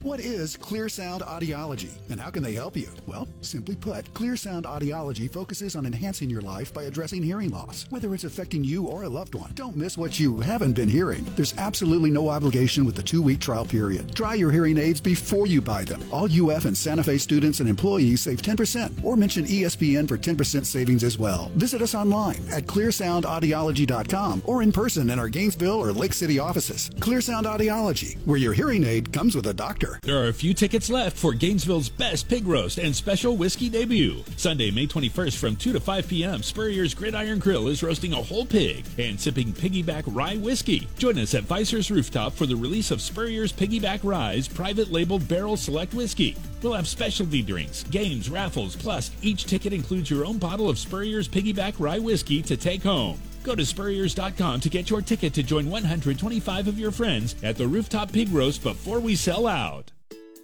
What 0.04 0.20
is 0.20 0.58
Clear 0.58 0.90
Sound 0.90 1.22
Audiology 1.22 1.92
and 2.10 2.20
how 2.20 2.32
can 2.32 2.42
they 2.42 2.54
help 2.54 2.76
you? 2.76 2.90
Well, 3.06 3.28
simply 3.42 3.76
put, 3.76 4.12
Clear 4.16 4.36
Sound 4.36 4.66
Audiology 4.66 5.32
focuses 5.32 5.76
on 5.76 5.86
enhancing 5.86 6.28
your 6.28 6.42
life 6.42 6.74
by 6.74 6.84
addressing 6.84 7.22
hearing 7.22 7.52
loss, 7.52 7.86
whether 7.92 8.12
it's 8.16 8.24
affecting 8.24 8.64
you 8.64 8.88
or 8.88 9.04
a 9.04 9.10
loved 9.10 9.36
one. 9.36 9.52
Don't 9.54 9.76
miss 9.76 10.00
what 10.00 10.20
you 10.20 10.40
haven't 10.40 10.74
been 10.74 10.90
hearing. 10.90 11.24
There's 11.36 11.56
absolutely 11.60 12.10
no 12.10 12.30
obligation 12.30 12.84
with 12.84 12.96
the 12.96 13.04
two 13.04 13.22
week 13.22 13.40
trial 13.40 13.64
period. 13.64 14.16
Try 14.16 14.34
your 14.34 14.50
hearing 14.50 14.80
aids 14.80 15.00
before 15.00 15.46
you 15.46 15.62
buy 15.62 15.84
them. 15.84 16.02
All 16.12 16.26
UF 16.26 16.66
and 16.66 16.76
Santa 16.76 17.04
Fe 17.04 17.20
students 17.20 17.60
and 17.60 17.70
employees 17.70 18.22
save 18.22 18.42
10% 18.42 19.04
or 19.04 19.16
mention 19.16 19.46
ESPN 19.46 20.08
for 20.08 20.18
10% 20.18 20.66
savings 20.66 21.04
as 21.04 21.20
well. 21.20 21.52
Visit 21.56 21.84
us 21.84 21.94
online 21.94 22.42
at 22.52 22.66
clearsoundaudiology.com 22.66 24.42
or 24.46 24.64
in 24.64 24.72
person 24.72 25.12
in 25.12 25.20
our 25.20 25.30
Gainesville 25.30 25.80
or 25.80 25.92
Lake 25.92 26.14
City 26.14 26.40
offices. 26.40 26.90
Clear 27.00 27.22
Sound 27.22 27.46
Audiology, 27.46 28.18
where 28.26 28.38
your 28.38 28.54
hearing 28.54 28.84
aid 28.84 29.14
comes 29.14 29.36
with 29.36 29.46
a 29.46 29.54
doctor. 29.54 29.91
There 30.02 30.18
are 30.18 30.28
a 30.28 30.34
few 30.34 30.54
tickets 30.54 30.90
left 30.90 31.18
for 31.18 31.34
Gainesville's 31.34 31.90
best 31.90 32.28
pig 32.28 32.48
roast 32.48 32.78
and 32.78 32.96
special 32.96 33.38
whiskey 33.38 33.70
debut. 33.70 34.24
Sunday, 34.38 34.72
May 34.72 34.88
21st 34.88 35.38
from 35.38 35.56
2 35.56 35.74
to 35.74 35.80
5 35.80 36.08
p.m., 36.08 36.44
Spurrier's 36.44 36.94
Gridiron 36.94 37.40
Grill 37.40 37.68
is 37.68 37.84
roasting 37.84 38.14
a 38.14 38.22
whole 38.22 38.46
pig 38.46 38.86
and 38.98 39.20
sipping 39.20 39.54
piggyback 39.54 40.04
rye 40.08 40.38
whiskey. 40.38 40.88
Join 40.98 41.20
us 41.20 41.34
at 41.34 41.44
Visors 41.44 41.92
Rooftop 41.92 42.34
for 42.34 42.46
the 42.46 42.56
release 42.56 42.92
of 42.92 43.02
Spurrier's 43.02 43.54
Piggyback 43.54 44.00
Rye's 44.04 44.48
private 44.48 44.92
labeled 44.92 45.28
barrel 45.28 45.58
select 45.58 45.94
whiskey. 45.94 46.36
We'll 46.62 46.74
have 46.74 46.88
specialty 46.88 47.42
drinks, 47.42 47.84
games, 47.86 48.30
raffles, 48.30 48.76
plus 48.76 49.12
each 49.22 49.46
ticket 49.46 49.74
includes 49.74 50.10
your 50.10 50.26
own 50.26 50.38
bottle 50.38 50.70
of 50.70 50.78
Spurrier's 50.78 51.28
Piggyback 51.28 51.76
Rye 51.80 52.00
whiskey 52.00 52.42
to 52.44 52.58
take 52.58 52.84
home. 52.84 53.20
Go 53.44 53.56
to 53.56 53.66
Spurriers.com 53.66 54.60
to 54.62 54.70
get 54.70 54.90
your 54.90 55.02
ticket 55.02 55.34
to 55.34 55.44
join 55.44 55.70
125 55.70 56.68
of 56.68 56.80
your 56.80 56.92
friends 56.92 57.36
at 57.44 57.58
the 57.58 57.68
Rooftop 57.68 58.12
Pig 58.12 58.30
Roast 58.32 58.62
before 58.64 59.00
we 59.00 59.16
sell 59.16 59.48
out. 59.48 59.92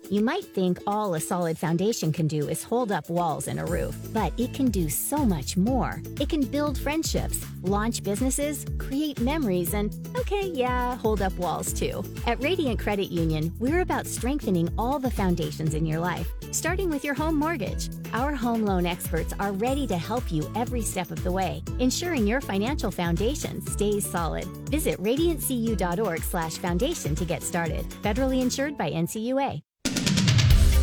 You 0.09 0.23
might 0.23 0.45
think 0.45 0.79
all 0.87 1.15
a 1.15 1.19
solid 1.19 1.57
foundation 1.57 2.13
can 2.13 2.27
do 2.27 2.47
is 2.47 2.63
hold 2.63 2.93
up 2.93 3.09
walls 3.09 3.49
and 3.49 3.59
a 3.59 3.65
roof, 3.65 3.93
but 4.13 4.31
it 4.37 4.53
can 4.53 4.71
do 4.71 4.87
so 4.87 5.25
much 5.25 5.57
more. 5.57 6.01
It 6.17 6.29
can 6.29 6.45
build 6.45 6.77
friendships, 6.77 7.45
launch 7.63 8.03
businesses, 8.03 8.65
create 8.77 9.19
memories, 9.19 9.73
and 9.73 9.93
okay, 10.17 10.47
yeah, 10.47 10.95
hold 10.95 11.21
up 11.21 11.33
walls 11.33 11.73
too. 11.73 12.05
At 12.25 12.41
Radiant 12.41 12.79
Credit 12.79 13.11
Union, 13.11 13.53
we're 13.59 13.81
about 13.81 14.07
strengthening 14.07 14.69
all 14.77 14.97
the 14.97 15.11
foundations 15.11 15.73
in 15.73 15.85
your 15.85 15.99
life, 15.99 16.31
starting 16.51 16.89
with 16.89 17.03
your 17.03 17.13
home 17.13 17.35
mortgage. 17.35 17.89
Our 18.13 18.33
home 18.33 18.65
loan 18.65 18.85
experts 18.85 19.33
are 19.41 19.51
ready 19.51 19.85
to 19.87 19.97
help 19.97 20.31
you 20.31 20.49
every 20.55 20.83
step 20.83 21.11
of 21.11 21.21
the 21.21 21.33
way, 21.33 21.61
ensuring 21.79 22.25
your 22.25 22.39
financial 22.39 22.91
foundation 22.91 23.59
stays 23.65 24.09
solid. 24.09 24.45
Visit 24.69 25.03
radiantcu.org/foundation 25.03 27.15
to 27.15 27.25
get 27.25 27.43
started. 27.43 27.85
Federally 28.03 28.41
insured 28.41 28.77
by 28.77 28.89
NCUA. 28.89 29.66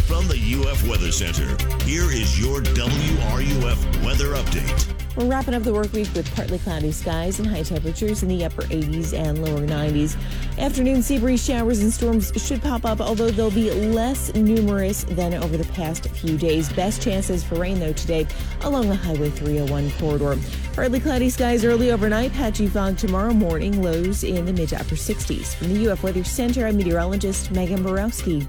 From 0.07 0.29
the 0.29 0.37
UF 0.37 0.87
Weather 0.87 1.11
Center, 1.11 1.57
here 1.85 2.13
is 2.13 2.39
your 2.39 2.61
WRUF 2.61 4.05
weather 4.05 4.35
update. 4.35 5.17
We're 5.17 5.25
wrapping 5.25 5.55
up 5.55 5.63
the 5.63 5.73
work 5.73 5.95
week 5.95 6.13
with 6.15 6.33
partly 6.35 6.59
cloudy 6.59 6.93
skies 6.93 7.39
and 7.39 7.49
high 7.49 7.63
temperatures 7.63 8.23
in 8.23 8.29
the 8.29 8.45
upper 8.45 8.63
80s 8.63 9.19
and 9.19 9.43
lower 9.43 9.67
90s. 9.67 10.19
Afternoon 10.59 11.03
sea 11.03 11.19
breeze 11.19 11.43
showers 11.43 11.81
and 11.81 11.91
storms 11.91 12.33
should 12.37 12.61
pop 12.61 12.85
up, 12.85 13.01
although 13.01 13.31
they'll 13.31 13.51
be 13.51 13.71
less 13.71 14.35
numerous 14.35 15.05
than 15.05 15.33
over 15.33 15.57
the 15.57 15.73
past 15.73 16.07
few 16.11 16.37
days. 16.37 16.71
Best 16.75 17.01
chances 17.01 17.43
for 17.43 17.55
rain, 17.55 17.81
though, 17.81 17.95
today 17.95 18.27
along 18.61 18.91
the 18.91 18.95
Highway 18.95 19.31
301 19.31 19.91
corridor. 19.93 20.39
Partly 20.75 21.01
cloudy 21.01 21.31
skies 21.31 21.65
early 21.65 21.93
overnight, 21.93 22.31
patchy 22.35 22.67
fog 22.67 22.99
tomorrow 22.99 23.33
morning, 23.33 23.83
lows 23.83 24.23
in 24.23 24.45
the 24.45 24.53
mid 24.53 24.69
to 24.69 24.77
upper 24.77 24.97
60s. 24.97 25.55
From 25.55 25.73
the 25.73 25.91
UF 25.91 26.03
Weather 26.03 26.25
Center, 26.25 26.67
I'm 26.67 26.77
meteorologist 26.77 27.53
Megan 27.53 27.83
Borowski. 27.83 28.47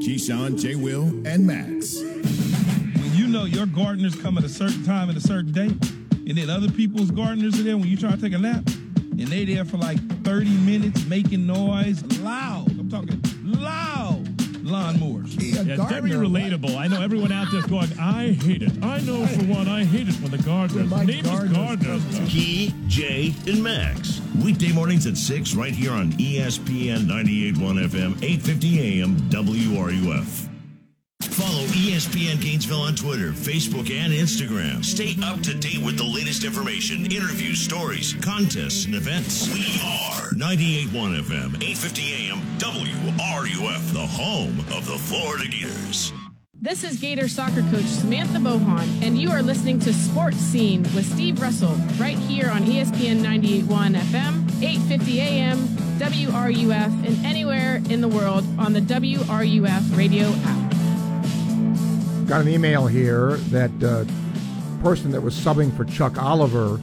Keyshawn, 0.00 0.60
J. 0.60 0.74
Will, 0.74 1.04
and 1.26 1.46
Max. 1.46 2.00
When 2.00 3.14
you 3.14 3.28
know 3.28 3.44
your 3.44 3.66
gardeners 3.66 4.14
come 4.14 4.36
at 4.36 4.44
a 4.44 4.48
certain 4.48 4.84
time 4.84 5.08
and 5.08 5.16
a 5.16 5.20
certain 5.20 5.52
day, 5.52 5.68
and 6.26 6.36
then 6.36 6.50
other 6.50 6.70
people's 6.70 7.10
gardeners 7.10 7.58
are 7.60 7.62
there 7.62 7.76
when 7.76 7.88
you 7.88 7.96
try 7.96 8.10
to 8.10 8.20
take 8.20 8.32
a 8.32 8.38
nap, 8.38 8.66
and 8.96 9.28
they 9.28 9.44
there 9.44 9.64
for 9.64 9.76
like 9.76 9.98
30 10.24 10.50
minutes 10.58 11.04
making 11.06 11.46
noise, 11.46 12.02
loud. 12.20 12.68
I'm 12.78 12.90
talking 12.90 13.22
loud 13.44 14.17
lawnmowers. 14.68 15.34
Yeah, 15.38 15.62
Yeah, 15.62 15.88
very 15.88 16.10
relatable. 16.10 16.76
I 16.76 16.86
know 16.88 17.02
everyone 17.02 17.32
out 17.32 17.48
there's 17.50 17.66
going, 17.66 17.90
I 17.98 18.32
hate 18.32 18.62
it. 18.62 18.72
I 18.82 19.00
know 19.00 19.26
for 19.26 19.44
one, 19.44 19.68
I 19.68 19.84
hate 19.84 20.08
it 20.08 20.14
when 20.16 20.30
the 20.30 20.38
gardeners, 20.38 20.88
my 20.88 21.04
name 21.04 21.24
is 21.24 21.30
gardeners 21.30 21.58
gardeners. 21.78 22.30
Key, 22.30 22.74
Jay, 22.86 23.34
and 23.46 23.62
Max. 23.62 24.20
Weekday 24.42 24.72
mornings 24.72 25.06
at 25.06 25.16
6 25.16 25.54
right 25.54 25.74
here 25.74 25.92
on 25.92 26.12
ESPN 26.12 27.06
98.1 27.06 27.88
FM, 27.88 28.22
850 28.22 29.00
AM, 29.00 29.16
WRUF. 29.30 30.47
Follow 31.38 31.66
ESPN 31.66 32.42
Gainesville 32.42 32.80
on 32.80 32.96
Twitter, 32.96 33.30
Facebook, 33.30 33.92
and 33.92 34.12
Instagram. 34.12 34.84
Stay 34.84 35.14
up 35.22 35.40
to 35.42 35.54
date 35.54 35.80
with 35.80 35.96
the 35.96 36.02
latest 36.02 36.42
information, 36.42 37.06
interviews, 37.12 37.60
stories, 37.60 38.14
contests, 38.14 38.86
and 38.86 38.96
events. 38.96 39.46
We 39.46 39.60
are 39.84 40.30
98.1 40.34 40.90
FM, 41.22 41.62
850 41.62 42.02
AM, 42.12 42.40
WRUF, 42.58 43.92
the 43.92 44.04
home 44.04 44.58
of 44.76 44.84
the 44.84 44.98
Florida 44.98 45.46
Gators. 45.46 46.12
This 46.60 46.82
is 46.82 46.98
Gator 46.98 47.28
soccer 47.28 47.62
coach 47.70 47.84
Samantha 47.84 48.40
Bohon, 48.40 49.00
and 49.00 49.16
you 49.16 49.30
are 49.30 49.40
listening 49.40 49.78
to 49.80 49.92
Sports 49.92 50.38
Scene 50.38 50.82
with 50.92 51.06
Steve 51.06 51.40
Russell 51.40 51.76
right 52.00 52.18
here 52.18 52.50
on 52.50 52.64
ESPN 52.64 53.22
98.1 53.22 53.94
FM, 53.94 54.44
8:50 54.60 55.20
AM, 55.20 55.58
WRUF, 56.00 57.06
and 57.06 57.24
anywhere 57.24 57.80
in 57.88 58.00
the 58.00 58.08
world 58.08 58.44
on 58.58 58.72
the 58.72 58.80
WRUF 58.80 59.96
radio 59.96 60.26
app. 60.30 60.67
Got 62.28 62.42
an 62.42 62.48
email 62.48 62.86
here 62.86 63.36
that 63.48 63.70
uh, 63.82 64.04
person 64.82 65.10
that 65.12 65.22
was 65.22 65.34
subbing 65.34 65.74
for 65.74 65.86
Chuck 65.86 66.22
Oliver 66.22 66.78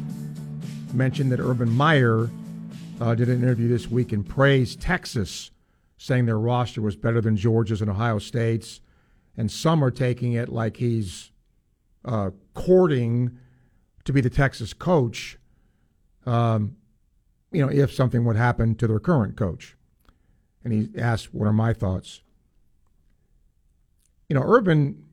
mentioned 0.91 1.31
that 1.31 1.39
Urban 1.39 1.69
Meyer 1.69 2.31
uh, 2.99 3.13
did 3.13 3.29
an 3.29 3.43
interview 3.43 3.67
this 3.67 3.87
week 3.87 4.11
and 4.11 4.27
praised 4.27 4.81
Texas, 4.81 5.51
saying 5.99 6.25
their 6.25 6.39
roster 6.39 6.81
was 6.81 6.95
better 6.95 7.21
than 7.21 7.37
Georgia's 7.37 7.79
and 7.79 7.91
Ohio 7.91 8.17
State's, 8.17 8.81
and 9.37 9.51
some 9.51 9.83
are 9.83 9.91
taking 9.91 10.33
it 10.33 10.49
like 10.49 10.77
he's 10.77 11.31
uh, 12.05 12.31
courting 12.55 13.37
to 14.03 14.11
be 14.11 14.21
the 14.21 14.31
Texas 14.31 14.73
coach. 14.73 15.37
Um, 16.25 16.75
you 17.51 17.63
know, 17.63 17.71
if 17.71 17.93
something 17.93 18.25
would 18.25 18.35
happen 18.35 18.73
to 18.77 18.87
their 18.87 18.99
current 18.99 19.35
coach, 19.35 19.77
and 20.63 20.73
he 20.73 20.89
asked, 20.99 21.35
"What 21.35 21.45
are 21.45 21.53
my 21.53 21.71
thoughts?" 21.71 22.23
You 24.27 24.33
know, 24.33 24.43
Urban 24.43 25.04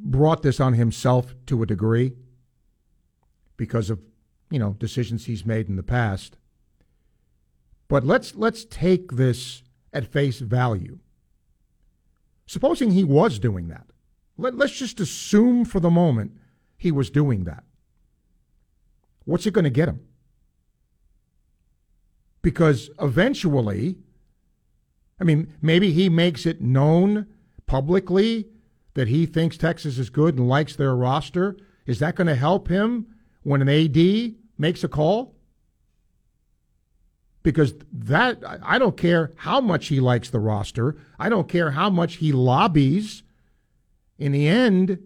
brought 0.00 0.42
this 0.42 0.60
on 0.60 0.74
himself 0.74 1.34
to 1.46 1.62
a 1.62 1.66
degree 1.66 2.12
because 3.56 3.90
of 3.90 4.00
you 4.50 4.58
know 4.58 4.74
decisions 4.74 5.26
he's 5.26 5.44
made 5.44 5.68
in 5.68 5.76
the 5.76 5.82
past. 5.82 6.36
But 7.88 8.04
let's 8.04 8.34
let's 8.34 8.64
take 8.64 9.12
this 9.12 9.62
at 9.92 10.06
face 10.06 10.40
value. 10.40 10.98
Supposing 12.46 12.92
he 12.92 13.04
was 13.04 13.38
doing 13.38 13.68
that, 13.68 13.86
Let, 14.38 14.54
let's 14.54 14.76
just 14.76 15.00
assume 15.00 15.64
for 15.64 15.80
the 15.80 15.90
moment 15.90 16.32
he 16.76 16.90
was 16.90 17.10
doing 17.10 17.44
that. 17.44 17.64
What's 19.24 19.46
it 19.46 19.52
going 19.52 19.64
to 19.64 19.70
get 19.70 19.88
him? 19.88 20.00
because 22.42 22.90
eventually, 23.00 23.98
I 25.20 25.24
mean, 25.24 25.52
maybe 25.60 25.92
he 25.92 26.08
makes 26.08 26.46
it 26.46 26.60
known 26.60 27.26
publicly 27.66 28.46
that 28.98 29.06
he 29.06 29.26
thinks 29.26 29.56
Texas 29.56 29.96
is 29.96 30.10
good 30.10 30.36
and 30.36 30.48
likes 30.48 30.74
their 30.74 30.96
roster. 30.96 31.56
Is 31.86 32.00
that 32.00 32.16
going 32.16 32.26
to 32.26 32.34
help 32.34 32.66
him 32.66 33.06
when 33.44 33.62
an 33.62 33.68
AD 33.68 34.34
makes 34.58 34.82
a 34.82 34.88
call? 34.88 35.36
Because 37.44 37.74
that, 37.92 38.42
I 38.44 38.76
don't 38.76 38.96
care 38.96 39.30
how 39.36 39.60
much 39.60 39.86
he 39.86 40.00
likes 40.00 40.30
the 40.30 40.40
roster, 40.40 40.96
I 41.16 41.28
don't 41.28 41.48
care 41.48 41.70
how 41.70 41.88
much 41.90 42.16
he 42.16 42.32
lobbies. 42.32 43.22
In 44.18 44.32
the 44.32 44.48
end, 44.48 44.98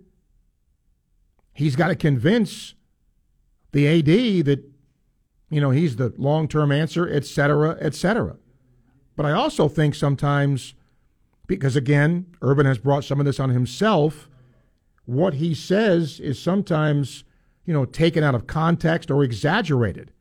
he's 1.53 1.77
got 1.77 1.89
to 1.89 1.95
convince 1.95 2.73
the 3.73 3.87
AD 3.87 4.47
that, 4.47 4.65
you 5.51 5.61
know, 5.61 5.69
he's 5.69 5.97
the 5.97 6.15
long 6.17 6.49
term 6.49 6.73
answer, 6.73 7.07
et 7.13 7.27
cetera, 7.27 7.77
et 7.79 7.95
cetera. 7.95 8.39
But 9.17 9.27
I 9.27 9.33
also 9.33 9.69
think 9.69 9.95
sometimes, 9.95 10.73
because 11.57 11.77
again, 11.77 12.27
Urban 12.41 12.67
has 12.67 12.79
brought 12.79 13.05
some 13.05 13.21
of 13.21 13.27
this 13.27 13.41
on 13.41 13.51
himself, 13.51 14.29
what 15.05 15.35
he 15.35 15.55
says 15.55 16.21
is 16.21 16.41
sometimes, 16.41 17.25
you 17.65 17.75
know, 17.75 17.85
taken 17.85 18.23
out 18.23 18.35
of 18.35 18.47
context 18.47 19.11
or 19.11 19.25
exaggerated. 19.25 20.13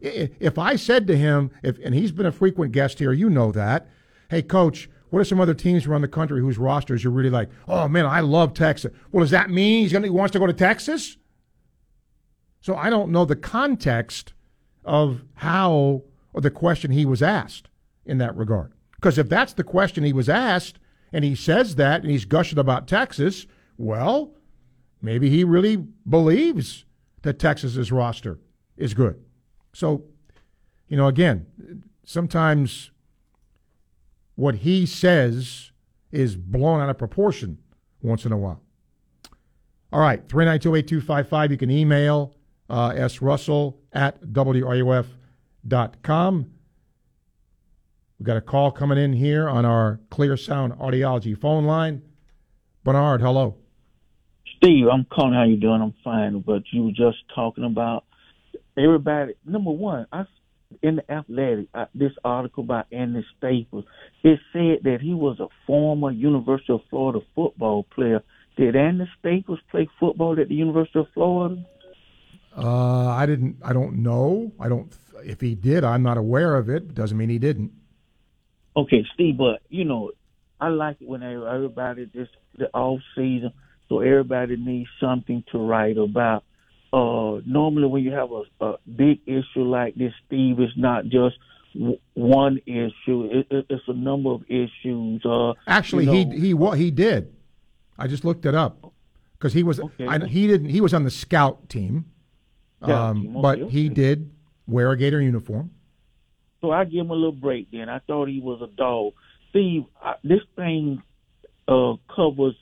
If 0.00 0.58
I 0.58 0.76
said 0.76 1.06
to 1.06 1.16
him, 1.16 1.50
if, 1.62 1.78
and 1.84 1.94
he's 1.94 2.12
been 2.12 2.26
a 2.26 2.32
frequent 2.32 2.72
guest 2.72 2.98
here, 2.98 3.12
you 3.12 3.30
know 3.30 3.52
that, 3.52 3.88
hey, 4.28 4.42
coach, 4.42 4.88
what 5.10 5.20
are 5.20 5.24
some 5.24 5.40
other 5.40 5.54
teams 5.54 5.86
around 5.86 6.02
the 6.02 6.08
country 6.08 6.40
whose 6.40 6.58
rosters 6.58 7.04
you're 7.04 7.12
really 7.12 7.30
like, 7.30 7.48
oh 7.68 7.88
man, 7.88 8.04
I 8.04 8.20
love 8.20 8.52
Texas? 8.52 8.92
Well, 9.12 9.22
does 9.22 9.30
that 9.30 9.50
mean 9.50 9.82
he's 9.82 9.92
gonna 9.92 10.06
he 10.06 10.10
wants 10.10 10.32
to 10.32 10.38
go 10.38 10.46
to 10.46 10.52
Texas? 10.52 11.16
So 12.60 12.76
I 12.76 12.90
don't 12.90 13.12
know 13.12 13.24
the 13.24 13.36
context 13.36 14.32
of 14.84 15.22
how 15.34 16.02
or 16.32 16.40
the 16.40 16.50
question 16.50 16.90
he 16.90 17.06
was 17.06 17.22
asked 17.22 17.68
in 18.04 18.18
that 18.18 18.36
regard. 18.36 18.73
Because 19.04 19.18
if 19.18 19.28
that's 19.28 19.52
the 19.52 19.62
question 19.62 20.02
he 20.02 20.14
was 20.14 20.30
asked 20.30 20.78
and 21.12 21.26
he 21.26 21.34
says 21.34 21.74
that 21.74 22.00
and 22.00 22.10
he's 22.10 22.24
gushing 22.24 22.58
about 22.58 22.88
Texas, 22.88 23.46
well, 23.76 24.32
maybe 25.02 25.28
he 25.28 25.44
really 25.44 25.76
believes 25.76 26.86
that 27.20 27.38
Texas's 27.38 27.92
roster 27.92 28.38
is 28.78 28.94
good. 28.94 29.22
So, 29.74 30.04
you 30.88 30.96
know, 30.96 31.06
again, 31.06 31.44
sometimes 32.06 32.92
what 34.36 34.54
he 34.54 34.86
says 34.86 35.70
is 36.10 36.34
blown 36.34 36.80
out 36.80 36.88
of 36.88 36.96
proportion 36.96 37.58
once 38.00 38.24
in 38.24 38.32
a 38.32 38.38
while. 38.38 38.62
All 39.92 40.00
right, 40.00 40.26
3928255. 40.28 41.50
You 41.50 41.58
can 41.58 41.70
email 41.70 42.34
uh, 42.70 42.94
S. 42.96 43.20
Russell 43.20 43.82
at 43.92 44.22
WRUF.com. 44.22 45.10
We've 48.24 48.28
got 48.28 48.38
a 48.38 48.40
call 48.40 48.70
coming 48.70 48.96
in 48.96 49.12
here 49.12 49.50
on 49.50 49.66
our 49.66 50.00
Clear 50.08 50.38
Sound 50.38 50.72
Audiology 50.78 51.38
phone 51.38 51.66
line. 51.66 52.00
Bernard, 52.82 53.20
hello. 53.20 53.56
Steve, 54.56 54.86
I'm 54.90 55.04
calling. 55.04 55.34
How 55.34 55.42
you 55.44 55.58
doing? 55.58 55.82
I'm 55.82 55.92
fine. 56.02 56.40
But 56.40 56.62
you 56.70 56.84
were 56.84 56.92
just 56.92 57.18
talking 57.34 57.64
about 57.64 58.06
everybody. 58.78 59.34
Number 59.44 59.72
one, 59.72 60.06
I 60.10 60.24
in 60.82 60.96
the 60.96 61.12
athletic, 61.12 61.68
uh, 61.74 61.84
this 61.94 62.12
article 62.24 62.62
by 62.62 62.84
Andy 62.90 63.26
Staples, 63.36 63.84
it 64.22 64.40
said 64.54 64.78
that 64.84 65.02
he 65.02 65.12
was 65.12 65.38
a 65.38 65.48
former 65.66 66.10
University 66.10 66.72
of 66.72 66.80
Florida 66.88 67.20
football 67.34 67.82
player. 67.82 68.22
Did 68.56 68.74
Andy 68.74 69.04
Staples 69.18 69.58
play 69.70 69.86
football 70.00 70.40
at 70.40 70.48
the 70.48 70.54
University 70.54 71.00
of 71.00 71.08
Florida? 71.12 71.62
Uh, 72.56 73.08
I 73.08 73.26
didn't. 73.26 73.58
I 73.62 73.74
don't 73.74 74.02
know. 74.02 74.50
I 74.58 74.70
don't. 74.70 74.90
If 75.26 75.42
he 75.42 75.54
did, 75.54 75.84
I'm 75.84 76.02
not 76.02 76.16
aware 76.16 76.56
of 76.56 76.70
it. 76.70 76.94
Doesn't 76.94 77.18
mean 77.18 77.28
he 77.28 77.38
didn't. 77.38 77.83
Okay, 78.76 79.04
Steve, 79.14 79.36
but 79.38 79.62
you 79.68 79.84
know, 79.84 80.10
I 80.60 80.68
like 80.68 80.96
it 81.00 81.08
when 81.08 81.22
everybody 81.22 82.06
just 82.06 82.30
the 82.58 82.68
off 82.74 83.00
season, 83.14 83.52
so 83.88 84.00
everybody 84.00 84.56
needs 84.56 84.88
something 85.00 85.44
to 85.52 85.58
write 85.58 85.96
about. 85.98 86.44
Uh, 86.92 87.40
normally, 87.44 87.86
when 87.86 88.02
you 88.04 88.12
have 88.12 88.30
a, 88.30 88.42
a 88.64 88.78
big 88.96 89.20
issue 89.26 89.62
like 89.62 89.94
this, 89.96 90.12
Steve, 90.26 90.60
it's 90.60 90.72
not 90.76 91.04
just 91.04 91.36
w- 91.74 91.98
one 92.14 92.58
issue. 92.66 93.28
It, 93.32 93.46
it, 93.50 93.66
it's 93.68 93.82
a 93.88 93.92
number 93.92 94.30
of 94.30 94.42
issues. 94.48 95.24
Uh, 95.24 95.54
Actually, 95.66 96.04
you 96.04 96.24
know, 96.24 96.30
he 96.32 96.40
he 96.40 96.54
what 96.54 96.78
he 96.78 96.90
did. 96.90 97.34
I 97.98 98.06
just 98.06 98.24
looked 98.24 98.46
it 98.46 98.54
up 98.54 98.92
because 99.38 99.52
he 99.52 99.62
was. 99.62 99.80
Okay. 99.80 100.06
I, 100.06 100.24
he 100.26 100.46
didn't. 100.46 100.68
He 100.70 100.80
was 100.80 100.94
on 100.94 101.04
the 101.04 101.10
scout 101.10 101.68
team, 101.68 102.06
um, 102.82 103.40
but 103.40 103.58
he 103.70 103.88
did 103.88 104.32
wear 104.66 104.90
a 104.90 104.96
Gator 104.96 105.20
uniform. 105.20 105.70
So 106.64 106.70
I 106.70 106.84
give 106.84 107.00
him 107.00 107.10
a 107.10 107.14
little 107.14 107.30
break. 107.30 107.70
Then 107.70 107.90
I 107.90 107.98
thought 107.98 108.26
he 108.26 108.40
was 108.40 108.62
a 108.62 108.74
dog. 108.74 109.12
Steve, 109.50 109.82
I, 110.02 110.14
this 110.24 110.40
thing 110.56 111.02
uh, 111.68 111.92
covers 112.16 112.54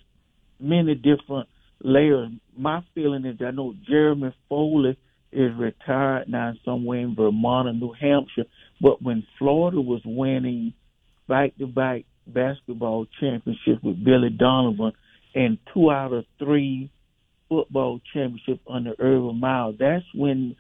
many 0.59 0.97
different 0.97 1.49
layers. 1.85 2.31
My 2.59 2.81
feeling 2.97 3.25
is 3.25 3.37
I 3.41 3.53
know 3.53 3.75
Jeremy 3.89 4.35
Foley 4.49 4.99
is 5.31 5.53
retired 5.57 6.29
now 6.29 6.55
somewhere 6.65 6.99
in 6.99 7.15
Vermont 7.15 7.69
or 7.69 7.73
New 7.75 7.93
Hampshire, 7.93 8.51
but 8.81 9.01
when 9.01 9.25
Florida 9.39 9.81
was 9.81 10.03
winning 10.05 10.73
back-to-back 11.29 12.03
basketball 12.27 13.07
championships 13.21 13.85
with 13.85 14.03
Billy 14.05 14.31
Donovan 14.31 14.95
and 15.37 15.59
two 15.73 15.93
out 15.93 16.13
of 16.13 16.25
three 16.41 16.91
football 17.49 18.01
championships 18.13 18.63
under 18.69 18.95
Urban 18.99 19.39
Meyer, 19.39 19.71
that's 19.79 20.05
when 20.13 20.57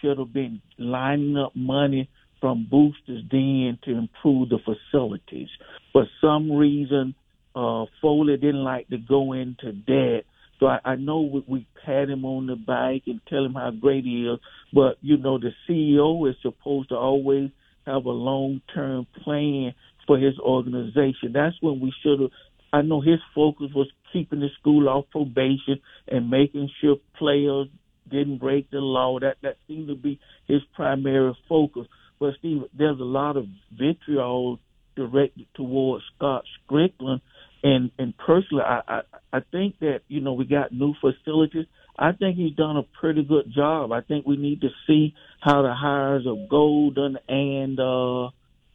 should 0.00 0.18
have 0.18 0.32
been 0.32 0.60
lining 0.78 1.36
up 1.36 1.54
money 1.54 2.08
from 2.40 2.66
boosters 2.70 3.22
then 3.30 3.78
to 3.84 3.96
improve 3.96 4.48
the 4.48 4.58
facilities. 4.58 5.48
For 5.92 6.06
some 6.20 6.50
reason, 6.50 7.14
uh, 7.54 7.84
Foley 8.00 8.36
didn't 8.36 8.64
like 8.64 8.88
to 8.88 8.98
go 8.98 9.32
into 9.32 9.72
debt. 9.72 10.24
So 10.58 10.66
I, 10.66 10.78
I 10.84 10.94
know 10.96 11.20
we, 11.20 11.44
we 11.46 11.66
pat 11.84 12.08
him 12.08 12.24
on 12.24 12.46
the 12.46 12.56
back 12.56 13.02
and 13.06 13.20
tell 13.28 13.44
him 13.44 13.54
how 13.54 13.70
great 13.70 14.04
he 14.04 14.26
is, 14.26 14.38
but 14.72 14.96
you 15.00 15.16
know 15.16 15.38
the 15.38 15.52
CEO 15.68 16.28
is 16.28 16.36
supposed 16.42 16.90
to 16.90 16.96
always 16.96 17.50
have 17.86 18.04
a 18.04 18.10
long-term 18.10 19.06
plan 19.22 19.74
for 20.06 20.18
his 20.18 20.38
organization. 20.38 21.32
That's 21.32 21.56
when 21.60 21.80
we 21.80 21.92
should 22.02 22.20
have. 22.20 22.30
I 22.72 22.82
know 22.82 23.00
his 23.00 23.18
focus 23.34 23.68
was 23.74 23.88
keeping 24.12 24.40
the 24.40 24.48
school 24.58 24.88
off 24.88 25.04
probation 25.10 25.80
and 26.08 26.30
making 26.30 26.70
sure 26.80 26.96
players 27.18 27.68
didn't 28.08 28.38
break 28.38 28.70
the 28.70 28.78
law. 28.78 29.18
That 29.18 29.36
that 29.42 29.56
seemed 29.66 29.88
to 29.88 29.94
be 29.94 30.20
his 30.46 30.62
primary 30.74 31.36
focus. 31.48 31.86
But 32.18 32.34
Steve, 32.38 32.62
there's 32.76 33.00
a 33.00 33.04
lot 33.04 33.36
of 33.36 33.46
vitriol 33.72 34.58
directed 34.96 35.46
towards 35.54 36.04
Scott 36.16 36.44
Stricklin, 36.70 37.20
and 37.62 37.90
and 37.98 38.14
personally, 38.16 38.64
I, 38.64 38.80
I 38.86 39.00
I 39.32 39.40
think 39.50 39.78
that 39.80 40.00
you 40.08 40.20
know 40.20 40.34
we 40.34 40.44
got 40.44 40.72
new 40.72 40.94
facilities. 41.00 41.66
I 41.98 42.12
think 42.12 42.36
he's 42.36 42.54
done 42.56 42.76
a 42.76 42.84
pretty 43.00 43.22
good 43.22 43.52
job. 43.54 43.92
I 43.92 44.00
think 44.00 44.26
we 44.26 44.36
need 44.36 44.62
to 44.62 44.70
see 44.86 45.14
how 45.40 45.62
the 45.62 45.74
hires 45.74 46.26
of 46.26 46.48
Golden 46.48 47.18
and 47.28 47.78
uh 47.78 48.30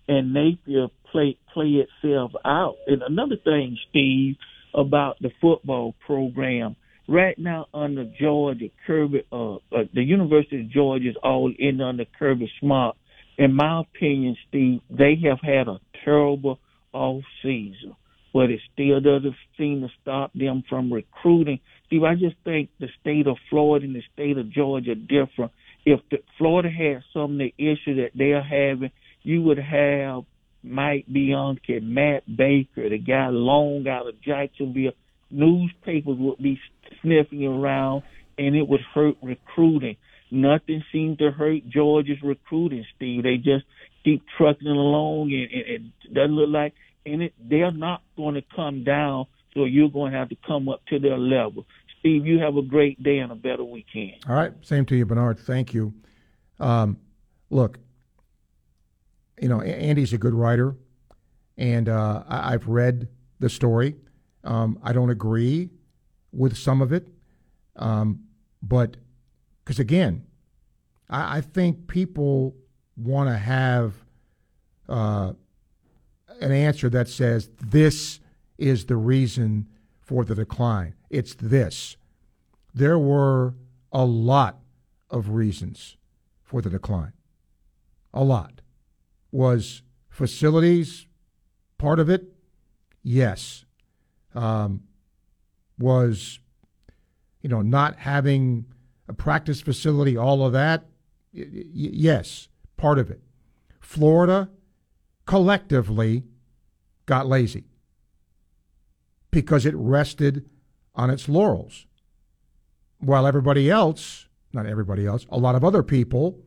and 0.07 0.33
Napier 0.33 0.87
play 1.11 1.37
play 1.53 1.85
itself 1.85 2.31
out. 2.45 2.75
And 2.87 3.01
another 3.01 3.35
thing, 3.35 3.77
Steve, 3.89 4.35
about 4.73 5.17
the 5.19 5.31
football 5.41 5.95
program 6.05 6.75
right 7.07 7.37
now 7.37 7.67
under 7.73 8.05
Georgia, 8.19 8.69
Kirby, 8.85 9.23
uh, 9.31 9.55
uh, 9.55 9.59
the 9.93 10.03
University 10.03 10.61
of 10.61 10.69
Georgia 10.69 11.09
is 11.09 11.15
all 11.23 11.51
in 11.57 11.81
under 11.81 12.05
Kirby 12.19 12.51
Smart. 12.59 12.95
In 13.37 13.53
my 13.53 13.81
opinion, 13.81 14.35
Steve, 14.47 14.81
they 14.89 15.15
have 15.23 15.39
had 15.41 15.67
a 15.67 15.79
terrible 16.03 16.59
off 16.93 17.23
season, 17.43 17.95
but 18.33 18.49
it 18.49 18.59
still 18.73 18.99
doesn't 18.99 19.35
seem 19.57 19.81
to 19.81 19.89
stop 20.01 20.31
them 20.33 20.63
from 20.67 20.91
recruiting. 20.91 21.59
Steve, 21.85 22.03
I 22.03 22.15
just 22.15 22.35
think 22.43 22.69
the 22.79 22.87
state 22.99 23.27
of 23.27 23.37
Florida 23.49 23.85
and 23.85 23.95
the 23.95 24.03
state 24.13 24.37
of 24.37 24.51
Georgia 24.51 24.91
are 24.91 24.95
different. 24.95 25.51
If 25.85 26.01
the, 26.09 26.17
Florida 26.37 26.69
had 26.69 27.03
some 27.13 27.33
of 27.33 27.37
the 27.37 27.53
issues 27.57 27.97
that 27.97 28.11
they're 28.15 28.43
having, 28.43 28.91
you 29.23 29.41
would 29.43 29.59
have 29.59 30.23
Mike 30.63 31.05
Bianchi, 31.11 31.79
Matt 31.79 32.23
Baker, 32.25 32.89
the 32.89 32.97
guy 32.97 33.29
long 33.29 33.87
out 33.87 34.07
of 34.07 34.21
Jacksonville. 34.21 34.93
Newspapers 35.29 36.17
would 36.17 36.37
be 36.37 36.59
sniffing 37.01 37.45
around, 37.45 38.03
and 38.37 38.55
it 38.55 38.67
would 38.67 38.81
hurt 38.93 39.15
recruiting. 39.21 39.97
Nothing 40.29 40.83
seemed 40.91 41.19
to 41.19 41.31
hurt 41.31 41.67
Georgia's 41.67 42.21
recruiting, 42.21 42.85
Steve. 42.95 43.23
They 43.23 43.37
just 43.37 43.65
keep 44.03 44.23
trucking 44.37 44.67
along, 44.67 45.31
and, 45.31 45.51
and 45.51 45.91
it 46.03 46.13
doesn't 46.13 46.35
look 46.35 46.49
like, 46.49 46.73
and 47.05 47.23
it, 47.23 47.33
they're 47.39 47.71
not 47.71 48.01
going 48.15 48.35
to 48.35 48.43
come 48.55 48.83
down. 48.83 49.25
So 49.53 49.65
you're 49.65 49.89
going 49.89 50.11
to 50.11 50.17
have 50.17 50.29
to 50.29 50.37
come 50.45 50.69
up 50.69 50.85
to 50.87 50.99
their 50.99 51.17
level. 51.17 51.65
Steve, 51.99 52.25
you 52.27 52.39
have 52.39 52.57
a 52.57 52.61
great 52.61 53.01
day 53.01 53.17
and 53.19 53.31
a 53.31 53.35
better 53.35 53.63
weekend. 53.63 54.13
All 54.29 54.35
right, 54.35 54.53
same 54.61 54.85
to 54.85 54.95
you, 54.95 55.05
Bernard. 55.05 55.39
Thank 55.39 55.73
you. 55.73 55.93
Um, 56.59 56.97
look, 57.49 57.79
you 59.41 59.49
know, 59.49 59.61
Andy's 59.61 60.13
a 60.13 60.17
good 60.17 60.33
writer, 60.33 60.75
and 61.57 61.89
uh, 61.89 62.23
I've 62.27 62.67
read 62.67 63.07
the 63.39 63.49
story. 63.49 63.95
Um, 64.47 64.79
I 64.81 64.93
don't 64.93 65.09
agree 65.09 65.69
with 66.31 66.55
some 66.55 66.81
of 66.81 66.93
it, 66.93 67.09
um, 67.75 68.23
but 68.61 68.95
because 69.63 69.77
again, 69.77 70.25
I, 71.09 71.37
I 71.37 71.41
think 71.41 71.87
people 71.87 72.55
want 72.95 73.29
to 73.29 73.37
have 73.37 73.93
uh, 74.87 75.33
an 76.39 76.51
answer 76.51 76.89
that 76.89 77.09
says 77.09 77.49
this 77.61 78.21
is 78.57 78.85
the 78.85 78.95
reason 78.95 79.67
for 79.99 80.23
the 80.23 80.33
decline. 80.33 80.95
It's 81.09 81.35
this. 81.35 81.97
There 82.73 82.97
were 82.97 83.53
a 83.91 84.05
lot 84.05 84.59
of 85.09 85.31
reasons 85.31 85.97
for 86.41 86.61
the 86.61 86.69
decline. 86.69 87.13
A 88.13 88.23
lot. 88.23 88.61
Was 89.31 89.81
facilities 90.09 91.05
part 91.77 91.99
of 91.99 92.09
it? 92.09 92.33
Yes. 93.03 93.65
Um, 94.37 94.83
was, 95.79 96.39
you 97.41 97.49
know, 97.49 97.61
not 97.61 97.97
having 97.97 98.65
a 99.07 99.13
practice 99.13 99.61
facility, 99.61 100.15
all 100.15 100.45
of 100.45 100.53
that? 100.53 100.85
Y- 101.33 101.47
y- 101.51 101.63
yes, 101.73 102.47
part 102.77 102.99
of 102.99 103.09
it. 103.09 103.21
Florida 103.79 104.49
collectively 105.25 106.23
got 107.05 107.25
lazy 107.27 107.65
because 109.31 109.65
it 109.65 109.75
rested 109.75 110.49
on 110.93 111.09
its 111.09 111.27
laurels. 111.27 111.85
While 112.99 113.25
everybody 113.25 113.69
else, 113.69 114.27
not 114.53 114.65
everybody 114.65 115.05
else, 115.05 115.25
a 115.29 115.37
lot 115.37 115.55
of 115.55 115.63
other 115.63 115.83
people 115.83 116.39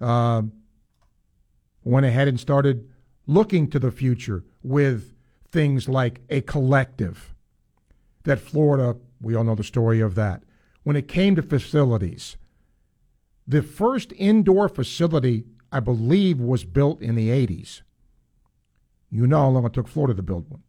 uh, 0.00 0.42
went 1.82 2.06
ahead 2.06 2.28
and 2.28 2.38
started 2.38 2.88
looking 3.26 3.68
to 3.70 3.78
the 3.78 3.90
future 3.90 4.44
with 4.62 5.13
things 5.54 5.88
like 5.88 6.20
a 6.28 6.40
collective. 6.42 7.32
That 8.24 8.40
Florida, 8.40 8.96
we 9.20 9.34
all 9.34 9.44
know 9.44 9.54
the 9.54 9.62
story 9.64 10.00
of 10.00 10.16
that. 10.16 10.42
When 10.82 10.96
it 10.96 11.08
came 11.08 11.36
to 11.36 11.42
facilities, 11.42 12.36
the 13.46 13.62
first 13.62 14.12
indoor 14.16 14.68
facility, 14.68 15.44
I 15.70 15.80
believe, 15.80 16.40
was 16.40 16.64
built 16.64 17.00
in 17.00 17.14
the 17.14 17.28
80s. 17.28 17.82
You 19.10 19.26
know 19.26 19.38
how 19.38 19.48
long 19.50 19.64
it 19.64 19.72
took 19.72 19.86
Florida 19.86 20.14
to 20.14 20.22
build 20.22 20.50
one. 20.50 20.62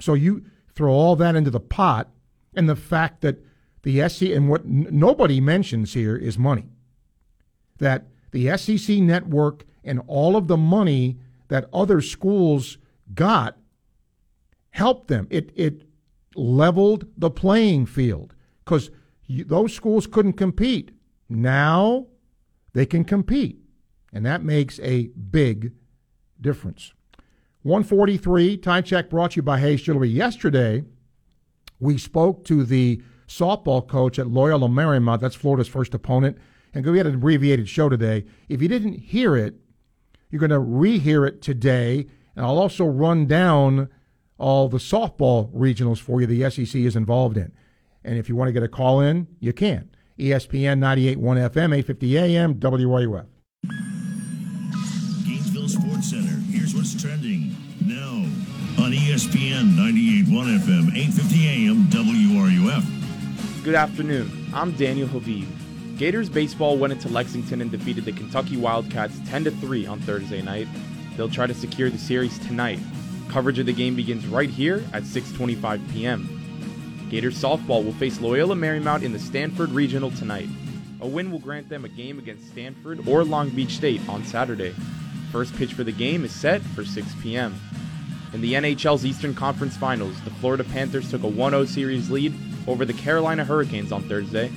So 0.00 0.14
you 0.14 0.46
throw 0.74 0.92
all 0.92 1.14
that 1.16 1.36
into 1.36 1.50
the 1.50 1.60
pot, 1.60 2.08
and 2.54 2.68
the 2.68 2.76
fact 2.76 3.20
that 3.20 3.44
the 3.82 4.08
SEC, 4.08 4.30
and 4.30 4.48
what 4.48 4.62
n- 4.62 4.88
nobody 4.90 5.40
mentions 5.40 5.92
here 5.92 6.16
is 6.16 6.38
money. 6.38 6.70
That 7.78 8.06
the 8.30 8.56
SEC 8.56 8.98
network 8.98 9.64
and 9.84 10.00
all 10.06 10.36
of 10.36 10.48
the 10.48 10.56
money 10.56 11.18
that 11.48 11.68
other 11.72 12.00
schools 12.00 12.78
got 13.14 13.56
helped 14.70 15.08
them. 15.08 15.26
It, 15.30 15.52
it 15.54 15.82
leveled 16.34 17.06
the 17.16 17.30
playing 17.30 17.86
field 17.86 18.34
because 18.64 18.90
those 19.28 19.74
schools 19.74 20.06
couldn't 20.06 20.34
compete. 20.34 20.92
Now 21.28 22.06
they 22.72 22.86
can 22.86 23.04
compete, 23.04 23.60
and 24.12 24.24
that 24.26 24.42
makes 24.42 24.78
a 24.80 25.08
big 25.08 25.72
difference. 26.40 26.92
143, 27.62 28.56
time 28.56 28.82
check 28.82 29.10
brought 29.10 29.32
to 29.32 29.36
you 29.36 29.42
by 29.42 29.60
Hayes 29.60 29.82
Jewelry. 29.82 30.08
Yesterday, 30.08 30.82
we 31.78 31.98
spoke 31.98 32.44
to 32.46 32.64
the 32.64 33.02
softball 33.28 33.86
coach 33.86 34.18
at 34.18 34.26
Loyola 34.26 34.68
Marymount. 34.68 35.20
That's 35.20 35.34
Florida's 35.34 35.68
first 35.68 35.94
opponent. 35.94 36.38
And 36.72 36.86
we 36.86 36.98
had 36.98 37.06
an 37.06 37.14
abbreviated 37.16 37.68
show 37.68 37.88
today. 37.88 38.24
If 38.48 38.62
you 38.62 38.68
didn't 38.68 38.94
hear 38.94 39.36
it, 39.36 39.56
you're 40.30 40.40
going 40.40 40.50
to 40.50 40.58
rehear 40.58 41.26
it 41.26 41.42
today. 41.42 42.06
And 42.36 42.44
I'll 42.44 42.58
also 42.58 42.84
run 42.84 43.26
down 43.26 43.88
all 44.38 44.68
the 44.68 44.78
softball 44.78 45.52
regionals 45.52 45.98
for 45.98 46.20
you 46.20 46.26
the 46.26 46.48
SEC 46.50 46.80
is 46.80 46.96
involved 46.96 47.36
in. 47.36 47.52
And 48.04 48.18
if 48.18 48.28
you 48.28 48.36
want 48.36 48.48
to 48.48 48.52
get 48.52 48.62
a 48.62 48.68
call 48.68 49.00
in, 49.00 49.28
you 49.38 49.52
can. 49.52 49.90
ESPN 50.18 50.78
98.1 50.78 51.16
FM, 51.50 51.76
850 51.76 52.18
AM, 52.18 52.54
WRUF. 52.54 53.26
Gainesville 55.24 55.68
Sports 55.68 56.10
Center. 56.10 56.40
Here's 56.50 56.74
what's 56.74 57.00
trending 57.00 57.54
now 57.84 58.24
on 58.82 58.92
ESPN 58.92 59.74
98.1 59.74 60.58
FM, 60.60 60.96
850 60.96 61.48
AM, 61.48 61.84
WRUF. 61.88 63.64
Good 63.64 63.74
afternoon. 63.74 64.48
I'm 64.54 64.72
Daniel 64.72 65.08
Haviv. 65.08 65.46
Gators 65.98 66.30
baseball 66.30 66.78
went 66.78 66.94
into 66.94 67.08
Lexington 67.10 67.60
and 67.60 67.70
defeated 67.70 68.06
the 68.06 68.12
Kentucky 68.12 68.56
Wildcats 68.56 69.20
10 69.26 69.44
3 69.44 69.86
on 69.86 70.00
Thursday 70.00 70.40
night. 70.40 70.66
They'll 71.20 71.28
try 71.28 71.46
to 71.46 71.52
secure 71.52 71.90
the 71.90 71.98
series 71.98 72.38
tonight. 72.38 72.78
Coverage 73.28 73.58
of 73.58 73.66
the 73.66 73.74
game 73.74 73.94
begins 73.94 74.26
right 74.26 74.48
here 74.48 74.82
at 74.94 75.02
6:25 75.02 75.92
p.m. 75.92 77.06
Gators 77.10 77.38
softball 77.38 77.84
will 77.84 77.92
face 77.92 78.22
Loyola 78.22 78.54
Marymount 78.54 79.02
in 79.02 79.12
the 79.12 79.18
Stanford 79.18 79.68
Regional 79.68 80.10
tonight. 80.12 80.48
A 81.02 81.06
win 81.06 81.30
will 81.30 81.38
grant 81.38 81.68
them 81.68 81.84
a 81.84 81.90
game 81.90 82.18
against 82.18 82.48
Stanford 82.48 83.06
or 83.06 83.22
Long 83.22 83.50
Beach 83.50 83.76
State 83.76 84.00
on 84.08 84.24
Saturday. 84.24 84.74
First 85.30 85.54
pitch 85.56 85.74
for 85.74 85.84
the 85.84 85.92
game 85.92 86.24
is 86.24 86.32
set 86.32 86.62
for 86.62 86.86
6 86.86 87.06
p.m. 87.22 87.54
In 88.32 88.40
the 88.40 88.54
NHL's 88.54 89.04
Eastern 89.04 89.34
Conference 89.34 89.76
Finals, 89.76 90.18
the 90.22 90.30
Florida 90.30 90.64
Panthers 90.64 91.10
took 91.10 91.22
a 91.22 91.30
1-0 91.30 91.68
series 91.68 92.10
lead 92.10 92.32
over 92.66 92.86
the 92.86 92.94
Carolina 92.94 93.44
Hurricanes 93.44 93.92
on 93.92 94.04
Thursday. 94.04 94.50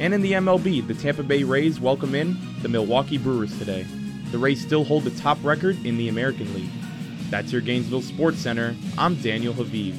And 0.00 0.12
in 0.12 0.22
the 0.22 0.32
MLB, 0.32 0.84
the 0.88 0.94
Tampa 0.94 1.22
Bay 1.22 1.44
Rays 1.44 1.78
welcome 1.78 2.16
in 2.16 2.36
the 2.62 2.68
Milwaukee 2.68 3.16
Brewers 3.16 3.56
today. 3.60 3.86
The 4.34 4.40
Rays 4.40 4.60
still 4.60 4.82
hold 4.82 5.04
the 5.04 5.12
top 5.12 5.38
record 5.44 5.86
in 5.86 5.96
the 5.96 6.08
American 6.08 6.52
League. 6.54 6.72
That's 7.30 7.52
your 7.52 7.60
Gainesville 7.60 8.02
Sports 8.02 8.38
Center. 8.38 8.74
I'm 8.98 9.14
Daniel 9.14 9.54
Haviv. 9.54 9.92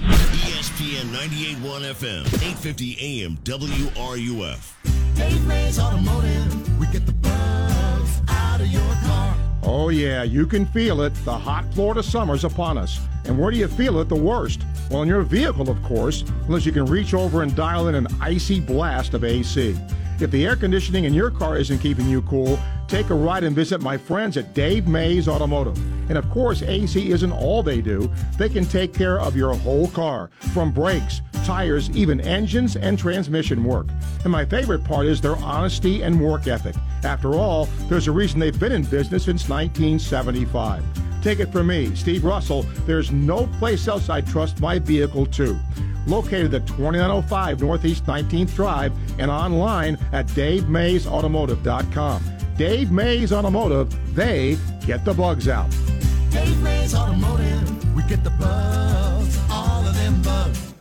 ESPN 0.00 1.04
98.1 1.14 1.92
FM, 1.92 2.26
850 2.42 3.22
AM, 3.22 3.36
WRUF. 3.44 5.14
Dave 5.14 5.46
Mays 5.46 5.78
Automotive. 5.78 6.80
We 6.80 6.88
get 6.88 7.06
the 7.06 7.12
bugs 7.12 7.91
Oh, 9.64 9.88
yeah, 9.90 10.22
you 10.22 10.46
can 10.46 10.66
feel 10.66 11.02
it. 11.02 11.14
The 11.24 11.36
hot 11.36 11.64
Florida 11.72 12.02
summer's 12.02 12.44
upon 12.44 12.78
us. 12.78 13.00
And 13.24 13.38
where 13.38 13.50
do 13.50 13.56
you 13.56 13.68
feel 13.68 14.00
it 14.00 14.08
the 14.08 14.14
worst? 14.14 14.62
Well, 14.90 15.02
in 15.02 15.08
your 15.08 15.22
vehicle, 15.22 15.70
of 15.70 15.82
course, 15.82 16.22
unless 16.46 16.66
you 16.66 16.72
can 16.72 16.84
reach 16.86 17.14
over 17.14 17.42
and 17.42 17.54
dial 17.54 17.88
in 17.88 17.94
an 17.94 18.06
icy 18.20 18.60
blast 18.60 19.14
of 19.14 19.24
AC. 19.24 19.76
If 20.20 20.30
the 20.30 20.44
air 20.44 20.56
conditioning 20.56 21.04
in 21.04 21.14
your 21.14 21.30
car 21.30 21.56
isn't 21.56 21.78
keeping 21.78 22.08
you 22.08 22.22
cool, 22.22 22.58
take 22.86 23.10
a 23.10 23.14
ride 23.14 23.44
and 23.44 23.56
visit 23.56 23.80
my 23.80 23.96
friends 23.96 24.36
at 24.36 24.54
Dave 24.54 24.86
Mays 24.86 25.26
Automotive. 25.26 25.76
And 26.08 26.18
of 26.18 26.28
course, 26.30 26.62
AC 26.62 27.10
isn't 27.10 27.32
all 27.32 27.62
they 27.62 27.80
do. 27.80 28.10
They 28.38 28.48
can 28.48 28.64
take 28.64 28.92
care 28.92 29.18
of 29.18 29.36
your 29.36 29.54
whole 29.54 29.88
car, 29.88 30.30
from 30.52 30.70
brakes, 30.70 31.22
tires, 31.44 31.90
even 31.90 32.20
engines 32.20 32.76
and 32.76 32.98
transmission 32.98 33.64
work. 33.64 33.88
And 34.24 34.32
my 34.32 34.44
favorite 34.44 34.84
part 34.84 35.06
is 35.06 35.20
their 35.20 35.36
honesty 35.36 36.02
and 36.02 36.20
work 36.20 36.46
ethic. 36.46 36.76
After 37.04 37.34
all, 37.34 37.66
there's 37.88 38.08
a 38.08 38.12
reason 38.12 38.40
they've 38.40 38.58
been 38.58 38.72
in 38.72 38.84
business 38.84 39.24
since 39.24 39.48
1975. 39.48 40.84
Take 41.22 41.40
it 41.40 41.52
from 41.52 41.68
me, 41.68 41.94
Steve 41.94 42.24
Russell, 42.24 42.62
there's 42.84 43.12
no 43.12 43.46
place 43.58 43.86
else 43.86 44.08
I 44.08 44.20
trust 44.22 44.60
my 44.60 44.78
vehicle 44.80 45.26
to. 45.26 45.58
Located 46.06 46.52
at 46.54 46.66
2905 46.66 47.60
Northeast 47.60 48.06
19th 48.06 48.54
Drive 48.54 48.92
and 49.20 49.30
online 49.30 49.96
at 50.12 50.26
DaveMaysAutomotive.com. 50.28 52.24
Dave 52.56 52.90
Mays 52.90 53.32
Automotive, 53.32 54.14
they 54.14 54.58
get 54.84 55.04
the 55.04 55.14
bugs 55.14 55.48
out. 55.48 55.70
Dave 56.30 56.60
Mays 56.62 56.94
Automotive. 56.94 57.94
We 57.94 58.02
get 58.04 58.24
the 58.24 58.30
bugs, 58.30 59.38
all 59.50 59.86
of 59.86 59.94
them 59.94 60.22
bugs, 60.22 60.71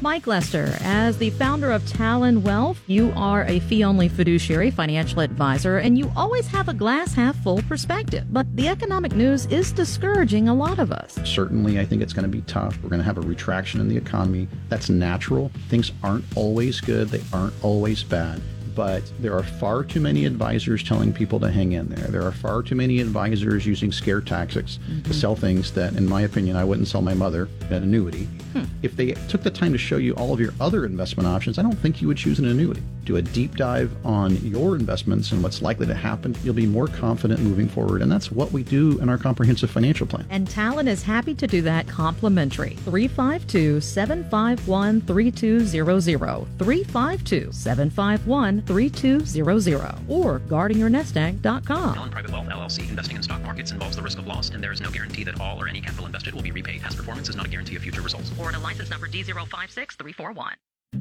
Mike 0.00 0.26
Lester, 0.26 0.74
as 0.80 1.18
the 1.18 1.30
founder 1.30 1.70
of 1.70 1.86
Talon 1.86 2.42
Wealth, 2.42 2.80
you 2.86 3.12
are 3.14 3.44
a 3.44 3.60
fee 3.60 3.84
only 3.84 4.08
fiduciary 4.08 4.70
financial 4.70 5.20
advisor 5.20 5.78
and 5.78 5.98
you 5.98 6.10
always 6.16 6.46
have 6.46 6.68
a 6.68 6.72
glass 6.72 7.12
half 7.12 7.36
full 7.42 7.60
perspective. 7.62 8.24
But 8.32 8.46
the 8.56 8.68
economic 8.68 9.14
news 9.14 9.46
is 9.46 9.70
discouraging 9.70 10.48
a 10.48 10.54
lot 10.54 10.78
of 10.78 10.92
us. 10.92 11.18
Certainly, 11.24 11.78
I 11.78 11.84
think 11.84 12.00
it's 12.00 12.14
going 12.14 12.24
to 12.24 12.36
be 12.36 12.40
tough. 12.42 12.82
We're 12.82 12.88
going 12.88 13.00
to 13.00 13.04
have 13.04 13.18
a 13.18 13.20
retraction 13.20 13.80
in 13.80 13.88
the 13.88 13.96
economy. 13.96 14.48
That's 14.70 14.88
natural. 14.88 15.50
Things 15.68 15.92
aren't 16.02 16.24
always 16.34 16.80
good, 16.80 17.08
they 17.10 17.22
aren't 17.32 17.54
always 17.62 18.02
bad. 18.02 18.40
But 18.78 19.02
there 19.18 19.34
are 19.36 19.42
far 19.42 19.82
too 19.82 19.98
many 19.98 20.24
advisors 20.24 20.84
telling 20.84 21.12
people 21.12 21.40
to 21.40 21.50
hang 21.50 21.72
in 21.72 21.88
there. 21.88 22.06
There 22.06 22.22
are 22.22 22.30
far 22.30 22.62
too 22.62 22.76
many 22.76 23.00
advisors 23.00 23.66
using 23.66 23.90
scare 23.90 24.20
tactics 24.20 24.76
to 24.76 24.80
mm-hmm. 24.92 25.10
sell 25.10 25.34
things 25.34 25.72
that, 25.72 25.96
in 25.96 26.08
my 26.08 26.20
opinion, 26.20 26.54
I 26.54 26.62
wouldn't 26.62 26.86
sell 26.86 27.02
my 27.02 27.12
mother 27.12 27.48
an 27.70 27.82
annuity. 27.82 28.28
Hmm. 28.52 28.64
If 28.82 28.96
they 28.96 29.12
took 29.28 29.42
the 29.42 29.50
time 29.50 29.72
to 29.72 29.78
show 29.78 29.96
you 29.96 30.14
all 30.14 30.32
of 30.32 30.38
your 30.38 30.52
other 30.60 30.84
investment 30.84 31.26
options, 31.28 31.58
I 31.58 31.62
don't 31.62 31.76
think 31.76 32.00
you 32.00 32.06
would 32.06 32.16
choose 32.16 32.38
an 32.38 32.46
annuity. 32.46 32.80
Do 33.04 33.16
a 33.16 33.22
deep 33.22 33.56
dive 33.56 33.90
on 34.06 34.36
your 34.46 34.76
investments 34.76 35.32
and 35.32 35.42
what's 35.42 35.60
likely 35.60 35.86
to 35.86 35.94
happen. 35.94 36.36
You'll 36.44 36.54
be 36.54 36.66
more 36.66 36.86
confident 36.86 37.40
moving 37.40 37.68
forward. 37.68 38.00
And 38.00 38.12
that's 38.12 38.30
what 38.30 38.52
we 38.52 38.62
do 38.62 38.98
in 39.00 39.08
our 39.08 39.18
comprehensive 39.18 39.70
financial 39.70 40.06
plan. 40.06 40.26
And 40.30 40.48
Talon 40.48 40.86
is 40.86 41.02
happy 41.02 41.34
to 41.34 41.46
do 41.46 41.62
that 41.62 41.88
complimentary. 41.88 42.76
352 42.84 43.80
751 43.80 45.00
3200. 45.02 46.58
352 46.58 47.48
751 47.50 48.62
3200 48.68 49.94
or 50.08 50.40
guardingyournest.com. 50.40 51.94
Talon 51.94 52.10
Private 52.10 52.30
Wealth 52.30 52.46
LLC. 52.46 52.88
Investing 52.88 53.16
in 53.16 53.22
stock 53.22 53.42
markets 53.42 53.72
involves 53.72 53.96
the 53.96 54.02
risk 54.02 54.18
of 54.18 54.26
loss, 54.26 54.50
and 54.50 54.62
there 54.62 54.72
is 54.72 54.80
no 54.80 54.90
guarantee 54.90 55.24
that 55.24 55.40
all 55.40 55.60
or 55.60 55.66
any 55.66 55.80
capital 55.80 56.06
invested 56.06 56.34
will 56.34 56.42
be 56.42 56.52
repaid. 56.52 56.82
Past 56.82 56.96
performance 56.96 57.28
is 57.28 57.34
not 57.34 57.46
a 57.46 57.48
guarantee 57.48 57.76
of 57.76 57.82
future 57.82 58.02
results. 58.02 58.30
Florida 58.30 58.58
license 58.60 58.90
number 58.90 59.08
D056341. 59.08 60.52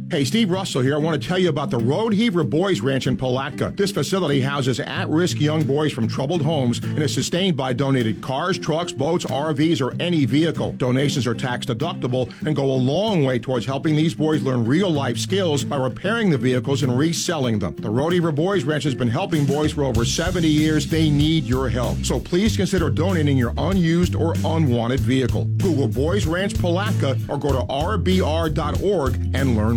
Hey, 0.09 0.26
Steve 0.26 0.51
Russell 0.51 0.81
here. 0.81 0.95
I 0.95 0.97
want 0.97 1.22
to 1.22 1.27
tell 1.27 1.38
you 1.38 1.47
about 1.47 1.69
the 1.69 1.80
Rodeheaver 1.80 2.49
Boys 2.49 2.81
Ranch 2.81 3.07
in 3.07 3.15
Palatka. 3.15 3.73
This 3.76 3.91
facility 3.91 4.41
houses 4.41 4.81
at 4.81 5.07
risk 5.07 5.39
young 5.39 5.64
boys 5.64 5.93
from 5.93 6.09
troubled 6.09 6.41
homes 6.41 6.80
and 6.80 6.99
is 6.99 7.14
sustained 7.14 7.55
by 7.55 7.72
donated 7.72 8.22
cars, 8.22 8.59
trucks, 8.59 8.91
boats, 8.91 9.23
RVs, 9.23 9.81
or 9.81 9.95
any 10.01 10.26
vehicle. 10.26 10.73
Donations 10.73 11.26
are 11.26 11.34
tax 11.34 11.65
deductible 11.65 12.34
and 12.45 12.53
go 12.53 12.65
a 12.65 12.73
long 12.73 13.23
way 13.23 13.39
towards 13.39 13.65
helping 13.65 13.95
these 13.95 14.14
boys 14.14 14.41
learn 14.41 14.65
real 14.65 14.89
life 14.89 15.18
skills 15.18 15.64
by 15.64 15.77
repairing 15.77 16.31
the 16.31 16.38
vehicles 16.38 16.84
and 16.84 16.97
reselling 16.97 17.59
them. 17.59 17.73
The 17.77 17.89
Rodeheaver 17.89 18.35
Boys 18.35 18.65
Ranch 18.65 18.84
has 18.84 18.95
been 18.95 19.07
helping 19.09 19.45
boys 19.45 19.72
for 19.72 19.85
over 19.85 20.03
70 20.03 20.49
years. 20.49 20.88
They 20.88 21.09
need 21.09 21.45
your 21.45 21.69
help. 21.69 22.03
So 22.03 22.19
please 22.19 22.57
consider 22.57 22.89
donating 22.89 23.38
your 23.38 23.53
unused 23.57 24.15
or 24.15 24.35
unwanted 24.43 24.99
vehicle. 24.99 25.45
Google 25.57 25.88
Boys 25.88 26.26
Ranch 26.26 26.57
Palatka 26.59 27.18
or 27.30 27.38
go 27.38 27.53
to 27.53 27.65
rbr.org 27.68 29.15
and 29.34 29.55
learn 29.55 29.76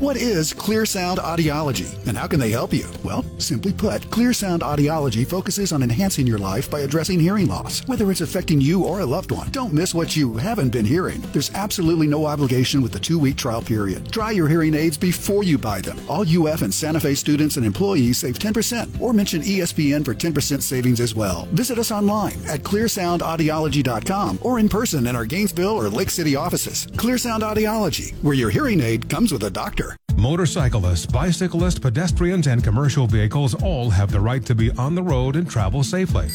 What 0.00 0.16
is 0.16 0.52
Clear 0.52 0.86
Sound 0.86 1.18
Audiology 1.18 2.06
and 2.06 2.16
how 2.16 2.28
can 2.28 2.38
they 2.38 2.52
help 2.52 2.72
you? 2.72 2.86
Well, 3.02 3.24
simply 3.38 3.72
put, 3.72 4.08
Clear 4.12 4.32
Sound 4.32 4.62
Audiology 4.62 5.26
focuses 5.26 5.72
on 5.72 5.82
enhancing 5.82 6.24
your 6.24 6.38
life 6.38 6.70
by 6.70 6.80
addressing 6.80 7.18
hearing 7.18 7.48
loss, 7.48 7.80
whether 7.88 8.08
it's 8.12 8.20
affecting 8.20 8.60
you 8.60 8.84
or 8.84 9.00
a 9.00 9.04
loved 9.04 9.32
one. 9.32 9.50
Don't 9.50 9.72
miss 9.72 9.94
what 9.94 10.14
you 10.14 10.34
haven't 10.34 10.68
been 10.68 10.84
hearing. 10.84 11.20
There's 11.32 11.52
absolutely 11.52 12.06
no 12.06 12.26
obligation 12.26 12.80
with 12.80 12.92
the 12.92 13.00
two 13.00 13.18
week 13.18 13.34
trial 13.34 13.60
period. 13.60 14.12
Try 14.12 14.30
your 14.30 14.46
hearing 14.46 14.72
aids 14.72 14.96
before 14.96 15.42
you 15.42 15.58
buy 15.58 15.80
them. 15.80 15.98
All 16.08 16.24
UF 16.24 16.62
and 16.62 16.72
Santa 16.72 17.00
Fe 17.00 17.16
students 17.16 17.56
and 17.56 17.66
employees 17.66 18.18
save 18.18 18.38
10% 18.38 19.00
or 19.00 19.12
mention 19.12 19.42
ESPN 19.42 20.04
for 20.04 20.14
10% 20.14 20.62
savings 20.62 21.00
as 21.00 21.16
well. 21.16 21.48
Visit 21.50 21.76
us 21.76 21.90
online 21.90 22.38
at 22.46 22.62
clearsoundaudiology.com 22.62 24.38
or 24.42 24.60
in 24.60 24.68
person 24.68 25.08
in 25.08 25.16
our 25.16 25.26
Gainesville 25.26 25.76
or 25.76 25.88
Lake 25.88 26.10
City 26.10 26.36
offices. 26.36 26.86
Clear 26.96 27.18
Sound 27.18 27.42
Audiology, 27.42 28.14
where 28.22 28.34
your 28.34 28.50
hearing 28.50 28.80
aid 28.80 29.10
comes 29.10 29.32
with 29.32 29.42
a 29.42 29.50
doctor. 29.50 29.87
Motorcyclists, 30.16 31.06
bicyclists, 31.06 31.78
pedestrians, 31.78 32.46
and 32.48 32.64
commercial 32.64 33.06
vehicles 33.06 33.54
all 33.62 33.90
have 33.90 34.10
the 34.10 34.20
right 34.20 34.44
to 34.46 34.54
be 34.54 34.70
on 34.72 34.94
the 34.94 35.02
road 35.02 35.36
and 35.36 35.48
travel 35.48 35.84
safely. 35.84 36.28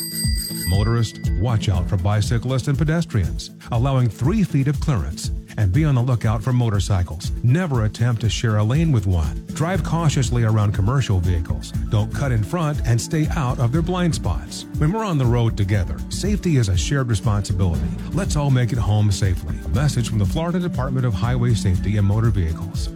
Motorists, 0.68 1.20
watch 1.40 1.70
out 1.70 1.90
for 1.90 1.98
bicyclists 1.98 2.68
and 2.68 2.78
pedestrians, 2.78 3.52
allowing 3.72 4.10
three 4.10 4.44
feet 4.44 4.68
of 4.68 4.80
clearance. 4.80 5.32
And 5.56 5.72
be 5.72 5.86
on 5.86 5.94
the 5.94 6.02
lookout 6.02 6.42
for 6.42 6.52
motorcycles. 6.52 7.32
Never 7.44 7.86
attempt 7.86 8.22
to 8.22 8.30
share 8.30 8.58
a 8.58 8.64
lane 8.64 8.92
with 8.92 9.06
one. 9.06 9.46
Drive 9.54 9.84
cautiously 9.84 10.44
around 10.46 10.74
commercial 10.74 11.20
vehicles. 11.20 11.72
Don't 11.92 12.12
cut 12.12 12.32
in 12.32 12.44
front 12.44 12.82
and 12.88 13.00
stay 13.00 13.28
out 13.36 13.60
of 13.60 13.72
their 13.72 13.84
blind 13.84 14.16
spots. 14.16 14.66
When 14.80 14.92
we're 14.92 15.06
on 15.06 15.20
the 15.20 15.28
road 15.28 15.56
together, 15.56 16.00
safety 16.10 16.58
is 16.58 16.70
a 16.70 16.78
shared 16.78 17.08
responsibility. 17.08 17.86
Let's 18.14 18.36
all 18.36 18.50
make 18.50 18.72
it 18.72 18.80
home 18.80 19.12
safely. 19.12 19.56
Message 19.76 20.10
from 20.10 20.18
the 20.18 20.26
Florida 20.26 20.60
Department 20.60 21.06
of 21.06 21.14
Highway 21.14 21.54
Safety 21.54 21.98
and 21.98 22.08
Motor 22.08 22.32
Vehicles. 22.32 22.90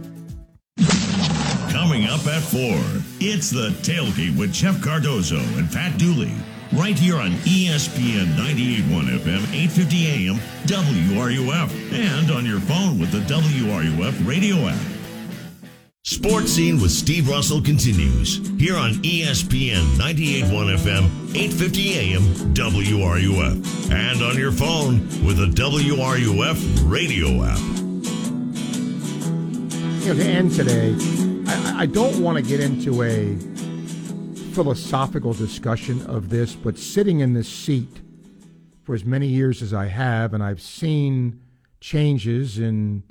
Coming 1.78 2.06
up 2.06 2.26
at 2.26 2.42
4, 2.42 2.60
it's 3.20 3.50
the 3.50 3.68
tailgate 3.82 4.36
with 4.36 4.52
Jeff 4.52 4.82
Cardozo 4.82 5.38
and 5.56 5.70
Pat 5.70 5.96
Dooley. 5.96 6.32
Right 6.72 6.98
here 6.98 7.16
on 7.16 7.30
ESPN 7.46 8.34
98.1 8.34 9.20
FM, 9.20 9.46
8:50 9.52 10.06
AM, 10.06 10.40
WRUF, 10.66 11.70
and 11.92 12.32
on 12.32 12.44
your 12.44 12.58
phone 12.58 12.98
with 12.98 13.12
the 13.12 13.20
WRUF 13.20 14.26
radio 14.26 14.56
app. 14.66 14.76
Sports 16.02 16.50
Scene 16.50 16.80
with 16.80 16.90
Steve 16.90 17.28
Russell 17.28 17.62
continues 17.62 18.40
here 18.58 18.76
on 18.76 18.94
ESPN 19.04 19.84
98.1 19.96 20.70
FM, 20.74 21.08
8:50 21.32 21.94
AM, 21.94 22.22
WRUF, 22.54 23.90
and 23.92 24.20
on 24.20 24.36
your 24.36 24.50
phone 24.50 24.98
with 25.24 25.36
the 25.36 25.46
WRUF 25.46 26.58
radio 26.90 27.44
app. 27.44 27.60
To 30.02 30.20
end 30.20 30.52
today, 30.52 31.27
I, 31.48 31.82
I 31.82 31.86
don't 31.86 32.22
want 32.22 32.36
to 32.36 32.42
get 32.42 32.60
into 32.60 33.02
a 33.02 33.36
philosophical 34.52 35.32
discussion 35.32 36.04
of 36.06 36.28
this, 36.28 36.54
but 36.54 36.78
sitting 36.78 37.20
in 37.20 37.32
this 37.32 37.48
seat 37.48 38.02
for 38.82 38.94
as 38.94 39.04
many 39.04 39.26
years 39.26 39.62
as 39.62 39.72
I 39.72 39.86
have, 39.86 40.34
and 40.34 40.42
I've 40.42 40.60
seen 40.60 41.40
changes 41.80 42.58
in 42.58 43.04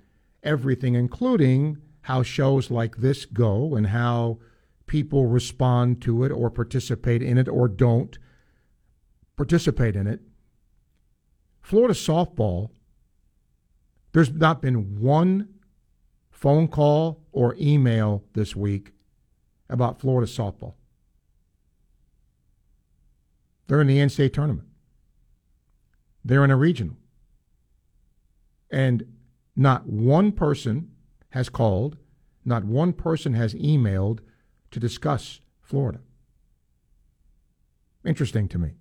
everything, 0.43 0.93
including 0.95 1.77
how 2.01 2.23
shows 2.23 2.69
like 2.69 2.97
this 2.97 3.26
go 3.26 3.76
and 3.76 3.88
how 3.88 4.39
people 4.85 5.26
respond 5.26 6.01
to 6.01 6.23
it 6.23 6.31
or 6.31 6.49
participate 6.49 7.22
in 7.22 7.38
it 7.38 7.47
or 7.47 7.68
don't 7.68 8.18
participate 9.35 9.95
in 9.95 10.07
it. 10.07 10.22
Florida 11.61 11.93
softball, 11.93 12.69
there's 14.14 14.31
not 14.31 14.61
been 14.61 14.99
one 14.99 15.49
phone 16.30 16.68
call 16.68 17.22
or 17.38 17.55
email 17.59 18.23
this 18.34 18.55
week 18.55 18.93
about 19.69 19.99
Florida 19.99 20.26
softball. 20.26 20.73
They're 23.68 23.80
in 23.80 23.85
the 23.85 23.99
NCAA 23.99 24.34
tournament. 24.34 24.68
They're 26.26 26.43
in 26.43 26.49
a 26.49 26.55
regional. 26.55 26.95
And 28.72 29.03
not 29.55 29.85
one 29.85 30.31
person 30.31 30.89
has 31.30 31.47
called, 31.47 31.97
not 32.43 32.64
one 32.64 32.91
person 32.91 33.35
has 33.35 33.53
emailed 33.53 34.22
to 34.72 34.80
discuss 34.80 35.39
Florida. 35.61 35.99
Interesting 38.03 38.47
to 38.47 38.57
me. 38.57 38.72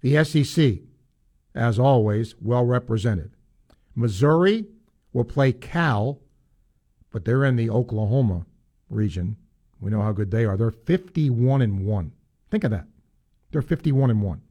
The 0.00 0.24
SEC, 0.24 0.80
as 1.54 1.78
always, 1.78 2.34
well 2.40 2.64
represented. 2.64 3.36
Missouri 3.94 4.66
will 5.12 5.24
play 5.24 5.52
Cal, 5.52 6.18
but 7.16 7.24
they're 7.24 7.46
in 7.46 7.56
the 7.56 7.70
Oklahoma 7.70 8.44
region. 8.90 9.38
We 9.80 9.90
know 9.90 10.02
how 10.02 10.12
good 10.12 10.30
they 10.30 10.44
are. 10.44 10.54
They're 10.54 10.70
51 10.70 11.62
and 11.62 11.86
1. 11.86 12.12
Think 12.50 12.62
of 12.62 12.70
that. 12.72 12.88
They're 13.50 13.62
51 13.62 14.10
and 14.10 14.20
1. 14.20 14.42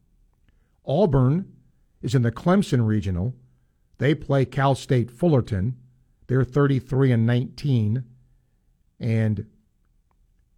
Auburn 0.83 1.53
is 2.01 2.15
in 2.15 2.23
the 2.23 2.31
Clemson 2.31 2.87
regional. 2.87 3.35
They 3.99 4.15
play 4.15 4.45
Cal 4.45 4.73
State 4.73 5.11
Fullerton. 5.11 5.77
They're 6.25 6.43
33 6.43 7.11
and 7.11 7.27
19. 7.27 8.03
And 8.99 9.45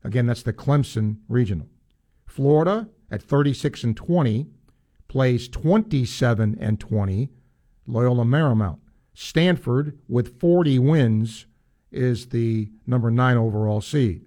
again, 0.01 0.27
that's 0.27 0.43
the 0.43 0.53
Clemson 0.53 1.17
regional. 1.27 1.67
Florida 2.25 2.87
at 3.11 3.21
36 3.21 3.83
and 3.83 3.97
20 3.97 4.47
plays 5.09 5.49
27 5.49 6.57
and 6.57 6.79
20 6.79 7.31
Loyola 7.85 8.23
Marymount. 8.23 8.79
Stanford 9.13 9.99
with 10.07 10.39
40 10.39 10.79
wins 10.79 11.47
is 11.97 12.27
the 12.27 12.69
number 12.85 13.11
9 13.11 13.37
overall 13.37 13.81
seed. 13.81 14.25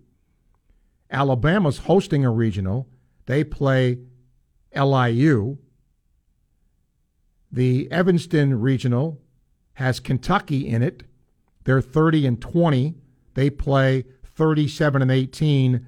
Alabama's 1.11 1.79
hosting 1.79 2.25
a 2.25 2.31
regional. 2.31 2.89
They 3.27 3.45
play 3.45 3.99
LIU. 4.75 5.59
The 7.51 7.91
Evanston 7.91 8.61
regional 8.61 9.21
has 9.75 10.01
Kentucky 10.01 10.69
in 10.69 10.83
it. 10.83 11.05
They're 11.65 11.81
30 11.81 12.27
and 12.27 12.41
20. 12.41 12.95
They 13.35 13.51
play 13.51 14.05
37 14.25 15.03
and 15.03 15.11
18 15.11 15.87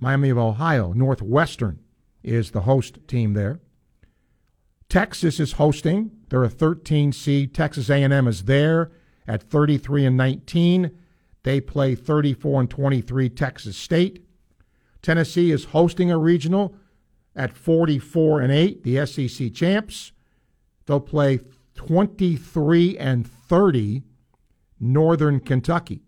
Miami 0.00 0.30
of 0.30 0.38
Ohio. 0.38 0.92
Northwestern 0.92 1.80
is 2.22 2.50
the 2.50 2.62
host 2.62 2.98
team 3.06 3.34
there. 3.34 3.60
Texas 4.88 5.38
is 5.38 5.52
hosting. 5.52 6.10
They're 6.28 6.44
a 6.44 6.48
13 6.48 7.12
seed. 7.12 7.54
Texas 7.54 7.90
A&M 7.90 8.26
is 8.26 8.44
there 8.44 8.90
at 9.26 9.42
33 9.42 10.06
and 10.06 10.16
19. 10.16 10.98
They 11.48 11.62
play 11.62 11.94
34 11.94 12.60
and 12.60 12.68
23 12.68 13.30
Texas 13.30 13.74
State. 13.74 14.22
Tennessee 15.00 15.50
is 15.50 15.64
hosting 15.64 16.10
a 16.10 16.18
regional 16.18 16.74
at 17.34 17.56
44 17.56 18.42
and 18.42 18.52
8, 18.52 18.82
the 18.82 19.06
SEC 19.06 19.54
champs. 19.54 20.12
They'll 20.84 21.00
play 21.00 21.40
23 21.74 22.98
and 22.98 23.26
30 23.26 24.02
Northern 24.78 25.40
Kentucky. 25.40 26.02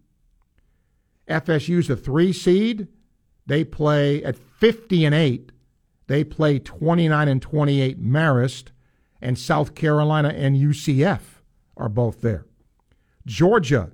FSU's 1.26 1.88
a 1.88 1.96
three 1.96 2.34
seed. 2.34 2.88
They 3.46 3.64
play 3.64 4.22
at 4.22 4.36
50 4.36 5.06
and 5.06 5.14
8. 5.14 5.52
They 6.06 6.22
play 6.22 6.58
29 6.58 7.28
and 7.28 7.40
28 7.40 7.98
Marist, 7.98 8.72
and 9.22 9.38
South 9.38 9.74
Carolina 9.74 10.34
and 10.36 10.54
UCF 10.54 11.40
are 11.78 11.88
both 11.88 12.20
there. 12.20 12.44
Georgia 13.24 13.92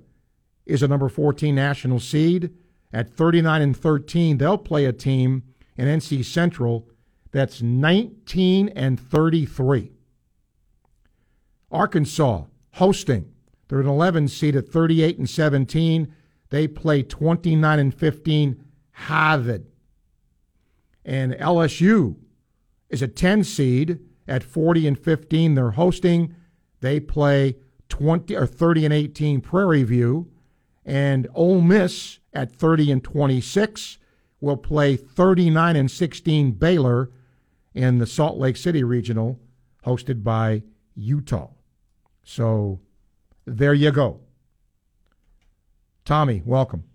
is 0.67 0.83
a 0.83 0.87
number 0.87 1.09
14 1.09 1.53
national 1.53 1.99
seed. 1.99 2.53
At 2.93 3.09
39 3.09 3.61
and 3.61 3.77
13, 3.77 4.37
they'll 4.37 4.57
play 4.57 4.85
a 4.85 4.93
team 4.93 5.43
in 5.75 5.87
NC 5.87 6.23
Central 6.23 6.87
that's 7.31 7.61
19 7.61 8.69
and 8.69 8.99
33. 8.99 9.91
Arkansas 11.71 12.45
hosting. 12.73 13.33
They're 13.67 13.81
an 13.81 13.87
11 13.87 14.29
seed 14.29 14.55
at 14.55 14.69
38 14.69 15.17
and 15.17 15.29
17. 15.29 16.13
They 16.49 16.67
play 16.67 17.03
29 17.03 17.79
and 17.79 17.93
15 17.93 18.63
Harvard. 18.91 19.65
And 21.03 21.33
LSU 21.33 22.15
is 22.89 23.01
a 23.01 23.07
10 23.07 23.43
seed 23.43 23.99
at 24.27 24.43
40 24.43 24.87
and 24.87 24.97
15. 24.97 25.55
They're 25.55 25.71
hosting. 25.71 26.35
They 26.79 26.99
play 26.99 27.57
20 27.89 28.35
or 28.35 28.45
30 28.45 28.85
and 28.85 28.93
18 28.93 29.41
Prairie 29.41 29.83
View. 29.83 30.31
And 30.87 31.27
Ole 31.35 31.59
Miss 31.59 32.19
at 32.33 32.49
30 32.51 32.93
and 32.93 33.03
26 33.03 33.97
will 34.39 34.55
play 34.55 34.95
39 34.95 35.75
and 35.75 35.91
16 35.91 36.51
Baylor 36.51 37.11
in 37.73 37.97
the 37.97 38.07
Salt 38.07 38.37
Lake 38.37 38.55
City 38.55 38.83
Regional, 38.83 39.37
hosted 39.85 40.23
by 40.23 40.63
Utah. 40.95 41.49
So 42.23 42.79
there 43.45 43.73
you 43.73 43.91
go. 43.91 44.21
Tommy, 46.05 46.41
welcome. 46.45 46.85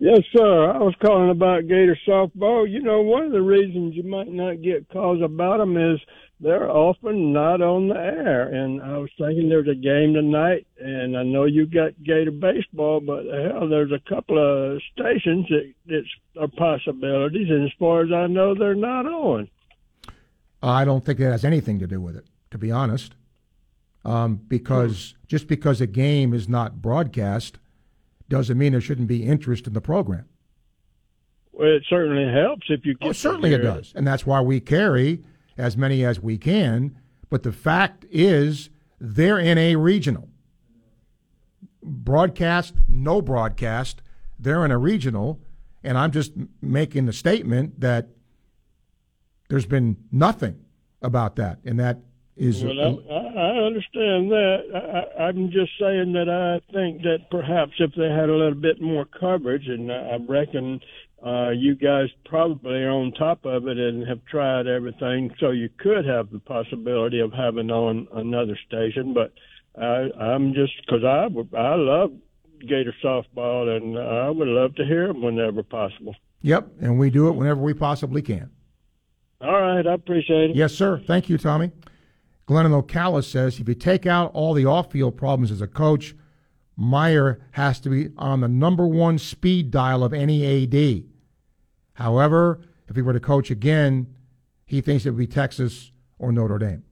Yes, 0.00 0.20
sir. 0.36 0.70
I 0.70 0.78
was 0.78 0.94
calling 1.00 1.30
about 1.30 1.68
Gator 1.68 1.96
softball. 2.08 2.68
You 2.68 2.80
know, 2.80 3.02
one 3.02 3.22
of 3.22 3.32
the 3.32 3.42
reasons 3.42 3.94
you 3.94 4.02
might 4.02 4.32
not 4.32 4.62
get 4.62 4.88
calls 4.88 5.22
about 5.22 5.58
them 5.58 5.76
is 5.76 6.00
they're 6.40 6.70
often 6.70 7.32
not 7.32 7.60
on 7.60 7.88
the 7.88 7.96
air. 7.96 8.48
And 8.48 8.82
I 8.82 8.96
was 8.98 9.10
thinking 9.18 9.48
there's 9.48 9.68
a 9.68 9.74
game 9.74 10.14
tonight, 10.14 10.66
and 10.78 11.16
I 11.16 11.22
know 11.22 11.44
you 11.44 11.66
got 11.66 12.02
Gator 12.02 12.30
baseball, 12.30 13.00
but 13.00 13.24
hell, 13.26 13.68
there's 13.68 13.92
a 13.92 14.00
couple 14.08 14.38
of 14.38 14.80
stations 14.92 15.46
that, 15.50 15.72
that 15.86 16.04
are 16.40 16.48
possibilities. 16.48 17.48
And 17.50 17.64
as 17.64 17.72
far 17.78 18.02
as 18.02 18.12
I 18.12 18.26
know, 18.26 18.54
they're 18.54 18.74
not 18.74 19.06
on. 19.06 19.48
I 20.62 20.84
don't 20.84 21.04
think 21.04 21.20
it 21.20 21.24
has 21.24 21.44
anything 21.44 21.78
to 21.78 21.86
do 21.86 22.00
with 22.00 22.16
it, 22.16 22.26
to 22.50 22.58
be 22.58 22.70
honest. 22.70 23.14
Um, 24.02 24.36
because 24.48 25.10
hmm. 25.10 25.26
just 25.26 25.46
because 25.46 25.82
a 25.82 25.86
game 25.86 26.32
is 26.32 26.48
not 26.48 26.80
broadcast 26.80 27.58
doesn't 28.30 28.56
mean 28.56 28.72
there 28.72 28.80
shouldn't 28.80 29.08
be 29.08 29.24
interest 29.24 29.66
in 29.66 29.74
the 29.74 29.80
program. 29.82 30.24
Well, 31.52 31.68
it 31.68 31.82
certainly 31.86 32.32
helps 32.32 32.66
if 32.70 32.86
you. 32.86 32.96
Can. 32.96 33.08
Oh, 33.08 33.12
certainly 33.12 33.52
it 33.52 33.58
does, 33.58 33.92
and 33.94 34.06
that's 34.06 34.24
why 34.24 34.40
we 34.40 34.58
carry 34.60 35.22
as 35.60 35.76
many 35.76 36.04
as 36.04 36.20
we 36.20 36.38
can. 36.38 36.98
But 37.28 37.42
the 37.42 37.52
fact 37.52 38.04
is, 38.10 38.70
they're 38.98 39.38
in 39.38 39.58
a 39.58 39.76
regional 39.76 40.28
broadcast, 41.82 42.74
no 42.88 43.22
broadcast. 43.22 44.02
They're 44.38 44.64
in 44.64 44.70
a 44.70 44.78
regional, 44.78 45.40
and 45.84 45.96
I'm 45.98 46.10
just 46.10 46.32
making 46.60 47.06
the 47.06 47.12
statement 47.12 47.80
that 47.80 48.08
there's 49.48 49.66
been 49.66 49.96
nothing 50.10 50.60
about 51.02 51.36
that, 51.36 51.58
and 51.64 51.78
that 51.78 52.00
is. 52.36 52.64
Well, 52.64 53.02
I, 53.10 53.14
I 53.14 53.66
understand 53.66 54.30
that. 54.30 54.58
I, 55.18 55.22
I'm 55.24 55.50
just 55.50 55.72
saying 55.78 56.12
that 56.12 56.28
I 56.28 56.60
think 56.72 57.02
that 57.02 57.30
perhaps 57.30 57.72
if 57.78 57.92
they 57.96 58.08
had 58.08 58.28
a 58.28 58.36
little 58.36 58.54
bit 58.54 58.80
more 58.80 59.04
coverage, 59.04 59.66
and 59.66 59.90
I 59.92 60.18
reckon 60.26 60.80
uh, 61.24 61.50
you 61.50 61.74
guys 61.74 62.08
probably 62.24 62.82
are 62.82 62.90
on 62.90 63.12
top 63.12 63.44
of 63.44 63.66
it 63.66 63.76
and 63.76 64.06
have 64.08 64.24
tried 64.24 64.66
everything, 64.66 65.30
so 65.38 65.50
you 65.50 65.68
could 65.78 66.06
have 66.06 66.30
the 66.30 66.38
possibility 66.38 67.20
of 67.20 67.32
having 67.32 67.70
on 67.70 68.08
another 68.14 68.58
station. 68.66 69.12
But 69.12 69.32
I, 69.80 70.08
I'm 70.18 70.54
just 70.54 70.72
because 70.84 71.04
I 71.04 71.28
I 71.56 71.74
love 71.74 72.12
Gator 72.60 72.94
softball, 73.04 73.68
and 73.76 73.98
I 73.98 74.30
would 74.30 74.48
love 74.48 74.74
to 74.76 74.84
hear 74.84 75.08
them 75.08 75.22
whenever 75.22 75.62
possible. 75.62 76.14
Yep, 76.42 76.68
and 76.80 76.98
we 76.98 77.10
do 77.10 77.28
it 77.28 77.32
whenever 77.32 77.60
we 77.60 77.74
possibly 77.74 78.22
can. 78.22 78.50
All 79.42 79.60
right, 79.60 79.86
I 79.86 79.94
appreciate 79.94 80.50
it. 80.50 80.56
Yes, 80.56 80.74
sir. 80.74 81.02
Thank 81.06 81.28
you, 81.28 81.38
Tommy. 81.38 81.70
Glennon 82.46 82.82
Ocala 82.82 83.22
says 83.24 83.60
if 83.60 83.68
you 83.68 83.74
take 83.74 84.06
out 84.06 84.32
all 84.34 84.54
the 84.54 84.64
off 84.64 84.90
field 84.90 85.16
problems 85.16 85.50
as 85.50 85.60
a 85.60 85.66
coach, 85.66 86.14
Meyer 86.76 87.40
has 87.52 87.78
to 87.80 87.90
be 87.90 88.08
on 88.16 88.40
the 88.40 88.48
number 88.48 88.86
one 88.86 89.18
speed 89.18 89.70
dial 89.70 90.02
of 90.02 90.12
any 90.12 90.64
AD. 90.64 91.04
However, 92.00 92.60
if 92.88 92.96
he 92.96 93.02
were 93.02 93.12
to 93.12 93.20
coach 93.20 93.50
again, 93.50 94.14
he 94.64 94.80
thinks 94.80 95.04
it 95.04 95.10
would 95.10 95.18
be 95.18 95.26
Texas 95.26 95.92
or 96.18 96.32
Notre 96.32 96.58
Dame. 96.58 96.82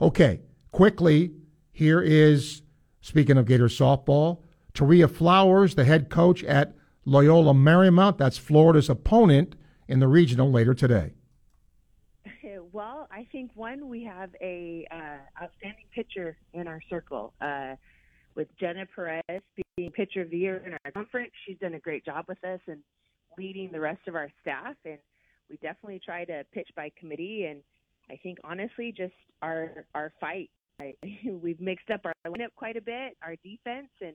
Okay, 0.00 0.40
quickly, 0.72 1.32
here 1.72 2.00
is, 2.00 2.62
speaking 3.02 3.36
of 3.36 3.46
Gator 3.46 3.68
softball, 3.68 4.40
Tairia 4.72 5.10
Flowers, 5.10 5.74
the 5.74 5.84
head 5.84 6.08
coach 6.08 6.42
at 6.44 6.74
Loyola 7.04 7.52
Marymount. 7.52 8.16
That's 8.16 8.38
Florida's 8.38 8.88
opponent 8.88 9.56
in 9.86 10.00
the 10.00 10.08
regional 10.08 10.50
later 10.50 10.74
today. 10.74 11.12
Well, 12.72 13.08
I 13.10 13.26
think 13.32 13.50
one 13.54 13.88
we 13.88 14.04
have 14.04 14.30
a 14.40 14.86
uh, 14.92 15.42
outstanding 15.42 15.86
pitcher 15.92 16.36
in 16.52 16.68
our 16.68 16.80
circle 16.88 17.32
uh, 17.40 17.74
with 18.36 18.46
Jenna 18.58 18.86
Perez 18.94 19.42
being 19.76 19.90
pitcher 19.90 20.22
of 20.22 20.30
the 20.30 20.38
year 20.38 20.62
in 20.64 20.72
our 20.72 20.92
conference. 20.92 21.32
She's 21.44 21.58
done 21.58 21.74
a 21.74 21.80
great 21.80 22.04
job 22.04 22.26
with 22.28 22.42
us 22.44 22.60
and 22.68 22.78
leading 23.38 23.70
the 23.72 23.80
rest 23.80 24.06
of 24.08 24.14
our 24.14 24.30
staff. 24.40 24.76
And 24.84 24.98
we 25.48 25.56
definitely 25.56 26.00
try 26.04 26.24
to 26.24 26.44
pitch 26.52 26.68
by 26.76 26.90
committee. 26.98 27.46
And 27.46 27.62
I 28.10 28.16
think 28.16 28.38
honestly, 28.44 28.92
just 28.96 29.14
our 29.42 29.84
our 29.94 30.12
fight. 30.20 30.50
I, 30.80 30.94
we've 31.42 31.60
mixed 31.60 31.90
up 31.90 32.00
our 32.04 32.14
lineup 32.26 32.54
quite 32.56 32.76
a 32.76 32.80
bit, 32.80 33.16
our 33.22 33.36
defense, 33.36 33.90
and 34.00 34.14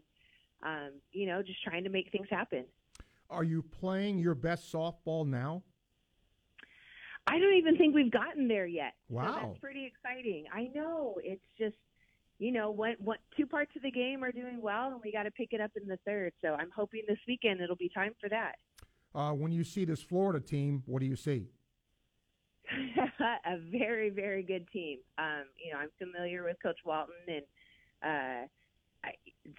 um, 0.63 0.91
you 1.11 1.27
know, 1.27 1.41
just 1.41 1.63
trying 1.63 1.83
to 1.83 1.89
make 1.89 2.11
things 2.11 2.27
happen. 2.29 2.65
Are 3.29 3.43
you 3.43 3.63
playing 3.63 4.19
your 4.19 4.35
best 4.35 4.71
softball 4.71 5.27
now? 5.27 5.63
I 7.27 7.39
don't 7.39 7.55
even 7.55 7.75
think 7.77 7.95
we've 7.95 8.11
gotten 8.11 8.47
there 8.47 8.67
yet. 8.67 8.93
Wow, 9.09 9.25
so 9.25 9.47
that's 9.47 9.59
pretty 9.59 9.85
exciting. 9.85 10.45
I 10.53 10.69
know 10.75 11.15
it's 11.23 11.41
just 11.57 11.75
you 12.37 12.51
know 12.51 12.69
what 12.69 12.99
what 12.99 13.17
two 13.35 13.47
parts 13.47 13.71
of 13.75 13.81
the 13.81 13.91
game 13.91 14.23
are 14.23 14.31
doing 14.31 14.61
well, 14.61 14.91
and 14.91 15.01
we 15.03 15.11
got 15.11 15.23
to 15.23 15.31
pick 15.31 15.53
it 15.53 15.61
up 15.61 15.71
in 15.81 15.87
the 15.87 15.97
third. 16.05 16.33
So 16.41 16.49
I'm 16.53 16.69
hoping 16.75 17.01
this 17.07 17.17
weekend 17.27 17.61
it'll 17.61 17.75
be 17.75 17.89
time 17.89 18.13
for 18.21 18.29
that. 18.29 18.55
Uh, 19.15 19.31
when 19.31 19.51
you 19.51 19.63
see 19.63 19.85
this 19.85 20.01
Florida 20.01 20.39
team, 20.39 20.83
what 20.85 20.99
do 20.99 21.05
you 21.05 21.15
see? 21.15 21.47
a 23.45 23.57
very 23.71 24.09
very 24.09 24.43
good 24.43 24.67
team. 24.71 24.97
Um, 25.17 25.43
you 25.63 25.71
know, 25.71 25.79
I'm 25.79 25.91
familiar 25.97 26.43
with 26.43 26.57
Coach 26.61 26.79
Walton 26.85 27.15
and. 27.27 27.43
Uh, 28.03 28.47
I, 29.03 29.11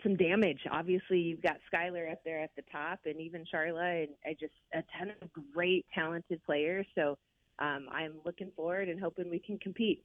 some 0.03 0.17
damage. 0.17 0.59
Obviously, 0.71 1.19
you've 1.19 1.43
got 1.43 1.57
Skylar 1.73 2.11
up 2.11 2.19
there 2.25 2.43
at 2.43 2.51
the 2.57 2.63
top, 2.71 3.01
and 3.05 3.21
even 3.21 3.45
Charla, 3.45 4.03
and 4.05 4.09
I 4.25 4.37
just 4.39 4.53
a 4.75 4.83
ton 4.99 5.13
of 5.23 5.29
great, 5.55 5.87
talented 5.95 6.43
players. 6.45 6.87
So 6.95 7.17
um, 7.59 7.87
I'm 7.93 8.15
looking 8.25 8.51
forward 8.57 8.89
and 8.89 9.01
hoping 9.01 9.31
we 9.31 9.39
can 9.39 9.59
compete. 9.59 10.05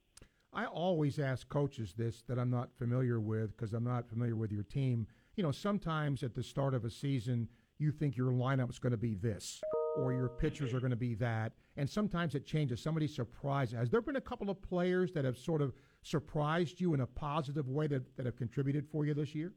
I 0.54 0.66
always 0.66 1.18
ask 1.18 1.48
coaches 1.48 1.94
this 1.96 2.22
that 2.28 2.38
I'm 2.38 2.50
not 2.50 2.70
familiar 2.76 3.20
with 3.20 3.56
because 3.56 3.72
I'm 3.72 3.84
not 3.84 4.08
familiar 4.08 4.36
with 4.36 4.52
your 4.52 4.64
team. 4.64 5.06
You 5.36 5.42
know, 5.42 5.52
sometimes 5.52 6.22
at 6.22 6.34
the 6.34 6.42
start 6.42 6.74
of 6.74 6.84
a 6.84 6.90
season, 6.90 7.48
you 7.82 7.92
think 7.92 8.16
your 8.16 8.32
lineup 8.32 8.70
is 8.70 8.78
going 8.78 8.92
to 8.92 8.96
be 8.96 9.14
this 9.14 9.60
or 9.96 10.12
your 10.12 10.28
pitchers 10.28 10.72
are 10.72 10.80
going 10.80 10.90
to 10.90 10.96
be 10.96 11.14
that, 11.14 11.52
and 11.76 11.88
sometimes 11.88 12.34
it 12.34 12.46
changes. 12.46 12.82
Somebody 12.82 13.06
surprises. 13.06 13.74
Has 13.74 13.90
there 13.90 14.00
been 14.00 14.16
a 14.16 14.22
couple 14.22 14.48
of 14.48 14.60
players 14.62 15.12
that 15.12 15.24
have 15.24 15.36
sort 15.36 15.60
of 15.60 15.74
surprised 16.02 16.80
you 16.80 16.94
in 16.94 17.00
a 17.00 17.06
positive 17.06 17.68
way 17.68 17.86
that, 17.88 18.16
that 18.16 18.24
have 18.24 18.36
contributed 18.36 18.86
for 18.90 19.04
you 19.04 19.12
this 19.12 19.34
year? 19.34 19.52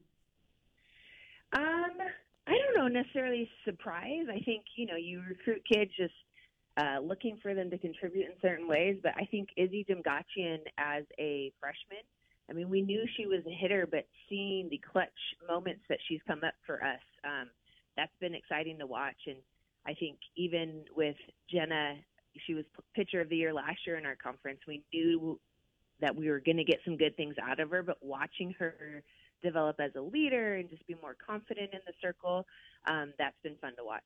Um, 1.53 1.63
I 2.47 2.51
don't 2.51 2.75
know 2.75 2.87
necessarily 2.87 3.49
surprise. 3.63 4.25
I 4.29 4.39
think 4.43 4.63
you 4.75 4.87
know 4.87 4.97
you 4.97 5.21
recruit 5.27 5.61
kids 5.71 5.91
just 5.97 6.13
uh, 6.77 6.99
looking 7.01 7.37
for 7.41 7.53
them 7.53 7.69
to 7.69 7.77
contribute 7.77 8.25
in 8.25 8.33
certain 8.41 8.67
ways. 8.67 8.97
But 9.01 9.13
I 9.17 9.25
think 9.25 9.49
Izzy 9.55 9.85
Demgachian 9.89 10.59
as 10.77 11.03
a 11.17 11.51
freshman, 11.59 12.03
I 12.49 12.53
mean, 12.53 12.69
we 12.69 12.81
knew 12.81 13.05
she 13.17 13.25
was 13.25 13.41
a 13.47 13.53
hitter, 13.53 13.87
but 13.89 14.05
seeing 14.29 14.69
the 14.69 14.81
clutch 14.91 15.09
moments 15.47 15.81
that 15.89 15.99
she's 16.07 16.19
come 16.27 16.41
up 16.45 16.53
for 16.65 16.83
us, 16.83 17.01
um, 17.23 17.49
that's 17.97 18.15
been 18.19 18.35
exciting 18.35 18.79
to 18.79 18.85
watch. 18.85 19.17
And 19.27 19.37
I 19.85 19.93
think 19.93 20.17
even 20.35 20.83
with 20.95 21.15
Jenna, 21.49 21.95
she 22.45 22.53
was 22.53 22.65
pitcher 22.95 23.21
of 23.21 23.29
the 23.29 23.37
year 23.37 23.53
last 23.53 23.79
year 23.85 23.97
in 23.97 24.05
our 24.05 24.15
conference. 24.15 24.59
We 24.67 24.83
knew 24.93 25.39
that 26.01 26.15
we 26.15 26.29
were 26.29 26.39
going 26.39 26.57
to 26.57 26.63
get 26.63 26.79
some 26.83 26.97
good 26.97 27.15
things 27.15 27.35
out 27.41 27.59
of 27.59 27.69
her, 27.71 27.81
but 27.81 27.97
watching 28.01 28.53
her 28.59 29.03
develop 29.41 29.79
as 29.79 29.91
a 29.95 30.01
leader 30.01 30.55
and 30.55 30.69
just 30.69 30.85
be 30.87 30.95
more 31.01 31.15
confident 31.25 31.71
in 31.73 31.79
the 31.85 31.93
circle, 32.01 32.45
um, 32.87 33.13
that's 33.17 33.37
been 33.43 33.55
fun 33.61 33.75
to 33.77 33.83
watch. 33.83 34.03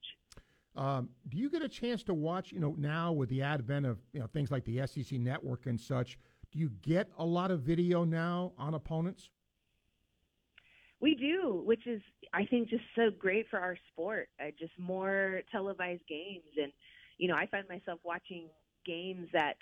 Um, 0.75 1.09
do 1.27 1.37
you 1.37 1.49
get 1.49 1.61
a 1.61 1.69
chance 1.69 2.03
to 2.03 2.13
watch, 2.13 2.51
you 2.51 2.59
know, 2.59 2.75
now 2.77 3.11
with 3.11 3.29
the 3.29 3.41
advent 3.41 3.85
of 3.85 3.97
you 4.13 4.19
know 4.19 4.27
things 4.27 4.51
like 4.51 4.63
the 4.65 4.85
SEC 4.85 5.19
network 5.19 5.65
and 5.65 5.79
such? 5.79 6.17
Do 6.51 6.59
you 6.59 6.69
get 6.81 7.09
a 7.17 7.25
lot 7.25 7.51
of 7.51 7.61
video 7.61 8.03
now 8.03 8.53
on 8.57 8.73
opponents? 8.73 9.29
We 11.01 11.15
do, 11.15 11.61
which 11.65 11.87
is 11.87 12.01
I 12.33 12.45
think 12.45 12.69
just 12.69 12.83
so 12.95 13.09
great 13.17 13.47
for 13.49 13.59
our 13.59 13.77
sport. 13.91 14.29
Uh, 14.39 14.51
just 14.59 14.73
more 14.77 15.41
televised 15.51 16.05
games, 16.07 16.51
and 16.61 16.71
you 17.17 17.27
know 17.27 17.35
I 17.35 17.47
find 17.47 17.67
myself 17.69 17.99
watching 18.03 18.49
games 18.85 19.29
that 19.33 19.55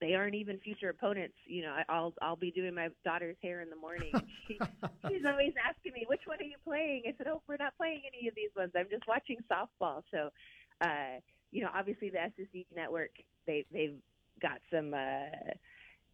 they 0.00 0.14
aren't 0.14 0.34
even 0.34 0.58
future 0.58 0.90
opponents. 0.90 1.34
You 1.46 1.62
know, 1.62 1.76
I'll 1.88 2.14
I'll 2.20 2.36
be 2.36 2.50
doing 2.50 2.74
my 2.74 2.88
daughter's 3.04 3.36
hair 3.42 3.60
in 3.62 3.70
the 3.70 3.76
morning. 3.76 4.12
She, 4.46 4.58
she's 5.08 5.24
always 5.26 5.54
asking 5.66 5.92
me, 5.94 6.04
"Which 6.08 6.22
one 6.26 6.38
are 6.40 6.44
you 6.44 6.56
playing?" 6.64 7.02
I 7.06 7.14
said, 7.16 7.28
"Oh, 7.28 7.42
we're 7.48 7.56
not 7.56 7.76
playing 7.76 8.02
any 8.06 8.28
of 8.28 8.34
these 8.34 8.50
ones. 8.56 8.72
I'm 8.76 8.88
just 8.90 9.08
watching 9.08 9.38
softball." 9.50 10.02
So, 10.10 10.30
uh, 10.80 11.20
you 11.50 11.62
know, 11.62 11.70
obviously 11.74 12.10
the 12.10 12.30
SEC 12.36 12.66
network 12.74 13.10
they 13.46 13.64
they've 13.72 13.96
got 14.40 14.58
some 14.72 14.94
uh, 14.94 15.52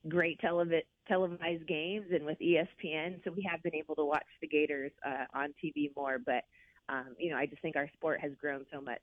great 0.09 0.41
televi- 0.41 0.83
televised 1.09 1.67
games, 1.67 2.07
and 2.13 2.25
with 2.25 2.39
ESPN, 2.39 3.23
so 3.25 3.33
we 3.33 3.47
have 3.51 3.63
been 3.63 3.75
able 3.75 3.95
to 3.97 4.05
watch 4.05 4.27
the 4.41 4.49
Gators 4.49 4.93
uh, 5.07 5.25
on 5.35 5.55
TV 5.63 5.91
more. 5.97 6.19
But 6.25 6.45
um, 6.89 7.15
you 7.19 7.31
know, 7.31 7.37
I 7.37 7.47
just 7.47 7.63
think 7.63 7.77
our 7.77 7.89
sport 7.95 8.21
has 8.21 8.33
grown 8.41 8.65
so 8.73 8.81
much. 8.81 9.03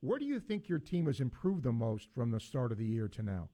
Where 0.00 0.18
do 0.18 0.24
you 0.24 0.38
think 0.38 0.68
your 0.68 0.78
team 0.78 1.06
has 1.06 1.20
improved 1.20 1.64
the 1.64 1.72
most 1.72 2.08
from 2.14 2.30
the 2.30 2.38
start 2.38 2.70
of 2.70 2.78
the 2.78 2.84
year 2.84 3.08
to 3.08 3.22
now? 3.22 3.48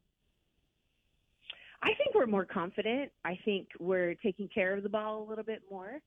I 1.82 1.93
think 1.94 2.15
we're 2.15 2.27
more 2.27 2.47
confident. 2.47 3.12
I 3.24 3.39
think 3.44 3.69
we're 3.78 4.15
taking 4.15 4.48
care 4.48 4.74
of 4.74 4.82
the 4.82 4.89
ball 4.89 5.23
a 5.23 5.27
little 5.28 5.44
bit 5.44 5.62
more. 5.70 6.01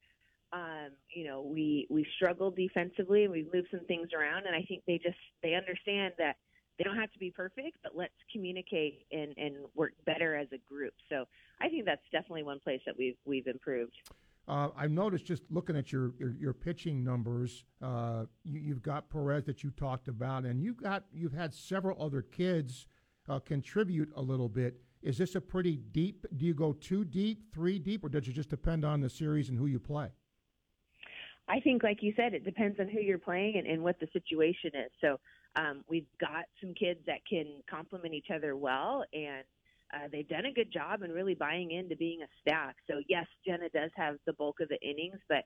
Um, 0.54 0.90
you 1.14 1.26
know, 1.26 1.42
we 1.42 1.88
we 1.90 2.06
struggled 2.16 2.56
defensively 2.56 3.24
and 3.26 3.32
we've 3.32 3.52
moved 3.54 3.68
some 3.70 3.86
things 3.86 4.10
around 4.18 4.46
and 4.46 4.56
I 4.56 4.64
think 4.64 4.84
they 4.88 4.98
just 4.98 5.18
they 5.44 5.56
understand 5.56 6.14
that 6.20 6.38
they 6.78 6.84
don't 6.84 6.98
have 6.98 7.12
to 7.12 7.20
be 7.20 7.32
perfect, 7.32 7.78
but 7.84 7.94
let's 7.96 8.14
communicate 8.32 9.06
and, 9.12 9.34
and 9.38 9.56
work 9.76 9.94
better 10.06 10.36
as 10.36 10.48
a 10.54 10.58
group. 10.72 10.94
So 11.10 11.26
I 11.60 11.70
think 11.70 11.86
that's 11.86 12.02
definitely 12.12 12.44
one 12.44 12.60
place 12.60 12.82
that 12.86 12.98
we've 12.98 13.18
we've 13.26 13.48
improved. 13.48 13.94
Uh, 14.48 14.70
I've 14.78 14.92
noticed 14.92 15.26
just 15.26 15.44
looking 15.50 15.76
at 15.76 15.92
your 15.92 16.14
your, 16.20 16.34
your 16.40 16.54
pitching 16.54 17.04
numbers, 17.04 17.66
uh, 17.82 18.26
you, 18.44 18.74
have 18.74 18.84
got 18.84 19.10
Perez 19.10 19.46
that 19.46 19.64
you 19.64 19.72
talked 19.72 20.08
about, 20.08 20.46
and 20.46 20.62
you've 20.62 20.82
got 20.82 21.04
you've 21.12 21.34
had 21.34 21.54
several 21.54 22.02
other 22.02 22.22
kids 22.22 22.88
uh, 23.28 23.40
contribute 23.40 24.10
a 24.16 24.22
little 24.22 24.50
bit. 24.50 24.80
Is 25.02 25.18
this 25.18 25.36
a 25.36 25.42
pretty 25.42 25.78
deep? 25.92 26.26
Do 26.38 26.46
you 26.46 26.54
go 26.54 26.74
two 26.74 27.04
deep, 27.06 27.54
three 27.54 27.80
deep, 27.80 28.04
or 28.04 28.10
does 28.10 28.28
it 28.28 28.34
just 28.34 28.50
depend 28.50 28.86
on 28.86 29.02
the 29.02 29.10
series 29.10 29.50
and 29.50 29.58
who 29.58 29.66
you 29.66 29.80
play? 29.80 30.10
I 31.50 31.60
think, 31.62 31.82
like 31.82 32.00
you 32.02 32.14
said, 32.16 32.34
it 32.34 32.44
depends 32.44 32.80
on 32.80 32.90
who 32.90 33.00
you're 33.00 33.18
playing 33.18 33.58
and, 33.58 33.68
and 33.68 33.82
what 33.82 34.00
the 34.00 34.08
situation 34.12 34.72
is. 34.74 34.92
So 35.00 35.18
um, 35.58 35.84
we've 35.90 36.08
got 36.20 36.46
some 36.62 36.74
kids 36.74 37.00
that 37.08 37.20
can 37.30 37.46
complement 37.70 38.14
each 38.14 38.28
other 38.34 38.56
well, 38.56 39.04
and 39.14 39.44
uh, 39.94 40.08
they've 40.12 40.28
done 40.28 40.46
a 40.46 40.54
good 40.54 40.72
job 40.72 41.02
in 41.02 41.12
really 41.12 41.34
buying 41.34 41.72
into 41.72 41.96
being 41.96 42.22
a 42.22 42.28
staff. 42.42 42.74
So 42.90 43.02
yes, 43.10 43.26
Jenna 43.46 43.70
does 43.74 43.92
have 43.96 44.16
the 44.26 44.34
bulk 44.34 44.60
of 44.62 44.70
the 44.70 44.80
innings, 44.82 45.20
but 45.28 45.46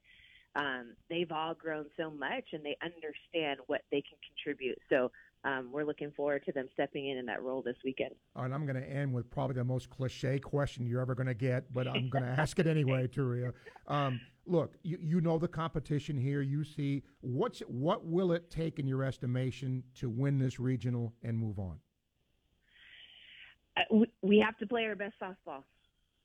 um, 0.55 0.95
they've 1.09 1.31
all 1.31 1.53
grown 1.53 1.85
so 1.97 2.09
much 2.09 2.43
and 2.51 2.63
they 2.65 2.75
understand 2.83 3.59
what 3.67 3.81
they 3.91 4.01
can 4.01 4.17
contribute. 4.27 4.77
So 4.89 5.11
um, 5.43 5.69
we're 5.71 5.85
looking 5.85 6.11
forward 6.11 6.43
to 6.45 6.51
them 6.51 6.67
stepping 6.73 7.09
in 7.09 7.17
in 7.17 7.25
that 7.27 7.41
role 7.41 7.61
this 7.61 7.77
weekend. 7.83 8.11
All 8.35 8.43
right, 8.43 8.51
I'm 8.51 8.65
going 8.65 8.81
to 8.81 8.87
end 8.87 9.13
with 9.13 9.29
probably 9.31 9.55
the 9.55 9.63
most 9.63 9.89
cliche 9.89 10.39
question 10.39 10.85
you're 10.85 11.01
ever 11.01 11.15
going 11.15 11.27
to 11.27 11.33
get, 11.33 11.71
but 11.73 11.87
I'm 11.87 12.09
going 12.09 12.23
to 12.25 12.29
ask 12.29 12.59
it 12.59 12.67
anyway, 12.67 13.07
Tairia. 13.07 13.53
Um, 13.87 14.19
look, 14.45 14.75
you, 14.83 14.97
you 15.01 15.21
know 15.21 15.37
the 15.37 15.47
competition 15.47 16.17
here. 16.17 16.41
You 16.41 16.63
see 16.63 17.03
what's 17.21 17.59
what 17.61 18.05
will 18.05 18.31
it 18.31 18.49
take 18.49 18.79
in 18.79 18.87
your 18.87 19.03
estimation 19.03 19.83
to 19.95 20.09
win 20.09 20.39
this 20.39 20.59
regional 20.59 21.13
and 21.23 21.37
move 21.37 21.59
on? 21.59 21.79
Uh, 23.77 23.81
we, 23.91 24.07
we 24.21 24.39
have 24.39 24.57
to 24.57 24.67
play 24.67 24.85
our 24.85 24.95
best 24.95 25.15
softball, 25.21 25.63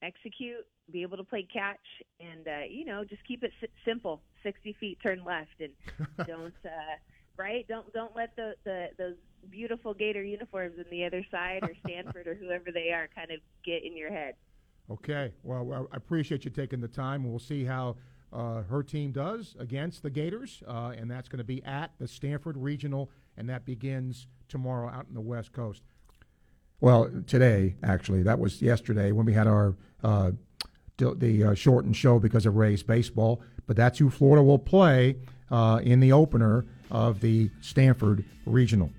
execute, 0.03 0.67
be 0.91 1.03
able 1.03 1.17
to 1.17 1.25
play 1.25 1.47
catch, 1.53 1.77
and 2.21 2.47
uh, 2.47 2.65
you 2.69 2.85
know 2.85 3.05
just 3.05 3.25
keep 3.27 3.43
it 3.43 3.53
s- 3.63 3.71
simple. 3.85 4.23
Sixty 4.43 4.77
feet, 4.79 4.99
turn 5.03 5.25
left, 5.25 5.61
and 5.61 5.73
don't. 6.27 6.55
Uh, 6.65 6.97
right? 7.37 7.67
Don't 7.69 7.93
don't 7.93 8.15
let 8.17 8.35
the, 8.37 8.55
the 8.65 8.89
those 8.99 9.17
beautiful 9.51 9.95
Gator 9.95 10.23
uniforms 10.23 10.75
on 10.79 10.85
the 10.91 11.05
other 11.05 11.25
side 11.31 11.61
or 11.63 11.73
Stanford 11.87 12.27
or 12.27 12.35
whoever 12.35 12.73
they 12.73 12.91
are 12.91 13.09
kind 13.15 13.31
of 13.31 13.41
get 13.65 13.85
in 13.85 13.97
your 13.97 14.11
head. 14.11 14.35
Okay. 14.91 15.33
Well, 15.43 15.89
I 15.93 15.97
appreciate 15.97 16.45
you 16.45 16.51
taking 16.51 16.81
the 16.81 16.89
time. 16.89 17.29
We'll 17.29 17.39
see 17.39 17.65
how 17.65 17.97
uh, 18.33 18.63
her 18.63 18.83
team 18.83 19.13
does 19.13 19.57
against 19.59 20.03
the 20.03 20.11
Gators, 20.11 20.63
uh, 20.67 20.93
and 20.97 21.11
that's 21.11 21.29
going 21.29 21.39
to 21.39 21.45
be 21.45 21.63
at 21.65 21.93
the 21.99 22.07
Stanford 22.07 22.57
Regional, 22.57 23.11
and 23.37 23.49
that 23.49 23.65
begins 23.65 24.27
tomorrow 24.49 24.89
out 24.89 25.07
in 25.09 25.15
the 25.15 25.21
West 25.21 25.53
Coast. 25.53 25.83
Well, 26.81 27.11
today 27.27 27.77
actually, 27.83 28.23
that 28.25 28.39
was 28.39 28.61
yesterday 28.61 29.11
when 29.13 29.27
we 29.27 29.33
had 29.33 29.47
our 29.47 29.75
uh, 30.05 30.33
the 30.99 31.45
uh, 31.45 31.55
shortened 31.55 31.97
show 31.97 32.19
because 32.19 32.47
of 32.47 32.57
Rays 32.57 32.83
baseball. 32.83 33.43
But 33.67 33.77
that's 33.77 33.99
who 33.99 34.11
Florida 34.11 34.43
will 34.43 34.59
play 34.59 35.17
uh, 35.51 35.81
in 35.83 36.01
the 36.01 36.13
opener 36.13 36.65
of 36.91 37.21
the 37.21 37.51
Stanford 37.61 38.25
Regional. 38.45 38.91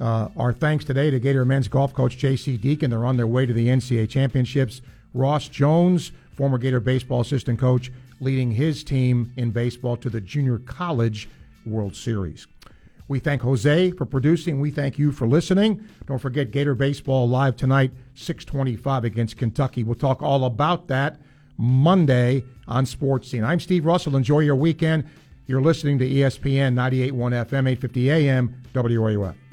Uh, 0.00 0.28
our 0.36 0.52
thanks 0.52 0.84
today 0.84 1.10
to 1.10 1.18
Gator 1.18 1.44
men's 1.44 1.68
golf 1.68 1.94
coach 1.94 2.18
J.C. 2.18 2.56
Deacon. 2.56 2.90
They're 2.90 3.04
on 3.04 3.16
their 3.16 3.26
way 3.26 3.46
to 3.46 3.52
the 3.52 3.68
NCAA 3.68 4.08
championships. 4.08 4.82
Ross 5.16 5.48
Jones, 5.48 6.12
former 6.36 6.58
Gator 6.58 6.80
baseball 6.80 7.22
assistant 7.22 7.58
coach, 7.58 7.90
leading 8.20 8.50
his 8.50 8.84
team 8.84 9.32
in 9.36 9.50
baseball 9.50 9.96
to 9.96 10.10
the 10.10 10.20
Junior 10.20 10.58
College 10.58 11.28
World 11.64 11.96
Series. 11.96 12.46
We 13.08 13.20
thank 13.20 13.42
Jose 13.42 13.92
for 13.92 14.04
producing. 14.04 14.60
We 14.60 14.70
thank 14.70 14.98
you 14.98 15.12
for 15.12 15.28
listening. 15.28 15.86
Don't 16.06 16.18
forget 16.18 16.50
Gator 16.50 16.74
Baseball 16.74 17.28
live 17.28 17.56
tonight, 17.56 17.92
625 18.14 19.04
against 19.04 19.36
Kentucky. 19.36 19.84
We'll 19.84 19.94
talk 19.94 20.22
all 20.22 20.44
about 20.44 20.88
that 20.88 21.20
Monday 21.56 22.44
on 22.66 22.84
Sports 22.84 23.30
Scene. 23.30 23.44
I'm 23.44 23.60
Steve 23.60 23.86
Russell. 23.86 24.16
Enjoy 24.16 24.40
your 24.40 24.56
weekend. 24.56 25.04
You're 25.46 25.62
listening 25.62 25.98
to 26.00 26.08
ESPN 26.08 26.74
98.1 26.74 27.12
FM, 27.12 27.70
850 27.70 28.10
AM, 28.10 28.62
WRUF. 28.74 29.45